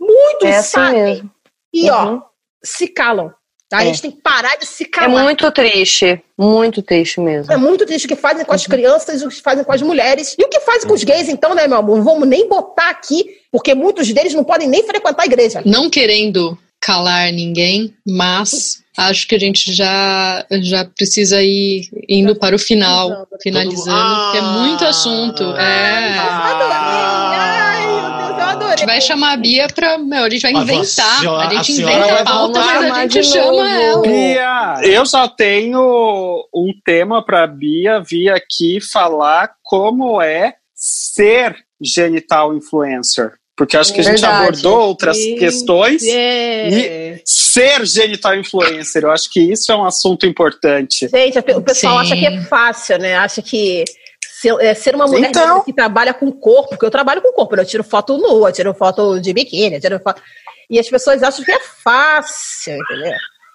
Muitos 0.00 0.48
É 0.48 0.56
assim 0.56 0.70
sabem. 0.70 1.02
mesmo. 1.02 1.30
E, 1.72 1.90
ó, 1.90 2.04
Uhum. 2.06 2.22
se 2.62 2.86
calam. 2.88 3.32
Tá? 3.68 3.78
A 3.78 3.82
É. 3.82 3.86
gente 3.86 4.00
tem 4.02 4.10
que 4.12 4.22
parar 4.22 4.54
de 4.56 4.64
se 4.64 4.84
É 4.84 4.86
calar. 4.88 5.24
muito 5.24 5.50
triste, 5.50 6.22
muito 6.38 6.82
triste 6.82 7.20
mesmo. 7.20 7.52
É 7.52 7.56
muito 7.56 7.84
triste 7.84 8.04
o 8.04 8.08
que 8.08 8.14
fazem 8.14 8.44
com 8.44 8.52
Uhum. 8.52 8.54
as 8.54 8.64
crianças, 8.66 9.22
o 9.22 9.28
que 9.28 9.42
fazem 9.42 9.64
com 9.64 9.72
as 9.72 9.82
mulheres. 9.82 10.36
E 10.38 10.44
o 10.44 10.48
que 10.48 10.60
fazem 10.60 10.86
com 10.86 10.94
os 10.94 11.02
gays, 11.02 11.28
então, 11.28 11.52
né, 11.52 11.66
meu 11.66 11.78
amor? 11.78 11.96
Não 11.96 12.04
vamos 12.04 12.28
nem 12.28 12.48
botar 12.48 12.90
aqui, 12.90 13.38
porque 13.50 13.74
muitos 13.74 14.12
deles 14.12 14.34
não 14.34 14.44
podem 14.44 14.68
nem 14.68 14.84
frequentar 14.84 15.22
a 15.24 15.26
igreja. 15.26 15.62
Não 15.64 15.90
querendo 15.90 16.56
calar 16.80 17.32
ninguém, 17.32 17.94
mas 18.06 18.82
acho 18.96 19.26
que 19.28 19.34
a 19.34 19.38
gente 19.38 19.72
já, 19.74 20.44
já 20.62 20.84
precisa 20.84 21.42
ir 21.42 21.88
indo 22.08 22.34
para 22.36 22.54
o 22.54 22.58
final, 22.58 23.26
finalizando, 23.42 24.20
porque 24.22 24.38
é 24.38 24.42
muito 24.42 24.84
assunto. 24.84 25.42
É. 25.56 26.16
Ai, 26.18 27.86
meu 27.86 28.28
Deus, 28.28 28.38
eu 28.38 28.44
A 28.44 28.50
adorei. 28.52 28.76
gente 28.76 28.86
vai 28.86 29.00
chamar 29.00 29.32
a 29.32 29.36
Bia 29.36 29.66
pra. 29.68 29.98
Meu, 29.98 30.24
a 30.24 30.30
gente 30.30 30.42
vai 30.42 30.52
Mas 30.52 30.62
inventar. 30.62 31.18
A 31.18 31.54
gente 31.54 31.72
a 31.72 31.82
inventa 31.82 32.14
a 32.20 32.24
pauta, 32.24 32.60
mas 32.60 32.90
a 32.92 33.02
gente 33.02 33.24
chama 33.24 33.52
novo. 33.52 33.66
ela. 33.80 34.02
Bia, 34.02 34.74
eu 34.82 35.04
já 35.06 35.28
tenho 35.28 36.48
um 36.54 36.72
tema 36.84 37.24
para 37.24 37.46
Bia 37.46 38.00
vir 38.00 38.30
aqui 38.30 38.78
falar 38.80 39.50
como 39.62 40.20
é 40.22 40.54
ser 40.74 41.56
genital 41.82 42.54
influencer. 42.54 43.32
Porque 43.56 43.74
acho 43.76 43.94
que 43.94 44.00
a 44.00 44.04
gente 44.04 44.20
Verdade. 44.20 44.48
abordou 44.48 44.80
outras 44.80 45.16
Sim. 45.16 45.36
questões. 45.36 46.02
É. 46.06 47.20
Ser 47.24 47.86
genital 47.86 48.34
influencer, 48.34 49.02
eu 49.02 49.10
acho 49.10 49.32
que 49.32 49.40
isso 49.40 49.72
é 49.72 49.76
um 49.76 49.84
assunto 49.86 50.26
importante. 50.26 51.08
Gente, 51.08 51.38
o 51.38 51.62
pessoal 51.62 51.94
Sim. 51.94 52.00
acha 52.00 52.16
que 52.16 52.26
é 52.26 52.42
fácil, 52.42 52.98
né? 52.98 53.16
Acha 53.16 53.40
que 53.40 53.84
ser, 54.22 54.54
é, 54.60 54.74
ser 54.74 54.94
uma 54.94 55.06
mulher 55.06 55.30
Então. 55.30 55.64
que 55.64 55.72
trabalha 55.72 56.12
com 56.12 56.30
corpo, 56.30 56.70
porque 56.70 56.84
eu 56.84 56.90
trabalho 56.90 57.22
com 57.22 57.32
corpo, 57.32 57.56
né? 57.56 57.62
eu 57.62 57.66
tiro 57.66 57.82
foto 57.82 58.18
nua, 58.18 58.50
eu 58.50 58.52
tiro 58.52 58.74
foto 58.74 59.18
de 59.18 59.32
biquíni, 59.32 59.76
eu 59.76 59.80
tiro 59.80 59.98
foto... 60.00 60.20
E 60.68 60.78
as 60.78 60.88
pessoas 60.88 61.22
acham 61.22 61.44
que 61.44 61.52
é 61.52 61.60
fácil, 61.60 62.74
entendeu? 62.74 63.14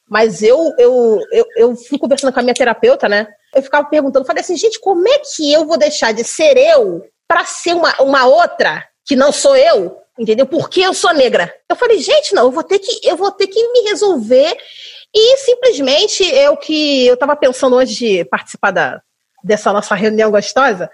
Mas 0.10 0.41
eu, 0.41 0.73
eu, 0.80 1.19
eu, 1.32 1.45
eu 1.57 1.76
fui 1.76 1.99
conversando 1.99 2.34
com 2.34 2.40
a 2.40 2.44
minha 2.44 2.56
terapeuta, 2.56 3.07
né? 3.07 3.28
Eu 3.53 3.61
ficava 3.61 3.88
perguntando, 3.88 4.26
falei 4.26 4.41
assim, 4.41 4.57
gente, 4.57 4.80
como 4.80 5.07
é 5.07 5.19
que 5.19 5.53
eu 5.53 5.65
vou 5.65 5.78
deixar 5.78 6.11
de 6.11 6.23
ser 6.23 6.57
eu 6.57 7.06
para 7.28 7.45
ser 7.45 7.73
uma, 7.73 7.94
uma 8.02 8.26
outra 8.26 8.84
que 9.12 9.16
não 9.18 9.30
sou 9.30 9.58
eu? 9.58 9.98
Entendeu? 10.18 10.46
Porque 10.46 10.80
eu 10.80 10.94
sou 10.94 11.14
negra. 11.14 11.54
Eu 11.70 11.76
falei, 11.76 12.00
gente, 12.00 12.34
não, 12.34 12.44
eu 12.44 12.52
vou 12.52 12.64
ter 12.64 12.80
que, 12.80 13.06
eu 13.06 13.18
vou 13.18 13.30
ter 13.30 13.48
que 13.48 13.62
me 13.74 13.90
resolver 13.90 14.56
e 15.14 15.38
simplesmente 15.40 16.24
é 16.34 16.50
o 16.50 16.56
que 16.56 17.06
eu 17.08 17.16
estava 17.16 17.36
pensando 17.36 17.78
antes 17.78 17.94
de 17.94 18.24
participar 18.24 18.72
da, 18.72 19.02
dessa 19.44 19.74
nossa 19.74 19.96
reunião 19.96 20.32
gostosa. 20.32 20.90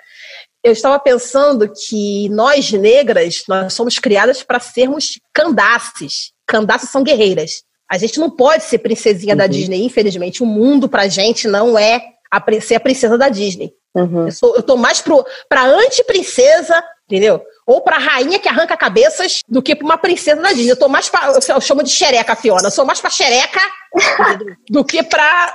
Eu 0.64 0.72
estava 0.72 1.00
pensando 1.00 1.72
que 1.72 2.28
nós 2.30 2.72
negras, 2.72 3.44
nós 3.48 3.72
somos 3.72 4.00
criadas 4.00 4.42
para 4.42 4.60
sermos 4.60 5.20
candaces. 5.32 6.32
Candaces 6.48 6.90
são 6.90 7.04
guerreiras. 7.04 7.62
A 7.88 8.00
gente 8.00 8.20
não 8.20 8.32
pode 8.32 8.64
ser 8.64 8.80
princesinha 8.80 9.36
da 9.36 9.46
Disney, 9.46 9.84
infelizmente. 9.84 10.42
O 10.42 10.48
mundo 10.48 10.90
pra 10.90 11.08
gente 11.08 11.48
não 11.48 11.78
é 11.78 12.02
a, 12.32 12.44
ser 12.62 12.76
a 12.76 12.80
princesa 12.80 13.16
da 13.16 13.30
Disney. 13.30 13.74
Uhum. 13.94 14.26
Eu, 14.26 14.32
sou, 14.32 14.56
eu 14.56 14.64
tô 14.64 14.76
mais 14.76 15.02
pro, 15.02 15.24
pra 15.48 15.68
anti-princesa, 15.68 16.84
entendeu? 17.10 17.42
Ou 17.66 17.82
pra 17.82 17.98
rainha 17.98 18.40
que 18.40 18.48
arranca 18.48 18.78
cabeças 18.78 19.40
do 19.48 19.62
que 19.62 19.76
pra 19.76 19.86
uma 19.86 19.98
princesa 19.98 20.42
da 20.42 20.50
Disney. 20.54 20.72
Eu 20.72 20.80
tô 20.80 20.88
mais 20.88 21.10
pra. 21.10 21.34
Eu 21.50 21.62
chamo 21.62 21.84
de 21.84 21.90
xereca, 21.90 22.36
Fiona. 22.36 22.68
Eu 22.68 22.72
sou 22.72 22.86
mais 22.86 23.02
pra 23.02 23.10
xereca 23.10 23.60
do 24.70 24.84
que 24.86 25.04
pra. 25.04 25.54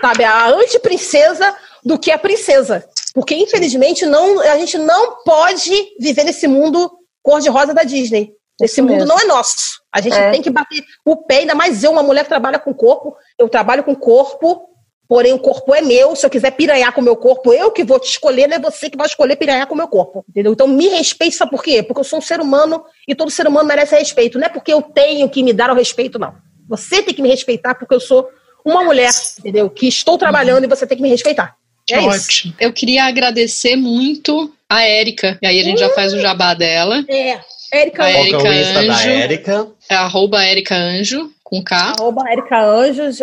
sabe, 0.00 0.24
a 0.24 0.48
anti-princesa 0.48 1.54
do 1.84 1.98
que 1.98 2.10
a 2.10 2.18
princesa. 2.18 2.84
Porque, 3.14 3.34
infelizmente, 3.34 4.06
não, 4.06 4.40
a 4.40 4.56
gente 4.58 4.78
não 4.78 5.22
pode 5.24 5.70
viver 6.00 6.24
nesse 6.24 6.46
mundo 6.48 6.90
cor-de-rosa 7.22 7.72
da 7.74 7.82
Disney. 7.84 8.32
Esse 8.60 8.80
mundo 8.80 8.92
mesmo. 8.98 9.08
não 9.08 9.18
é 9.18 9.24
nosso. 9.24 9.80
A 9.92 10.00
gente 10.00 10.16
É. 10.16 10.30
tem 10.30 10.40
que 10.42 10.50
bater 10.50 10.82
o 11.04 11.16
pé, 11.16 11.38
ainda 11.38 11.54
mais 11.54 11.82
eu, 11.82 11.90
uma 11.90 12.02
mulher 12.02 12.22
que 12.22 12.28
trabalha 12.28 12.58
com 12.58 12.72
corpo. 12.72 13.16
Eu 13.38 13.48
trabalho 13.48 13.82
com 13.84 13.94
corpo, 13.94 14.68
porém 15.08 15.32
o 15.32 15.38
corpo 15.38 15.74
é 15.74 15.80
meu. 15.80 16.14
Se 16.16 16.24
eu 16.24 16.30
quiser 16.30 16.52
piranhar 16.52 16.92
com 16.92 17.00
o 17.00 17.04
meu 17.04 17.16
corpo, 17.16 17.52
eu 17.52 17.70
que 17.70 17.84
vou 17.84 17.98
te 17.98 18.08
escolher, 18.08 18.48
não 18.48 18.56
é 18.56 18.60
você 18.60 18.88
que 18.90 18.96
vai 18.96 19.06
escolher 19.06 19.36
piranhar 19.36 19.66
com 19.66 19.74
o 19.74 19.76
meu 19.76 19.88
corpo. 19.88 20.24
Entendeu? 20.28 20.52
Então 20.52 20.66
me 20.66 20.88
respeite, 20.88 21.36
sabe 21.36 21.50
por 21.50 21.62
quê? 21.62 21.82
Porque 21.82 22.00
eu 22.00 22.04
sou 22.04 22.18
um 22.18 22.22
ser 22.22 22.40
humano 22.40 22.84
e 23.06 23.14
todo 23.14 23.30
ser 23.30 23.46
humano 23.46 23.68
merece 23.68 23.96
respeito. 23.96 24.38
Não 24.38 24.46
é 24.46 24.50
porque 24.50 24.72
eu 24.72 24.82
tenho 24.82 25.28
que 25.28 25.42
me 25.42 25.52
dar 25.52 25.70
o 25.70 25.74
respeito, 25.74 26.18
não. 26.18 26.34
Você 26.68 27.02
tem 27.02 27.14
que 27.14 27.22
me 27.22 27.28
respeitar 27.28 27.74
porque 27.74 27.94
eu 27.94 28.00
sou 28.00 28.28
uma 28.64 28.82
mulher, 28.82 29.10
entendeu? 29.38 29.68
Que 29.68 29.86
estou 29.86 30.16
trabalhando 30.16 30.64
e 30.64 30.68
você 30.68 30.86
tem 30.86 30.96
que 30.96 31.02
me 31.02 31.10
respeitar. 31.10 31.56
É 31.90 31.98
isso. 31.98 32.08
Ótimo. 32.08 32.54
Eu 32.58 32.72
queria 32.72 33.04
agradecer 33.04 33.76
muito 33.76 34.50
a 34.68 34.82
Érica. 34.82 35.38
E 35.42 35.46
aí 35.46 35.60
a 35.60 35.62
gente 35.62 35.78
já 35.78 35.90
faz 35.90 36.14
o 36.14 36.18
jabá 36.18 36.54
dela. 36.54 37.04
É. 37.08 37.38
Érica, 37.72 38.06
A 38.06 38.12
Qual 38.12 38.24
que 38.24 38.34
é 38.34 38.38
o 38.38 38.52
Insta 38.52 38.86
da 38.86 38.94
Anjo. 38.94 39.08
Érica? 39.08 39.66
É 39.90 39.94
arroba 39.96 40.44
Érica 40.44 40.76
Anjo, 40.76 41.30
com 41.42 41.62
K. 41.62 41.94
arroba 41.98 42.22
Érica 42.30 42.64
Anjos. 42.64 43.18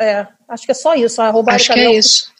É, 0.00 0.26
acho 0.48 0.64
que 0.64 0.72
é 0.72 0.74
só 0.74 0.94
isso. 0.94 1.20
Arroba 1.20 1.52
Acho 1.52 1.72
que 1.72 1.80
é 1.80 1.92
isso. 1.94 2.32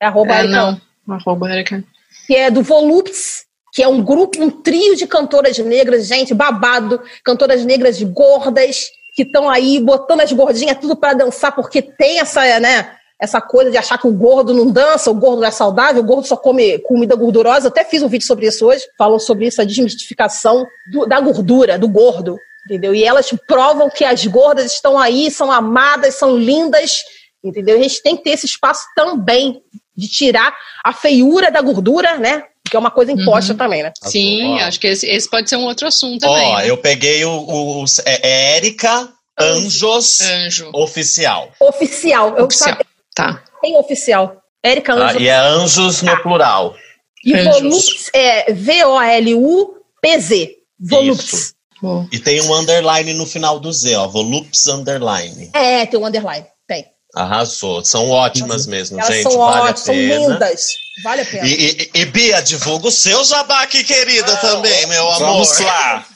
É 0.00 0.06
arroba 0.06 0.34
É, 0.34 0.42
não. 0.44 0.80
Arroba 1.08 1.50
Érica. 1.50 1.82
que 2.26 2.34
é 2.34 2.50
do 2.50 2.62
Volupts, 2.62 3.46
que 3.72 3.82
é 3.82 3.88
um 3.88 4.02
grupo, 4.02 4.42
um 4.42 4.50
trio 4.50 4.94
de 4.94 5.06
cantoras 5.06 5.58
negras, 5.58 6.06
gente, 6.06 6.34
babado, 6.34 7.00
cantoras 7.24 7.64
negras 7.64 8.02
gordas, 8.02 8.90
que 9.14 9.22
estão 9.22 9.48
aí 9.48 9.80
botando 9.80 10.20
as 10.20 10.32
gordinhas 10.32 10.78
tudo 10.78 10.94
para 10.94 11.14
dançar, 11.14 11.54
porque 11.54 11.80
tem 11.80 12.20
essa, 12.20 12.60
né, 12.60 12.92
essa 13.20 13.40
coisa 13.40 13.70
de 13.70 13.76
achar 13.76 13.98
que 13.98 14.06
o 14.06 14.12
gordo 14.12 14.54
não 14.54 14.70
dança, 14.70 15.10
o 15.10 15.14
gordo 15.14 15.40
não 15.40 15.48
é 15.48 15.50
saudável, 15.50 16.02
o 16.02 16.06
gordo 16.06 16.26
só 16.26 16.36
come 16.36 16.78
comida 16.80 17.16
gordurosa. 17.16 17.66
Eu 17.66 17.70
até 17.70 17.84
fiz 17.84 18.02
um 18.02 18.08
vídeo 18.08 18.26
sobre 18.26 18.46
isso 18.46 18.64
hoje, 18.66 18.84
falam 18.96 19.18
sobre 19.18 19.46
isso, 19.46 19.60
a 19.60 19.64
desmistificação 19.64 20.66
do, 20.92 21.06
da 21.06 21.18
gordura, 21.20 21.78
do 21.78 21.88
gordo, 21.88 22.38
entendeu? 22.68 22.94
E 22.94 23.02
elas 23.02 23.30
provam 23.46 23.88
que 23.88 24.04
as 24.04 24.26
gordas 24.26 24.74
estão 24.74 24.98
aí, 24.98 25.30
são 25.30 25.50
amadas, 25.50 26.16
são 26.16 26.36
lindas, 26.36 27.02
entendeu? 27.42 27.78
A 27.78 27.82
gente 27.82 28.02
tem 28.02 28.16
que 28.16 28.24
ter 28.24 28.30
esse 28.30 28.44
espaço 28.46 28.84
também 28.94 29.62
de 29.96 30.06
tirar 30.06 30.54
a 30.84 30.92
feiura 30.92 31.50
da 31.50 31.62
gordura, 31.62 32.18
né? 32.18 32.44
Que 32.70 32.76
é 32.76 32.78
uma 32.78 32.90
coisa 32.90 33.10
imposta 33.10 33.52
uhum. 33.52 33.58
também, 33.58 33.82
né? 33.82 33.90
Sim, 34.04 34.60
acho 34.60 34.78
que 34.78 34.86
esse, 34.86 35.08
esse, 35.08 35.28
pode 35.28 35.48
ser 35.48 35.56
um 35.56 35.64
outro 35.64 35.88
assunto 35.88 36.20
também. 36.20 36.46
Ó, 36.46 36.58
né? 36.58 36.70
eu 36.70 36.76
peguei 36.76 37.24
o, 37.24 37.30
o, 37.30 37.82
o 37.82 37.84
é, 38.04 38.20
é 38.22 38.56
Érica 38.56 39.08
Anjos 39.40 40.20
Anjo. 40.20 40.70
Oficial. 40.74 41.50
Oficial. 41.58 42.36
Eu 42.36 42.44
oficial. 42.44 42.70
Sabe, 42.70 42.84
tá. 43.14 43.42
Tem 43.62 43.76
oficial. 43.76 44.36
Érica 44.62 44.92
Anjos. 44.92 45.16
Ah, 45.16 45.22
e 45.22 45.28
é 45.28 45.36
Anjos 45.36 46.02
no 46.02 46.10
tá. 46.10 46.20
plural. 46.20 46.76
E 47.24 47.42
Volupz 47.42 48.10
é 48.14 48.52
V-O-L-U-P-Z. 48.52 49.38
Volupz. 51.80 52.08
E 52.12 52.18
tem 52.18 52.40
um 52.42 52.54
underline 52.54 53.14
no 53.14 53.26
final 53.26 53.58
do 53.58 53.72
Z, 53.72 53.94
ó. 53.96 54.06
Volupz 54.08 54.66
underline. 54.66 55.50
É, 55.52 55.86
tem 55.86 55.98
um 55.98 56.06
underline. 56.06 56.46
Tem. 56.66 56.86
Arrasou. 57.14 57.84
São 57.84 58.10
ótimas 58.10 58.66
mesmo, 58.66 58.98
Elas 58.98 59.14
gente. 59.14 59.22
São 59.22 59.38
vale 59.38 59.60
ótimas, 59.60 59.80
são 59.80 59.94
lindas. 59.94 60.68
Vale 61.02 61.22
a 61.22 61.24
pena. 61.24 61.46
E, 61.46 61.90
e, 61.94 62.00
e, 62.00 62.04
Bia, 62.06 62.40
divulga 62.40 62.88
o 62.88 62.90
seu 62.90 63.24
jabá 63.24 63.62
aqui, 63.62 63.84
querida, 63.84 64.36
também, 64.38 64.86
meu 64.88 65.08
amor. 65.08 65.18
Vamos 65.18 65.58
lá. 65.60 66.06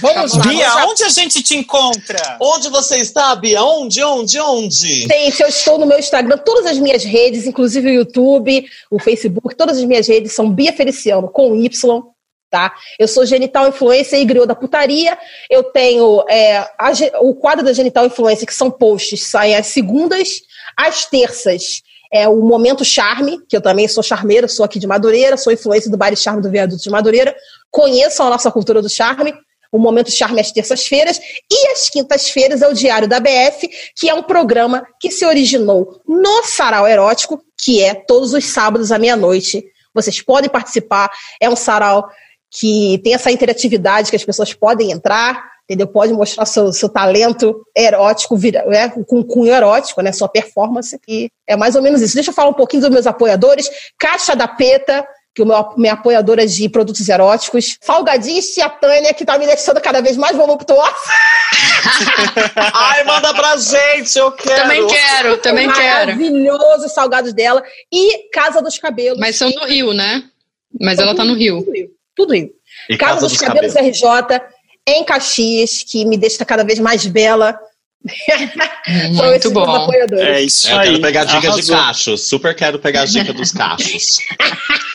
Vamos 0.00 0.34
lá. 0.34 0.42
Bia, 0.44 0.70
vamos 0.70 0.92
onde 0.92 1.04
a 1.04 1.08
gente 1.08 1.42
te 1.42 1.56
encontra? 1.56 2.36
Onde 2.40 2.68
você 2.68 2.98
está, 2.98 3.34
Bia? 3.34 3.62
Onde, 3.62 4.02
onde, 4.02 4.38
onde? 4.38 5.02
Gente, 5.02 5.42
eu 5.42 5.48
estou 5.48 5.78
no 5.78 5.86
meu 5.86 5.98
Instagram, 5.98 6.38
todas 6.38 6.66
as 6.66 6.78
minhas 6.78 7.02
redes, 7.02 7.46
inclusive 7.46 7.90
o 7.90 7.94
YouTube, 7.94 8.64
o 8.88 9.00
Facebook, 9.00 9.56
todas 9.56 9.78
as 9.78 9.84
minhas 9.84 10.06
redes 10.06 10.32
são 10.32 10.50
Bia 10.50 10.72
Feliciano, 10.72 11.28
com 11.28 11.56
Y. 11.56 12.02
Tá? 12.50 12.74
Eu 12.98 13.06
sou 13.06 13.24
genital 13.24 13.68
influencer 13.68 14.18
e 14.18 14.24
griot 14.24 14.46
da 14.46 14.56
putaria. 14.56 15.16
Eu 15.48 15.62
tenho 15.62 16.24
é, 16.28 16.58
a, 16.58 16.90
o 17.20 17.32
quadro 17.32 17.64
da 17.64 17.72
genital 17.72 18.04
influencer, 18.04 18.44
que 18.44 18.54
são 18.54 18.68
posts, 18.68 19.30
saem 19.30 19.54
às 19.54 19.68
segundas, 19.68 20.42
às 20.76 21.04
terças. 21.04 21.82
É 22.12 22.28
o 22.28 22.40
Momento 22.40 22.84
Charme, 22.84 23.38
que 23.48 23.56
eu 23.56 23.60
também 23.60 23.86
sou 23.86 24.02
charmeira, 24.02 24.48
sou 24.48 24.64
aqui 24.64 24.80
de 24.80 24.86
Madureira, 24.86 25.36
sou 25.36 25.52
influência 25.52 25.88
do 25.88 25.96
Bar 25.96 26.14
Charme 26.16 26.42
do 26.42 26.50
Viaduto 26.50 26.82
de 26.82 26.90
Madureira. 26.90 27.36
Conheçam 27.70 28.26
a 28.26 28.30
nossa 28.30 28.50
cultura 28.50 28.82
do 28.82 28.88
charme. 28.88 29.32
O 29.72 29.78
Momento 29.78 30.10
Charme 30.10 30.40
às 30.40 30.50
terças-feiras. 30.50 31.20
E 31.48 31.68
às 31.68 31.88
quintas-feiras 31.88 32.62
é 32.62 32.68
o 32.68 32.74
Diário 32.74 33.06
da 33.06 33.20
BF, 33.20 33.70
que 33.94 34.10
é 34.10 34.14
um 34.14 34.24
programa 34.24 34.84
que 34.98 35.12
se 35.12 35.24
originou 35.24 36.00
no 36.08 36.42
Sarau 36.42 36.88
Erótico, 36.88 37.40
que 37.56 37.80
é 37.80 37.94
todos 37.94 38.34
os 38.34 38.44
sábados 38.46 38.90
à 38.90 38.98
meia-noite. 38.98 39.64
Vocês 39.94 40.20
podem 40.20 40.50
participar. 40.50 41.08
É 41.40 41.48
um 41.48 41.54
sarau 41.54 42.08
que 42.50 43.00
tem 43.04 43.14
essa 43.14 43.30
interatividade 43.30 44.10
que 44.10 44.16
as 44.16 44.24
pessoas 44.24 44.52
podem 44.52 44.90
entrar, 44.90 45.50
entendeu? 45.64 45.86
Pode 45.86 46.12
mostrar 46.12 46.44
seu, 46.44 46.72
seu 46.72 46.88
talento 46.88 47.64
erótico, 47.76 48.36
né? 48.66 48.88
com 49.06 49.22
cunho 49.22 49.54
erótico, 49.54 50.02
né? 50.02 50.12
Sua 50.12 50.28
performance. 50.28 50.98
E 51.06 51.30
é 51.46 51.56
mais 51.56 51.76
ou 51.76 51.82
menos 51.82 52.02
isso. 52.02 52.14
Deixa 52.14 52.30
eu 52.30 52.34
falar 52.34 52.50
um 52.50 52.54
pouquinho 52.54 52.82
dos 52.82 52.90
meus 52.90 53.06
apoiadores. 53.06 53.70
Caixa 53.96 54.34
da 54.34 54.48
Peta, 54.48 55.06
que 55.32 55.40
o 55.40 55.46
meu, 55.46 55.72
minha 55.76 55.92
apoiadora 55.92 56.44
de 56.44 56.68
produtos 56.68 57.08
eróticos. 57.08 57.78
Salgadinhos 57.80 58.46
Tia 58.46 58.68
Tânia, 58.68 59.14
que 59.14 59.24
tá 59.24 59.38
me 59.38 59.46
deixando 59.46 59.80
cada 59.80 60.00
vez 60.00 60.16
mais 60.16 60.36
voluptuosa. 60.36 60.90
Ai, 62.74 63.04
manda 63.04 63.32
pra 63.32 63.56
gente, 63.56 64.18
eu 64.18 64.32
quero. 64.32 64.62
Também 64.62 64.86
quero, 64.88 65.36
também 65.38 65.72
quero. 65.72 66.16
Maravilhoso 66.16 66.86
os 66.86 66.92
salgados 66.92 67.32
dela. 67.32 67.62
E 67.92 68.28
Casa 68.30 68.60
dos 68.60 68.76
Cabelos. 68.76 69.20
Mas 69.20 69.36
são 69.36 69.48
no 69.50 69.66
Rio, 69.66 69.92
né? 69.92 70.24
Mas 70.80 70.98
ela 70.98 71.14
tá 71.14 71.24
no 71.24 71.34
Rio. 71.34 71.60
Rio 71.72 71.99
tudo 72.14 72.34
Rio. 72.34 72.50
E 72.88 72.96
Casa, 72.96 73.14
Casa 73.14 73.20
dos, 73.20 73.32
dos 73.32 73.40
Cabelos, 73.40 73.74
Cabelos 73.74 73.98
RJ, 73.98 74.40
em 74.86 75.04
Caxias, 75.04 75.82
que 75.82 76.04
me 76.04 76.16
deixa 76.16 76.44
cada 76.44 76.64
vez 76.64 76.78
mais 76.78 77.06
bela. 77.06 77.58
Muito 79.12 79.50
bom. 79.50 79.90
É 80.18 80.40
isso 80.40 80.68
é, 80.68 80.72
aí. 80.72 80.78
Eu 80.78 80.84
quero 80.84 81.00
pegar 81.02 81.24
dica 81.24 81.48
Arrasou. 81.48 81.60
de 81.60 81.70
cachos. 81.70 82.28
Super 82.28 82.54
quero 82.54 82.78
pegar 82.78 83.04
dica 83.04 83.32
dos 83.32 83.52
cachos. 83.52 84.18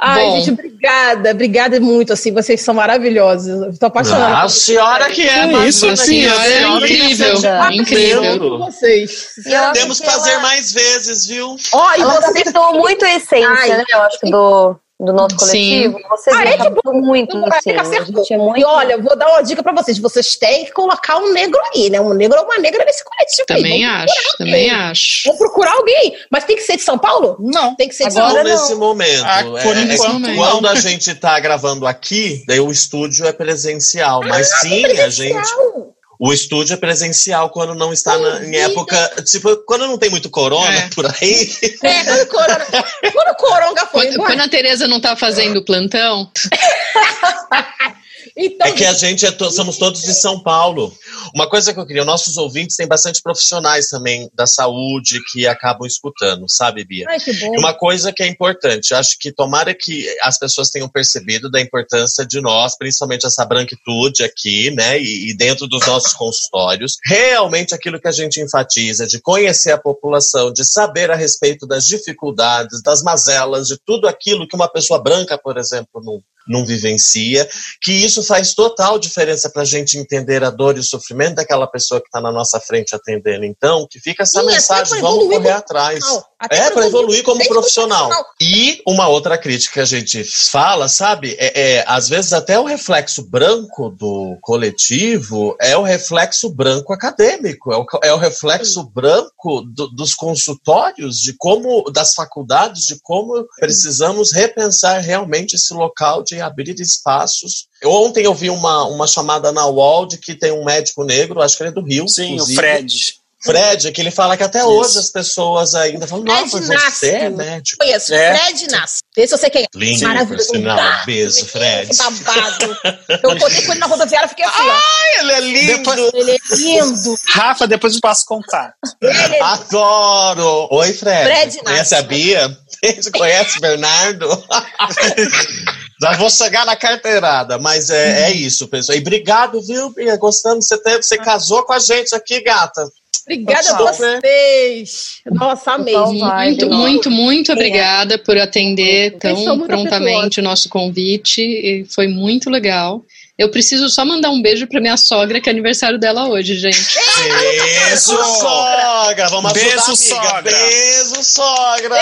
Ai, 0.00 0.24
Bom. 0.24 0.40
gente, 0.40 0.50
obrigada, 0.50 1.30
obrigada 1.30 1.80
muito, 1.80 2.12
assim, 2.12 2.32
vocês 2.32 2.60
são 2.60 2.74
maravilhosos. 2.74 3.72
Estou 3.72 3.86
apaixonada. 3.88 4.36
Ah, 4.36 4.42
a 4.44 4.48
senhora 4.48 5.10
que 5.10 5.22
é, 5.22 5.44
é 5.44 5.66
isso, 5.66 5.88
a 5.88 5.96
senhora 5.96 6.46
é 6.46 6.62
incrível, 6.68 7.34
incrível. 7.72 8.58
Vocês. 8.58 9.34
Temos 9.72 10.00
que 10.00 10.06
fazer 10.06 10.32
ela... 10.32 10.42
mais 10.42 10.72
vezes, 10.72 11.26
viu? 11.26 11.56
Ó, 11.72 11.88
oh, 11.88 12.00
e 12.00 12.04
você 12.04 12.44
citou 12.44 12.74
muito 12.74 13.04
a 13.04 13.14
essência, 13.14 13.48
Ai, 13.48 13.68
né, 13.70 13.84
eu 13.90 14.00
acho, 14.02 14.18
do 14.24 14.76
do 15.00 15.12
nosso 15.12 15.36
coletivo, 15.36 15.96
Sim. 15.96 16.04
vocês 16.08 16.36
ah, 16.36 16.44
é 16.44 16.58
tipo, 16.58 16.92
muito 16.92 17.36
assim. 17.52 17.70
É 17.70 18.36
muito... 18.36 18.58
E 18.58 18.64
olha, 18.64 18.98
vou 19.00 19.16
dar 19.16 19.28
uma 19.28 19.42
dica 19.42 19.62
para 19.62 19.72
vocês. 19.72 19.96
Vocês 19.98 20.34
têm 20.34 20.64
que 20.64 20.72
colocar 20.72 21.18
um 21.18 21.32
negro 21.32 21.60
aí, 21.72 21.88
né? 21.88 22.00
Um 22.00 22.12
negro 22.12 22.36
ou 22.36 22.44
uma 22.44 22.58
negra 22.58 22.84
nesse 22.84 23.04
coletivo. 23.04 23.46
Também 23.46 23.86
aí. 23.86 24.04
acho, 24.04 24.36
também 24.36 24.70
acho. 24.70 25.28
Vou 25.28 25.38
procurar 25.38 25.74
alguém. 25.74 26.16
Mas 26.28 26.44
tem 26.44 26.56
que 26.56 26.62
ser 26.62 26.76
de 26.76 26.82
São 26.82 26.98
Paulo? 26.98 27.36
Não. 27.38 27.76
Tem 27.76 27.88
que 27.88 27.94
ser 27.94 28.08
de 28.08 28.18
Agora, 28.18 28.34
São 28.34 28.42
Paulo. 28.42 28.48
nesse 28.48 28.74
momento. 28.74 29.24
Ah, 29.24 29.44
por 29.62 29.76
é, 29.76 29.82
enquanto, 29.82 30.28
é, 30.28 30.34
quando 30.34 30.66
a 30.66 30.74
gente 30.74 31.14
tá 31.14 31.38
gravando 31.38 31.86
aqui, 31.86 32.42
daí 32.48 32.58
o 32.58 32.70
estúdio 32.70 33.24
é 33.24 33.32
presencial. 33.32 34.20
Mas 34.24 34.52
ah, 34.52 34.56
sim, 34.58 34.84
é 34.84 34.88
presencial. 34.88 35.38
a 35.38 35.44
gente. 35.44 35.77
O 36.18 36.32
estúdio 36.32 36.74
é 36.74 36.76
presencial 36.76 37.48
quando 37.50 37.74
não 37.74 37.92
está 37.92 38.18
na, 38.18 38.44
em 38.44 38.56
época. 38.56 38.96
Tipo, 39.24 39.56
quando 39.58 39.86
não 39.86 39.96
tem 39.96 40.10
muito 40.10 40.28
corona 40.28 40.74
é. 40.74 40.88
por 40.88 41.06
aí. 41.06 41.48
É, 41.82 42.04
quando 42.04 42.22
o 42.22 42.26
corona. 42.26 42.66
quando 43.12 43.30
o 43.30 43.36
coronga 43.36 43.86
foi. 43.86 44.06
Quando, 44.06 44.26
quando 44.26 44.40
a 44.40 44.48
Tereza 44.48 44.88
não 44.88 44.96
está 44.96 45.14
fazendo 45.14 45.64
plantão. 45.64 46.30
Então, 48.40 48.68
é 48.68 48.72
que 48.72 48.84
a 48.84 48.92
gente 48.92 49.26
é 49.26 49.32
to 49.32 49.50
somos 49.50 49.78
todos 49.78 50.00
de 50.00 50.14
São 50.14 50.40
Paulo. 50.40 50.96
Uma 51.34 51.50
coisa 51.50 51.74
que 51.74 51.80
eu 51.80 51.84
queria, 51.84 52.04
nossos 52.04 52.36
ouvintes 52.36 52.76
têm 52.76 52.86
bastante 52.86 53.20
profissionais 53.20 53.88
também 53.88 54.30
da 54.32 54.46
saúde 54.46 55.18
que 55.32 55.44
acabam 55.44 55.84
escutando, 55.84 56.48
sabe, 56.48 56.84
Bia? 56.84 57.04
Ai, 57.08 57.18
que 57.18 57.32
bom. 57.32 57.58
Uma 57.58 57.74
coisa 57.74 58.12
que 58.12 58.22
é 58.22 58.28
importante, 58.28 58.94
acho 58.94 59.18
que 59.18 59.32
tomara 59.32 59.74
que 59.74 60.06
as 60.22 60.38
pessoas 60.38 60.70
tenham 60.70 60.88
percebido 60.88 61.50
da 61.50 61.60
importância 61.60 62.24
de 62.24 62.40
nós, 62.40 62.78
principalmente 62.78 63.26
essa 63.26 63.44
branquitude 63.44 64.22
aqui, 64.22 64.70
né, 64.70 65.00
e, 65.00 65.30
e 65.30 65.36
dentro 65.36 65.66
dos 65.66 65.84
nossos 65.84 66.12
consultórios, 66.12 66.96
realmente 67.04 67.74
aquilo 67.74 68.00
que 68.00 68.06
a 68.06 68.12
gente 68.12 68.40
enfatiza, 68.40 69.04
de 69.04 69.20
conhecer 69.20 69.72
a 69.72 69.78
população, 69.78 70.52
de 70.52 70.64
saber 70.64 71.10
a 71.10 71.16
respeito 71.16 71.66
das 71.66 71.86
dificuldades, 71.86 72.80
das 72.84 73.02
mazelas, 73.02 73.66
de 73.66 73.76
tudo 73.84 74.06
aquilo 74.06 74.46
que 74.46 74.54
uma 74.54 74.68
pessoa 74.68 75.02
branca, 75.02 75.36
por 75.36 75.58
exemplo, 75.58 76.00
não, 76.04 76.22
não 76.48 76.64
vivencia, 76.64 77.48
que 77.82 77.92
isso 77.92 78.22
faz 78.22 78.54
total 78.54 78.98
diferença 78.98 79.50
para 79.50 79.62
a 79.62 79.66
gente 79.66 79.98
entender 79.98 80.42
a 80.42 80.50
dor 80.50 80.76
e 80.76 80.80
o 80.80 80.84
sofrimento 80.84 81.36
daquela 81.36 81.66
pessoa 81.66 82.00
que 82.00 82.06
está 82.08 82.20
na 82.20 82.32
nossa 82.32 82.58
frente 82.60 82.94
atendendo. 82.94 83.44
Então, 83.44 83.86
que 83.90 84.00
fica 84.00 84.22
essa 84.22 84.42
mensagem, 84.42 85.00
vamos 85.00 85.28
correr 85.28 85.50
atrás. 85.50 86.04
É, 86.50 86.70
para 86.70 86.86
evoluir 86.86 87.24
como 87.24 87.44
profissional. 87.48 88.08
profissional. 88.08 88.34
E 88.40 88.80
uma 88.86 89.08
outra 89.08 89.36
crítica 89.36 89.74
que 89.74 89.80
a 89.80 89.84
gente 89.84 90.22
fala, 90.22 90.88
sabe, 90.88 91.34
é, 91.36 91.78
é, 91.78 91.84
às 91.86 92.08
vezes 92.08 92.32
até 92.32 92.58
o 92.58 92.64
reflexo 92.64 93.22
branco 93.28 93.90
do 93.90 94.38
coletivo 94.40 95.56
é 95.60 95.76
o 95.76 95.82
reflexo 95.82 96.48
branco 96.48 96.92
acadêmico, 96.92 97.72
é 97.72 97.76
o, 97.76 97.86
é 98.04 98.12
o 98.12 98.18
reflexo 98.18 98.82
Sim. 98.82 98.90
branco 98.94 99.62
do, 99.62 99.88
dos 99.88 100.14
consultórios, 100.14 101.16
de 101.16 101.34
como, 101.36 101.90
das 101.90 102.14
faculdades, 102.14 102.84
de 102.84 103.00
como 103.02 103.44
precisamos 103.58 104.32
repensar 104.32 105.00
realmente 105.00 105.56
esse 105.56 105.74
local 105.74 106.22
de 106.22 106.40
abrir 106.40 106.78
espaços. 106.80 107.66
Ontem 107.84 108.24
eu 108.24 108.34
vi 108.34 108.48
uma, 108.48 108.84
uma 108.84 109.08
chamada 109.08 109.50
na 109.50 109.66
UOL 109.66 110.06
de 110.06 110.18
que 110.18 110.36
tem 110.36 110.52
um 110.52 110.64
médico 110.64 111.02
negro, 111.02 111.42
acho 111.42 111.56
que 111.56 111.64
ele 111.64 111.70
é 111.70 111.74
do 111.74 111.84
Rio. 111.84 112.08
Sim, 112.08 112.34
inclusive. 112.34 112.58
o 112.58 112.60
Fred. 112.60 113.18
Fred, 113.42 113.92
que 113.92 114.00
ele 114.00 114.10
fala 114.10 114.36
que 114.36 114.42
até 114.42 114.58
Isso. 114.58 114.68
hoje 114.68 114.98
as 114.98 115.10
pessoas 115.10 115.74
ainda 115.74 116.06
falam, 116.08 116.24
nossa, 116.24 116.60
você 116.60 117.10
é 117.10 117.30
médico. 117.30 117.78
Conheço, 117.78 118.12
é. 118.12 118.36
Fred 118.36 118.68
Nasce. 118.68 118.98
Vê 119.16 119.26
se 119.26 119.36
você 119.36 119.48
quem 119.48 119.62
é. 119.62 119.66
Lindo, 119.74 120.06
Maravilhoso. 120.06 120.48
Sinal, 120.50 121.04
beijo, 121.06 121.44
Fred. 121.46 121.96
babado. 121.96 122.78
Eu 123.22 123.36
encontrei 123.36 123.62
com 123.64 123.72
ele 123.72 123.80
na 123.80 123.86
rodoviária, 123.86 124.28
fiquei 124.28 124.44
assim, 124.44 124.58
Ai, 124.58 125.20
ele 125.20 125.32
é 125.32 125.40
lindo. 125.40 125.78
Depois, 125.78 126.14
ele 126.14 126.30
é 126.32 126.56
lindo. 126.56 127.18
Rafa, 127.28 127.66
depois 127.66 127.94
eu 127.94 128.00
passo 128.00 128.24
contato. 128.26 128.74
É 129.02 129.40
Adoro. 129.40 130.68
Oi, 130.70 130.92
Fred. 130.92 131.24
Fred 131.24 131.58
Conhece 131.58 131.94
a 131.94 132.02
Bia? 132.02 132.58
Você 132.84 133.10
conhece 133.10 133.60
Bernardo? 133.60 134.28
Já 136.00 136.12
vou 136.12 136.30
chegar 136.30 136.64
na 136.64 136.76
carteirada, 136.76 137.58
mas 137.58 137.90
é, 137.90 138.30
é 138.30 138.32
isso, 138.32 138.68
pessoal. 138.68 138.96
E 138.96 139.00
obrigado, 139.00 139.60
viu, 139.60 139.90
Bia? 139.90 140.16
Gostando, 140.16 140.62
você, 140.62 140.78
teve, 140.78 141.02
você 141.02 141.18
casou 141.18 141.64
com 141.64 141.72
a 141.72 141.78
gente 141.80 142.14
aqui, 142.14 142.40
gata. 142.40 142.88
Obrigada 143.28 143.70
a 143.72 143.76
vocês. 143.92 145.20
Nossa, 145.30 145.72
amei. 145.72 145.94
Muito, 145.96 146.70
muito, 146.70 147.10
muito 147.10 147.52
obrigada 147.52 148.18
por 148.18 148.38
atender 148.38 149.16
tão 149.18 149.60
prontamente 149.60 150.40
o 150.40 150.42
nosso 150.42 150.68
convite. 150.70 151.84
Foi 151.94 152.08
muito 152.08 152.48
legal. 152.48 153.04
Eu 153.36 153.50
preciso 153.50 153.88
só 153.88 154.04
mandar 154.04 154.30
um 154.30 154.42
beijo 154.42 154.66
pra 154.66 154.80
minha 154.80 154.96
sogra, 154.96 155.40
que 155.40 155.48
é 155.48 155.52
aniversário 155.52 155.96
dela 155.96 156.26
hoje, 156.28 156.56
gente. 156.56 156.76
Beijo, 156.78 158.16
sogra! 158.40 159.28
Vamos 159.28 159.52
Beijo, 159.52 159.68
ajudar, 159.68 159.84
amiga. 159.84 159.96
sogra. 159.96 160.42
Beijo, 160.42 161.22
sogra! 161.22 161.94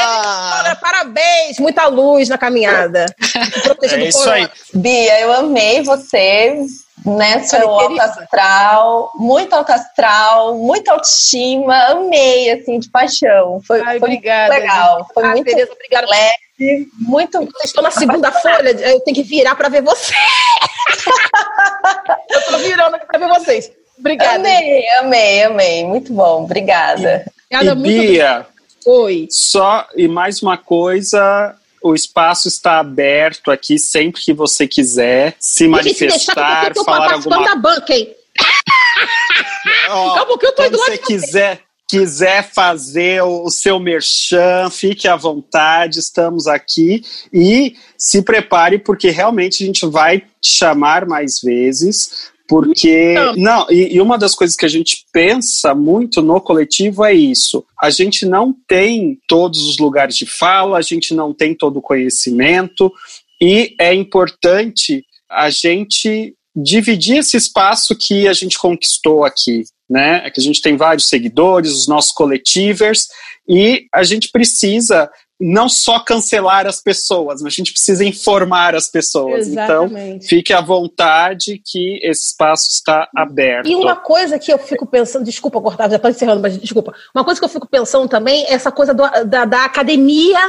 Olha, 0.60 0.76
parabéns, 0.76 1.58
muita 1.58 1.88
luz 1.88 2.28
na 2.30 2.38
caminhada. 2.38 3.04
Proteger 3.64 3.98
É 3.98 4.02
do 4.02 4.08
isso 4.08 4.18
corona. 4.20 4.36
aí. 4.36 4.48
Bia, 4.80 5.20
eu 5.20 5.32
amei 5.34 5.82
você, 5.82 6.56
né? 7.04 7.42
Seu 7.44 7.60
Olha, 7.60 7.68
alto 7.68 7.86
querida. 7.88 8.04
astral, 8.04 9.12
muito 9.16 9.54
alto 9.54 9.72
astral, 9.72 10.54
muita 10.56 10.92
autoestima, 10.92 11.76
amei, 11.90 12.50
assim, 12.50 12.78
de 12.78 12.88
paixão. 12.88 13.60
Foi, 13.66 13.80
Ai, 13.80 13.98
foi 13.98 14.08
obrigada, 14.08 14.54
muito 14.54 14.62
legal, 14.62 15.06
foi 15.12 15.24
Ah, 15.24 15.28
muito 15.28 15.44
Tereza, 15.44 15.72
obrigada. 15.72 16.06
leve, 16.08 16.88
muito. 16.98 17.36
Eu 17.38 17.48
estou 17.64 17.82
na 17.82 17.90
segunda 17.90 18.32
folha, 18.32 18.70
eu 18.70 19.00
tenho 19.00 19.14
que 19.14 19.22
virar 19.22 19.54
para 19.54 19.68
ver 19.68 19.82
você. 19.82 20.14
eu 22.30 22.38
estou 22.38 22.58
virando 22.58 22.96
aqui 22.96 23.06
para 23.06 23.18
ver 23.18 23.28
vocês. 23.28 23.70
Obrigada. 23.98 24.34
Amei, 24.36 24.88
amei, 24.98 25.42
amei, 25.44 25.84
muito 25.84 26.12
bom, 26.12 26.44
obrigada. 26.44 27.24
Obrigada, 27.50 27.72
E 27.72 27.74
muito 27.74 28.12
Bia, 28.12 28.46
Oi. 28.84 29.26
só 29.30 29.86
e 29.96 30.06
mais 30.08 30.42
uma 30.42 30.58
coisa, 30.58 31.54
o 31.82 31.94
espaço 31.94 32.48
está 32.48 32.78
aberto 32.78 33.50
aqui 33.50 33.78
sempre 33.78 34.22
que 34.22 34.32
você 34.32 34.66
quiser 34.66 35.36
se 35.38 35.56
se 35.56 35.68
manifestar, 35.68 36.72
tô 36.72 36.84
falar 36.84 37.14
alguma 37.14 37.44
da 37.44 37.56
banca, 37.56 37.94
hein? 37.94 38.14
Ó, 39.88 40.14
Calma, 40.14 40.26
porque 40.26 40.46
eu 40.46 40.52
tô 40.52 40.62
quando 40.62 40.68
indo 40.68 40.78
lá 40.78 40.86
você 40.86 40.98
quiser 40.98 41.66
quiser 41.88 42.42
fazer 42.42 43.22
o, 43.22 43.44
o 43.44 43.50
seu 43.50 43.78
merchan, 43.78 44.68
fique 44.70 45.06
à 45.06 45.14
vontade, 45.14 46.00
estamos 46.00 46.46
aqui 46.46 47.02
e 47.32 47.76
se 47.96 48.22
prepare 48.22 48.78
porque 48.78 49.10
realmente 49.10 49.62
a 49.62 49.66
gente 49.66 49.86
vai 49.86 50.18
te 50.18 50.50
chamar 50.56 51.06
mais 51.06 51.40
vezes. 51.40 52.32
Porque. 52.48 53.12
Então. 53.12 53.36
Não, 53.36 53.66
e, 53.70 53.94
e 53.94 54.00
uma 54.00 54.16
das 54.16 54.34
coisas 54.34 54.56
que 54.56 54.64
a 54.64 54.68
gente 54.68 55.04
pensa 55.12 55.74
muito 55.74 56.22
no 56.22 56.40
coletivo 56.40 57.04
é 57.04 57.12
isso. 57.12 57.64
A 57.80 57.90
gente 57.90 58.24
não 58.24 58.54
tem 58.66 59.18
todos 59.28 59.68
os 59.68 59.78
lugares 59.78 60.16
de 60.16 60.26
fala, 60.26 60.78
a 60.78 60.82
gente 60.82 61.14
não 61.14 61.32
tem 61.32 61.54
todo 61.54 61.78
o 61.78 61.82
conhecimento, 61.82 62.92
e 63.40 63.74
é 63.78 63.94
importante 63.94 65.04
a 65.30 65.50
gente 65.50 66.34
dividir 66.54 67.18
esse 67.18 67.36
espaço 67.36 67.94
que 67.94 68.26
a 68.26 68.32
gente 68.32 68.58
conquistou 68.58 69.24
aqui, 69.24 69.64
né? 69.88 70.22
É 70.24 70.30
que 70.30 70.40
a 70.40 70.42
gente 70.42 70.62
tem 70.62 70.76
vários 70.76 71.08
seguidores, 71.08 71.72
os 71.72 71.86
nossos 71.86 72.12
coletivers, 72.12 73.08
e 73.48 73.86
a 73.92 74.02
gente 74.02 74.30
precisa 74.30 75.10
não 75.40 75.68
só 75.68 76.00
cancelar 76.00 76.66
as 76.66 76.80
pessoas, 76.80 77.42
mas 77.42 77.52
a 77.52 77.56
gente 77.56 77.72
precisa 77.72 78.04
informar 78.04 78.74
as 78.74 78.88
pessoas. 78.88 79.46
Então, 79.46 79.84
Exatamente. 79.84 80.26
fique 80.26 80.52
à 80.52 80.60
vontade 80.60 81.60
que 81.64 82.00
esse 82.02 82.28
espaço 82.28 82.68
está 82.70 83.08
aberto. 83.14 83.68
E 83.68 83.74
uma 83.74 83.96
coisa 83.96 84.38
que 84.38 84.52
eu 84.52 84.58
fico 84.58 84.86
pensando, 84.86 85.24
desculpa 85.24 85.60
cortar, 85.60 85.90
já 85.90 85.96
estou 85.96 86.10
encerrando, 86.10 86.40
mas 86.40 86.56
desculpa. 86.58 86.94
Uma 87.14 87.24
coisa 87.24 87.38
que 87.40 87.44
eu 87.44 87.50
fico 87.50 87.68
pensando 87.68 88.08
também 88.08 88.44
é 88.46 88.54
essa 88.54 88.72
coisa 88.72 88.94
do- 88.94 89.24
da, 89.26 89.44
da 89.44 89.64
academia 89.64 90.40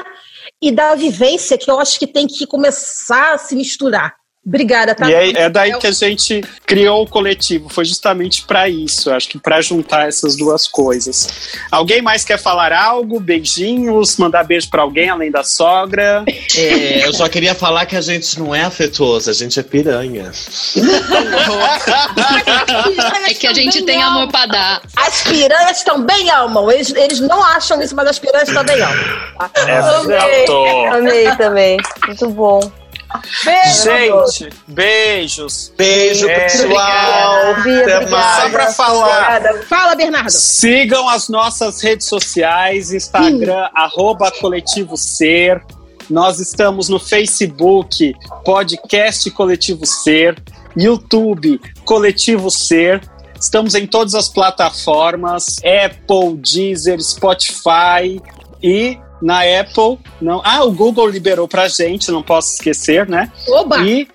e 0.61 0.71
da 0.71 0.95
vivência 0.95 1.57
que 1.57 1.69
eu 1.69 1.79
acho 1.79 1.99
que 1.99 2.07
tem 2.07 2.25
que 2.25 2.47
começar 2.47 3.33
a 3.33 3.37
se 3.37 3.55
misturar. 3.55 4.15
Obrigada, 4.47 4.95
tá? 4.95 5.09
E 5.09 5.13
é, 5.13 5.41
é 5.41 5.49
daí 5.49 5.77
que 5.77 5.85
a 5.85 5.91
gente 5.91 6.41
criou 6.65 7.03
o 7.03 7.07
coletivo, 7.07 7.67
foi 7.67 7.83
justamente 7.83 8.43
para 8.43 8.69
isso, 8.69 9.11
acho 9.11 9.27
que 9.27 9.37
para 9.37 9.59
juntar 9.59 10.07
essas 10.07 10.37
duas 10.37 10.65
coisas. 10.65 11.49
Alguém 11.69 12.01
mais 12.01 12.23
quer 12.23 12.39
falar 12.39 12.71
algo? 12.71 13.19
Beijinhos, 13.19 14.15
mandar 14.15 14.45
beijo 14.45 14.69
para 14.69 14.83
alguém 14.83 15.09
além 15.09 15.29
da 15.29 15.43
sogra? 15.43 16.23
É, 16.55 17.05
eu 17.05 17.13
só 17.13 17.27
queria 17.27 17.53
falar 17.53 17.85
que 17.85 17.97
a 17.97 18.01
gente 18.01 18.39
não 18.39 18.55
é 18.55 18.63
afetuoso, 18.63 19.29
a 19.29 19.33
gente 19.33 19.59
é 19.59 19.63
piranha. 19.63 20.31
É 23.29 23.33
que 23.33 23.47
a 23.47 23.53
gente 23.53 23.83
tem 23.83 24.01
amor 24.01 24.29
pra 24.29 24.45
dar. 24.45 24.81
As 24.95 25.23
piranhas 25.23 25.83
também 25.83 26.29
amam. 26.31 26.71
Eles, 26.71 26.93
eles 26.95 27.19
não 27.19 27.43
acham 27.43 27.81
isso, 27.81 27.93
mas 27.93 28.07
as 28.07 28.17
piranhas 28.17 28.47
também 28.47 28.81
amam. 28.81 29.05
tá? 29.37 29.51
Exato. 29.57 30.53
Amei 30.93 31.35
também. 31.35 31.77
Muito 32.07 32.29
bom. 32.29 32.86
Gente, 33.83 34.49
beijos. 34.67 35.71
Beijo, 35.77 36.27
É, 36.29 36.39
pessoal. 36.41 36.67
Bia, 37.63 37.81
Até 37.83 37.97
obrigada. 37.97 38.09
mais. 38.09 38.43
Só 38.43 38.49
para 38.49 38.71
falar, 38.73 39.37
Obrigada. 39.37 39.63
Fala, 39.63 39.95
Bernardo. 39.95 40.29
Sigam 40.31 41.07
as 41.09 41.29
nossas 41.29 41.81
redes 41.81 42.07
sociais, 42.07 42.91
Instagram, 42.91 43.69
arroba 43.73 44.31
Coletivo 44.31 44.97
Ser. 44.97 45.63
Nós 46.09 46.39
estamos 46.39 46.87
no 46.89 46.99
Facebook, 46.99 48.13
Podcast 48.45 49.29
Coletivo 49.31 49.85
Ser, 49.85 50.41
YouTube, 50.75 51.59
Coletivo 51.85 52.49
Ser. 52.49 53.01
Estamos 53.39 53.75
em 53.75 53.85
todas 53.85 54.15
as 54.15 54.27
plataformas, 54.29 55.57
Apple, 55.59 56.37
Deezer, 56.37 56.99
Spotify 57.01 58.21
e 58.63 58.97
na 59.21 59.41
Apple, 59.41 59.99
não. 60.21 60.41
Ah, 60.43 60.63
o 60.63 60.71
Google 60.71 61.07
liberou 61.07 61.47
pra 61.47 61.67
gente, 61.67 62.11
não 62.11 62.23
posso 62.23 62.53
esquecer, 62.53 63.07
né? 63.07 63.31
Oba! 63.47 63.79
E 63.79 64.07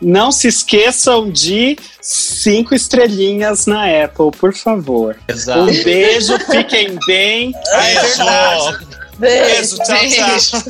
não 0.00 0.32
se 0.32 0.48
esqueçam 0.48 1.30
de 1.30 1.78
cinco 2.00 2.74
estrelinhas 2.74 3.66
na 3.66 3.84
Apple, 4.04 4.30
por 4.32 4.52
favor. 4.52 5.16
Exato. 5.28 5.60
Um 5.60 5.66
beijo, 5.84 6.38
fiquem 6.40 6.98
bem. 7.06 7.52
É 7.72 8.00
verdade. 8.00 8.86
Beijo. 9.18 9.76
Beijo, 9.76 9.76
tchau, 9.78 10.62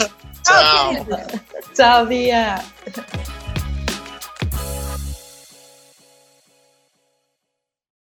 tchau. 0.44 1.06
Tchau, 1.74 2.06
Bia. 2.06 2.60